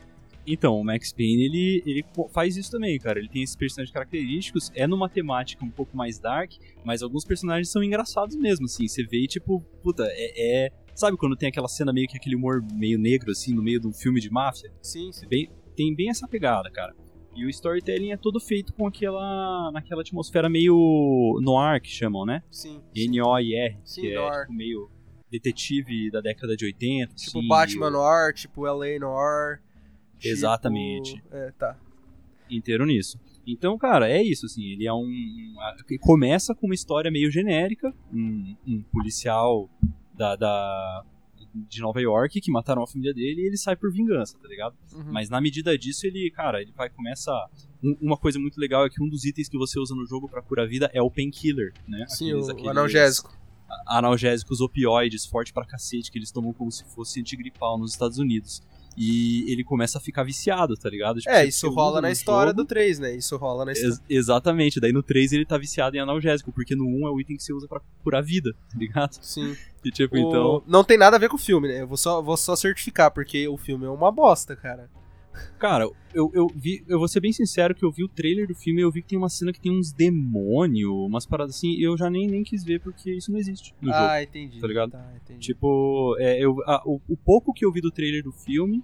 Então, 0.46 0.80
o 0.80 0.84
Max 0.84 1.12
Payne, 1.12 1.44
ele, 1.44 1.82
ele 1.86 2.04
faz 2.32 2.56
isso 2.56 2.70
também, 2.70 2.98
cara. 2.98 3.18
Ele 3.18 3.28
tem 3.28 3.42
esses 3.42 3.54
personagens 3.54 3.92
característicos, 3.92 4.72
é 4.74 4.86
numa 4.86 5.08
temática 5.08 5.64
um 5.64 5.70
pouco 5.70 5.94
mais 5.96 6.18
dark, 6.18 6.52
mas 6.84 7.02
alguns 7.02 7.24
personagens 7.24 7.70
são 7.70 7.82
engraçados 7.82 8.34
mesmo, 8.34 8.64
assim. 8.64 8.88
Você 8.88 9.04
vê 9.04 9.26
tipo, 9.26 9.60
puta, 9.82 10.04
é, 10.08 10.66
é- 10.66 10.72
Sabe 10.94 11.16
quando 11.16 11.36
tem 11.36 11.48
aquela 11.48 11.68
cena 11.68 11.92
meio 11.92 12.08
que 12.08 12.16
aquele 12.16 12.34
humor 12.34 12.60
meio 12.72 12.98
negro, 12.98 13.30
assim, 13.30 13.54
no 13.54 13.62
meio 13.62 13.78
de 13.78 13.86
um 13.86 13.92
filme 13.92 14.18
de 14.20 14.28
máfia? 14.28 14.68
Sim, 14.82 15.12
sim. 15.12 15.28
Bem- 15.28 15.48
tem 15.76 15.94
bem 15.94 16.10
essa 16.10 16.26
pegada, 16.26 16.68
cara. 16.72 16.92
E 17.36 17.44
o 17.46 17.48
storytelling 17.48 18.10
é 18.10 18.16
todo 18.16 18.40
feito 18.40 18.72
com 18.74 18.84
aquela. 18.84 19.70
naquela 19.72 20.00
atmosfera 20.02 20.48
meio 20.48 21.38
noir 21.40 21.80
que 21.80 21.88
chamam, 21.88 22.26
né? 22.26 22.42
Sim. 22.50 22.82
N-O-I-R, 22.96 23.76
Sim, 23.84 24.00
que 24.00 24.12
é 24.12 24.14
noir. 24.16 24.40
tipo, 24.40 24.52
meio 24.54 24.90
detetive 25.30 26.10
da 26.10 26.20
década 26.20 26.56
de 26.56 26.64
80. 26.64 27.14
Tipo 27.14 27.46
Batman 27.46 27.90
Noir, 27.90 28.34
tipo 28.34 28.64
LA 28.66 28.98
Noir. 28.98 29.60
tipo- 30.18 30.28
Exatamente. 30.32 31.22
É, 31.30 31.52
tá. 31.58 31.76
inteiro 32.50 32.86
nisso. 32.86 33.18
Então, 33.46 33.78
cara, 33.78 34.10
é 34.10 34.22
isso, 34.22 34.44
assim, 34.46 34.62
ele 34.72 34.86
é 34.86 34.92
um... 34.92 35.06
começa 36.00 36.54
com 36.54 36.66
uma 36.66 36.74
história 36.74 37.10
meio 37.10 37.30
genérica, 37.30 37.94
um, 38.12 38.54
um 38.66 38.82
policial 38.92 39.70
da, 40.14 40.36
da- 40.36 41.04
de 41.54 41.80
Nova 41.80 41.98
York 42.00 42.40
que 42.42 42.50
mataram 42.50 42.82
a 42.82 42.86
família 42.86 43.14
dele 43.14 43.40
e 43.42 43.46
ele 43.46 43.56
sai 43.56 43.74
por 43.74 43.90
vingança, 43.90 44.36
tá 44.38 44.46
ligado? 44.48 44.76
Uhum. 44.94 45.12
Mas 45.12 45.30
na 45.30 45.40
medida 45.40 45.76
disso, 45.78 46.06
ele, 46.06 46.30
cara, 46.30 46.60
ele 46.60 46.72
vai 46.76 46.90
começa. 46.90 47.32
um- 47.82 47.96
uma 48.02 48.16
coisa 48.18 48.38
muito 48.38 48.58
legal 48.60 48.84
é 48.84 48.90
que 48.90 49.02
um 49.02 49.08
dos 49.08 49.24
itens 49.24 49.48
que 49.48 49.56
você 49.56 49.78
usa 49.80 49.94
no 49.94 50.06
jogo 50.06 50.28
pra 50.28 50.42
curar 50.42 50.64
a 50.64 50.68
vida 50.68 50.90
é 50.92 51.00
o 51.00 51.10
painkiller, 51.10 51.72
né? 51.86 52.04
Sim, 52.08 52.28
Aqueles- 52.30 52.48
o, 52.48 52.50
aqueles 52.50 52.66
o 52.66 52.70
analgésico. 52.70 53.37
Analgésicos 53.86 54.60
opioides, 54.60 55.26
forte 55.26 55.52
pra 55.52 55.64
cacete, 55.64 56.10
que 56.10 56.18
eles 56.18 56.30
tomam 56.30 56.52
como 56.52 56.70
se 56.70 56.84
fosse 56.84 57.20
antigripal 57.20 57.78
nos 57.78 57.92
Estados 57.92 58.18
Unidos. 58.18 58.62
E 59.00 59.44
ele 59.52 59.62
começa 59.62 59.98
a 59.98 60.00
ficar 60.00 60.24
viciado, 60.24 60.74
tá 60.74 60.90
ligado? 60.90 61.20
Tipo, 61.20 61.30
É, 61.30 61.44
isso 61.46 61.70
rola 61.70 62.00
na 62.00 62.10
história 62.10 62.50
jogo, 62.50 62.64
do 62.64 62.66
3, 62.66 62.98
né? 62.98 63.14
Isso 63.14 63.36
rola 63.36 63.64
na 63.64 63.70
história. 63.70 63.92
Ex- 63.94 64.02
exatamente, 64.08 64.80
daí 64.80 64.92
no 64.92 65.04
3 65.04 65.32
ele 65.32 65.46
tá 65.46 65.56
viciado 65.56 65.96
em 65.96 66.00
analgésico, 66.00 66.50
porque 66.50 66.74
no 66.74 66.84
1 66.84 67.06
é 67.06 67.10
o 67.12 67.20
item 67.20 67.36
que 67.36 67.42
você 67.44 67.52
usa 67.52 67.68
pra 67.68 67.80
curar 68.02 68.18
a 68.18 68.22
vida, 68.22 68.52
tá 68.72 68.76
ligado? 68.76 69.12
Sim. 69.22 69.56
E 69.84 69.90
tipo, 69.92 70.16
O- 70.16 70.18
então. 70.18 70.62
Não 70.66 70.82
tem 70.82 70.98
nada 70.98 71.14
a 71.14 71.18
ver 71.20 71.28
com 71.28 71.36
o 71.36 71.38
filme, 71.38 71.68
né? 71.68 71.82
Eu 71.82 71.86
vou 71.86 71.96
só, 71.96 72.20
vou 72.20 72.36
só 72.36 72.56
certificar, 72.56 73.12
porque 73.12 73.46
o 73.46 73.56
filme 73.56 73.84
é 73.86 73.88
uma 73.88 74.10
bosta, 74.10 74.56
cara. 74.56 74.90
Cara, 75.58 75.88
eu, 76.14 76.30
eu 76.34 76.46
vi. 76.54 76.84
Eu 76.88 76.98
vou 76.98 77.06
ser 77.08 77.20
bem 77.20 77.32
sincero 77.32 77.74
que 77.74 77.84
eu 77.84 77.90
vi 77.92 78.02
o 78.04 78.08
trailer 78.08 78.46
do 78.46 78.54
filme 78.54 78.80
e 78.80 78.84
eu 78.84 78.90
vi 78.90 79.02
que 79.02 79.08
tem 79.08 79.18
uma 79.18 79.28
cena 79.28 79.52
que 79.52 79.60
tem 79.60 79.70
uns 79.76 79.92
demônios, 79.92 80.90
umas 80.90 81.26
paradas 81.26 81.56
assim, 81.56 81.70
e 81.70 81.82
eu 81.82 81.96
já 81.96 82.08
nem, 82.10 82.26
nem 82.26 82.42
quis 82.42 82.64
ver 82.64 82.80
porque 82.80 83.10
isso 83.12 83.30
não 83.30 83.38
existe 83.38 83.74
no 83.80 83.88
jogo. 83.92 84.04
ah, 84.10 84.22
entendi. 84.22 84.60
tá 84.60 84.66
ligado? 84.66 84.90
Tá, 84.92 85.12
entendi. 85.22 85.40
Tipo, 85.40 86.16
é, 86.18 86.38
eu, 86.42 86.56
a- 86.66 86.82
o, 86.84 87.00
o 87.08 87.16
pouco 87.16 87.52
que 87.52 87.64
eu 87.64 87.72
vi 87.72 87.80
do 87.80 87.90
trailer 87.90 88.22
do 88.22 88.32
filme, 88.32 88.82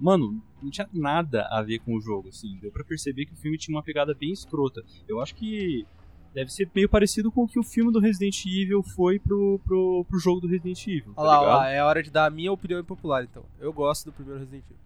mano, 0.00 0.42
não 0.62 0.70
tinha 0.70 0.88
nada 0.92 1.46
a 1.50 1.62
ver 1.62 1.78
com 1.80 1.94
o 1.96 2.00
jogo, 2.00 2.28
assim. 2.28 2.58
Deu 2.60 2.70
pra 2.72 2.84
perceber 2.84 3.26
que 3.26 3.32
o 3.32 3.36
filme 3.36 3.58
tinha 3.58 3.76
uma 3.76 3.82
pegada 3.82 4.14
bem 4.14 4.32
escrota. 4.32 4.82
Eu 5.08 5.20
acho 5.20 5.34
que 5.34 5.86
deve 6.32 6.50
ser 6.50 6.68
meio 6.74 6.88
parecido 6.88 7.30
com 7.30 7.42
o 7.44 7.46
que 7.46 7.58
o 7.60 7.62
filme 7.62 7.92
do 7.92 8.00
Resident 8.00 8.44
Evil 8.46 8.82
foi 8.82 9.18
pro, 9.20 9.60
pro, 9.64 10.04
pro 10.08 10.18
jogo 10.18 10.40
do 10.40 10.48
Resident 10.48 10.84
Evil, 10.88 11.14
tá 11.14 11.22
Olha 11.22 11.30
lá, 11.30 11.40
olha 11.40 11.48
lá, 11.58 11.70
é 11.70 11.82
hora 11.84 12.02
de 12.02 12.10
dar 12.10 12.26
a 12.26 12.30
minha 12.30 12.50
opinião 12.50 12.80
impopular, 12.80 13.22
então. 13.22 13.44
Eu 13.60 13.72
gosto 13.72 14.06
do 14.06 14.12
primeiro 14.12 14.40
Resident 14.40 14.64
Evil. 14.64 14.76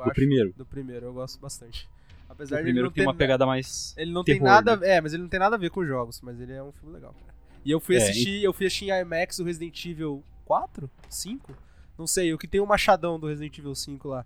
Eu 0.00 0.06
O 0.06 0.10
acho 0.10 0.14
primeiro. 0.14 0.52
do 0.56 0.64
primeiro, 0.66 1.06
eu 1.06 1.12
gosto 1.12 1.38
bastante. 1.40 1.88
O 2.28 2.32
Apesar 2.32 2.56
de 2.56 2.62
ele 2.62 2.64
primeiro 2.64 2.90
tem 2.90 3.02
ter 3.04 3.08
uma 3.08 3.14
pegada 3.14 3.46
mais. 3.46 3.94
Ele 3.96 4.12
não 4.12 4.24
terror, 4.24 4.38
tem 4.40 4.46
nada, 4.46 4.76
né? 4.76 4.88
é, 4.96 5.00
mas 5.00 5.12
ele 5.14 5.22
não 5.22 5.28
tem 5.30 5.40
nada 5.40 5.56
a 5.56 5.58
ver 5.58 5.70
com 5.70 5.80
os 5.80 5.86
jogos, 5.88 6.20
mas 6.22 6.40
ele 6.40 6.52
é 6.52 6.62
um 6.62 6.72
filme 6.72 6.94
legal, 6.94 7.14
cara. 7.14 7.34
E 7.64 7.70
eu 7.70 7.80
fui 7.80 7.96
É, 7.96 7.98
assistir, 7.98 8.42
eu 8.42 8.52
fui 8.52 8.66
assistir 8.66 8.86
em 8.90 9.00
IMAX 9.00 9.38
o 9.38 9.44
Resident 9.44 9.84
Evil 9.86 10.22
4, 10.44 10.88
5, 11.08 11.52
não 11.98 12.06
sei, 12.06 12.32
o 12.32 12.38
que 12.38 12.46
tem 12.46 12.60
o 12.60 12.66
machadão 12.66 13.18
do 13.18 13.26
Resident 13.26 13.56
Evil 13.58 13.74
5 13.74 14.08
lá. 14.08 14.24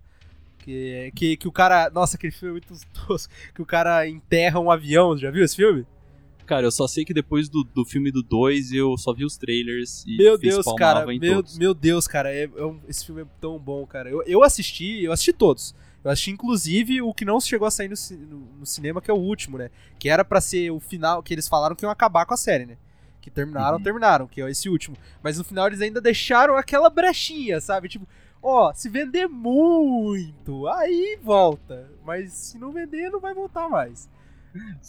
Que, 0.59 1.11
que, 1.15 1.37
que 1.37 1.47
o 1.47 1.51
cara. 1.51 1.89
Nossa, 1.89 2.17
aquele 2.17 2.31
filme 2.31 2.49
é 2.49 2.51
muito 2.69 2.85
tosco. 3.07 3.33
Que 3.55 3.63
o 3.63 3.65
cara 3.65 4.07
enterra 4.07 4.59
um 4.59 4.69
avião. 4.69 5.17
Já 5.17 5.31
viu 5.31 5.43
esse 5.43 5.55
filme? 5.55 5.87
Cara, 6.45 6.65
eu 6.65 6.71
só 6.71 6.87
sei 6.87 7.05
que 7.05 7.13
depois 7.13 7.47
do, 7.47 7.63
do 7.63 7.85
filme 7.85 8.11
do 8.11 8.21
2 8.21 8.71
eu 8.73 8.97
só 8.97 9.13
vi 9.13 9.23
os 9.25 9.37
trailers 9.37 10.03
e 10.05 10.17
Meu 10.17 10.37
Deus, 10.37 10.65
cara. 10.77 10.99
Meu, 11.05 11.43
meu 11.57 11.73
Deus, 11.73 12.07
cara. 12.07 12.33
é- 12.33 12.49
é 12.55 12.65
um- 12.65 12.79
esse 12.87 13.05
filme 13.05 13.21
é 13.21 13.25
tão 13.39 13.57
bom, 13.57 13.85
cara. 13.85 14.09
Eu, 14.09 14.21
eu 14.23 14.43
assisti, 14.43 15.03
eu 15.03 15.11
assisti 15.11 15.31
todos. 15.33 15.73
Eu 16.03 16.09
assisti, 16.11 16.31
inclusive, 16.31 17.01
o 17.01 17.13
que 17.13 17.23
não 17.23 17.39
chegou 17.39 17.67
a 17.67 17.71
sair 17.71 17.87
no, 17.87 17.95
no- 18.27 18.59
no 18.59 18.65
cinema, 18.65 19.01
que 19.01 19.09
é 19.11 19.13
o 19.13 19.17
último, 19.17 19.57
né? 19.57 19.69
Que 19.99 20.09
era 20.09 20.25
pra 20.25 20.41
ser 20.41 20.71
o 20.71 20.79
final, 20.79 21.21
que 21.21 21.33
eles 21.33 21.47
falaram 21.47 21.75
que 21.75 21.85
iam 21.85 21.91
acabar 21.91 22.25
com 22.25 22.33
a 22.33 22.37
série, 22.37 22.65
né? 22.65 22.77
Que 23.21 23.29
terminaram, 23.29 23.77
Uhum. 23.77 23.83
terminaram, 23.83 24.27
que 24.27 24.41
é 24.41 24.49
esse 24.49 24.67
último. 24.67 24.97
Mas 25.21 25.37
no 25.37 25.43
final 25.43 25.67
eles 25.67 25.79
ainda 25.79 26.01
deixaram 26.01 26.57
aquela 26.57 26.89
brechinha, 26.89 27.61
sabe? 27.61 27.87
Tipo, 27.87 28.07
ó, 28.41 28.73
se 28.73 28.89
vender 28.89 29.27
muito, 29.27 30.67
aí 30.67 31.19
volta. 31.21 31.87
Mas 32.03 32.33
se 32.33 32.57
não 32.57 32.71
vender, 32.71 33.11
não 33.11 33.19
vai 33.19 33.33
voltar 33.35 33.69
mais. 33.69 34.09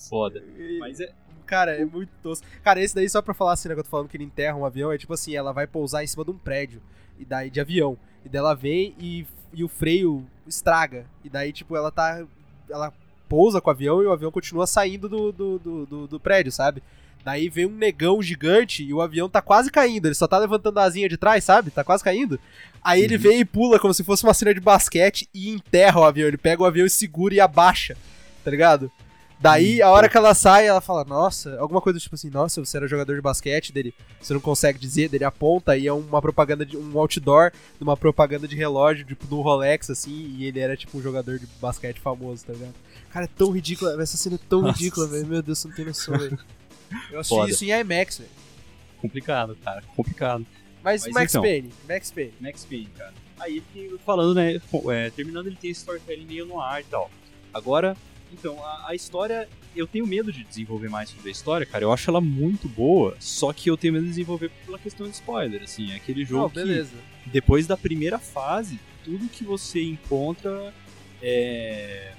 Foda. 0.08 0.42
Mas 0.80 0.98
é. 0.98 1.12
Cara, 1.52 1.72
é 1.76 1.84
muito 1.84 2.08
tosco. 2.22 2.46
Cara, 2.64 2.80
esse 2.80 2.94
daí, 2.94 3.06
só 3.10 3.20
pra 3.20 3.34
falar 3.34 3.52
assim, 3.52 3.68
né, 3.68 3.74
que 3.74 3.80
eu 3.80 3.84
tô 3.84 3.90
falando 3.90 4.08
que 4.08 4.16
ele 4.16 4.24
enterra 4.24 4.56
um 4.56 4.64
avião, 4.64 4.90
é 4.90 4.96
tipo 4.96 5.12
assim, 5.12 5.34
ela 5.36 5.52
vai 5.52 5.66
pousar 5.66 6.02
em 6.02 6.06
cima 6.06 6.24
de 6.24 6.30
um 6.30 6.38
prédio, 6.38 6.80
e 7.18 7.26
daí 7.26 7.50
de 7.50 7.60
avião. 7.60 7.98
E 8.24 8.28
daí 8.30 8.38
ela 8.38 8.54
vem 8.54 8.94
e, 8.98 9.26
e 9.52 9.62
o 9.62 9.68
freio 9.68 10.24
estraga. 10.46 11.04
E 11.22 11.28
daí, 11.28 11.52
tipo, 11.52 11.76
ela 11.76 11.90
tá. 11.90 12.24
Ela 12.70 12.90
pousa 13.28 13.60
com 13.60 13.68
o 13.68 13.70
avião 13.70 14.02
e 14.02 14.06
o 14.06 14.12
avião 14.12 14.30
continua 14.32 14.66
saindo 14.66 15.10
do, 15.10 15.30
do, 15.30 15.58
do, 15.58 15.86
do- 15.86 16.06
do 16.06 16.18
prédio, 16.20 16.50
sabe? 16.50 16.82
Daí 17.22 17.48
vem 17.50 17.66
um 17.66 17.76
negão 17.76 18.22
gigante 18.22 18.82
e 18.82 18.94
o 18.94 19.02
avião 19.02 19.28
tá 19.28 19.42
quase 19.42 19.70
caindo. 19.70 20.06
Ele 20.06 20.14
só 20.14 20.26
tá 20.26 20.38
levantando 20.38 20.78
a 20.78 20.84
asinha 20.84 21.08
de 21.08 21.16
trás, 21.18 21.44
sabe? 21.44 21.70
Tá 21.70 21.84
quase 21.84 22.02
caindo. 22.02 22.40
Aí 22.82 23.02
ele 23.02 23.16
Uhum. 23.16 23.20
vem 23.22 23.40
e 23.40 23.44
pula 23.44 23.78
como 23.78 23.92
se 23.92 24.02
fosse 24.02 24.24
uma 24.24 24.32
cena 24.34 24.54
de 24.54 24.60
basquete 24.60 25.28
e 25.34 25.50
enterra 25.50 26.00
o 26.00 26.04
avião. 26.04 26.26
Ele 26.28 26.38
pega 26.38 26.62
o 26.62 26.66
avião 26.66 26.86
e 26.86 26.90
segura 26.90 27.34
e 27.34 27.40
abaixa, 27.40 27.94
tá 28.42 28.50
ligado? 28.50 28.90
Daí, 29.42 29.82
a 29.82 29.90
hora 29.90 30.08
que 30.08 30.16
ela 30.16 30.34
sai, 30.34 30.68
ela 30.68 30.80
fala, 30.80 31.04
nossa, 31.04 31.58
alguma 31.58 31.80
coisa 31.80 31.98
tipo 31.98 32.14
assim, 32.14 32.30
nossa, 32.30 32.64
você 32.64 32.76
era 32.76 32.86
jogador 32.86 33.16
de 33.16 33.20
basquete 33.20 33.72
dele, 33.72 33.92
você 34.20 34.32
não 34.32 34.40
consegue 34.40 34.78
dizer, 34.78 35.08
dele 35.08 35.24
aponta 35.24 35.76
e 35.76 35.88
é 35.88 35.92
uma 35.92 36.22
propaganda 36.22 36.64
de 36.64 36.76
um 36.76 36.96
outdoor 36.96 37.50
de 37.50 37.82
uma 37.82 37.96
propaganda 37.96 38.46
de 38.46 38.54
relógio, 38.54 39.04
tipo, 39.04 39.34
um 39.34 39.40
Rolex, 39.40 39.90
assim, 39.90 40.36
e 40.38 40.44
ele 40.44 40.60
era 40.60 40.76
tipo 40.76 40.96
um 40.96 41.02
jogador 41.02 41.40
de 41.40 41.46
basquete 41.60 41.98
famoso, 41.98 42.44
tá 42.44 42.52
ligado? 42.52 42.74
Cara, 43.10 43.24
é 43.24 43.28
tão 43.36 43.50
ridícula, 43.50 44.00
essa 44.00 44.16
cena 44.16 44.36
é 44.36 44.48
tão 44.48 44.62
Nossa. 44.62 44.78
ridícula, 44.78 45.08
velho, 45.08 45.26
meu 45.26 45.42
Deus, 45.42 45.58
você 45.58 45.66
não 45.66 45.74
tem 45.74 45.84
noção, 45.86 46.16
velho. 46.16 46.38
Eu 47.10 47.18
assisti 47.18 47.36
Foda. 47.36 47.50
isso 47.50 47.64
em 47.64 47.80
IMAX, 47.80 48.18
velho. 48.18 48.30
Complicado, 49.00 49.58
cara. 49.64 49.82
Complicado. 49.96 50.46
Mas, 50.84 51.04
Mas 51.06 51.14
Max 51.14 51.32
então. 51.32 51.42
Payne, 51.42 51.72
Max 51.88 52.12
Payne. 52.12 52.34
Max 52.40 52.64
Payne, 52.64 52.90
cara. 52.96 53.14
Aí 53.40 53.60
falando, 54.06 54.36
né? 54.36 54.60
é, 54.90 55.10
terminando, 55.10 55.48
ele 55.48 55.56
tem 55.56 55.70
esse 55.70 55.80
storytelling 55.80 56.26
meio 56.26 56.46
no 56.46 56.60
ar 56.60 56.80
e 56.80 56.84
tal. 56.84 57.10
Agora, 57.52 57.96
então, 58.32 58.64
a, 58.64 58.88
a 58.90 58.94
história. 58.94 59.48
Eu 59.74 59.86
tenho 59.86 60.06
medo 60.06 60.30
de 60.30 60.44
desenvolver 60.44 60.88
mais 60.90 61.08
sobre 61.10 61.28
a 61.28 61.32
história, 61.32 61.64
cara. 61.66 61.84
Eu 61.84 61.92
acho 61.92 62.10
ela 62.10 62.20
muito 62.20 62.68
boa, 62.68 63.16
só 63.18 63.52
que 63.54 63.70
eu 63.70 63.76
tenho 63.76 63.94
medo 63.94 64.02
de 64.04 64.10
desenvolver 64.10 64.50
pela 64.66 64.78
questão 64.78 65.06
de 65.08 65.14
spoiler, 65.14 65.62
assim. 65.62 65.90
É 65.92 65.96
aquele 65.96 66.24
jogo 66.26 66.50
que 66.50 66.56
beleza. 66.56 66.92
depois 67.26 67.66
da 67.66 67.76
primeira 67.76 68.18
fase, 68.18 68.78
tudo 69.02 69.28
que 69.28 69.44
você 69.44 69.82
encontra 69.82 70.74
é. 71.22 72.12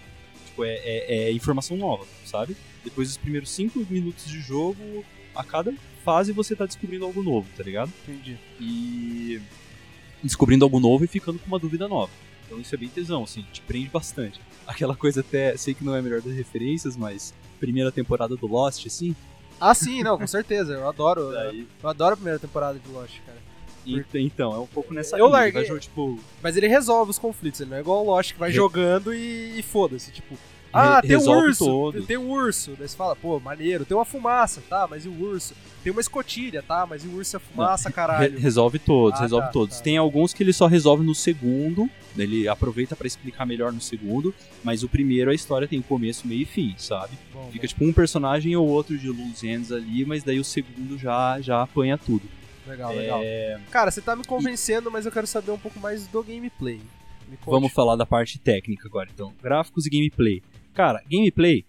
Tipo, 0.48 0.64
é, 0.66 0.74
é- 0.76 1.24
é 1.26 1.32
informação 1.32 1.78
nova, 1.78 2.06
sabe? 2.26 2.56
Depois 2.84 3.08
dos 3.10 3.18
primeiros 3.18 3.50
5 3.52 3.86
minutos 3.90 4.26
de 4.26 4.40
jogo, 4.42 5.06
a 5.36 5.44
cada 5.44 5.74
fase 6.04 6.32
você 6.32 6.56
tá 6.56 6.66
descobrindo 6.66 7.06
algo 7.06 7.22
novo, 7.24 7.48
tá 7.56 7.64
ligado? 7.64 7.92
Entendi. 8.08 8.38
E. 8.60 9.40
descobrindo 10.24 10.64
algo 10.66 10.80
novo 10.80 11.04
e 11.04 11.08
ficando 11.08 11.38
com 11.40 11.48
uma 11.48 11.60
dúvida 11.60 11.88
nova. 11.88 12.12
Então 12.54 12.62
isso 12.62 12.76
é 12.76 12.78
bem 12.78 12.88
tesão, 12.90 13.24
assim, 13.24 13.44
te 13.52 13.62
prende 13.62 13.90
bastante. 13.90 14.40
Aquela 14.68 14.96
coisa 14.96 15.22
até, 15.22 15.58
sei 15.58 15.74
que 15.74 15.84
não 15.84 15.96
é 15.96 16.00
a 16.00 16.02
melhor 16.02 16.22
das 16.22 16.34
referências, 16.34 16.96
mas 16.96 17.34
primeira 17.60 17.92
temporada 17.92 18.36
do 18.36 18.46
Lost, 18.48 18.86
assim, 18.86 19.16
Ah, 19.60 19.74
sim, 19.74 20.04
não, 20.04 20.18
com 20.18 20.28
certeza, 20.28 20.74
eu 20.74 20.88
adoro, 20.88 21.32
daí, 21.34 21.68
eu 21.82 21.90
adoro 21.90 22.14
a 22.14 22.18
primeira 22.18 22.40
temporada 22.40 22.78
de 22.78 22.88
Lost, 22.92 23.20
cara. 23.26 23.38
e- 23.86 24.04
então, 24.16 24.54
é 24.54 24.60
um 24.60 24.68
pouco 24.68 24.94
nessa 24.94 25.16
Eu 25.18 25.26
linha, 25.26 25.38
larguei- 25.38 25.52
vai 25.54 25.66
jogar, 25.66 25.80
tipo, 25.82 26.20
Mas 26.42 26.56
ele 26.56 26.68
resolve 26.68 27.12
os 27.12 27.20
conflitos, 27.20 27.60
ele 27.62 27.70
não 27.72 27.78
é 27.78 27.80
igual 27.82 28.04
o 28.04 28.08
Lost 28.08 28.34
que 28.34 28.40
vai 28.40 28.50
Re- 28.50 28.56
jogando 28.56 29.14
e, 29.14 29.58
e 29.60 29.64
foda-se. 29.64 30.12
Tipo, 30.12 30.38
ah, 30.74 31.02
tem 31.02 31.16
um 31.18 31.30
urso, 31.30 31.66
todos. 31.66 32.06
tem 32.06 32.18
um 32.18 32.30
urso. 32.30 32.76
Daí 32.78 32.88
você 32.88 32.96
fala, 32.98 33.16
pô, 33.16 33.40
maneiro, 33.40 33.86
tem 33.86 33.96
uma 33.96 34.04
fumaça, 34.06 34.62
tá, 34.70 34.88
mas 34.90 35.06
e 35.06 35.10
o 35.10 35.22
urso? 35.22 35.54
Tem 35.84 35.92
uma 35.92 36.02
escotilha, 36.02 36.64
tá, 36.64 36.86
mas 36.90 37.04
e 37.04 37.08
o 37.08 37.16
urso 37.18 37.36
é 37.36 37.40
fumaça, 37.40 37.90
Re- 37.90 37.96
caralho. 37.96 38.40
resolve 38.40 38.80
todos, 38.80 39.20
Ah, 39.20 39.24
resolve 39.24 39.48
tá, 39.48 39.52
todos. 39.54 39.78
tá. 39.78 39.84
Tem 39.84 39.98
alguns 39.98 40.34
que 40.34 40.42
ele 40.42 40.54
só 40.54 40.66
resolve 40.68 41.04
no 41.06 41.14
segundo, 41.14 41.90
ele 42.18 42.48
aproveita 42.48 42.96
pra 42.96 43.06
explicar 43.06 43.46
melhor 43.46 43.72
no 43.74 43.82
segundo, 43.82 44.34
mas 44.64 44.82
o 44.84 44.90
primeiro 44.90 45.30
a 45.30 45.34
história 45.34 45.68
tem 45.68 45.82
começo, 45.82 46.26
meio 46.28 46.42
e 46.42 46.46
fim, 46.46 46.74
sabe? 46.78 47.18
Bom, 47.34 47.50
Fica 47.52 47.64
bom, 47.64 47.68
tipo 47.68 47.86
um 47.86 47.94
personagem 47.94 48.56
ou 48.56 48.68
outro 48.68 48.98
de 48.98 49.10
loose 49.10 49.48
ends 49.48 49.72
ali, 49.72 50.06
mas 50.06 50.24
daí 50.24 50.40
o 50.40 50.44
segundo 50.44 50.98
já 50.98 51.40
já 51.42 51.62
apanha 51.62 51.98
tudo. 51.98 52.24
legal, 52.66 52.94
legal. 52.96 53.20
É, 53.22 53.60
Cara, 53.70 53.92
você 53.92 54.02
tá 54.02 54.16
me 54.16 54.24
convencendo, 54.24 54.90
mas 54.90 55.06
eu 55.06 55.12
quero 55.12 55.28
saber 55.28 55.52
um 55.52 55.58
pouco 55.60 55.80
mais 55.80 56.08
do 56.08 56.24
gameplay. 56.24 56.80
Vamos 57.46 57.72
falar 57.74 57.96
da 57.96 58.06
parte 58.06 58.38
técnica 58.38 58.88
agora, 58.88 59.10
então. 59.14 59.34
Gráficos 59.42 59.86
e 59.86 59.90
gameplay. 59.90 60.42
Cara, 60.74 61.02
gameplay 61.10 61.66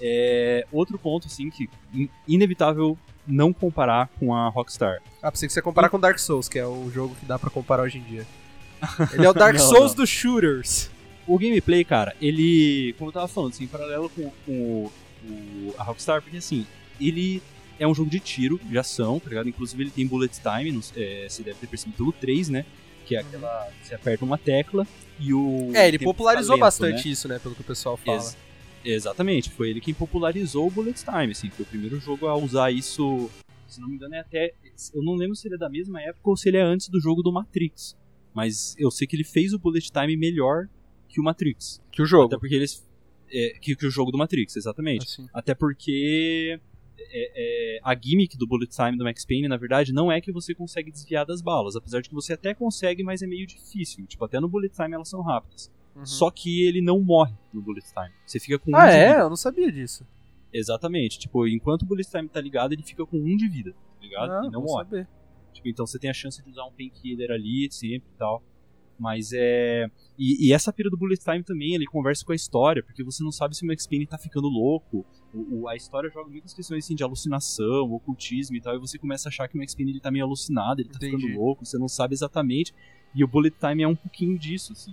é 0.00 0.66
outro 0.72 0.98
ponto, 0.98 1.26
assim, 1.26 1.50
que 1.50 1.68
in- 1.94 2.08
inevitável 2.26 2.96
não 3.26 3.52
comparar 3.52 4.08
com 4.18 4.34
a 4.34 4.48
Rockstar. 4.48 5.02
Ah, 5.22 5.30
pensei 5.30 5.46
que 5.48 5.52
você 5.52 5.58
ia 5.58 5.62
comparar 5.62 5.88
com 5.90 5.98
Dark 6.00 6.18
Souls, 6.18 6.48
que 6.48 6.58
é 6.58 6.66
o 6.66 6.90
jogo 6.90 7.14
que 7.16 7.26
dá 7.26 7.38
pra 7.38 7.50
comparar 7.50 7.82
hoje 7.82 7.98
em 7.98 8.02
dia. 8.02 8.26
Ele 9.12 9.26
é 9.26 9.30
o 9.30 9.34
Dark 9.34 9.56
Não, 9.58 9.64
Souls 9.68 9.92
dos 9.94 10.08
shooters. 10.08 10.90
O 11.26 11.38
gameplay, 11.38 11.84
cara, 11.84 12.16
ele, 12.22 12.94
como 12.96 13.10
eu 13.10 13.12
tava 13.12 13.28
falando, 13.28 13.50
assim, 13.52 13.64
em 13.64 13.66
paralelo 13.66 14.08
com, 14.08 14.30
com 14.46 14.90
o- 15.24 15.74
a 15.76 15.82
Rockstar, 15.82 16.22
porque 16.22 16.38
assim, 16.38 16.66
ele 16.98 17.42
é 17.78 17.86
um 17.86 17.94
jogo 17.94 18.08
de 18.08 18.18
tiro, 18.18 18.58
de 18.64 18.78
ação, 18.78 19.20
tá 19.20 19.28
ligado? 19.28 19.46
Inclusive 19.48 19.82
ele 19.82 19.90
tem 19.90 20.06
bullet 20.06 20.40
time, 20.40 20.72
não 20.72 20.80
é, 20.96 21.26
você 21.28 21.42
deve 21.42 21.58
ter 21.58 21.66
percebido 21.66 21.96
pelo 21.98 22.12
3, 22.12 22.48
né? 22.48 22.64
Que 23.04 23.14
é 23.16 23.20
aquela. 23.20 23.68
Você 23.82 23.94
aperta 23.94 24.24
uma 24.24 24.38
tecla 24.38 24.86
e 25.20 25.34
o. 25.34 25.70
É, 25.74 25.86
ele 25.86 25.98
popularizou 25.98 26.54
fica 26.56 26.64
lento, 26.64 26.78
bastante 26.78 27.06
né? 27.08 27.12
isso, 27.12 27.28
né, 27.28 27.38
pelo 27.38 27.54
que 27.54 27.60
o 27.60 27.64
pessoal 27.64 27.96
fala. 27.98 28.16
Ex- 28.16 28.36
exatamente, 28.84 29.50
foi 29.50 29.70
ele 29.70 29.80
quem 29.80 29.94
popularizou 29.94 30.66
o 30.66 30.70
Bullet 30.70 31.02
Time, 31.04 31.32
assim, 31.32 31.50
foi 31.50 31.64
o 31.64 31.68
primeiro 31.68 31.98
jogo 32.00 32.26
a 32.26 32.36
usar 32.36 32.70
isso, 32.70 33.30
se 33.66 33.80
não 33.80 33.88
me 33.88 33.96
engano 33.96 34.14
é 34.14 34.20
até, 34.20 34.54
eu 34.94 35.02
não 35.02 35.14
lembro 35.14 35.34
se 35.36 35.46
ele 35.48 35.54
é 35.54 35.58
da 35.58 35.68
mesma 35.68 36.00
época 36.00 36.30
ou 36.30 36.36
se 36.36 36.48
ele 36.48 36.56
é 36.56 36.62
antes 36.62 36.88
do 36.88 37.00
jogo 37.00 37.22
do 37.22 37.32
Matrix, 37.32 37.96
mas 38.34 38.74
eu 38.78 38.90
sei 38.90 39.06
que 39.06 39.16
ele 39.16 39.24
fez 39.24 39.52
o 39.52 39.58
Bullet 39.58 39.90
Time 39.90 40.16
melhor 40.16 40.68
que 41.08 41.20
o 41.20 41.24
Matrix, 41.24 41.80
Que 41.90 42.02
o 42.02 42.06
jogo. 42.06 42.26
até 42.26 42.38
porque 42.38 42.54
eles, 42.54 42.86
é, 43.30 43.58
que, 43.60 43.74
que 43.74 43.86
o 43.86 43.90
jogo 43.90 44.10
do 44.10 44.18
Matrix, 44.18 44.56
exatamente, 44.56 45.04
Assim. 45.06 45.26
até 45.32 45.54
porque 45.54 46.60
é, 46.98 47.76
é, 47.76 47.80
a 47.82 47.94
gimmick 47.98 48.36
do 48.36 48.46
Bullet 48.46 48.70
Time 48.74 48.96
do 48.96 49.04
Max 49.04 49.24
Payne, 49.24 49.48
na 49.48 49.56
verdade, 49.56 49.92
não 49.92 50.12
é 50.12 50.20
que 50.20 50.30
você 50.32 50.54
consegue 50.54 50.90
desviar 50.90 51.24
das 51.24 51.40
balas, 51.40 51.74
apesar 51.76 52.00
de 52.02 52.08
que 52.08 52.14
você 52.14 52.34
até 52.34 52.52
consegue, 52.54 53.02
mas 53.02 53.22
é 53.22 53.26
meio 53.26 53.46
difícil, 53.46 54.06
tipo, 54.06 54.24
até 54.24 54.38
no 54.40 54.48
Bullet 54.48 54.74
Time 54.74 54.94
elas 54.94 55.08
são 55.08 55.22
rápidas. 55.22 55.70
Uhum. 55.98 56.06
Só 56.06 56.30
que 56.30 56.64
ele 56.66 56.80
não 56.80 57.00
morre 57.00 57.34
no 57.52 57.60
Bullet 57.60 57.86
Time. 57.92 58.10
Você 58.24 58.38
fica 58.40 58.58
com 58.58 58.70
um 58.70 58.76
Ah, 58.76 58.90
é? 58.90 59.20
Eu 59.20 59.28
não 59.28 59.36
sabia 59.36 59.70
disso. 59.70 60.06
Exatamente. 60.52 61.18
Tipo, 61.18 61.46
enquanto 61.46 61.82
o 61.82 61.86
Bullet 61.86 62.08
Time 62.08 62.28
tá 62.28 62.40
ligado, 62.40 62.72
ele 62.72 62.82
fica 62.82 63.04
com 63.04 63.16
um 63.18 63.36
de 63.36 63.48
vida, 63.48 63.72
tá 63.72 64.00
ligado? 64.00 64.30
Ah, 64.32 64.42
e 64.46 64.50
não 64.50 64.62
morre. 64.62 64.84
saber. 64.84 65.08
Tipo, 65.52 65.68
então 65.68 65.86
você 65.86 65.98
tem 65.98 66.08
a 66.10 66.14
chance 66.14 66.42
de 66.42 66.48
usar 66.48 66.64
um 66.64 66.72
painkiller 66.72 67.30
ali 67.30 67.68
sempre 67.70 68.08
e 68.14 68.18
tal. 68.18 68.42
Mas 68.98 69.30
é. 69.32 69.86
E, 70.18 70.48
e 70.48 70.52
essa 70.52 70.72
pira 70.72 70.90
do 70.90 70.96
Bullet 70.96 71.22
Time 71.22 71.42
também, 71.44 71.74
ele 71.74 71.86
conversa 71.86 72.24
com 72.24 72.32
a 72.32 72.34
história, 72.34 72.82
porque 72.82 73.04
você 73.04 73.22
não 73.22 73.30
sabe 73.30 73.56
se 73.56 73.62
o 73.62 73.66
Max 73.66 73.86
Payne 73.86 74.06
tá 74.06 74.18
ficando 74.18 74.48
louco. 74.48 75.06
O, 75.32 75.60
o- 75.62 75.68
a 75.68 75.76
história 75.76 76.10
joga 76.10 76.28
muitas 76.30 76.52
questões 76.54 76.84
assim 76.84 76.94
de 76.96 77.04
alucinação, 77.04 77.92
ocultismo 77.92 78.56
e 78.56 78.60
tal, 78.60 78.74
e 78.74 78.78
você 78.78 78.98
começa 78.98 79.28
a 79.28 79.30
achar 79.30 79.46
que 79.46 79.54
o 79.56 79.58
Max 79.58 79.74
Payne 79.74 79.92
ele 79.92 80.00
tá 80.00 80.10
meio 80.10 80.24
alucinado, 80.24 80.80
ele 80.80 80.88
tá 80.88 80.96
Entendi. 80.96 81.16
ficando 81.16 81.38
louco, 81.38 81.64
você 81.66 81.78
não 81.78 81.86
sabe 81.86 82.14
exatamente. 82.14 82.74
E 83.14 83.22
o 83.22 83.28
Bullet 83.28 83.54
Time 83.58 83.82
é 83.82 83.88
um 83.88 83.94
pouquinho 83.96 84.36
disso, 84.38 84.72
assim. 84.72 84.92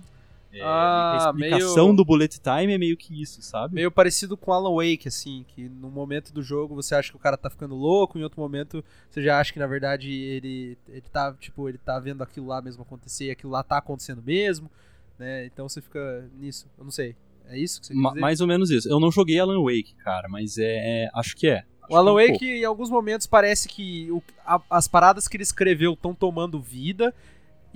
É, 0.58 0.62
Ah, 0.62 1.12
a 1.12 1.16
explicação 1.30 1.84
meio- 1.86 1.96
do 1.96 2.04
Bullet 2.04 2.40
Time 2.40 2.72
é 2.72 2.78
meio 2.78 2.96
que 2.96 3.20
isso, 3.20 3.42
sabe? 3.42 3.74
Meio 3.74 3.90
parecido 3.90 4.36
com 4.36 4.52
Alan 4.52 4.74
Wake, 4.74 5.08
assim, 5.08 5.44
que 5.48 5.68
no 5.68 5.90
momento 5.90 6.32
do 6.32 6.42
jogo 6.42 6.74
você 6.74 6.94
acha 6.94 7.10
que 7.10 7.16
o 7.16 7.20
cara 7.20 7.36
tá 7.36 7.50
ficando 7.50 7.74
louco, 7.74 8.18
em 8.18 8.22
outro 8.22 8.40
momento 8.40 8.84
você 9.10 9.22
já 9.22 9.38
acha 9.40 9.52
que 9.52 9.58
na 9.58 9.66
verdade 9.66 10.10
ele, 10.10 10.78
ele 10.88 11.02
tá, 11.12 11.32
tipo, 11.38 11.68
ele 11.68 11.78
tá 11.78 11.98
vendo 11.98 12.22
aquilo 12.22 12.46
lá 12.46 12.60
mesmo 12.62 12.82
acontecer 12.82 13.26
e 13.26 13.30
aquilo 13.30 13.52
lá 13.52 13.62
tá 13.62 13.78
acontecendo 13.78 14.22
mesmo, 14.22 14.70
né? 15.18 15.46
Então 15.46 15.68
você 15.68 15.80
fica 15.80 16.28
nisso. 16.38 16.66
Eu 16.78 16.84
não 16.84 16.90
sei. 16.90 17.14
É 17.48 17.56
isso 17.58 17.80
que 17.80 17.86
você 17.88 17.94
Ma- 17.94 18.08
dizer? 18.10 18.20
mais 18.20 18.40
ou 18.40 18.46
menos 18.46 18.70
isso. 18.70 18.88
Eu 18.88 18.98
não 18.98 19.10
joguei 19.10 19.38
Alan 19.38 19.62
Wake, 19.62 19.94
cara, 20.02 20.28
mas 20.28 20.58
é, 20.58 21.04
é- 21.04 21.10
acho 21.14 21.36
que 21.36 21.46
é. 21.48 21.64
Acho 21.82 21.92
O 21.92 21.96
Alan 21.96 22.20
é 22.20 22.24
um 22.26 22.32
Wake, 22.32 22.44
em 22.44 22.64
alguns 22.64 22.90
momentos, 22.90 23.26
parece 23.28 23.68
que 23.68 24.10
o- 24.10 24.20
a- 24.44 24.60
as 24.70 24.88
paradas 24.88 25.28
que 25.28 25.36
ele 25.36 25.44
escreveu 25.44 25.92
estão 25.92 26.12
tomando 26.12 26.60
vida. 26.60 27.14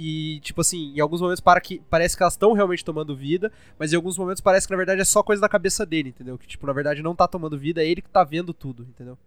E, 0.03 0.41
tipo 0.41 0.63
assim, 0.63 0.95
em 0.97 1.01
alguns 1.01 1.21
momentos 1.21 1.41
para 1.43 1.61
que, 1.61 1.83
parece 1.91 2.17
que 2.17 2.23
elas 2.23 2.33
estão 2.33 2.55
realmente 2.55 2.83
tomando 2.83 3.15
vida, 3.15 3.53
mas 3.79 3.93
em 3.93 3.97
alguns 3.97 4.17
momentos 4.17 4.41
parece 4.41 4.67
que 4.67 4.73
na 4.73 4.79
verdade 4.79 5.03
é 5.03 5.05
só 5.05 5.23
coisa 5.23 5.43
da 5.43 5.49
cabeça 5.49 5.85
dele, 5.85 6.09
entendeu? 6.09 6.39
Que, 6.39 6.47
tipo, 6.47 6.67
na 6.67 6.73
verdade 6.73 7.03
não 7.03 7.15
tá 7.15 7.29
tomando 7.29 7.59
vida, 7.59 7.83
é 7.85 7.87
ele 7.87 8.01
que 8.01 8.09
tá 8.09 8.25
vendo 8.25 8.55
tudo, 8.55 8.83
entendeu? 8.85 9.19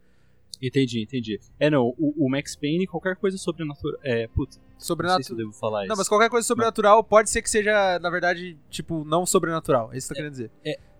Entendi, 0.61 1.01
entendi. 1.03 1.39
É, 1.59 1.69
não, 1.69 1.93
o, 1.97 2.25
o 2.25 2.29
Max 2.29 2.55
Payne, 2.55 2.87
qualquer 2.87 3.15
coisa 3.17 3.37
sobrenatural. 3.37 3.99
É, 4.03 4.27
putz, 4.27 4.57
não 4.57 4.63
sei 4.63 4.77
se 4.79 4.81
eu 4.81 4.85
Sobrenatural. 4.87 5.37
devo 5.37 5.53
falar 5.53 5.79
Não, 5.81 5.85
isso. 5.87 5.97
mas 5.97 6.07
qualquer 6.09 6.29
coisa 6.29 6.47
sobrenatural 6.47 7.03
pode 7.03 7.29
ser 7.29 7.41
que 7.41 7.49
seja, 7.49 7.99
na 7.99 8.09
verdade, 8.09 8.57
tipo, 8.69 9.03
não 9.03 9.25
sobrenatural. 9.25 9.93
É 9.93 9.97
isso 9.97 10.07
que 10.07 10.15
você 10.15 10.21
tá 10.21 10.29
querendo 10.29 10.31
dizer. 10.31 10.51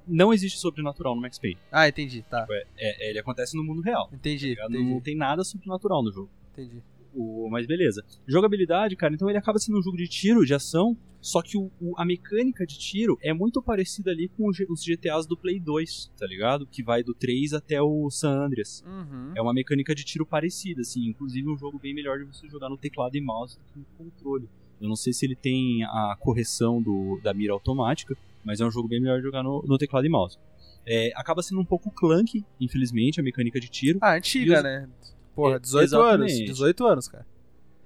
Não 0.05 0.33
existe 0.33 0.59
sobrenatural 0.59 1.15
no 1.15 1.21
Max 1.21 1.39
Payne. 1.39 1.57
Ah, 1.71 1.87
entendi, 1.87 2.23
tá. 2.29 2.45
É, 2.49 3.07
é, 3.07 3.09
ele 3.09 3.19
acontece 3.19 3.55
no 3.55 3.63
mundo 3.63 3.81
real. 3.81 4.07
tá 4.09 4.15
Entendi? 4.15 4.55
Não 4.69 4.79
entendi, 4.79 5.01
tem 5.01 5.15
nada 5.15 5.43
sobrenatural 5.45 6.03
no 6.03 6.11
jogo. 6.11 6.29
entendi. 6.51 6.83
O, 7.15 7.47
mas 7.49 7.65
beleza. 7.67 8.03
Jogabilidade, 8.27 8.95
cara, 8.95 9.13
então 9.13 9.29
ele 9.29 9.37
acaba 9.37 9.59
sendo 9.59 9.77
um 9.79 9.81
jogo 9.83 9.97
de 9.97 10.07
tiro, 10.07 10.45
de 10.45 10.53
ação, 10.53 10.97
só 11.21 11.41
que 11.41 11.57
o, 11.57 11.71
o- 11.79 11.93
a 11.97 12.03
mecânica 12.03 12.65
de 12.65 12.77
tiro 12.77 13.17
é 13.21 13.31
muito 13.33 13.61
parecida 13.61 14.11
ali 14.11 14.27
com 14.29 14.49
os 14.49 14.83
GTAs 14.83 15.25
do 15.25 15.37
Play 15.37 15.59
2, 15.59 16.11
tá 16.17 16.25
ligado? 16.27 16.65
Que 16.67 16.83
vai 16.83 17.03
do 17.03 17.13
3 17.13 17.53
até 17.53 17.81
o 17.81 18.09
San 18.09 18.31
Andreas. 18.45 18.83
Uhum. 18.85 19.31
É 19.35 19.41
uma 19.41 19.53
mecânica 19.53 19.93
de 19.95 20.03
tiro 20.03 20.25
parecida, 20.25 20.81
assim. 20.81 21.05
Inclusive 21.07 21.47
um 21.49 21.57
jogo 21.57 21.79
bem 21.79 21.93
melhor 21.93 22.17
de 22.19 22.25
você 22.25 22.47
jogar 22.49 22.69
no 22.69 22.77
teclado 22.77 23.15
e 23.15 23.21
mouse 23.21 23.57
do 23.57 23.63
que 23.71 23.79
no 23.79 23.85
controle. 23.97 24.49
Eu 24.81 24.89
não 24.89 24.95
sei 24.97 25.13
se 25.13 25.25
ele 25.25 25.35
tem 25.35 25.83
a 25.85 26.17
correção 26.19 26.81
do, 26.81 27.19
da 27.23 27.33
mira 27.33 27.53
automática, 27.53 28.17
mas 28.43 28.59
é 28.59 28.65
um 28.65 28.71
jogo 28.71 28.89
bem 28.89 28.99
melhor 28.99 29.17
de 29.19 29.23
jogar 29.23 29.41
no, 29.43 29.63
no 29.65 29.77
teclado 29.77 30.05
e 30.05 30.09
mouse. 30.09 30.37
É, 30.85 31.13
acaba 31.15 31.41
sendo 31.41 31.61
um 31.61 31.65
pouco 31.65 31.89
clunky, 31.89 32.43
infelizmente, 32.59 33.17
a 33.21 33.23
mecânica 33.23 33.57
de 33.61 33.69
tiro. 33.69 33.97
Ah, 34.01 34.15
antiga, 34.17 34.57
os- 34.57 34.63
né? 34.63 34.89
Porra, 35.35 35.55
É, 35.55 35.59
18 35.59 35.95
anos. 35.95 36.25
exatamente. 36.31 36.45
18 36.51 36.85
anos, 36.85 37.07
cara. 37.07 37.25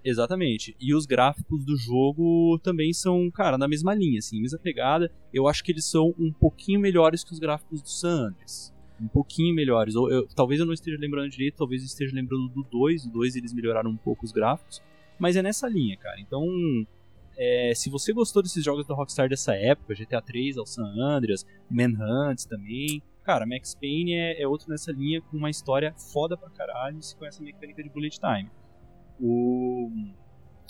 Exatamente. 0.04 0.76
E 0.80 0.94
os 0.96 1.06
gráficos 1.06 1.66
do 1.66 1.76
jogo 1.76 2.58
também 2.64 2.94
são, 2.94 3.30
cara, 3.30 3.58
na 3.58 3.68
mesma 3.68 3.94
linha, 3.94 4.20
assim, 4.20 4.40
mesma 4.42 4.58
pegada. 4.60 5.12
Eu 5.34 5.48
acho 5.48 5.64
que 5.64 5.72
eles 5.72 5.86
são 5.86 6.14
um 6.18 6.32
pouquinho 6.32 6.80
melhores 6.80 7.24
que 7.24 7.34
os 7.34 7.40
gráficos 7.40 7.82
do 7.82 7.90
San 7.90 8.28
Andreas. 8.28 8.74
Um 9.02 9.08
pouquinho 9.08 9.54
melhores. 9.54 9.96
Ou 9.96 10.10
eu- 10.10 10.28
talvez 10.36 10.60
eu 10.60 10.66
não 10.66 10.74
esteja 10.74 10.98
lembrando 11.00 11.30
direito, 11.30 11.56
talvez 11.58 11.82
eu 11.82 11.88
esteja 11.88 12.16
lembrando 12.16 12.48
do 12.50 12.64
2. 12.64 13.06
O 13.06 13.12
2 13.12 13.36
eles 13.36 13.54
melhoraram 13.54 13.92
um 13.92 13.98
pouco 13.98 14.26
os 14.26 14.32
gráficos. 14.32 14.82
Mas 15.20 15.36
é 15.36 15.42
nessa 15.42 15.68
linha, 15.68 15.98
cara. 15.98 16.20
Então, 16.20 16.46
é, 17.38 17.74
se 17.76 17.90
você 17.90 18.14
gostou 18.14 18.42
desses 18.42 18.64
jogos 18.64 18.88
da 18.88 18.96
Rockstar 18.96 19.28
dessa 19.30 19.54
época, 19.56 19.94
GTA 19.94 20.22
3 20.22 20.58
ao 20.58 20.66
San 20.66 20.86
Andreas, 20.98 21.46
Manhunt 21.70 22.46
também, 22.48 23.02
cara, 23.28 23.46
Max 23.46 23.76
Payne 23.76 24.14
é, 24.14 24.42
é 24.42 24.48
outro 24.48 24.70
nessa 24.70 24.90
linha 24.90 25.22
com 25.22 25.36
uma 25.36 25.50
história 25.50 25.94
foda 25.98 26.38
pra 26.38 26.50
caralho 26.50 26.98
e 26.98 27.04
se 27.04 27.14
com 27.14 27.26
essa 27.26 27.44
mecânica 27.44 27.84
de 27.84 27.90
bullet 27.90 28.18
time. 28.18 28.50
O 29.20 29.92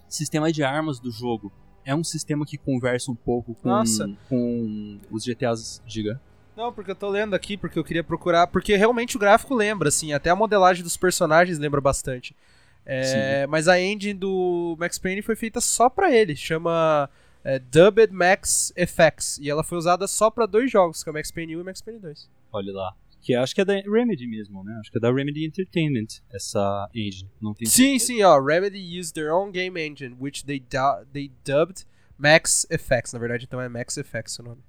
sistema 0.10 0.51
de 0.51 0.64
armas 0.64 0.99
do 0.99 1.12
jogo 1.12 1.53
é 1.86 1.93
um 1.93 2.03
sistema 2.03 2.47
que 2.47 2.58
conversa 2.58 3.12
um 3.12 3.16
pouco 3.16 3.53
com, 3.53 3.70
Nossa. 3.70 4.10
com 4.28 4.97
os 5.12 5.24
GTAs 5.24 5.84
Giga. 5.86 6.20
Não, 6.55 6.74
porque 6.74 6.89
eu 6.89 6.95
tô 6.95 7.08
lendo 7.10 7.36
aqui, 7.36 7.55
porque 7.55 7.78
eu 7.78 7.84
queria 7.84 8.03
procurar. 8.03 8.47
Porque 8.47 8.76
realmente 8.76 9.16
o 9.16 9.20
gráfico 9.20 9.53
lembra, 9.53 9.89
assim, 9.89 10.12
até 10.12 10.32
a 10.32 10.36
modelagem 10.36 10.84
dos 10.84 10.97
personagens 10.97 11.60
lembra 11.60 11.80
bastante. 11.80 12.36
É, 12.84 13.45
mas 13.45 13.68
a 13.68 13.80
engine 13.80 14.16
do 14.16 14.76
Max 14.80 14.97
Payne 14.97 15.22
foi 15.22 15.36
feita 15.36 15.62
só 15.62 15.89
pra 15.89 16.12
ele, 16.12 16.36
chama 16.36 17.08
é, 17.43 17.60
Dubbed 17.60 18.12
Max 18.12 18.74
FX. 18.76 19.38
E 19.38 19.47
ela 19.47 19.64
foi 19.64 19.78
usada 19.78 20.08
só 20.08 20.32
pra 20.32 20.47
dois 20.47 20.72
jogos, 20.72 21.03
que 21.03 21.10
é 21.10 21.12
o 21.12 21.14
Max 21.14 21.30
Payne 21.30 21.55
1 21.55 21.60
e 21.60 21.62
o 21.62 21.66
Max 21.66 21.82
Payne 21.82 21.99
2. 21.99 22.37
Olha 22.52 22.74
lá. 22.74 22.93
Que 23.22 23.34
acho 23.36 23.54
que 23.54 23.62
é 23.62 23.66
da 23.66 23.74
Remedy 23.82 24.26
mesmo, 24.28 24.64
né? 24.64 24.78
Acho 24.80 24.91
que 24.91 24.98
é 24.98 25.02
da 25.02 25.12
Remedy 25.12 25.45
Entertainment, 25.45 26.22
essa 26.32 26.89
engine. 26.93 27.30
Não 27.41 27.54
tem 27.54 27.68
Sim, 27.68 28.00
certeza. 28.00 28.06
sim, 28.06 28.24
ó. 28.24 28.39
Remedy 28.39 29.00
used 29.00 29.14
their 29.14 29.34
own 29.34 29.52
game 29.52 29.78
engine, 29.80 30.16
which 30.20 30.45
they, 30.45 30.64
they 31.12 31.32
dubbed 31.43 31.86
Max 32.18 32.66
FX. 32.72 33.12
Na 33.14 33.20
verdade, 33.20 33.45
então 33.45 33.60
é 33.60 33.68
Max 33.68 33.95
FX 33.98 34.39
o 34.39 34.43
nome. 34.43 34.62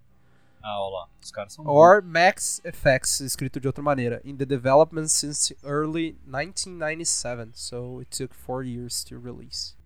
Ah, 0.61 0.83
olha 0.83 0.95
lá. 0.97 1.09
Os 1.23 1.31
caras 1.31 1.53
são. 1.53 1.65
Or 1.67 2.03
Max 2.03 2.61
FX, 2.65 3.21
escrito 3.21 3.61
de 3.61 3.69
outra 3.69 3.83
maneira. 3.83 4.21
In 4.25 4.37
the 4.37 4.45
development 4.45 5.07
since 5.09 5.55
early 5.63 6.17
1997, 6.27 7.53
so 7.55 8.01
it 8.01 8.11
took 8.11 8.35
four 8.35 8.65
years 8.65 9.05
to 9.05 9.21
release. 9.21 9.77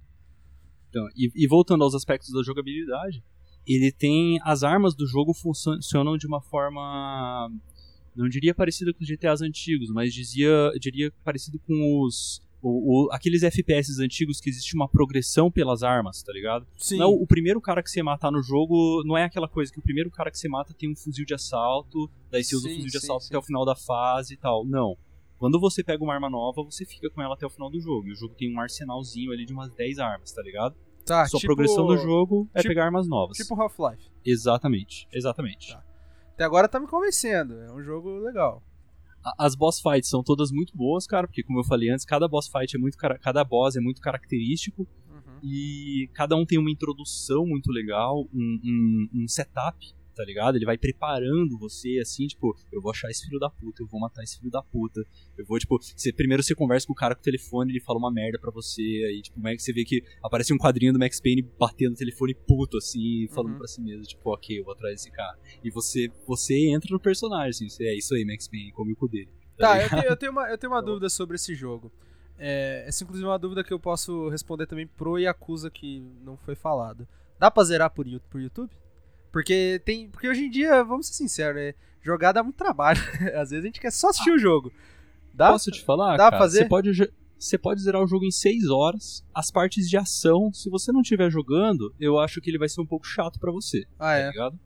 Então, 0.89 1.07
e, 1.17 1.31
e 1.35 1.47
voltando 1.47 1.85
aos 1.85 1.95
aspectos 1.95 2.33
da 2.33 2.43
jogabilidade, 2.43 3.23
ele 3.67 3.93
tem. 3.93 4.39
As 4.45 4.63
armas 4.63 4.95
do 4.95 5.07
jogo 5.07 5.35
funcio- 5.35 5.75
funcionam 5.75 6.17
de 6.17 6.27
uma 6.27 6.41
forma. 6.41 7.51
Não 8.15 8.29
diria 8.29 8.55
parecida 8.55 8.93
com 8.93 9.03
os 9.03 9.09
GTAs 9.09 9.41
antigos, 9.43 9.91
mas 9.91 10.13
dizia, 10.13 10.71
diria 10.81 11.13
parecido 11.25 11.59
com 11.61 12.03
os. 12.05 12.41
o- 12.65 13.07
o- 13.07 13.13
aqueles 13.13 13.43
FPS 13.43 14.01
antigos 14.01 14.41
que 14.41 14.49
existe 14.49 14.77
uma 14.77 14.89
progressão 14.89 15.51
pelas 15.51 15.83
armas, 15.83 16.23
tá 16.23 16.33
ligado? 16.33 16.65
Sim. 16.79 16.97
Não, 16.97 17.11
o 17.13 17.27
primeiro 17.27 17.61
cara 17.61 17.83
que 17.83 17.91
você 17.91 18.05
matar 18.05 18.31
no 18.31 18.41
jogo 18.41 19.03
não 19.05 19.19
é 19.19 19.25
aquela 19.25 19.49
coisa 19.49 19.73
que 19.73 19.81
o 19.81 19.83
primeiro 19.83 20.09
cara 20.13 20.31
que 20.31 20.39
você 20.39 20.49
mata 20.49 20.73
tem 20.73 20.89
um 20.93 20.95
fuzil 20.95 21.25
de 21.27 21.35
assalto, 21.35 22.09
daí 22.31 22.45
você 22.45 22.55
usa 22.55 22.69
o 22.69 22.71
Sim, 22.71 22.77
fuzil 22.77 22.91
de 22.93 22.99
sim, 23.01 23.05
assalto 23.07 23.25
sim. 23.25 23.29
até 23.31 23.39
o 23.39 23.43
final 23.43 23.65
da 23.65 23.75
fase 23.75 24.35
e 24.35 24.37
tal. 24.37 24.65
Não. 24.65 24.97
Quando 25.39 25.59
você 25.59 25.83
pega 25.83 26.05
uma 26.05 26.15
arma 26.15 26.31
nova, 26.31 26.63
você 26.63 26.85
fica 26.85 27.11
com 27.11 27.21
ela 27.21 27.35
até 27.35 27.45
o 27.45 27.51
final 27.51 27.69
do 27.69 27.81
jogo. 27.81 28.07
E 28.07 28.13
o 28.13 28.15
jogo 28.15 28.33
tem 28.37 28.55
um 28.55 28.61
arsenalzinho 28.61 29.33
ali 29.33 29.45
de 29.45 29.53
umas 29.53 29.75
10 29.75 29.99
armas, 29.99 30.31
tá 30.31 30.41
ligado? 30.41 30.77
tá, 31.05 31.27
Sua 31.27 31.41
tipo- 31.41 31.49
progressão 31.57 31.85
no 31.85 31.97
jogo 31.97 32.49
é 32.55 32.61
tipo- 32.61 32.69
pegar 32.69 32.85
armas 32.85 33.09
novas. 33.09 33.37
Tipo 33.37 33.61
Half-Life. 33.61 34.09
Exatamente, 34.25 35.09
exatamente. 35.13 35.73
Tá. 35.73 35.83
Até 36.43 36.47
agora 36.47 36.69
tá 36.69 36.81
me 36.81 36.89
convencendo. 36.89 37.55
É 37.61 37.73
um 37.73 37.81
jogo 37.83 38.19
legal. 38.19 38.61
As 39.39 39.55
boss 39.55 39.81
fights 39.81 40.11
são 40.11 40.25
todas 40.25 40.51
muito 40.51 40.77
boas, 40.77 41.07
cara, 41.07 41.29
porque 41.29 41.45
como 41.45 41.61
eu 41.61 41.65
falei 41.65 41.89
antes, 41.91 42.05
cada 42.05 42.27
boss 42.27 42.49
fight 42.49 42.75
é 42.77 42.79
muito 42.81 42.97
cada 42.99 43.45
boss 43.45 43.77
é 43.77 43.81
muito 43.81 44.01
característico 44.01 44.83
Uhum. 45.09 45.39
e 45.45 46.11
cada 46.15 46.35
um 46.35 46.45
tem 46.45 46.59
uma 46.59 46.71
introdução 46.73 47.47
muito 47.47 47.71
legal, 47.71 48.27
um, 48.35 48.61
um- 48.65 49.09
um 49.23 49.29
setup, 49.29 49.79
tá 50.15 50.25
ligado? 50.25 50.57
Ele 50.57 50.65
vai 50.65 50.77
preparando 50.79 51.59
você 51.59 51.99
assim, 52.01 52.27
tipo, 52.27 52.57
eu 52.71 52.81
vou 52.81 52.91
achar 52.91 53.11
esse 53.11 53.25
filho 53.25 53.39
da 53.39 53.49
puta, 53.51 53.83
eu 53.83 53.87
vou 53.87 54.01
matar 54.01 54.23
esse 54.23 54.39
filho 54.39 54.51
da 54.51 54.63
puta. 54.63 55.01
Eu 55.37 55.45
vou, 55.47 55.59
tipo, 55.59 55.79
você, 55.81 56.13
primeiro 56.13 56.43
você 56.43 56.55
conversa 56.55 56.87
com 56.87 56.93
o 56.93 56.97
cara 56.97 57.15
com 57.15 57.21
o 57.21 57.25
telefone, 57.25 57.73
ele 57.73 57.81
fala 57.81 57.99
uma 57.99 58.13
merda 58.13 58.39
pra 58.39 58.51
você, 58.51 58.83
aí, 58.83 59.23
tipo, 59.23 59.41
Max, 59.41 59.63
você 59.65 59.73
vê 59.73 59.85
que 59.85 60.03
aparece 60.23 60.53
um 60.53 60.59
quadrinho 60.59 60.93
do 60.93 60.99
Max 60.99 61.21
Payne 61.21 61.43
batendo 61.59 61.91
no 61.91 61.97
telefone 61.97 62.35
puto, 62.35 62.77
assim, 62.79 63.27
falando 63.29 63.53
Uhum. 63.53 63.59
pra 63.59 63.67
si 63.67 63.81
mesmo, 63.81 64.03
tipo, 64.05 64.31
ok, 64.31 64.59
eu 64.61 64.65
vou 64.65 64.73
atrás 64.73 64.95
desse 64.97 65.11
cara. 65.11 65.39
E 65.65 65.71
você, 65.71 66.09
você 66.27 66.69
entra 66.71 66.89
no 66.91 67.01
personagem, 67.01 67.51
assim, 67.51 67.69
você, 67.69 67.85
é 67.85 67.97
isso 67.97 68.15
aí, 68.15 68.25
Max 68.25 68.49
Payne, 68.49 68.73
come 68.73 68.93
o 68.93 68.97
cu 68.97 69.09
dele. 69.09 69.29
Tá, 69.57 69.77
eu 69.77 69.83
ligado? 69.85 70.01
tenho, 70.01 70.11
eu 70.13 70.17
tenho 70.17 70.33
uma, 70.33 70.51
eu 70.51 70.59
tenho 70.59 70.73
uma 70.73 70.83
dúvida 70.83 71.09
sobre 71.09 71.37
esse 71.37 71.55
jogo. 71.55 71.93
É, 72.39 72.85
essa 72.89 73.05
inclusive 73.05 73.25
é 73.27 73.31
uma 73.31 73.39
dúvida 73.39 73.63
que 73.63 73.73
eu 73.73 73.79
posso 73.79 74.29
responder 74.29 74.67
também 74.67 74.87
pro 74.87 75.19
Yakuza 75.19 75.71
que 75.71 76.01
não 76.25 76.37
foi 76.37 76.55
falado. 76.57 77.07
Dá 77.39 77.51
pra 77.51 77.63
zerar 77.63 77.91
por, 77.91 78.07
por 78.31 78.41
YouTube? 78.41 78.71
Porque 79.33 79.81
tem. 79.85 80.09
Porque 80.11 80.29
hoje 80.29 80.45
em 80.45 80.51
dia, 80.51 80.85
vamos 80.85 81.07
ser 81.09 81.15
sinceros, 81.15 81.57
né? 81.57 81.75
Jogar 82.03 82.33
dá 82.33 82.43
muito 82.43 82.57
trabalho. 82.57 83.01
Às 83.37 83.51
vezes 83.51 83.65
a 83.65 83.67
gente 83.67 83.81
quer 83.81 83.91
só 83.93 84.09
assistir 84.11 84.31
o 84.31 84.39
jogo. 84.39 84.73
Dá? 85.35 85.51
Posso 85.51 85.71
te 85.71 85.83
falar? 85.83 86.17
Dá 86.17 86.25
pra 86.29 86.31
cara? 86.33 86.39
fazer? 86.39 86.59
Você 86.59 86.69
pode, 86.69 87.13
você 87.39 87.59
pode 87.59 87.81
zerar 87.83 88.03
o 88.03 88.07
jogo 88.07 88.25
em 88.27 88.31
6 88.31 88.69
horas. 88.69 89.25
As 89.35 89.51
partes 89.51 89.89
de 89.89 89.97
ação, 89.97 90.53
se 90.53 90.69
você 90.69 90.93
não 90.93 91.01
estiver 91.01 91.31
jogando, 91.31 91.95
eu 91.99 92.19
acho 92.19 92.41
que 92.41 92.51
ele 92.51 92.59
vai 92.59 92.69
ser 92.69 92.81
um 92.81 92.87
pouco 92.87 93.07
chato 93.07 93.41
pra 93.41 93.51
você. 93.51 93.85
Ah, 93.99 94.13
Tá 94.13 94.17
é. 94.19 94.31
ligado? 94.31 94.59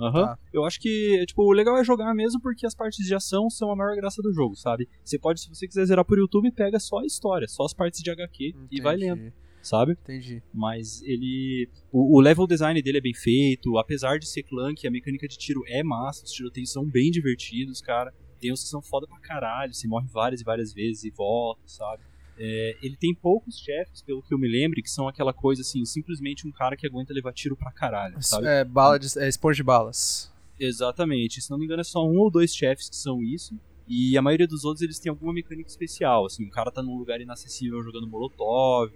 Aham. 0.00 0.26
Tá. 0.26 0.38
Eu 0.52 0.64
acho 0.64 0.78
que, 0.80 1.24
tipo, 1.26 1.42
o 1.42 1.50
legal 1.52 1.76
é 1.76 1.82
jogar 1.84 2.14
mesmo 2.14 2.40
porque 2.40 2.64
as 2.64 2.74
partes 2.74 3.04
de 3.04 3.12
ação 3.14 3.50
são 3.50 3.70
a 3.72 3.76
maior 3.76 3.96
graça 3.96 4.22
do 4.22 4.32
jogo, 4.32 4.54
sabe? 4.54 4.88
Você 5.04 5.18
pode, 5.18 5.40
se 5.40 5.48
você 5.48 5.66
quiser 5.66 5.84
zerar 5.86 6.04
por 6.04 6.16
YouTube, 6.16 6.52
pega 6.52 6.78
só 6.78 7.00
a 7.00 7.04
história, 7.04 7.48
só 7.48 7.64
as 7.64 7.74
partes 7.74 8.00
de 8.00 8.08
HQ 8.10 8.54
e 8.70 8.80
vai 8.80 8.94
Entendi, 8.94 9.10
lendo, 9.10 9.32
sabe? 9.62 9.92
Entendi. 9.92 10.42
Mas 10.52 11.02
ele. 11.02 11.68
O, 11.92 12.18
o 12.18 12.20
level 12.20 12.46
design 12.46 12.80
dele 12.82 12.98
é 12.98 13.00
bem 13.00 13.14
feito, 13.14 13.76
apesar 13.78 14.18
de 14.18 14.28
ser 14.28 14.42
clunky, 14.42 14.86
a 14.86 14.90
mecânica 14.90 15.26
de 15.28 15.36
tiro 15.36 15.62
é 15.66 15.82
massa, 15.82 16.24
os 16.24 16.32
tiroteios 16.32 16.72
são 16.72 16.84
bem 16.84 17.10
divertidos, 17.10 17.80
cara. 17.80 18.12
Tem 18.40 18.52
uns 18.52 18.62
que 18.62 18.68
são 18.68 18.80
foda 18.80 19.06
pra 19.06 19.18
caralho, 19.18 19.74
você 19.74 19.88
morre 19.88 20.06
várias 20.08 20.40
e 20.40 20.44
várias 20.44 20.72
vezes 20.72 21.04
e 21.04 21.10
volta, 21.10 21.62
sabe? 21.66 22.02
É, 22.40 22.76
ele 22.80 22.96
tem 22.96 23.12
poucos 23.12 23.58
chefes, 23.58 24.00
pelo 24.00 24.22
que 24.22 24.32
eu 24.32 24.38
me 24.38 24.46
lembro, 24.46 24.80
que 24.80 24.88
são 24.88 25.08
aquela 25.08 25.32
coisa 25.32 25.62
assim, 25.62 25.84
simplesmente 25.84 26.46
um 26.46 26.52
cara 26.52 26.76
que 26.76 26.86
aguenta 26.86 27.12
levar 27.12 27.32
tiro 27.32 27.56
pra 27.56 27.72
caralho, 27.72 28.22
sabe? 28.22 28.46
É, 28.46 28.64
bala 28.64 28.96
de, 28.96 29.18
é 29.18 29.28
esponja 29.28 29.56
de 29.56 29.64
balas. 29.64 30.32
Exatamente. 30.58 31.40
Se 31.40 31.50
não 31.50 31.58
me 31.58 31.64
engano, 31.64 31.80
é 31.80 31.84
só 31.84 32.04
um 32.04 32.18
ou 32.18 32.30
dois 32.30 32.54
chefes 32.54 32.88
que 32.88 32.96
são 32.96 33.22
isso. 33.22 33.58
E 33.86 34.18
a 34.18 34.22
maioria 34.22 34.46
dos 34.46 34.64
outros 34.64 34.82
eles 34.82 34.98
têm 34.98 35.10
alguma 35.10 35.32
mecânica 35.32 35.68
especial. 35.68 36.26
Assim, 36.26 36.44
o 36.44 36.50
cara 36.50 36.70
tá 36.70 36.82
num 36.82 36.96
lugar 36.96 37.20
inacessível 37.20 37.82
jogando 37.82 38.06
Molotov, 38.06 38.92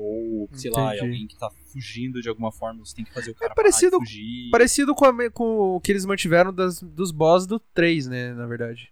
ou 0.00 0.48
sei 0.52 0.70
lá, 0.70 0.92
é 0.92 0.96
Entendi. 0.96 1.10
alguém 1.10 1.26
que 1.26 1.38
tá 1.38 1.50
fugindo 1.72 2.20
de 2.20 2.28
alguma 2.28 2.50
forma, 2.50 2.84
você 2.84 2.96
tem 2.96 3.04
que 3.04 3.12
fazer 3.12 3.30
o 3.30 3.34
cara 3.34 3.54
parecido- 3.54 3.98
parar 3.98 4.04
e 4.04 4.06
fugir. 4.08 4.50
Parecido 4.50 4.94
com, 4.94 5.04
a 5.04 5.30
com 5.30 5.76
o 5.76 5.80
que 5.80 5.92
eles 5.92 6.04
mantiveram 6.04 6.52
das, 6.52 6.82
dos 6.82 7.10
boss 7.12 7.46
do 7.46 7.58
3, 7.58 8.06
né, 8.08 8.32
na 8.34 8.46
verdade. 8.46 8.90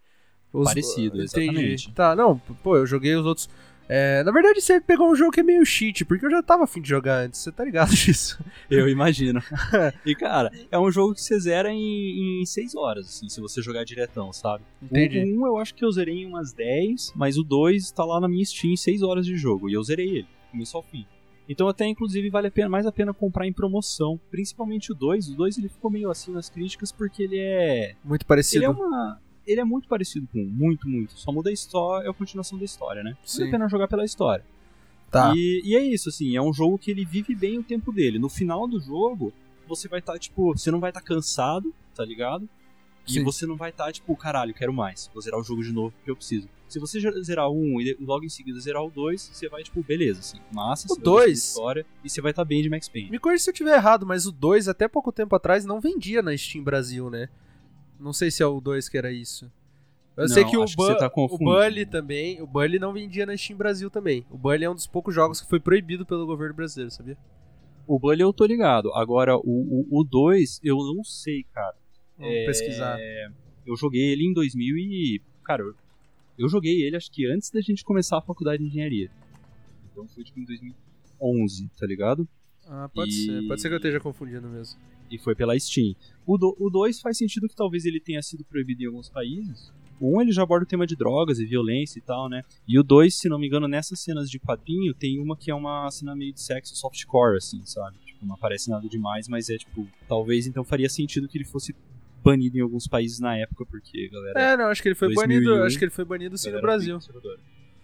Os- 0.52 0.64
Parecido, 0.64 1.22
Entendi. 1.22 1.22
exatamente. 1.48 1.92
Tá, 1.92 2.14
não, 2.16 2.38
pô, 2.62 2.76
eu 2.76 2.86
joguei 2.86 3.14
os 3.14 3.26
outros. 3.26 3.48
É, 3.90 4.22
na 4.22 4.30
verdade, 4.30 4.60
você 4.60 4.78
pegou 4.82 5.10
um 5.10 5.16
jogo 5.16 5.30
que 5.32 5.40
é 5.40 5.42
meio 5.42 5.64
cheat, 5.64 6.04
porque 6.04 6.26
eu 6.26 6.30
já 6.30 6.42
tava 6.42 6.64
afim 6.64 6.82
de 6.82 6.90
jogar 6.90 7.24
antes, 7.24 7.40
você 7.40 7.50
tá 7.50 7.64
ligado 7.64 7.88
disso. 7.96 8.38
Eu 8.70 8.86
imagino. 8.86 9.42
e 10.04 10.14
cara, 10.14 10.50
é 10.70 10.78
um 10.78 10.90
jogo 10.90 11.14
que 11.14 11.22
você 11.22 11.40
zera 11.40 11.72
em, 11.72 12.42
em 12.42 12.44
6 12.44 12.74
horas, 12.74 13.06
assim, 13.06 13.30
se 13.30 13.40
você 13.40 13.62
jogar 13.62 13.84
diretão, 13.84 14.30
sabe? 14.30 14.62
Entendi. 14.82 15.20
O 15.20 15.42
1 15.42 15.46
eu 15.46 15.56
acho 15.56 15.74
que 15.74 15.82
eu 15.82 15.90
zerei 15.90 16.18
em 16.22 16.26
umas 16.26 16.52
10, 16.52 17.12
mas 17.16 17.38
o 17.38 17.42
2 17.42 17.90
tá 17.90 18.04
lá 18.04 18.20
na 18.20 18.28
minha 18.28 18.44
Steam 18.44 18.72
em 18.74 18.76
6 18.76 19.02
horas 19.02 19.24
de 19.24 19.36
jogo. 19.38 19.70
E 19.70 19.72
eu 19.72 19.82
zerei 19.82 20.18
ele, 20.18 20.28
começo 20.50 20.76
ao 20.76 20.82
fim. 20.82 21.06
Então 21.48 21.66
até 21.66 21.86
inclusive 21.86 22.28
vale 22.28 22.48
a 22.48 22.50
pena, 22.50 22.68
mais 22.68 22.86
a 22.86 22.92
pena 22.92 23.14
comprar 23.14 23.46
em 23.46 23.52
promoção. 23.52 24.20
Principalmente 24.30 24.92
o 24.92 24.94
2. 24.94 25.30
O 25.30 25.36
2 25.36 25.58
ele 25.58 25.68
ficou 25.68 25.90
meio 25.90 26.10
assim 26.10 26.32
nas 26.32 26.50
críticas 26.50 26.92
porque 26.92 27.22
ele 27.22 27.38
é. 27.38 27.94
Muito 28.04 28.22
Ele 28.22 28.28
parecido. 28.28 28.64
é 28.64 28.68
uma. 28.68 29.20
Ele 29.46 29.60
é 29.60 29.64
muito 29.64 29.88
parecido 29.88 30.28
com 30.30 30.38
o 30.38 30.42
1, 30.42 30.46
muito, 30.46 30.86
muito. 30.88 31.18
Só 31.18 31.32
muda 31.32 31.48
a 31.48 31.52
história, 31.52 32.06
é 32.06 32.10
a 32.10 32.12
continuação 32.12 32.58
da 32.58 32.66
história, 32.66 33.02
né? 33.02 33.16
Sim. 33.24 33.38
Vale 33.38 33.48
a 33.48 33.52
pena 33.52 33.68
jogar 33.68 33.88
pela 33.88 34.04
história. 34.04 34.44
Tá. 35.10 35.32
E, 35.34 35.62
e 35.64 35.74
é 35.74 35.80
isso, 35.82 36.10
assim, 36.10 36.36
é 36.36 36.42
um 36.42 36.52
jogo 36.52 36.76
que 36.78 36.90
ele 36.90 37.02
vive 37.02 37.34
bem 37.34 37.58
o 37.58 37.62
tempo 37.62 37.90
dele. 37.90 38.18
No 38.18 38.28
final 38.28 38.68
do 38.68 38.78
jogo, 38.78 39.32
você 39.66 39.88
vai 39.88 40.00
estar, 40.00 40.18
tipo, 40.18 40.52
você 40.54 40.70
não 40.70 40.80
vai 40.80 40.90
estar 40.90 41.00
cansado, 41.00 41.74
tá 41.94 42.04
ligado? 42.04 42.46
E 43.06 43.12
Sim. 43.12 43.24
você 43.24 43.46
não 43.46 43.56
vai 43.56 43.70
estar, 43.70 43.90
tipo, 43.90 44.14
caralho, 44.14 44.52
quero 44.52 44.70
mais. 44.70 45.10
Vou 45.14 45.22
zerar 45.22 45.40
o 45.40 45.42
jogo 45.42 45.62
de 45.62 45.72
novo 45.72 45.92
porque 45.92 46.10
eu 46.10 46.16
preciso. 46.16 46.46
Se 46.68 46.78
você 46.78 47.00
zerar 47.22 47.48
o 47.50 47.54
1 47.58 47.80
e 47.80 47.96
logo 48.00 48.24
em 48.24 48.28
seguida 48.28 48.60
zerar 48.60 48.84
o 48.84 48.90
2, 48.90 49.20
você 49.32 49.48
vai, 49.48 49.62
tipo, 49.62 49.82
beleza, 49.82 50.20
assim, 50.20 50.38
massa, 50.52 50.86
O 50.86 50.94
você 50.94 51.00
dois- 51.00 51.38
história 51.48 51.86
e 52.04 52.10
você 52.10 52.20
vai 52.20 52.30
estar 52.30 52.44
bem 52.44 52.62
de 52.62 52.68
Max 52.68 52.88
Payne. 52.88 53.10
Me 53.10 53.18
corrija 53.18 53.44
se 53.44 53.50
eu 53.50 53.52
estiver 53.52 53.74
errado, 53.76 54.04
mas 54.06 54.26
o 54.26 54.32
2, 54.32 54.68
até 54.68 54.86
pouco 54.86 55.10
tempo 55.10 55.34
atrás, 55.34 55.64
não 55.64 55.80
vendia 55.80 56.20
na 56.22 56.36
Steam 56.36 56.62
Brasil, 56.62 57.08
né? 57.10 57.28
Não 57.98 58.12
sei 58.12 58.30
se 58.30 58.42
é 58.42 58.46
o 58.46 58.60
2 58.60 58.88
que 58.88 58.98
era 58.98 59.10
isso. 59.10 59.50
Eu 60.16 60.22
Não, 60.22 60.28
sei 60.28 60.44
que 60.44 60.56
o, 60.56 60.64
Bu- 60.64 60.96
tá 60.96 61.10
o. 61.14 61.38
Bully 61.38 61.86
também, 61.86 62.42
o 62.42 62.46
Bully 62.46 62.78
não 62.78 62.92
vendia 62.92 63.24
na 63.24 63.36
Steam 63.36 63.56
Brasil 63.56 63.88
também. 63.88 64.26
O 64.30 64.36
Bully 64.36 64.64
é 64.64 64.70
um 64.70 64.74
dos 64.74 64.86
poucos 64.86 65.14
jogos 65.14 65.40
que 65.40 65.48
foi 65.48 65.60
proibido 65.60 66.04
pelo 66.04 66.26
governo 66.26 66.54
brasileiro, 66.54 66.90
sabia? 66.92 67.16
O 67.86 67.98
Bully 67.98 68.20
eu 68.20 68.32
tô 68.32 68.44
ligado. 68.44 68.92
Agora, 68.94 69.36
o 69.36 69.42
2, 69.42 69.86
o, 69.90 70.00
o 70.00 70.04
dois, 70.04 70.60
eu 70.62 70.76
não 70.76 71.02
sei, 71.04 71.44
cara. 71.54 71.74
Vamos 72.18 72.34
É, 72.34 72.46
pesquisar. 72.46 72.98
Eu 73.64 73.76
joguei 73.76 74.10
ele 74.12 74.24
em 74.26 74.32
2000 74.34 74.76
e... 74.76 75.22
Cara, 75.44 75.62
eu, 75.62 75.74
eu 76.38 76.48
joguei 76.48 76.82
ele 76.82 76.96
acho 76.96 77.10
que 77.10 77.26
antes 77.26 77.50
da 77.50 77.60
gente 77.60 77.84
começar 77.84 78.18
a 78.18 78.22
faculdade 78.22 78.62
de 78.62 78.68
engenharia. 78.68 79.10
Então 79.90 80.06
foi 80.08 80.22
tipo 80.22 80.38
em 80.38 80.44
2011, 80.44 81.68
tá 81.76 81.86
ligado? 81.86 82.28
Ah, 82.66 82.88
pode 82.88 83.10
e- 83.10 83.26
ser. 83.26 83.48
Pode 83.48 83.60
ser 83.60 83.68
que 83.68 83.74
eu 83.74 83.78
esteja 83.78 84.00
confundindo 84.00 84.48
mesmo. 84.48 84.78
E 85.10 85.18
foi 85.18 85.34
pela 85.34 85.58
Steam. 85.58 85.94
O 86.26 86.36
2 86.70 87.00
faz 87.00 87.16
sentido 87.16 87.48
que 87.48 87.56
talvez 87.56 87.86
ele 87.86 87.98
tenha 87.98 88.22
sido 88.22 88.44
proibido 88.44 88.82
em 88.82 88.86
alguns 88.86 89.08
países. 89.08 89.72
O 89.98 90.14
1 90.14 90.16
um, 90.16 90.20
ele 90.20 90.32
já 90.32 90.42
aborda 90.42 90.64
o 90.64 90.68
tema 90.68 90.86
de 90.86 90.94
drogas 90.94 91.40
e 91.40 91.46
violência 91.46 91.98
e 91.98 92.02
tal, 92.02 92.28
né? 92.28 92.42
E 92.68 92.78
o 92.78 92.82
2, 92.82 93.14
se 93.14 93.28
não 93.28 93.38
me 93.38 93.46
engano, 93.46 93.66
nessas 93.66 93.98
cenas 94.00 94.30
de 94.30 94.38
quadrinho, 94.38 94.94
tem 94.94 95.18
uma 95.18 95.36
que 95.36 95.50
é 95.50 95.54
uma 95.54 95.90
cena 95.90 96.14
meio 96.14 96.32
de 96.32 96.40
sexo 96.40 96.76
softcore, 96.76 97.38
assim, 97.38 97.64
sabe? 97.64 97.96
Tipo, 98.04 98.26
não 98.26 98.34
aparece 98.34 98.70
nada 98.70 98.86
demais, 98.86 99.26
mas 99.28 99.48
é 99.48 99.56
tipo, 99.56 99.88
talvez 100.06 100.46
então 100.46 100.62
faria 100.62 100.88
sentido 100.88 101.26
que 101.26 101.38
ele 101.38 101.44
fosse 101.44 101.74
banido 102.22 102.58
em 102.58 102.60
alguns 102.60 102.86
países 102.86 103.18
na 103.20 103.36
época, 103.36 103.64
porque 103.66 104.08
galera. 104.08 104.40
É, 104.40 104.56
não, 104.56 104.66
acho 104.66 104.82
que 104.82 104.88
ele 104.88 104.94
foi 104.94 105.08
2001, 105.14 105.44
banido. 105.44 105.64
Acho 105.64 105.78
que 105.78 105.84
ele 105.84 105.90
foi 105.92 106.04
banido 106.04 106.36
sim 106.38 106.50
no 106.50 106.60
Brasil. 106.60 106.98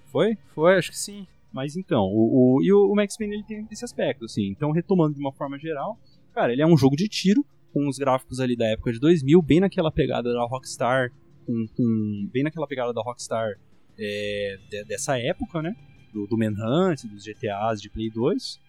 Foi? 0.06 0.36
Foi, 0.54 0.76
acho 0.76 0.90
que 0.90 0.98
sim. 0.98 1.26
Mas 1.52 1.76
então, 1.76 2.02
o, 2.04 2.56
o- 2.58 2.62
e 2.62 2.72
o, 2.72 2.90
o 2.90 2.94
Max 2.96 3.16
Payne 3.16 3.34
ele 3.36 3.44
tem 3.44 3.66
esse 3.70 3.84
aspecto, 3.84 4.24
assim. 4.24 4.46
Então, 4.48 4.70
retomando 4.72 5.14
de 5.14 5.20
uma 5.20 5.32
forma 5.32 5.58
geral, 5.58 5.98
cara, 6.34 6.52
ele 6.52 6.62
é 6.62 6.66
um 6.66 6.76
jogo 6.76 6.96
de 6.96 7.08
tiro, 7.08 7.44
com 7.72 7.88
os 7.88 7.96
gráficos 7.98 8.40
ali 8.40 8.56
da 8.56 8.66
época 8.66 8.92
de 8.92 8.98
2000, 9.00 9.40
bem 9.42 9.60
naquela 9.60 9.90
pegada 9.90 10.32
da 10.32 10.44
Rockstar, 10.44 11.10
com, 11.46 11.66
com- 11.76 12.28
bem 12.32 12.42
naquela 12.42 12.66
pegada 12.66 12.92
da 12.92 13.00
Rockstar 13.02 13.58
é, 13.98 14.58
de- 14.70 14.84
dessa 14.84 15.18
época, 15.18 15.62
né? 15.62 15.76
Do, 16.12 16.26
do 16.26 16.36
Manhunt, 16.36 17.04
dos 17.06 17.24
GTAs 17.24 17.80
de 17.80 17.88
Play 17.90 18.10
2. 18.10 18.60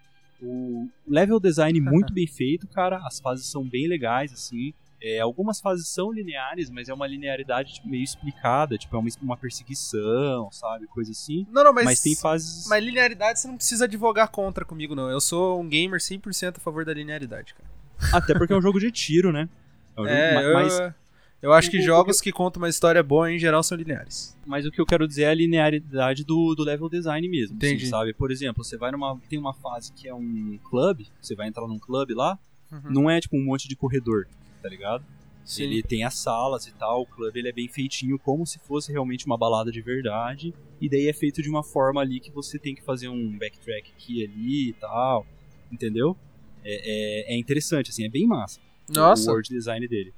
O 0.42 0.88
level 1.08 1.40
design 1.40 1.80
muito 1.82 2.14
bem 2.14 2.28
feito, 2.28 2.68
cara. 2.68 2.98
As 3.06 3.20
fases 3.20 3.46
são 3.50 3.64
bem 3.68 3.88
legais, 3.88 4.32
assim. 4.34 4.74
É, 5.02 5.20
algumas 5.20 5.60
fases 5.60 5.88
são 5.88 6.12
lineares, 6.12 6.70
mas 6.70 6.90
é 6.90 6.94
uma 6.94 7.06
linearidade 7.06 7.74
tipo, 7.76 7.88
meio 7.88 8.04
explicada, 8.04 8.78
tipo, 8.78 8.96
é 8.96 9.00
uma, 9.00 9.10
uma 9.22 9.38
perseguição, 9.38 10.50
sabe? 10.52 10.88
Coisa 10.88 11.12
assim. 11.12 11.46
Não, 11.52 11.64
não, 11.64 11.74
mas. 11.74 11.86
Mas, 11.86 12.02
tem 12.02 12.16
fases. 12.16 12.66
Mas 12.68 12.84
linearidade 12.84 13.40
você 13.40 13.48
não 13.48 13.58
precisa 13.58 13.86
advogar 13.86 14.30
contra 14.30 14.64
comigo, 14.66 14.96
não. 14.96 15.10
Eu 15.10 15.20
sou 15.22 15.60
um 15.62 15.68
gamer 15.68 16.00
100% 16.00 16.58
a 16.58 16.60
favor 16.60 16.86
da 16.86 16.94
linearidade, 16.94 17.54
cara. 17.54 17.70
Até 18.14 18.34
porque 18.34 18.54
é 18.54 18.58
um 18.58 18.62
jogo 18.62 18.80
de 18.80 18.92
tiro, 18.92 19.32
né? 19.32 19.48
É 19.96 20.02
um 20.02 20.04
jogo- 20.06 20.16
É, 20.16 20.46
eu, 20.50 20.54
mas, 20.54 20.94
eu 21.42 21.54
acho 21.54 21.70
que 21.70 21.82
jogos 21.82 22.20
que 22.20 22.32
contam 22.32 22.62
uma 22.62 22.70
história 22.70 23.02
boa, 23.04 23.32
em 23.32 23.38
geral, 23.38 23.62
são 23.64 23.78
lineares. 23.78 24.36
mas 24.46 24.66
o 24.66 24.72
que 24.72 24.80
eu 24.82 24.86
quero 24.86 25.08
dizer 25.08 25.24
é 25.24 25.30
a 25.30 25.34
linearidade 25.34 26.24
do, 26.24 26.56
do 26.56 26.64
level 26.64 26.90
design 26.90 27.28
mesmo. 27.30 27.58
assim, 27.58 27.68
Entendi. 27.68 27.88
sabe? 27.88 28.14
Por 28.14 28.32
exemplo, 28.32 28.64
você 28.64 28.78
vai 28.78 28.92
numa. 28.92 29.20
Tem 29.30 29.38
uma 29.40 29.54
fase 29.54 29.92
que 29.94 30.08
é 30.08 30.14
um 30.14 30.58
clube, 30.70 31.08
você 31.22 31.36
vai 31.36 31.48
entrar 31.48 31.68
num 31.68 31.80
clube 31.80 32.14
lá, 32.14 32.40
Uhum. 32.72 32.82
não 32.90 33.10
é 33.10 33.22
tipo 33.22 33.38
um 33.38 33.46
monte 33.46 33.68
de 33.68 33.76
corredor, 33.76 34.28
tá 34.66 34.70
ligado? 34.70 35.06
Sim. 35.44 35.66
Ele 35.66 35.84
tem 35.84 36.04
as 36.04 36.16
salas 36.16 36.66
e 36.66 36.74
tal, 36.74 37.04
o 37.04 37.06
clube 37.06 37.38
ele 37.38 37.50
é 37.50 37.52
bem 37.52 37.68
feitinho, 37.68 38.18
como 38.18 38.48
se 38.48 38.58
fosse 38.58 38.92
realmente 38.92 39.28
uma 39.28 39.38
balada 39.38 39.72
de 39.72 39.80
verdade. 39.80 40.56
E 40.82 40.90
daí 40.90 41.08
é 41.08 41.14
feito 41.14 41.40
de 41.40 41.50
uma 41.50 41.64
forma 41.64 42.02
ali 42.02 42.20
que 42.20 42.32
você 42.32 42.58
tem 42.58 42.74
que 42.74 42.82
fazer 42.82 43.08
um 43.10 43.38
backtrack 43.38 43.92
aqui 43.96 44.26
ali 44.26 44.70
e 44.70 44.74
tal. 44.74 45.28
Entendeu? 45.72 46.18
É, 46.64 47.30
é, 47.30 47.36
é 47.36 47.38
interessante, 47.38 47.92
assim, 47.92 48.06
é 48.06 48.10
bem 48.10 48.26
massa. 48.26 48.60
Nossa. 48.90 49.30
o 49.30 49.34
world 49.34 49.48
design 49.50 49.88
dele. 49.88 50.12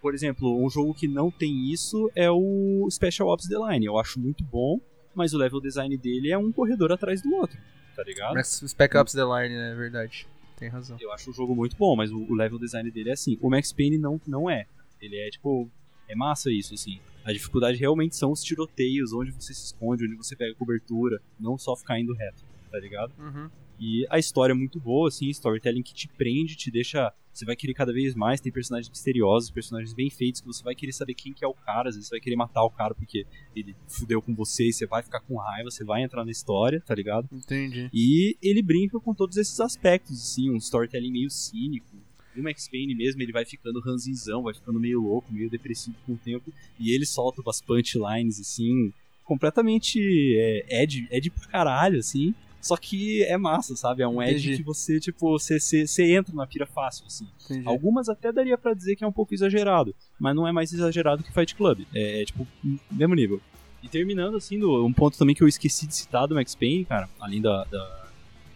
Por 0.00 0.14
exemplo, 0.14 0.60
um 0.60 0.68
jogo 0.68 0.92
que 0.92 1.06
não 1.06 1.30
tem 1.30 1.72
isso 1.72 2.10
é 2.16 2.28
o 2.28 2.88
Special 2.90 3.28
Ops 3.28 3.48
The 3.48 3.56
Line. 3.56 3.86
Eu 3.86 3.96
acho 3.98 4.18
muito 4.18 4.42
bom, 4.42 4.80
mas 5.14 5.32
o 5.32 5.38
level 5.38 5.60
design 5.60 5.96
dele 5.96 6.32
é 6.32 6.36
um 6.36 6.50
corredor 6.50 6.90
atrás 6.90 7.22
do 7.22 7.32
outro, 7.34 7.56
tá 7.94 8.02
ligado? 8.02 8.34
Max 8.34 8.64
Spec 8.66 8.96
Ops 8.96 9.12
The 9.12 9.22
Line, 9.22 9.54
né? 9.54 9.72
É 9.72 9.74
verdade. 9.76 10.26
Tem 10.62 10.68
razão. 10.68 10.96
Eu 11.00 11.10
acho 11.10 11.28
o 11.28 11.34
jogo 11.34 11.56
muito 11.56 11.76
bom, 11.76 11.96
mas 11.96 12.12
o, 12.12 12.18
o 12.18 12.34
level 12.34 12.56
design 12.56 12.88
dele 12.88 13.10
é 13.10 13.14
assim. 13.14 13.36
O 13.42 13.50
Max 13.50 13.72
Payne 13.72 13.98
não, 13.98 14.20
não 14.24 14.48
é. 14.48 14.66
Ele 15.00 15.16
é 15.16 15.28
tipo. 15.28 15.68
É 16.08 16.14
massa 16.14 16.52
isso, 16.52 16.72
assim. 16.72 17.00
A 17.24 17.32
dificuldade 17.32 17.76
realmente 17.78 18.14
são 18.14 18.30
os 18.30 18.44
tiroteios, 18.44 19.12
onde 19.12 19.32
você 19.32 19.52
se 19.52 19.64
esconde, 19.64 20.04
onde 20.04 20.14
você 20.14 20.36
pega 20.36 20.54
cobertura, 20.54 21.20
não 21.38 21.58
só 21.58 21.74
ficar 21.74 21.98
indo 21.98 22.14
reto, 22.14 22.44
tá 22.70 22.78
ligado? 22.78 23.12
Uhum. 23.18 23.50
E 23.78 24.06
a 24.10 24.18
história 24.18 24.52
é 24.52 24.54
muito 24.54 24.78
boa, 24.78 25.08
assim, 25.08 25.28
storytelling 25.28 25.82
que 25.82 25.94
te 25.94 26.08
prende, 26.08 26.56
te 26.56 26.70
deixa. 26.70 27.12
Você 27.32 27.46
vai 27.46 27.56
querer 27.56 27.72
cada 27.72 27.92
vez 27.92 28.14
mais, 28.14 28.40
tem 28.40 28.52
personagens 28.52 28.90
misteriosos, 28.90 29.50
personagens 29.50 29.94
bem 29.94 30.10
feitos, 30.10 30.40
que 30.40 30.46
você 30.46 30.62
vai 30.62 30.74
querer 30.74 30.92
saber 30.92 31.14
quem 31.14 31.32
que 31.32 31.42
é 31.42 31.48
o 31.48 31.54
cara, 31.54 31.88
às 31.88 31.94
vezes 31.94 32.08
você 32.08 32.16
vai 32.16 32.20
querer 32.20 32.36
matar 32.36 32.62
o 32.62 32.70
cara 32.70 32.94
porque 32.94 33.26
ele 33.56 33.74
fudeu 33.88 34.20
com 34.20 34.34
você 34.34 34.68
e 34.68 34.72
você 34.72 34.86
vai 34.86 35.02
ficar 35.02 35.20
com 35.20 35.36
raiva, 35.36 35.70
você 35.70 35.82
vai 35.82 36.02
entrar 36.02 36.24
na 36.24 36.30
história, 36.30 36.82
tá 36.86 36.94
ligado? 36.94 37.26
Entendi. 37.32 37.88
E 37.92 38.36
ele 38.42 38.62
brinca 38.62 39.00
com 39.00 39.14
todos 39.14 39.38
esses 39.38 39.58
aspectos, 39.60 40.22
assim, 40.22 40.50
um 40.50 40.56
storytelling 40.56 41.10
meio 41.10 41.30
cínico. 41.30 41.96
O 42.36 42.42
Max 42.42 42.68
Payne 42.68 42.94
mesmo, 42.94 43.20
ele 43.22 43.32
vai 43.32 43.44
ficando 43.44 43.80
ranzinzão, 43.80 44.42
vai 44.42 44.54
ficando 44.54 44.78
meio 44.78 45.00
louco, 45.00 45.32
meio 45.32 45.50
depressivo 45.50 45.96
com 46.06 46.12
o 46.12 46.18
tempo, 46.18 46.52
e 46.78 46.94
ele 46.94 47.06
solta 47.06 47.40
umas 47.40 47.60
punchlines, 47.60 48.40
assim, 48.40 48.92
completamente 49.24 49.98
é, 50.36 50.82
Ed, 50.82 51.08
Ed 51.10 51.30
por 51.30 51.46
caralho, 51.48 51.98
assim, 51.98 52.34
só 52.62 52.76
que 52.76 53.22
é 53.24 53.36
massa, 53.36 53.76
sabe? 53.76 54.02
É 54.02 54.08
um 54.08 54.22
Entendi. 54.22 54.56
que 54.56 54.62
você, 54.62 54.98
tipo, 55.00 55.38
você, 55.38 55.58
você, 55.60 55.86
você 55.86 56.14
entra 56.14 56.34
na 56.34 56.46
pira 56.46 56.64
fácil, 56.64 57.04
assim. 57.06 57.26
Entendi. 57.44 57.66
Algumas 57.68 58.08
até 58.08 58.32
daria 58.32 58.56
pra 58.56 58.72
dizer 58.72 58.96
que 58.96 59.04
é 59.04 59.06
um 59.06 59.12
pouco 59.12 59.34
exagerado, 59.34 59.94
mas 60.18 60.34
não 60.34 60.46
é 60.48 60.52
mais 60.52 60.72
exagerado 60.72 61.22
que 61.22 61.32
Fight 61.32 61.54
Club. 61.54 61.80
É, 61.92 62.22
é, 62.22 62.24
tipo, 62.24 62.46
mesmo 62.90 63.14
nível. 63.14 63.40
E 63.82 63.88
terminando, 63.88 64.36
assim, 64.36 64.58
do- 64.58 64.86
um 64.86 64.92
ponto 64.92 65.18
também 65.18 65.34
que 65.34 65.42
eu 65.42 65.48
esqueci 65.48 65.86
de 65.88 65.94
citar 65.96 66.26
do 66.28 66.36
Max 66.36 66.54
Payne, 66.54 66.84
cara, 66.84 67.08
além 67.20 67.42
da, 67.42 67.64
da- 67.64 68.06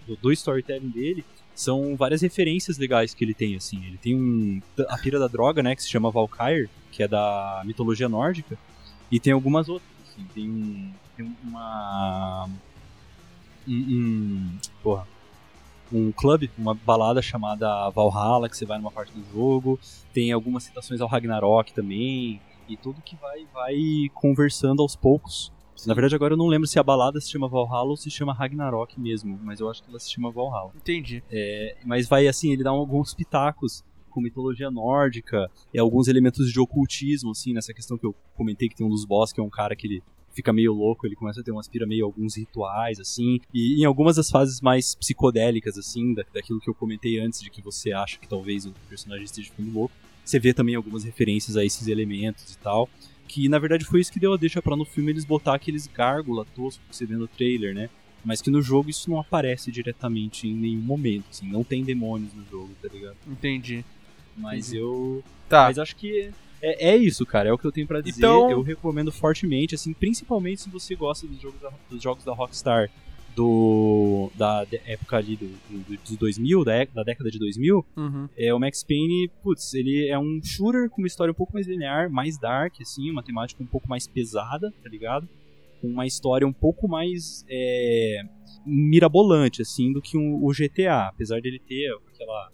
do, 0.06 0.14
do 0.16 0.32
storytelling 0.32 0.88
dele, 0.88 1.24
são 1.52 1.96
várias 1.96 2.22
referências 2.22 2.78
legais 2.78 3.12
que 3.12 3.24
ele 3.24 3.34
tem, 3.34 3.56
assim. 3.56 3.84
Ele 3.84 3.98
tem 3.98 4.14
um, 4.14 4.62
a 4.88 4.96
pira 4.98 5.18
da 5.18 5.26
droga, 5.26 5.62
né, 5.64 5.74
que 5.74 5.82
se 5.82 5.88
chama 5.88 6.10
Valkyr, 6.12 6.68
que 6.92 7.02
é 7.02 7.08
da 7.08 7.60
mitologia 7.64 8.08
nórdica, 8.08 8.56
e 9.10 9.18
tem 9.18 9.32
algumas 9.32 9.68
outras, 9.68 9.90
assim. 10.08 10.24
Tem, 10.32 10.94
tem 11.16 11.36
uma... 11.42 12.48
Um, 13.68 14.58
porra, 14.82 15.06
um 15.92 16.12
clube, 16.12 16.50
uma 16.56 16.74
balada 16.74 17.22
chamada 17.22 17.90
Valhalla, 17.90 18.48
que 18.48 18.56
você 18.56 18.64
vai 18.64 18.78
numa 18.78 18.90
parte 18.90 19.12
do 19.12 19.24
jogo. 19.32 19.78
Tem 20.12 20.32
algumas 20.32 20.64
citações 20.64 21.00
ao 21.00 21.08
Ragnarok 21.08 21.72
também. 21.72 22.40
E 22.68 22.76
tudo 22.76 23.00
que 23.00 23.16
vai, 23.16 23.46
vai 23.54 23.76
conversando 24.12 24.82
aos 24.82 24.96
poucos 24.96 25.52
Na 25.86 25.94
verdade, 25.94 26.16
agora 26.16 26.34
eu 26.34 26.38
não 26.38 26.48
lembro 26.48 26.66
se 26.66 26.80
a 26.80 26.82
balada 26.82 27.20
se 27.20 27.30
chama 27.30 27.48
Valhalla 27.48 27.90
ou 27.90 27.96
se 27.96 28.10
chama 28.10 28.32
Ragnarok 28.32 28.98
mesmo, 28.98 29.38
mas 29.42 29.60
eu 29.60 29.70
acho 29.70 29.82
que 29.84 29.88
ela 29.88 30.00
se 30.00 30.10
chama 30.10 30.32
Valhalla. 30.32 30.72
Entendi. 30.74 31.22
É, 31.30 31.76
mas 31.84 32.08
vai 32.08 32.26
assim, 32.26 32.52
ele 32.52 32.64
dá 32.64 32.70
alguns 32.70 33.14
pitacos 33.14 33.84
com 34.10 34.20
mitologia 34.20 34.70
nórdica 34.70 35.48
e 35.72 35.78
alguns 35.78 36.08
elementos 36.08 36.50
de 36.50 36.58
ocultismo, 36.58 37.30
assim, 37.32 37.52
nessa 37.52 37.74
questão 37.74 37.98
que 37.98 38.06
eu 38.06 38.14
comentei 38.34 38.68
que 38.68 38.74
tem 38.74 38.86
um 38.86 38.88
dos 38.88 39.04
boss 39.04 39.32
que 39.32 39.40
é 39.40 39.44
um 39.44 39.50
cara 39.50 39.76
que 39.76 39.86
ele 39.86 40.02
fica 40.36 40.52
meio 40.52 40.74
louco, 40.74 41.06
ele 41.06 41.16
começa 41.16 41.40
a 41.40 41.42
ter 41.42 41.50
umas 41.50 41.66
pira 41.66 41.86
meio 41.86 42.04
alguns 42.04 42.36
rituais, 42.36 43.00
assim, 43.00 43.40
e 43.52 43.80
em 43.80 43.84
algumas 43.86 44.16
das 44.16 44.30
fases 44.30 44.60
mais 44.60 44.94
psicodélicas, 44.94 45.78
assim, 45.78 46.12
da, 46.12 46.22
daquilo 46.32 46.60
que 46.60 46.68
eu 46.68 46.74
comentei 46.74 47.18
antes, 47.18 47.40
de 47.40 47.50
que 47.50 47.62
você 47.62 47.92
acha 47.92 48.18
que 48.18 48.28
talvez 48.28 48.66
o 48.66 48.72
personagem 48.88 49.24
esteja 49.24 49.50
ficando 49.50 49.72
louco, 49.72 49.94
você 50.22 50.38
vê 50.38 50.52
também 50.52 50.74
algumas 50.74 51.04
referências 51.04 51.56
a 51.56 51.64
esses 51.64 51.88
elementos 51.88 52.52
e 52.52 52.58
tal, 52.58 52.88
que 53.26 53.48
na 53.48 53.58
verdade 53.58 53.84
foi 53.84 54.00
isso 54.00 54.12
que 54.12 54.20
deu 54.20 54.34
a 54.34 54.36
deixa 54.36 54.60
pra 54.60 54.76
no 54.76 54.84
filme 54.84 55.10
eles 55.10 55.24
botar 55.24 55.54
aqueles 55.54 55.86
gárgula 55.86 56.44
tosco 56.54 56.82
que 56.88 56.94
você 56.94 57.06
vê 57.06 57.16
no 57.16 57.26
trailer, 57.26 57.74
né? 57.74 57.88
Mas 58.22 58.42
que 58.42 58.50
no 58.50 58.60
jogo 58.60 58.90
isso 58.90 59.08
não 59.08 59.18
aparece 59.18 59.70
diretamente 59.70 60.46
em 60.46 60.54
nenhum 60.54 60.82
momento, 60.82 61.26
assim, 61.30 61.48
não 61.48 61.64
tem 61.64 61.82
demônios 61.82 62.34
no 62.34 62.44
jogo, 62.50 62.70
tá 62.82 62.88
ligado? 62.92 63.16
Entendi. 63.26 63.84
Mas 64.36 64.68
Entendi. 64.68 64.82
eu. 64.82 65.24
Tá. 65.48 65.64
Mas 65.64 65.78
acho 65.78 65.96
que 65.96 66.30
é, 66.62 66.90
é 66.90 66.96
isso, 66.96 67.24
cara. 67.26 67.48
É 67.48 67.52
o 67.52 67.58
que 67.58 67.66
eu 67.66 67.72
tenho 67.72 67.86
pra 67.86 68.00
dizer. 68.00 68.18
Então- 68.20 68.50
Eu 68.50 68.62
recomendo 68.62 69.10
fortemente, 69.12 69.74
assim, 69.74 69.92
principalmente 69.92 70.62
se 70.62 70.70
você 70.70 70.94
gosta 70.94 71.26
dos 71.26 71.40
jogos 71.40 71.60
da, 71.60 71.70
dos 71.90 72.02
jogos 72.02 72.24
da 72.24 72.32
Rockstar 72.32 72.90
do 73.34 74.30
da 74.34 74.66
época 74.86 75.18
ali 75.18 75.36
do, 75.36 75.46
do, 75.46 75.96
dos 75.98 76.16
2000, 76.16 76.64
da, 76.64 76.74
é- 76.74 76.86
da 76.86 77.02
década 77.02 77.30
de 77.30 77.38
2000, 77.38 77.84
Uhum. 77.96 78.28
é, 78.36 78.52
o 78.54 78.58
Max 78.58 78.82
Payne, 78.82 79.30
putz, 79.42 79.74
ele 79.74 80.08
é 80.08 80.18
um 80.18 80.40
shooter 80.42 80.88
com 80.88 81.02
uma 81.02 81.06
história 81.06 81.30
um 81.30 81.34
pouco 81.34 81.52
mais 81.52 81.66
linear, 81.66 82.10
mais 82.10 82.38
dark, 82.38 82.74
assim, 82.80 83.10
uma 83.10 83.22
temática 83.22 83.62
um 83.62 83.66
pouco 83.66 83.86
mais 83.88 84.06
pesada, 84.06 84.72
tá 84.82 84.88
ligado? 84.88 85.28
Com 85.82 85.88
uma 85.88 86.06
história 86.06 86.46
um 86.46 86.52
pouco 86.52 86.88
mais 86.88 87.44
é, 87.48 88.22
mirabolante, 88.64 89.62
assim, 89.62 89.92
do 89.92 90.00
que 90.00 90.16
um- 90.16 90.42
o 90.42 90.52
GTA. 90.52 91.08
Apesar 91.08 91.40
dele 91.40 91.58
ter 91.60 91.94
aquela, 92.12 92.50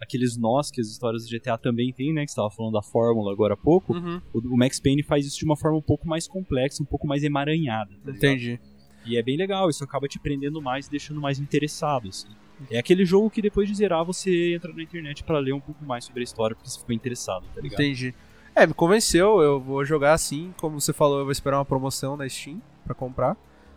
aqueles 0.00 0.36
nós 0.36 0.70
que 0.70 0.80
as 0.80 0.88
histórias 0.88 1.24
do 1.26 1.30
GTA 1.30 1.58
também 1.58 1.92
tem, 1.92 2.12
né? 2.12 2.24
Que 2.24 2.30
você 2.30 2.36
tava 2.36 2.50
falando 2.50 2.74
da 2.74 2.82
fórmula 2.82 3.32
agora 3.32 3.54
há 3.54 3.56
pouco. 3.56 3.92
Uhum. 3.94 4.20
O, 4.32 4.38
o 4.54 4.56
Max 4.56 4.80
Payne 4.80 5.02
faz 5.02 5.26
isso 5.26 5.38
de 5.38 5.44
uma 5.44 5.56
forma 5.56 5.78
um 5.78 5.82
pouco 5.82 6.06
mais 6.06 6.26
complexa, 6.28 6.82
um 6.82 6.86
pouco 6.86 7.06
mais 7.06 7.22
emaranhada. 7.24 7.90
tá? 8.04 8.10
Entendi. 8.10 8.60
E 9.04 9.16
é 9.16 9.22
bem 9.22 9.36
legal, 9.36 9.70
isso 9.70 9.82
acaba 9.82 10.06
te 10.06 10.18
prendendo 10.18 10.60
mais 10.60 10.86
e 10.86 10.90
deixando 10.90 11.20
mais 11.20 11.38
interessado, 11.38 12.08
assim. 12.08 12.28
É 12.70 12.78
aquele 12.78 13.04
jogo 13.04 13.30
que 13.30 13.40
depois 13.40 13.68
de 13.68 13.74
zerar 13.74 14.04
você 14.04 14.54
entra 14.54 14.72
na 14.72 14.82
internet 14.82 15.22
pra 15.22 15.38
ler 15.38 15.52
um 15.52 15.60
pouco 15.60 15.84
mais 15.84 16.04
sobre 16.04 16.20
a 16.20 16.24
história 16.24 16.56
porque 16.56 16.68
você 16.68 16.78
ficou 16.78 16.94
interessado, 16.94 17.44
tá 17.54 17.60
ligado? 17.60 17.80
Entendi. 17.80 18.14
É, 18.54 18.66
me 18.66 18.74
convenceu, 18.74 19.40
eu 19.40 19.60
vou 19.60 19.84
jogar 19.84 20.12
assim, 20.14 20.52
como 20.58 20.80
você 20.80 20.92
falou, 20.92 21.20
eu 21.20 21.24
vou 21.24 21.30
esperar 21.30 21.58
uma 21.58 21.64
promoção 21.64 22.16
na 22.16 22.28
Steam 22.28 22.60
pra 22.84 22.94
comprar, 22.94 23.36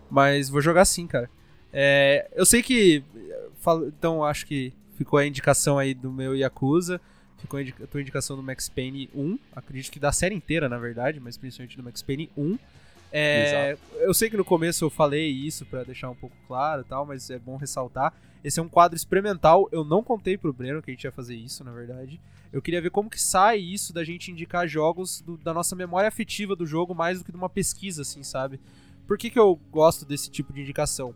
mas 0.09 0.49
vou 0.49 0.61
jogar 0.61 0.85
sim, 0.85 1.05
cara. 1.05 1.29
É, 1.71 2.29
eu 2.33 2.45
sei 2.45 2.63
que, 2.63 3.03
então 3.87 4.23
acho 4.23 4.47
que 4.47 4.73
ficou 5.01 5.17
a 5.17 5.25
indicação 5.25 5.79
aí 5.79 5.95
do 5.95 6.11
meu 6.11 6.35
Yakuza, 6.35 7.01
ficou 7.39 7.59
a, 7.59 7.87
tua 7.87 7.99
indicação 8.01 8.35
do 8.37 8.43
Max 8.43 8.69
Payne 8.69 9.09
1, 9.15 9.39
acredito 9.55 9.91
que 9.91 9.99
da 9.99 10.11
série 10.11 10.35
inteira, 10.35 10.69
na 10.69 10.77
verdade, 10.77 11.19
mas 11.19 11.37
principalmente 11.37 11.75
do 11.75 11.81
Max 11.81 12.03
Payne 12.03 12.29
1. 12.37 12.59
É, 13.11 13.77
eu 14.01 14.13
sei 14.13 14.29
que 14.29 14.37
no 14.37 14.45
começo 14.45 14.85
eu 14.85 14.89
falei 14.91 15.27
isso 15.27 15.65
pra 15.65 15.83
deixar 15.83 16.11
um 16.11 16.15
pouco 16.15 16.35
claro 16.47 16.81
e 16.81 16.85
tal, 16.85 17.03
mas 17.03 17.31
é 17.31 17.39
bom 17.39 17.57
ressaltar. 17.57 18.13
Esse 18.43 18.59
é 18.59 18.63
um 18.63 18.69
quadro 18.69 18.95
experimental, 18.95 19.67
eu 19.71 19.83
não 19.83 20.03
contei 20.03 20.37
pro 20.37 20.53
Breno 20.53 20.83
que 20.83 20.91
a 20.91 20.93
gente 20.93 21.03
ia 21.03 21.11
fazer 21.11 21.35
isso, 21.35 21.63
na 21.63 21.71
verdade. 21.71 22.21
Eu 22.53 22.61
queria 22.61 22.79
ver 22.81 22.91
como 22.91 23.09
que 23.09 23.19
sai 23.19 23.57
isso 23.57 23.91
da 23.91 24.03
gente 24.03 24.29
indicar 24.31 24.67
jogos 24.67 25.21
do- 25.21 25.37
da 25.37 25.51
nossa 25.53 25.75
memória 25.75 26.07
afetiva 26.07 26.55
do 26.55 26.65
jogo 26.65 26.93
mais 26.93 27.17
do 27.19 27.25
que 27.25 27.31
de 27.31 27.37
uma 27.37 27.49
pesquisa, 27.49 28.03
assim, 28.03 28.21
sabe? 28.23 28.59
Por 29.07 29.17
que, 29.17 29.31
que 29.31 29.39
eu 29.39 29.59
gosto 29.71 30.05
desse 30.05 30.29
tipo 30.29 30.53
de 30.53 30.61
indicação? 30.61 31.15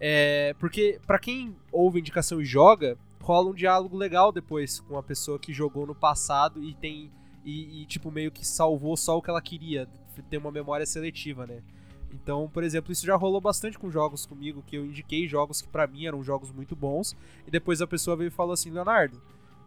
É, 0.00 0.54
porque 0.58 1.00
pra 1.06 1.18
quem 1.18 1.56
ouve 1.72 2.00
indicação 2.00 2.40
e 2.40 2.44
joga, 2.44 2.96
rola 3.24 3.50
um 3.50 3.54
diálogo 3.54 3.96
legal 3.96 4.30
depois 4.30 4.80
com 4.80 4.98
a 4.98 5.02
pessoa 5.02 5.38
que 5.38 5.50
jogou 5.50 5.86
no 5.86 5.94
passado 5.94 6.62
e 6.62 6.74
tem 6.74 7.10
e, 7.42 7.82
e, 7.82 7.86
tipo 7.86 8.10
meio 8.10 8.30
que 8.30 8.46
salvou 8.46 8.96
só 8.96 9.16
o 9.16 9.22
que 9.22 9.30
ela 9.30 9.40
queria, 9.40 9.88
ter 10.30 10.36
uma 10.38 10.50
memória 10.50 10.86
seletiva, 10.86 11.46
né? 11.46 11.62
Então, 12.10 12.48
por 12.52 12.62
exemplo, 12.62 12.92
isso 12.92 13.04
já 13.04 13.16
rolou 13.16 13.40
bastante 13.40 13.78
com 13.78 13.90
jogos 13.90 14.24
comigo, 14.24 14.62
que 14.66 14.76
eu 14.76 14.84
indiquei 14.84 15.26
jogos 15.26 15.60
que 15.60 15.68
pra 15.68 15.86
mim 15.86 16.06
eram 16.06 16.22
jogos 16.22 16.52
muito 16.52 16.76
bons, 16.76 17.16
e 17.46 17.50
depois 17.50 17.82
a 17.82 17.86
pessoa 17.86 18.16
veio 18.16 18.28
e 18.28 18.30
falou 18.30 18.52
assim, 18.52 18.70
Leonardo, 18.70 19.20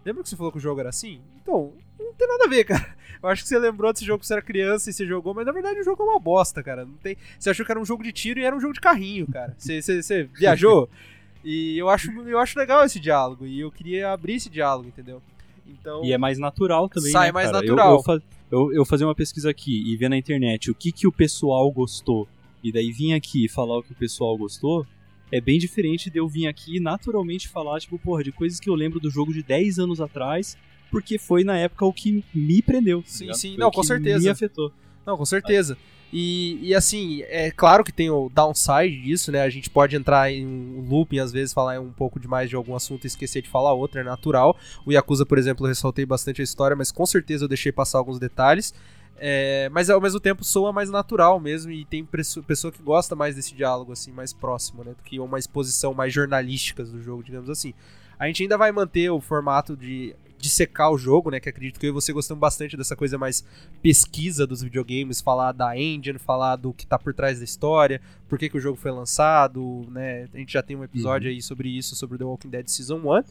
lembra 0.06 0.24
que 0.24 0.30
você 0.30 0.36
falou 0.36 0.52
que 0.52 0.58
o 0.58 0.62
jogo 0.62 0.80
era 0.80 0.90
assim? 0.90 1.22
Então, 1.42 1.74
não 2.00 2.14
tem 2.14 2.28
nada 2.28 2.46
a 2.46 2.48
ver, 2.48 2.64
cara. 2.66 2.96
Eu 3.22 3.30
acho 3.30 3.44
que 3.44 3.50
você 3.50 3.60
lembrou 3.60 3.92
desse 3.92 4.06
jogo 4.06 4.20
que 4.20 4.28
você 4.28 4.34
era 4.34 4.42
criança 4.42 4.90
e 4.90 4.94
você 4.94 5.06
jogou, 5.06 5.34
mas 5.34 5.46
na 5.46 5.52
verdade 5.52 5.80
o 5.80 5.84
jogo 5.84 6.02
é 6.04 6.06
uma 6.06 6.20
bosta, 6.20 6.64
cara. 6.64 6.86
Não 6.86 6.98
tem... 6.98 7.18
Você 7.38 7.50
achou 7.50 7.66
que 7.66 7.72
era 7.72 7.80
um 7.80 7.86
jogo 7.86 8.04
de 8.04 8.12
tiro 8.12 8.40
e 8.40 8.44
era 8.44 8.56
um 8.56 8.62
jogo 8.62 8.74
de 8.74 8.82
carrinho, 8.82 9.28
cara. 9.28 9.56
Você, 9.58 9.82
você, 9.82 10.02
você 10.02 10.24
viajou? 10.24 10.90
E 11.49 11.78
eu 11.78 11.88
acho, 11.90 12.11
eu 12.11 12.38
acho 12.40 12.60
legal 12.60 12.84
esse 12.84 12.99
diálogo, 12.99 13.45
e 13.48 13.60
eu 13.61 13.72
queria 13.72 14.11
abrir 14.11 14.34
esse 14.34 14.49
diálogo, 14.49 14.90
entendeu? 14.90 15.22
Então, 15.65 16.03
E 16.03 16.11
é 16.11 16.18
mais 16.18 16.38
natural 16.38 16.90
também, 16.90 17.11
Sai 17.11 17.28
né, 17.28 17.32
mais 17.32 17.52
cara? 17.52 17.65
Eu- 17.65 17.76
natural. 17.76 17.94
Eu, 17.95 18.03
fa- 18.03 18.22
eu, 18.52 18.74
eu 18.74 18.86
fazer 18.86 19.06
uma 19.06 19.15
pesquisa 19.15 19.49
aqui 19.49 19.90
e 19.91 19.95
ver 19.95 20.10
na 20.10 20.18
internet 20.18 20.69
o 20.69 20.76
que, 20.76 20.91
que 20.91 21.07
o 21.07 21.11
pessoal 21.11 21.72
gostou, 21.72 22.28
e 22.64 22.72
daí 22.72 22.91
vir 22.91 23.14
aqui 23.14 23.45
e 23.45 23.49
falar 23.49 23.78
o 23.78 23.84
que 23.84 23.94
o 23.94 23.95
pessoal 23.95 24.38
gostou, 24.38 24.86
é 25.32 25.40
bem 25.40 25.57
diferente 25.57 26.10
de 26.10 26.19
eu 26.19 26.28
vir 26.28 26.48
aqui 26.48 26.78
e 26.78 26.80
naturalmente 26.82 27.48
falar, 27.48 27.80
tipo, 27.80 27.98
porra, 27.99 28.24
de 28.24 28.32
coisas 28.32 28.60
que 28.60 28.69
eu 28.69 28.76
lembro 28.76 28.99
do 28.99 29.10
jogo 29.10 29.34
de 29.34 29.41
10 29.44 29.80
anos 29.80 30.02
atrás, 30.02 30.57
porque 30.91 31.18
foi 31.18 31.44
na 31.44 31.57
época 31.57 31.86
o 31.86 31.91
que 31.94 32.24
me 32.34 32.61
prendeu. 32.61 33.02
tá 33.02 33.07
Sim, 33.10 33.24
ligado? 33.26 33.38
sim. 33.38 33.49
Foi 33.52 33.57
Não, 33.60 33.68
o 33.68 33.72
com 33.72 33.82
que 33.82 33.88
certeza. 33.88 34.24
Me 34.24 34.30
afetou. 34.30 34.72
Não, 35.06 35.18
com 35.18 35.26
certeza. 35.26 35.78
E, 36.12 36.60
e 36.62 36.74
assim, 36.74 37.22
é 37.24 37.52
claro 37.52 37.84
que 37.84 37.92
tem 37.92 38.10
o 38.10 38.30
downside 38.30 39.02
disso, 39.02 39.32
né? 39.32 39.42
A 39.42 39.50
gente 39.50 39.70
pode 39.70 39.96
entrar 39.96 40.32
em 40.32 40.46
um 40.46 40.88
looping, 40.88 41.20
às 41.20 41.32
vezes, 41.32 41.54
falar 41.54 41.80
um 41.82 41.92
pouco 41.92 42.20
demais 42.20 42.50
de 42.50 42.56
algum 42.56 42.76
assunto 42.76 43.04
e 43.04 43.08
esquecer 43.08 43.42
de 43.42 43.50
falar 43.50 43.74
outro, 43.74 44.00
é 44.00 44.04
natural. 44.04 44.56
O 44.86 44.92
Yakuza, 44.92 45.26
por 45.26 45.38
exemplo, 45.38 45.66
eu 45.66 45.70
ressaltei 45.70 46.06
bastante 46.06 46.42
a 46.42 46.44
história, 46.44 46.76
mas 46.78 46.92
com 46.92 47.06
certeza 47.06 47.44
eu 47.44 47.50
deixei 47.50 47.72
passar 47.72 47.98
alguns 47.98 48.20
detalhes. 48.20 48.74
É, 49.20 49.68
mas 49.72 49.90
ao 49.90 50.00
mesmo 50.00 50.20
tempo 50.20 50.44
soa 50.44 50.72
mais 50.72 50.92
natural 50.92 51.40
mesmo 51.40 51.72
e 51.72 51.84
tem 51.86 52.06
pessoa 52.06 52.72
que 52.72 52.84
gosta 52.84 53.16
mais 53.16 53.36
desse 53.36 53.56
diálogo 53.56 53.92
assim 53.92 54.12
mais 54.12 54.32
próximo, 54.32 54.84
né, 54.84 54.92
do 54.92 55.02
que 55.02 55.20
uma 55.20 55.40
exposição 55.40 55.92
mais 55.92 56.14
jornalística 56.14 56.84
do 56.84 57.02
jogo, 57.02 57.24
digamos 57.24 57.50
assim. 57.50 57.74
A 58.20 58.28
gente 58.28 58.44
ainda 58.44 58.58
vai 58.58 58.72
manter 58.72 59.10
o 59.10 59.20
formato 59.20 59.76
de 59.76 60.16
dissecar 60.40 60.92
o 60.92 60.98
jogo, 60.98 61.32
né, 61.32 61.40
que 61.40 61.50
acredito 61.50 61.80
que 61.80 61.86
eu 61.86 61.90
e 61.90 61.94
você 61.94 62.14
gostamos 62.14 62.40
bastante 62.40 62.78
dessa 62.78 62.96
coisa 62.96 63.18
mais 63.18 63.44
pesquisa 63.82 64.46
dos 64.46 64.62
videogames, 64.62 65.20
falar 65.22 65.52
da 65.52 65.78
engine, 65.78 66.20
falar 66.20 66.56
do 66.56 66.74
que 66.74 66.86
tá 66.86 66.98
por 67.00 67.14
trás 67.14 67.40
da 67.40 67.46
história, 67.46 68.00
por 68.30 68.38
que, 68.38 68.50
que 68.50 68.58
o 68.58 68.60
jogo 68.60 68.78
foi 68.78 68.92
lançado, 68.92 69.88
né? 69.90 70.28
A 70.34 70.38
gente 70.38 70.54
já 70.54 70.62
tem 70.62 70.76
um 70.76 70.84
episódio 70.84 71.30
aí 71.30 71.42
sobre 71.42 71.70
isso, 71.70 71.96
sobre 71.96 72.18
The 72.18 72.24
Walking 72.24 72.50
Dead 72.50 72.68
Season 72.68 72.98
1. 72.98 73.24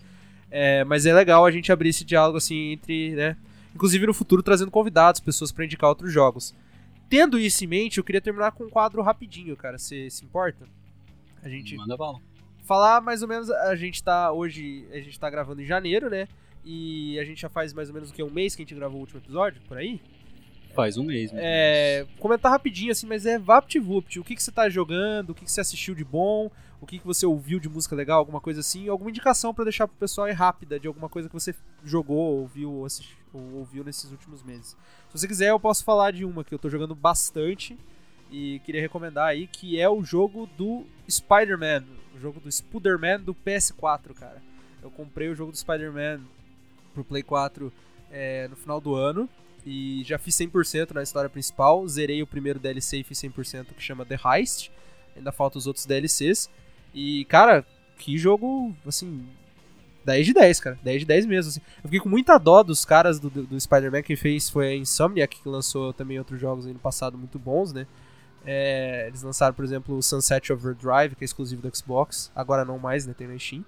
É, 0.50 0.84
mas 0.84 1.06
é 1.06 1.14
legal 1.14 1.44
a 1.44 1.50
gente 1.50 1.70
abrir 1.72 1.90
esse 1.90 2.04
diálogo 2.04 2.38
assim 2.38 2.72
entre, 2.72 3.10
né? 3.14 3.36
Inclusive 3.74 4.06
no 4.06 4.14
futuro 4.14 4.42
trazendo 4.42 4.70
convidados, 4.70 5.20
pessoas 5.20 5.52
pra 5.52 5.64
indicar 5.64 5.88
outros 5.88 6.12
jogos. 6.12 6.54
Tendo 7.08 7.38
isso 7.38 7.62
em 7.62 7.68
mente, 7.68 7.98
eu 7.98 8.04
queria 8.04 8.20
terminar 8.20 8.52
com 8.52 8.64
um 8.64 8.70
quadro 8.70 9.00
rapidinho, 9.02 9.56
cara. 9.56 9.78
Você 9.78 10.10
se 10.10 10.24
importa? 10.24 10.66
A 11.42 11.48
gente 11.48 11.76
Manda 11.76 11.96
bala. 11.96 12.18
falar 12.64 13.00
mais 13.00 13.22
ou 13.22 13.28
menos, 13.28 13.48
a 13.50 13.76
gente 13.76 14.02
tá 14.02 14.32
hoje, 14.32 14.84
a 14.90 14.96
gente 14.98 15.18
tá 15.20 15.30
gravando 15.30 15.62
em 15.62 15.66
janeiro, 15.66 16.10
né? 16.10 16.26
E 16.68 17.16
a 17.20 17.24
gente 17.24 17.40
já 17.40 17.48
faz 17.48 17.72
mais 17.72 17.88
ou 17.88 17.94
menos 17.94 18.10
o 18.10 18.12
que 18.12 18.20
um 18.24 18.30
mês 18.30 18.56
que 18.56 18.62
a 18.62 18.64
gente 18.64 18.74
gravou 18.74 18.98
o 18.98 19.00
último 19.02 19.20
episódio, 19.20 19.62
por 19.68 19.78
aí. 19.78 20.00
Faz 20.74 20.98
um 20.98 21.04
mês. 21.04 21.30
É, 21.32 22.04
comentar 22.18 22.50
rapidinho 22.50 22.90
assim, 22.90 23.06
mas 23.06 23.24
é 23.24 23.38
VaptVupt. 23.38 24.18
O 24.18 24.24
que, 24.24 24.34
que 24.34 24.42
você 24.42 24.50
tá 24.50 24.68
jogando? 24.68 25.30
O 25.30 25.34
que, 25.34 25.44
que 25.44 25.50
você 25.52 25.60
assistiu 25.60 25.94
de 25.94 26.04
bom? 26.04 26.50
O 26.80 26.86
que, 26.86 26.98
que 26.98 27.06
você 27.06 27.24
ouviu 27.24 27.58
de 27.60 27.68
música 27.68 27.94
legal? 27.96 28.18
Alguma 28.18 28.40
coisa 28.40 28.60
assim? 28.60 28.88
Alguma 28.88 29.08
indicação 29.10 29.54
pra 29.54 29.64
deixar 29.64 29.86
pro 29.88 29.96
pessoal 29.96 30.26
aí 30.26 30.32
rápida 30.34 30.78
de 30.78 30.86
alguma 30.88 31.08
coisa 31.08 31.28
que 31.28 31.32
você 31.34 31.54
jogou, 31.84 32.40
ouviu 32.40 32.70
ou, 32.70 32.84
assisti- 32.84 33.16
ou 33.32 33.54
ouviu 33.54 33.82
nesses 33.84 34.10
últimos 34.10 34.42
meses. 34.42 34.76
Se 35.08 35.18
você 35.18 35.28
quiser, 35.28 35.50
eu 35.50 35.60
posso 35.60 35.82
falar 35.84 36.10
de 36.10 36.24
uma 36.24 36.44
que 36.44 36.52
eu 36.52 36.58
tô 36.58 36.68
jogando 36.68 36.94
bastante 36.94 37.78
e 38.30 38.60
queria 38.64 38.80
recomendar 38.82 39.28
aí, 39.28 39.46
que 39.46 39.80
é 39.80 39.88
o 39.88 40.02
jogo 40.04 40.46
do 40.58 40.84
Spider-Man. 41.08 41.84
O 42.14 42.18
jogo 42.18 42.40
do 42.40 42.50
Spider-Man 42.52 43.20
do 43.20 43.34
PS4, 43.34 44.12
cara. 44.14 44.42
Eu 44.82 44.90
comprei 44.90 45.28
o 45.28 45.34
jogo 45.34 45.52
do 45.52 45.56
Spider-Man 45.56 46.20
pro 46.96 47.04
Play 47.04 47.22
4 47.22 47.72
é, 48.10 48.48
no 48.48 48.56
final 48.56 48.80
do 48.80 48.94
ano 48.94 49.28
e 49.64 50.02
já 50.04 50.16
fiz 50.16 50.34
100% 50.36 50.92
na 50.92 51.02
história 51.02 51.28
principal. 51.28 51.86
Zerei 51.88 52.22
o 52.22 52.26
primeiro 52.26 52.58
DLC 52.58 52.98
e 52.98 53.04
fiz 53.04 53.18
100% 53.18 53.66
que 53.76 53.82
chama 53.82 54.06
The 54.06 54.18
Heist. 54.24 54.70
Ainda 55.16 55.32
faltam 55.32 55.58
os 55.58 55.66
outros 55.66 55.84
DLCs. 55.84 56.48
E, 56.94 57.24
cara, 57.26 57.66
que 57.98 58.16
jogo, 58.16 58.74
assim, 58.86 59.26
10 60.04 60.26
de 60.26 60.32
10, 60.32 60.60
cara. 60.60 60.78
10 60.82 61.00
de 61.00 61.06
10 61.06 61.26
mesmo, 61.26 61.50
assim. 61.50 61.60
Eu 61.78 61.82
fiquei 61.82 62.00
com 62.00 62.08
muita 62.08 62.38
dó 62.38 62.62
dos 62.62 62.84
caras 62.84 63.18
do, 63.18 63.28
do, 63.28 63.60
Spider-Man 63.60 64.02
que 64.02 64.14
fez, 64.14 64.48
foi 64.48 64.68
a 64.68 64.76
Insomniac, 64.76 65.42
que 65.42 65.48
lançou 65.48 65.92
também 65.92 66.18
outros 66.18 66.40
jogos 66.40 66.66
aí 66.66 66.72
no 66.72 66.78
passado 66.78 67.18
muito 67.18 67.38
bons, 67.38 67.72
né? 67.72 67.86
É, 68.44 69.08
eles 69.08 69.22
lançaram, 69.22 69.52
por 69.52 69.64
exemplo, 69.64 69.96
o 69.96 70.02
Sunset 70.02 70.52
Overdrive, 70.52 71.16
que 71.16 71.24
é 71.24 71.26
exclusivo 71.26 71.60
do 71.60 71.76
Xbox. 71.76 72.30
Agora 72.36 72.64
não 72.64 72.78
mais, 72.78 73.04
né? 73.04 73.12
Tem 73.12 73.26
na 73.26 73.36
Steam. 73.36 73.64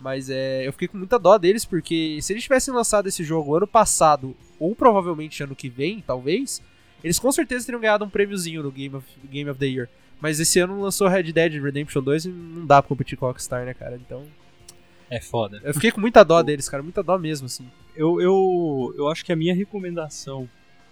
Mas 0.00 0.30
é, 0.30 0.66
eu 0.66 0.72
fiquei 0.72 0.88
com 0.88 0.96
muita 0.96 1.18
dó 1.18 1.36
deles, 1.36 1.64
porque 1.64 2.18
se 2.22 2.32
eles 2.32 2.42
tivessem 2.44 2.72
lançado 2.72 3.08
esse 3.08 3.24
jogo 3.24 3.56
ano 3.56 3.66
passado, 3.66 4.36
ou 4.58 4.74
provavelmente 4.74 5.42
ano 5.42 5.56
que 5.56 5.68
vem, 5.68 6.00
talvez, 6.00 6.62
Eles 7.02 7.18
com 7.18 7.30
certeza 7.30 7.64
teriam 7.64 7.80
ganhado 7.80 8.04
um 8.04 8.10
prêmiozinho 8.10 8.62
no 8.62 8.70
Game 8.72 8.94
of, 8.96 9.06
Game 9.30 9.48
of 9.48 9.58
the 9.58 9.66
Year. 9.66 9.88
Mas 10.20 10.40
esse 10.40 10.58
ano 10.58 10.80
lançou 10.80 11.06
Red 11.06 11.32
Dead 11.32 11.62
Redemption 11.62 12.02
2 12.02 12.24
e 12.24 12.28
não 12.28 12.66
dá 12.66 12.82
pra 12.82 12.88
competir 12.88 13.16
com 13.16 13.26
a 13.26 13.28
Rockstar, 13.28 13.64
né, 13.64 13.72
cara? 13.72 13.94
Então. 13.96 14.24
É 15.08 15.20
foda. 15.20 15.60
Eu 15.62 15.72
fiquei 15.72 15.92
com 15.92 16.00
muita 16.00 16.24
dó 16.24 16.42
deles, 16.42 16.68
cara. 16.68 16.82
Muita 16.82 17.02
dó 17.02 17.16
mesmo, 17.16 17.46
assim. 17.46 17.70
Eu, 17.94 18.20
eu, 18.20 18.94
eu 18.96 19.08
acho 19.08 19.24
que 19.24 19.32
a 19.32 19.36
minha 19.36 19.54
recomendação 19.54 20.48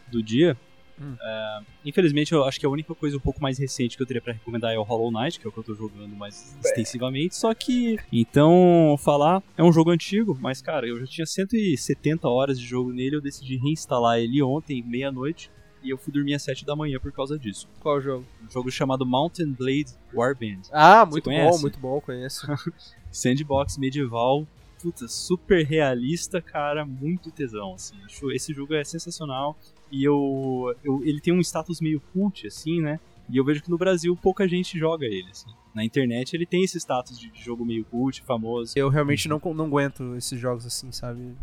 do 0.09 0.23
dia. 0.23 0.57
Hum. 1.01 1.17
é, 1.21 1.61
infelizmente, 1.85 2.33
eu 2.33 2.45
acho 2.45 2.59
que 2.59 2.67
a 2.67 2.71
única 2.71 2.95
coisa 2.95 3.17
um 3.17 3.21
pouco 3.21 3.41
mais 3.43 3.59
recente 3.59 3.97
que 3.97 4.03
eu 4.03 4.07
teria 4.07 4.23
pra 4.23 4.33
recomendar 4.33 4.73
é 4.73 4.79
o 4.79 4.83
Hollow 4.83 5.11
Knight, 5.11 5.39
que 5.39 5.47
é 5.47 5.49
o 5.49 5.53
que 5.53 5.59
eu 5.59 5.65
tô 5.65 5.75
jogando 5.75 6.15
mais 6.17 6.57
extensivamente. 6.65 7.37
Só 7.37 7.53
que, 7.55 7.99
então, 8.13 8.97
falar, 8.99 9.43
é 9.57 9.63
um 9.63 9.73
jogo 9.73 9.91
antigo, 9.91 10.37
mas 10.41 10.63
cara, 10.63 10.87
eu 10.87 10.99
já 11.01 11.07
tinha 11.07 11.27
170 11.27 12.29
horas 12.29 12.59
de 12.59 12.67
jogo 12.67 12.93
nele. 12.93 13.17
Eu 13.17 13.21
decidi 13.21 13.57
reinstalar 13.57 14.19
ele 14.19 14.43
ontem, 14.43 14.83
meia-noite, 14.83 15.51
e 15.83 15.91
eu 15.91 15.99
fui 15.99 16.13
dormir 16.13 16.35
às 16.35 16.43
7 16.43 16.65
da 16.65 16.75
manhã 16.75 16.99
por 16.99 17.13
causa 17.13 17.39
disso. 17.39 17.69
Qual 17.81 18.01
jogo? 18.01 18.27
Um 18.45 18.51
jogo 18.51 18.71
chamado 18.71 19.07
Mountain 19.07 19.53
Blade 19.53 19.93
Warband. 20.13 20.63
Ah, 20.73 21.07
muito 21.07 21.31
bom, 21.31 21.59
muito 21.59 21.79
bom, 21.79 22.01
conheço. 22.01 22.47
Sandbox 23.11 23.79
medieval, 23.79 24.47
puta, 24.83 25.07
super 25.09 25.65
realista, 25.65 26.41
cara, 26.41 26.85
muito 26.85 27.31
tesão, 27.31 27.75
assim. 27.75 27.95
Acho 28.05 28.31
esse 28.33 28.53
jogo 28.53 28.75
é 28.75 28.85
sensacional 28.85 29.57
e 29.91 30.05
eu, 30.05 30.75
eu 30.85 31.03
ele 31.05 31.21
tem 31.21 31.33
um 31.33 31.41
status 31.41 31.81
meio 31.81 32.01
cult 32.13 32.47
assim, 32.47 32.81
né? 32.81 33.01
E 33.29 33.37
eu 33.37 33.45
vejo 33.45 33.63
que 33.63 33.71
no 33.71 33.79
Brasil 33.79 34.17
pouca 34.17 34.47
gente 34.47 34.79
joga 34.79 35.05
ele, 35.05 35.29
assim. 35.31 35.51
Na 35.75 35.85
internet 35.85 36.35
ele 36.35 36.47
tem 36.47 36.63
esse 36.63 36.79
status 36.79 37.19
de 37.19 37.31
jogo 37.35 37.65
meio 37.65 37.85
cult, 37.85 38.23
famoso. 38.23 38.73
Eu 38.77 38.89
realmente 38.89 39.29
não, 39.29 39.41
não 39.55 39.67
aguento 39.67 40.15
esses 40.17 40.39
jogos 40.39 40.65
assim, 40.65 40.93
sabe? 40.93 41.35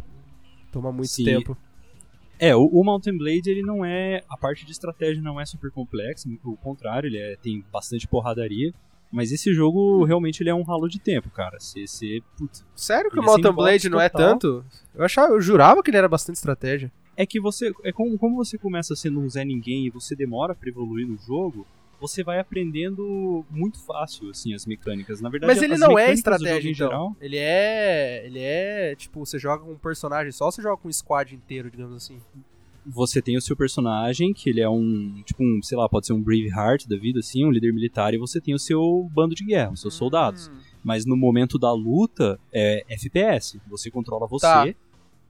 Toma 0.72 0.92
muito 0.92 1.10
Sim. 1.10 1.26
tempo. 1.26 1.58
É, 2.40 2.56
o, 2.56 2.66
o 2.66 2.84
Mountain 2.84 3.18
Blade 3.18 3.50
ele 3.50 3.62
não 3.62 3.86
é 3.86 4.24
a 4.28 4.36
parte 4.38 4.66
de 4.66 4.72
estratégia 4.72 5.22
não 5.22 5.40
é 5.40 5.46
super 5.46 5.72
complexa, 5.72 6.28
o 6.44 6.58
contrário, 6.58 7.08
ele 7.08 7.18
é- 7.18 7.38
tem 7.38 7.64
bastante 7.72 8.08
porradaria. 8.08 8.74
Mas 9.12 9.32
esse 9.32 9.54
jogo 9.54 10.04
realmente 10.06 10.42
ele 10.42 10.50
é 10.50 10.56
um 10.56 10.64
ralo 10.64 10.88
de 10.88 11.00
tempo, 11.00 11.30
cara. 11.30 11.60
Putz, 12.36 12.66
Sério 12.76 13.12
que 13.12 13.20
o 13.20 13.22
é 13.22 13.26
Mountain 13.26 13.54
Blade 13.54 13.88
não 13.88 14.02
é 14.02 14.10
tanto? 14.10 14.66
Eu 14.96 15.06
achava, 15.06 15.34
eu 15.34 15.40
jurava 15.40 15.84
que 15.84 15.92
ele 15.92 15.98
era 15.98 16.10
bastante 16.10 16.38
estratégia. 16.38 16.92
É 17.16 17.26
que 17.26 17.40
você. 17.40 17.72
É 17.84 17.92
como, 17.92 18.18
como 18.18 18.36
você 18.36 18.58
começa 18.58 18.96
sendo 18.96 19.20
um 19.20 19.30
Zé 19.30 19.44
Ninguém 19.46 19.86
e 19.88 19.90
você 19.90 20.16
demora 20.16 20.56
pra 20.56 20.70
evoluir 20.70 21.08
no 21.08 21.18
jogo, 21.18 21.66
você 22.00 22.24
vai 22.24 22.40
aprendendo 22.40 23.46
muito 23.50 23.80
fácil, 23.80 24.30
assim, 24.30 24.54
as 24.54 24.66
mecânicas. 24.66 25.22
Na 25.22 25.30
verdade, 25.30 25.54
Mas 25.54 25.62
ele 25.64 25.78
não 25.78 25.98
é 25.98 26.12
estratégia, 26.12 26.70
em 26.70 26.74
então. 26.74 26.88
geral. 26.88 27.18
Ele 27.22 27.38
é. 27.38 28.26
Ele 28.26 28.40
é. 28.40 28.96
Tipo, 28.96 29.26
você 29.26 29.40
joga 29.40 29.64
com 29.64 29.72
um 29.72 29.78
personagem 29.78 30.32
só 30.32 30.46
ou 30.46 30.52
você 30.52 30.62
joga 30.62 30.78
com 30.78 30.90
um 30.90 30.94
squad 30.94 31.34
inteiro, 31.34 31.72
digamos 31.72 31.96
assim? 31.96 32.20
Você 32.86 33.22
tem 33.22 33.38
o 33.38 33.42
seu 33.42 33.56
personagem, 33.56 34.34
que 34.34 34.50
ele 34.50 34.60
é 34.60 34.68
um. 34.68 35.22
Tipo, 35.26 35.44
um, 35.44 35.62
sei 35.64 35.78
lá, 35.78 35.88
pode 35.88 36.06
ser 36.06 36.12
um 36.12 36.22
Braveheart 36.22 36.86
da 36.88 36.98
vida, 36.98 37.20
assim, 37.20 37.46
um 37.46 37.52
líder 37.52 37.72
militar, 37.72 38.14
e 38.14 38.18
você 38.18 38.42
tem 38.42 38.54
o 38.54 38.60
seu 38.60 39.10
bando 39.14 39.34
de 39.34 39.46
guerra, 39.46 39.72
os 39.72 39.80
seus 39.80 39.94
soldados. 39.94 40.50
Hum. 40.50 40.58
Mas 40.84 41.06
no 41.06 41.16
momento 41.16 41.58
da 41.58 41.72
luta, 41.72 42.38
é 42.52 42.84
FPS. 42.90 43.62
Você 43.70 43.90
controla 43.90 44.28
você 44.28 44.46
Tá. 44.46 44.66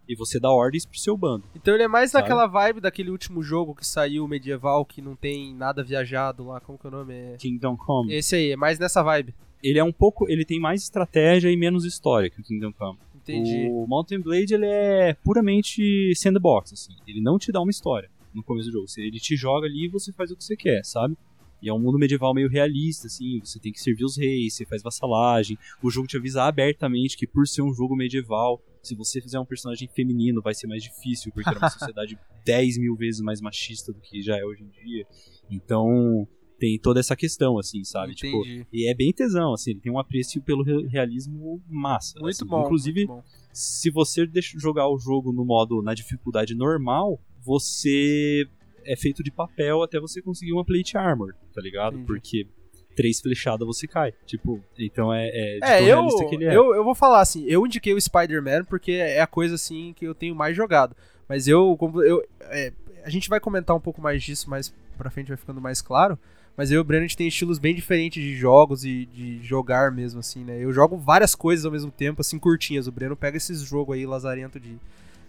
E 0.08 0.16
você 0.16 0.40
dá 0.40 0.50
ordens 0.50 0.86
pro 0.86 1.00
seu 1.00 1.18
bando. 1.18 1.46
Então 1.56 1.74
ele 1.74 1.84
é 1.84 1.88
mais 1.88 2.12
Sabe? 2.12 2.24
naquela 2.24 2.48
vibe 2.48 2.82
daquele 2.82 3.10
último 3.10 3.42
jogo 3.42 3.74
que 3.76 3.86
saiu 3.86 4.28
medieval, 4.28 4.86
que 4.86 5.02
não 5.02 5.16
tem 5.16 5.54
nada 5.54 5.84
viajado 5.84 6.46
lá, 6.46 6.60
como 6.60 6.78
que 6.78 6.86
é 6.86 6.90
o 6.90 6.92
nome? 6.92 7.14
É... 7.14 7.36
Kingdom 7.38 7.78
Come. 7.78 8.14
Esse 8.14 8.36
aí, 8.36 8.52
é 8.52 8.56
mais 8.56 8.80
nessa 8.80 9.02
vibe. 9.02 9.34
Ele 9.64 9.80
é 9.80 9.84
um 9.84 9.94
pouco. 9.94 10.30
Ele 10.30 10.44
tem 10.44 10.60
mais 10.60 10.84
estratégia 10.84 11.50
e 11.50 11.56
menos 11.56 11.86
história 11.86 12.30
que 12.30 12.42
o 12.42 12.44
Kingdom 12.44 12.74
Come. 12.74 13.00
Entendi. 13.16 13.70
O 13.72 13.88
Mountain 13.88 14.20
Blade 14.20 14.54
ele 14.54 14.66
é 14.66 15.14
puramente 15.24 16.14
sandbox, 16.16 16.74
assim. 16.74 16.94
Ele 17.08 17.22
não 17.22 17.40
te 17.40 17.52
dá 17.52 17.62
uma 17.62 17.72
história 17.72 18.10
no 18.34 18.44
começo 18.44 18.68
do 18.70 18.74
jogo. 18.74 18.86
Ele 18.98 19.20
te 19.20 19.38
joga 19.38 19.66
ali 19.66 19.86
e 19.86 19.90
você 19.90 20.12
faz 20.12 20.32
o 20.32 20.36
que 20.36 20.44
você 20.44 20.58
quer, 20.58 20.84
sabe? 20.84 21.16
E 21.62 21.70
é 21.70 21.74
um 21.74 21.80
mundo 21.80 21.98
medieval 21.98 22.34
meio 22.34 22.50
realista, 22.50 23.08
assim. 23.08 23.40
Você 23.42 23.58
tem 23.58 23.72
que 23.72 23.80
servir 23.80 24.04
os 24.04 24.18
reis, 24.18 24.54
você 24.54 24.66
faz 24.66 24.84
vassalagem. 24.84 25.58
O 25.82 25.90
jogo 25.90 26.08
te 26.08 26.18
avisa 26.18 26.44
abertamente 26.44 27.16
que 27.16 27.26
por 27.26 27.48
ser 27.48 27.62
um 27.62 27.74
jogo 27.74 27.96
medieval, 27.96 28.62
se 28.84 28.94
você 28.96 29.22
fizer 29.22 29.40
um 29.40 29.46
personagem 29.46 29.88
feminino 29.88 30.42
vai 30.42 30.54
ser 30.54 30.68
mais 30.68 30.84
difícil, 30.84 31.32
porque 31.34 31.50
era 31.50 31.58
uma 31.58 31.70
sociedade 31.72 32.20
10 32.46 32.78
mil 32.78 32.96
vezes 32.96 33.22
mais 33.22 33.40
machista 33.42 33.92
do 33.94 34.00
que 34.02 34.22
já 34.22 34.38
é 34.38 34.44
hoje 34.44 34.64
em 34.64 34.70
dia. 34.70 35.08
Então 35.50 36.28
tem 36.60 36.78
toda 36.80 37.00
essa 37.00 37.16
questão, 37.16 37.58
assim, 37.58 37.84
sabe? 37.84 38.14
Tipo, 38.16 38.42
e 38.72 38.90
é 38.90 38.94
bem 38.94 39.12
tesão, 39.12 39.54
assim, 39.54 39.72
ele 39.72 39.80
tem 39.82 39.92
um 39.92 40.00
apreço 40.00 40.42
pelo 40.42 40.64
re- 40.64 40.88
realismo 40.88 41.62
massa. 41.68 42.20
muito 42.20 42.30
assim. 42.36 42.46
bom. 42.46 42.64
Inclusive, 42.64 43.06
muito 43.06 43.22
bom. 43.22 43.24
se 43.52 43.90
você 43.90 44.30
jogar 44.58 44.88
o 44.88 44.98
jogo 44.98 45.34
no 45.34 45.44
modo 45.44 45.82
na 45.82 45.94
dificuldade 45.94 46.56
normal, 46.56 47.20
você 47.42 48.46
é 48.86 48.96
feito 48.96 49.24
de 49.24 49.32
papel 49.32 49.82
até 49.82 50.00
você 50.00 50.22
conseguir 50.22 50.54
uma 50.54 50.64
plate 50.66 50.98
armor, 50.98 51.34
tá 51.54 51.62
ligado? 51.62 51.96
Entendi. 51.96 52.08
Porque 52.08 52.48
três 52.96 53.20
flechadas 53.20 53.66
você 53.66 53.88
cai. 53.88 54.14
Tipo, 54.26 54.60
então 54.78 55.14
é, 55.14 55.28
é, 55.28 55.60
É, 55.62 55.84
eu, 55.84 56.08
que 56.30 56.36
ele 56.36 56.46
é. 56.46 56.56
eu, 56.56 56.74
eu 56.76 56.84
vou 56.84 56.96
falar 56.96 57.22
assim, 57.22 57.46
eu 57.46 57.66
indiquei 57.66 57.94
o 57.94 58.02
Spider-Man 58.02 58.66
porque 58.66 58.94
é 58.94 59.22
a 59.22 59.28
coisa 59.28 59.56
assim 59.56 59.94
que 59.96 60.06
eu 60.06 60.16
tenho 60.16 60.36
mais 60.36 60.56
jogado. 60.56 60.96
Mas 61.28 61.48
eu, 61.48 61.76
como 61.78 62.02
eu 62.04 62.24
é, 62.42 62.72
a 63.04 63.10
gente 63.10 63.30
vai 63.30 63.40
comentar 63.40 63.76
um 63.76 63.80
pouco 63.80 64.02
mais 64.02 64.24
disso 64.24 64.50
mais 64.50 64.74
pra 64.98 65.10
frente, 65.10 65.28
vai 65.28 65.38
ficando 65.38 65.62
mais 65.62 65.82
claro. 65.82 66.18
Mas 66.56 66.70
eu 66.70 66.78
e 66.78 66.80
o 66.80 66.84
Breno, 66.84 67.04
a 67.04 67.08
gente 67.08 67.18
tem 67.18 67.28
estilos 67.28 67.58
bem 67.58 67.74
diferentes 67.74 68.22
de 68.22 68.36
jogos 68.36 68.86
e 68.86 69.08
de 69.08 69.44
jogar 69.44 69.92
mesmo, 69.92 70.20
assim, 70.20 70.44
né? 70.44 70.64
Eu 70.64 70.72
jogo 70.72 70.96
várias 70.96 71.34
coisas 71.34 71.66
ao 71.66 71.72
mesmo 71.72 71.90
tempo, 71.90 72.22
assim, 72.22 72.38
curtinhas. 72.38 72.86
O 72.88 72.92
Breno 72.92 73.16
pega 73.16 73.38
esses 73.38 73.62
jogos 73.62 73.96
aí, 73.96 74.06
lazarento 74.06 74.60
de 74.60 74.78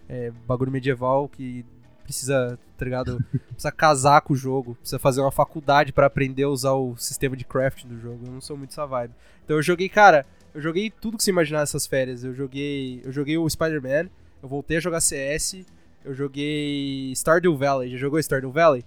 é, 0.07 0.31
bagulho 0.47 0.71
medieval 0.71 1.27
que 1.27 1.65
precisa, 2.05 2.59
tá 2.77 2.85
ligado? 2.85 3.19
Precisa 3.51 3.73
casar 3.73 4.21
com 4.21 4.33
o 4.33 4.37
jogo, 4.37 4.77
precisa 4.77 4.99
fazer 4.99 5.21
uma 5.21 5.33
faculdade 5.33 5.93
pra 5.93 6.07
aprender 6.07 6.45
a 6.45 6.49
usar 6.49 6.73
o 6.73 6.97
sistema 6.97 7.37
de 7.37 7.45
crafting 7.45 7.89
do 7.89 7.99
jogo. 7.99 8.27
Eu 8.27 8.33
não 8.33 8.41
sou 8.41 8.57
muito 8.57 8.71
essa 8.71 8.87
vibe. 8.87 9.15
Então 9.45 9.57
eu 9.57 9.63
joguei, 9.63 9.89
cara, 9.89 10.25
eu 10.55 10.61
joguei 10.61 10.91
tudo 10.91 11.17
que 11.17 11.25
você 11.25 11.31
imaginar 11.31 11.61
nessas 11.61 11.87
férias. 11.87 12.23
Eu 12.23 12.35
joguei, 12.35 13.01
eu 13.05 13.11
joguei 13.11 13.37
o 13.37 13.49
Spider-Man, 13.49 14.09
eu 14.43 14.49
voltei 14.49 14.77
a 14.77 14.81
jogar 14.81 15.01
CS, 15.01 15.65
eu 16.05 16.15
joguei 16.15 17.13
Stardew 17.17 17.57
Valley. 17.57 17.91
Já 17.91 17.97
jogou 17.97 18.21
Stardew 18.21 18.53
Valley? 18.53 18.85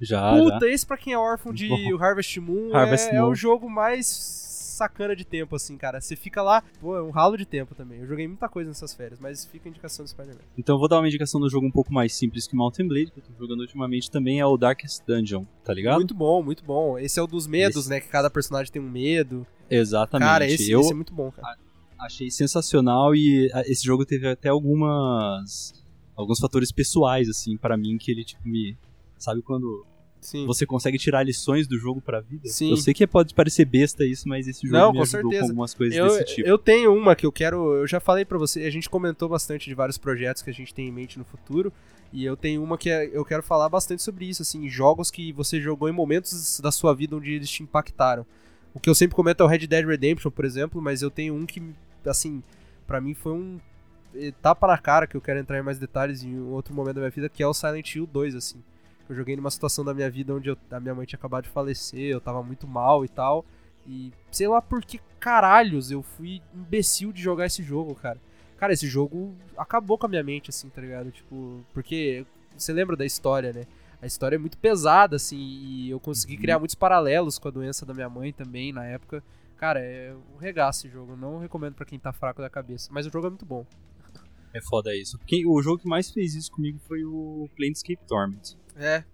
Já, 0.00 0.32
Puta, 0.32 0.66
já. 0.66 0.72
esse 0.72 0.86
pra 0.86 0.96
quem 0.96 1.12
é 1.12 1.18
órfão 1.18 1.52
de. 1.52 1.68
Harvest 1.98 2.38
Moon 2.38 2.74
Harvest 2.74 3.08
é, 3.08 3.16
é 3.16 3.20
Moon. 3.20 3.30
o 3.30 3.34
jogo 3.34 3.70
mais 3.70 4.45
sacana 4.76 5.16
de 5.16 5.24
tempo, 5.24 5.56
assim, 5.56 5.76
cara. 5.76 6.00
Você 6.00 6.14
fica 6.14 6.42
lá, 6.42 6.62
pô, 6.80 6.96
é 6.96 7.02
um 7.02 7.10
ralo 7.10 7.36
de 7.36 7.44
tempo 7.46 7.74
também. 7.74 8.00
Eu 8.00 8.06
joguei 8.06 8.26
muita 8.28 8.48
coisa 8.48 8.68
nessas 8.68 8.94
férias, 8.94 9.18
mas 9.18 9.44
fica 9.44 9.68
a 9.68 9.70
indicação 9.70 10.04
do 10.04 10.08
Spider-Man. 10.08 10.40
Então 10.56 10.76
eu 10.76 10.78
vou 10.78 10.88
dar 10.88 10.98
uma 11.00 11.08
indicação 11.08 11.40
do 11.40 11.48
jogo 11.48 11.66
um 11.66 11.70
pouco 11.70 11.92
mais 11.92 12.14
simples 12.14 12.46
que 12.46 12.54
Mountain 12.54 12.86
Blade, 12.88 13.10
que 13.10 13.18
eu 13.18 13.24
tô 13.24 13.32
jogando 13.38 13.60
ultimamente 13.60 14.10
também, 14.10 14.40
é 14.40 14.46
o 14.46 14.56
Darkest 14.56 15.02
Dungeon, 15.06 15.44
tá 15.64 15.72
ligado? 15.74 15.96
Muito 15.96 16.14
bom, 16.14 16.42
muito 16.42 16.64
bom. 16.64 16.98
Esse 16.98 17.18
é 17.18 17.22
o 17.22 17.26
dos 17.26 17.46
medos, 17.46 17.76
Esse- 17.76 17.90
né? 17.90 18.00
Que 18.00 18.08
cada 18.08 18.28
personagem 18.30 18.70
tem 18.72 18.80
um 18.82 18.90
medo. 18.90 19.46
Exatamente. 19.70 20.28
Cara, 20.28 20.46
esse, 20.46 20.70
eu 20.70 20.80
esse 20.80 20.92
é 20.92 20.94
muito 20.94 21.12
bom, 21.14 21.30
cara. 21.32 21.56
achei 21.98 22.30
sensacional 22.30 23.14
e 23.14 23.50
esse 23.66 23.84
jogo 23.84 24.04
teve 24.04 24.28
até 24.28 24.48
algumas 24.50 25.72
alguns 26.14 26.38
fatores 26.38 26.70
pessoais 26.72 27.28
assim 27.28 27.56
pra 27.56 27.76
mim 27.76 27.98
que 27.98 28.10
ele 28.10 28.24
tipo 28.24 28.46
me 28.48 28.76
sabe 29.18 29.42
quando 29.42 29.84
Sim. 30.26 30.44
você 30.46 30.66
consegue 30.66 30.98
tirar 30.98 31.22
lições 31.22 31.68
do 31.68 31.78
jogo 31.78 32.00
pra 32.00 32.20
vida? 32.20 32.48
Sim. 32.48 32.70
Eu 32.70 32.76
sei 32.76 32.92
que 32.92 33.06
pode 33.06 33.32
parecer 33.32 33.64
besta 33.64 34.04
isso, 34.04 34.28
mas 34.28 34.48
esse 34.48 34.66
jogo 34.66 34.76
Não, 34.76 34.90
me 34.92 34.96
com 34.98 35.02
ajudou 35.04 35.22
certeza. 35.30 35.42
com 35.42 35.48
algumas 35.50 35.74
coisas 35.74 35.96
Eu, 35.96 36.06
desse 36.08 36.24
tipo. 36.34 36.48
eu 36.48 36.58
tenho 36.58 36.92
uma 36.94 37.14
que 37.14 37.24
eu 37.24 37.30
quero. 37.30 37.74
Eu 37.74 37.86
já 37.86 38.00
falei 38.00 38.24
pra 38.24 38.36
você, 38.36 38.62
a 38.64 38.70
gente 38.70 38.90
comentou 38.90 39.28
bastante 39.28 39.68
de 39.68 39.74
vários 39.74 39.96
projetos 39.98 40.42
que 40.42 40.50
a 40.50 40.52
gente 40.52 40.74
tem 40.74 40.88
em 40.88 40.92
mente 40.92 41.18
no 41.18 41.24
futuro. 41.24 41.72
E 42.12 42.24
eu 42.24 42.36
tenho 42.36 42.62
uma 42.62 42.76
que 42.78 42.88
é- 42.90 43.10
eu 43.12 43.24
quero 43.24 43.42
falar 43.42 43.68
bastante 43.68 44.02
sobre 44.02 44.24
isso, 44.28 44.42
assim, 44.42 44.68
jogos 44.68 45.10
que 45.10 45.32
você 45.32 45.60
jogou 45.60 45.88
em 45.88 45.92
momentos 45.92 46.58
da 46.60 46.72
sua 46.72 46.94
vida 46.94 47.14
onde 47.16 47.32
eles 47.32 47.48
te 47.50 47.62
impactaram. 47.62 48.26
O 48.74 48.80
que 48.80 48.90
eu 48.90 48.94
sempre 48.94 49.14
comento 49.14 49.42
é 49.42 49.46
o 49.46 49.48
Red 49.48 49.66
Dead 49.66 49.84
Redemption, 49.86 50.30
por 50.30 50.44
exemplo, 50.44 50.82
mas 50.82 51.02
eu 51.02 51.10
tenho 51.10 51.34
um 51.34 51.46
que, 51.46 51.62
assim, 52.04 52.42
pra 52.86 53.00
mim 53.00 53.14
foi 53.14 53.32
um 53.32 53.58
eh, 54.14 54.32
tapa 54.40 54.66
na 54.66 54.78
cara, 54.78 55.06
que 55.06 55.14
eu 55.16 55.20
quero 55.20 55.38
entrar 55.38 55.58
em 55.58 55.62
mais 55.62 55.78
detalhes 55.78 56.22
em 56.22 56.38
outro 56.40 56.72
momento 56.74 56.94
da 56.94 57.00
minha 57.02 57.10
vida, 57.10 57.28
que 57.28 57.42
é 57.42 57.46
o 57.46 57.52
Silent 57.52 57.94
Hill 57.96 58.06
2, 58.06 58.34
assim. 58.34 58.62
Eu 59.08 59.14
joguei 59.14 59.36
numa 59.36 59.50
situação 59.50 59.84
da 59.84 59.94
minha 59.94 60.10
vida 60.10 60.34
onde 60.34 60.48
eu- 60.48 60.58
a 60.70 60.80
minha 60.80 60.94
mãe 60.94 61.06
tinha 61.06 61.18
acabado 61.18 61.44
de 61.44 61.50
falecer, 61.50 62.00
eu 62.10 62.20
tava 62.20 62.42
muito 62.42 62.66
mal 62.66 63.04
e 63.04 63.08
tal. 63.08 63.44
E 63.86 64.12
sei 64.32 64.48
lá 64.48 64.60
por 64.60 64.82
que 64.82 65.00
caralhos 65.20 65.90
eu 65.90 66.02
fui 66.02 66.42
imbecil 66.54 67.12
de 67.12 67.22
jogar 67.22 67.46
esse 67.46 67.62
jogo, 67.62 67.94
cara. 67.94 68.20
Cara, 68.56 68.72
esse 68.72 68.86
jogo 68.86 69.34
acabou 69.56 69.96
com 69.98 70.06
a 70.06 70.08
minha 70.08 70.22
mente, 70.24 70.50
assim, 70.50 70.68
tá 70.70 70.80
ligado? 70.80 71.10
Tipo, 71.10 71.64
porque 71.72 72.24
você 72.56 72.72
lembra 72.72 72.96
da 72.96 73.04
história, 73.04 73.52
né? 73.52 73.64
A 74.00 74.06
história 74.06 74.36
é 74.36 74.38
muito 74.38 74.58
pesada, 74.58 75.16
assim, 75.16 75.36
e 75.38 75.90
eu 75.90 76.00
consegui 76.00 76.34
Uhum. 76.34 76.40
criar 76.40 76.58
muitos 76.58 76.74
paralelos 76.74 77.38
com 77.38 77.48
a 77.48 77.50
doença 77.50 77.84
da 77.86 77.94
minha 77.94 78.08
mãe 78.08 78.32
também 78.32 78.72
na 78.72 78.84
época. 78.86 79.22
Cara, 79.56 79.80
é 79.80 80.14
um 80.34 80.38
regaço 80.38 80.80
esse 80.86 80.92
jogo. 80.92 81.16
Não 81.16 81.38
recomendo 81.38 81.74
pra 81.74 81.86
quem 81.86 81.98
tá 81.98 82.12
fraco 82.12 82.42
da 82.42 82.50
cabeça. 82.50 82.88
Mas 82.92 83.06
o 83.06 83.10
jogo 83.10 83.26
é 83.26 83.30
muito 83.30 83.46
bom. 83.46 83.64
É 84.52 84.60
foda 84.62 84.94
isso. 84.94 85.18
Quem, 85.26 85.46
o 85.46 85.60
jogo 85.62 85.78
que 85.82 85.88
mais 85.88 86.10
fez 86.10 86.34
isso 86.34 86.50
comigo 86.50 86.78
foi 86.86 87.04
o 87.04 87.48
Planescape 87.56 88.00
Torment. 88.06 88.56
É. 88.76 89.04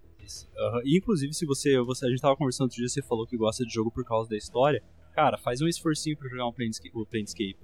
E 0.83 0.97
inclusive, 0.97 1.33
se 1.33 1.45
você, 1.45 1.79
você. 1.81 2.05
A 2.05 2.09
gente 2.09 2.21
tava 2.21 2.35
conversando 2.35 2.65
outro 2.65 2.77
dia, 2.77 2.87
você 2.87 3.01
falou 3.01 3.27
que 3.27 3.37
gosta 3.37 3.65
de 3.65 3.73
jogo 3.73 3.91
por 3.91 4.05
causa 4.05 4.29
da 4.29 4.37
história. 4.37 4.83
Cara, 5.13 5.37
faz 5.37 5.61
um 5.61 5.67
esforcinho 5.67 6.17
pra 6.17 6.29
jogar 6.29 6.47
um 6.47 6.53
Planescape, 6.53 6.91
o 6.93 7.05
Planescape. 7.05 7.57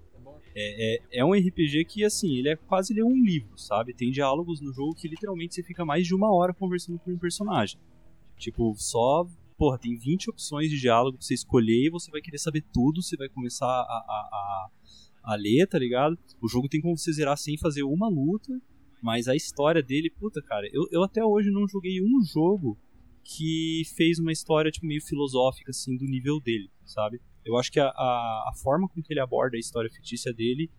É, 0.55 0.95
é, 0.95 1.19
é 1.19 1.26
um 1.26 1.34
RPG 1.34 1.85
que, 1.85 2.03
assim, 2.03 2.38
ele 2.38 2.49
é 2.49 2.55
quase 2.55 2.93
ler 2.93 3.03
um 3.03 3.15
livro, 3.15 3.57
sabe? 3.57 3.93
Tem 3.93 4.11
diálogos 4.11 4.59
no 4.61 4.73
jogo 4.73 4.95
que 4.95 5.07
literalmente 5.07 5.55
você 5.55 5.63
fica 5.63 5.85
mais 5.85 6.05
de 6.05 6.13
uma 6.13 6.34
hora 6.34 6.53
conversando 6.53 6.99
com 6.99 7.11
um 7.11 7.17
personagem. 7.17 7.80
Tipo, 8.38 8.73
só. 8.76 9.27
Porra, 9.57 9.77
tem 9.77 9.97
20 9.97 10.30
opções 10.30 10.69
de 10.69 10.80
diálogo 10.80 11.17
pra 11.17 11.26
você 11.26 11.34
escolher 11.34 11.88
e 11.88 11.89
você 11.89 12.09
vai 12.09 12.21
querer 12.21 12.38
saber 12.38 12.63
tudo, 12.73 13.03
você 13.03 13.17
vai 13.17 13.27
começar 13.27 13.65
a, 13.65 13.69
a, 13.69 14.30
a, 14.31 14.69
a 15.34 15.35
ler, 15.35 15.67
tá 15.67 15.77
ligado? 15.77 16.17
O 16.41 16.47
jogo 16.47 16.69
tem 16.69 16.80
como 16.80 16.97
você 16.97 17.11
zerar 17.11 17.38
sem 17.38 17.57
fazer 17.57 17.84
uma 17.84 18.07
luta, 18.07 18.57
mas 19.01 19.27
a 19.27 19.35
história 19.35 19.81
dele, 19.81 20.09
puta, 20.09 20.41
cara, 20.41 20.67
eu, 20.71 20.88
eu 20.91 21.03
até 21.03 21.23
hoje 21.23 21.49
não 21.51 21.67
joguei 21.67 22.01
um 22.01 22.23
jogo 22.23 22.77
que 23.23 23.84
fez 23.95 24.19
uma 24.19 24.31
história, 24.31 24.71
tipo, 24.71 24.85
meio 24.85 25.01
filosófica, 25.01 25.71
assim, 25.71 25.95
do 25.97 26.05
nível 26.05 26.39
dele, 26.39 26.69
sabe? 26.85 27.21
Eu 27.45 27.57
acho 27.57 27.71
que 27.71 27.80
a, 27.80 27.88
a, 27.88 28.49
a 28.49 28.51
forma 28.55 28.88
com 28.88 29.01
que 29.01 29.13
ele 29.13 29.19
aborda 29.19 29.55
a 29.55 29.59
história 29.59 29.89
fictícia 29.89 30.34
dele 30.34 30.69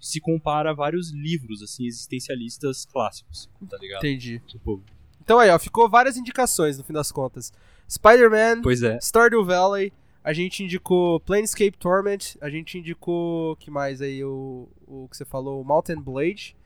se 0.00 0.20
compara 0.20 0.70
a 0.70 0.74
vários 0.74 1.12
livros, 1.12 1.62
assim, 1.62 1.86
existencialistas 1.86 2.86
clássicos, 2.86 3.48
tá 3.68 3.76
ligado? 3.78 3.98
Entendi. 3.98 4.40
Tipo, 4.46 4.82
Então 5.22 5.38
aí, 5.38 5.50
ó, 5.50 5.58
ficou 5.58 5.88
várias 5.88 6.16
indicações 6.16 6.78
no 6.78 6.84
fim 6.84 6.92
das 6.92 7.12
contas. 7.12 7.52
Spider-Man, 7.88 8.62
é. 8.82 8.98
Stardew 9.00 9.44
Valley, 9.44 9.92
a 10.24 10.32
gente 10.32 10.64
indicou 10.64 11.20
Planescape 11.20 11.76
Torment, 11.78 12.36
a 12.40 12.48
gente 12.50 12.78
indicou, 12.78 13.56
que 13.56 13.70
mais 13.70 14.00
aí, 14.00 14.24
o, 14.24 14.68
o 14.86 15.08
que 15.08 15.16
você 15.16 15.24
falou, 15.24 15.62
Mountain 15.64 16.00
Blade. 16.00 16.56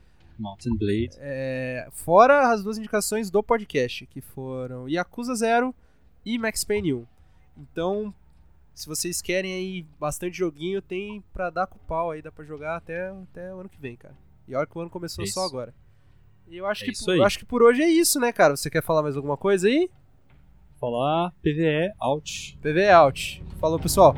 Mountain 0.41 0.75
Blade. 0.77 1.09
É, 1.17 1.87
fora 1.91 2.51
as 2.51 2.63
duas 2.63 2.77
indicações 2.77 3.29
do 3.31 3.41
podcast, 3.43 4.05
que 4.07 4.21
foram 4.21 4.87
Yakuza 4.89 5.35
0 5.35 5.73
e 6.25 6.37
Max 6.37 6.63
Payne 6.63 6.93
1. 6.93 7.05
Então, 7.57 8.13
se 8.73 8.87
vocês 8.87 9.21
querem 9.21 9.53
aí 9.53 9.85
bastante 9.99 10.37
joguinho, 10.37 10.81
tem 10.81 11.23
pra 11.33 11.49
dar 11.49 11.67
com 11.67 11.77
o 11.77 11.87
pau 11.87 12.11
aí, 12.11 12.21
dá 12.21 12.31
pra 12.31 12.43
jogar 12.45 12.75
até, 12.77 13.09
até 13.09 13.53
o 13.53 13.59
ano 13.59 13.69
que 13.69 13.79
vem, 13.79 13.95
cara. 13.95 14.15
E 14.47 14.55
olha 14.55 14.67
que 14.67 14.77
o 14.77 14.81
ano 14.81 14.89
começou 14.89 15.25
só 15.27 15.45
agora. 15.45 15.73
E 16.47 16.57
eu 16.57 16.65
acho, 16.67 16.83
É 16.83 16.87
que, 16.87 16.93
por- 17.05 17.15
eu 17.17 17.23
acho 17.23 17.39
que 17.39 17.45
por 17.45 17.63
hoje 17.63 17.81
é 17.81 17.89
isso, 17.89 18.19
né, 18.19 18.31
cara? 18.31 18.55
Você 18.55 18.69
quer 18.69 18.83
falar 18.83 19.01
mais 19.01 19.15
alguma 19.15 19.35
coisa 19.37 19.67
aí? 19.67 19.89
Falar 20.79 21.31
PVE 21.41 21.91
out. 21.99 22.57
PV 22.61 22.89
out. 22.89 23.43
Falou, 23.59 23.79
pessoal. 23.79 24.13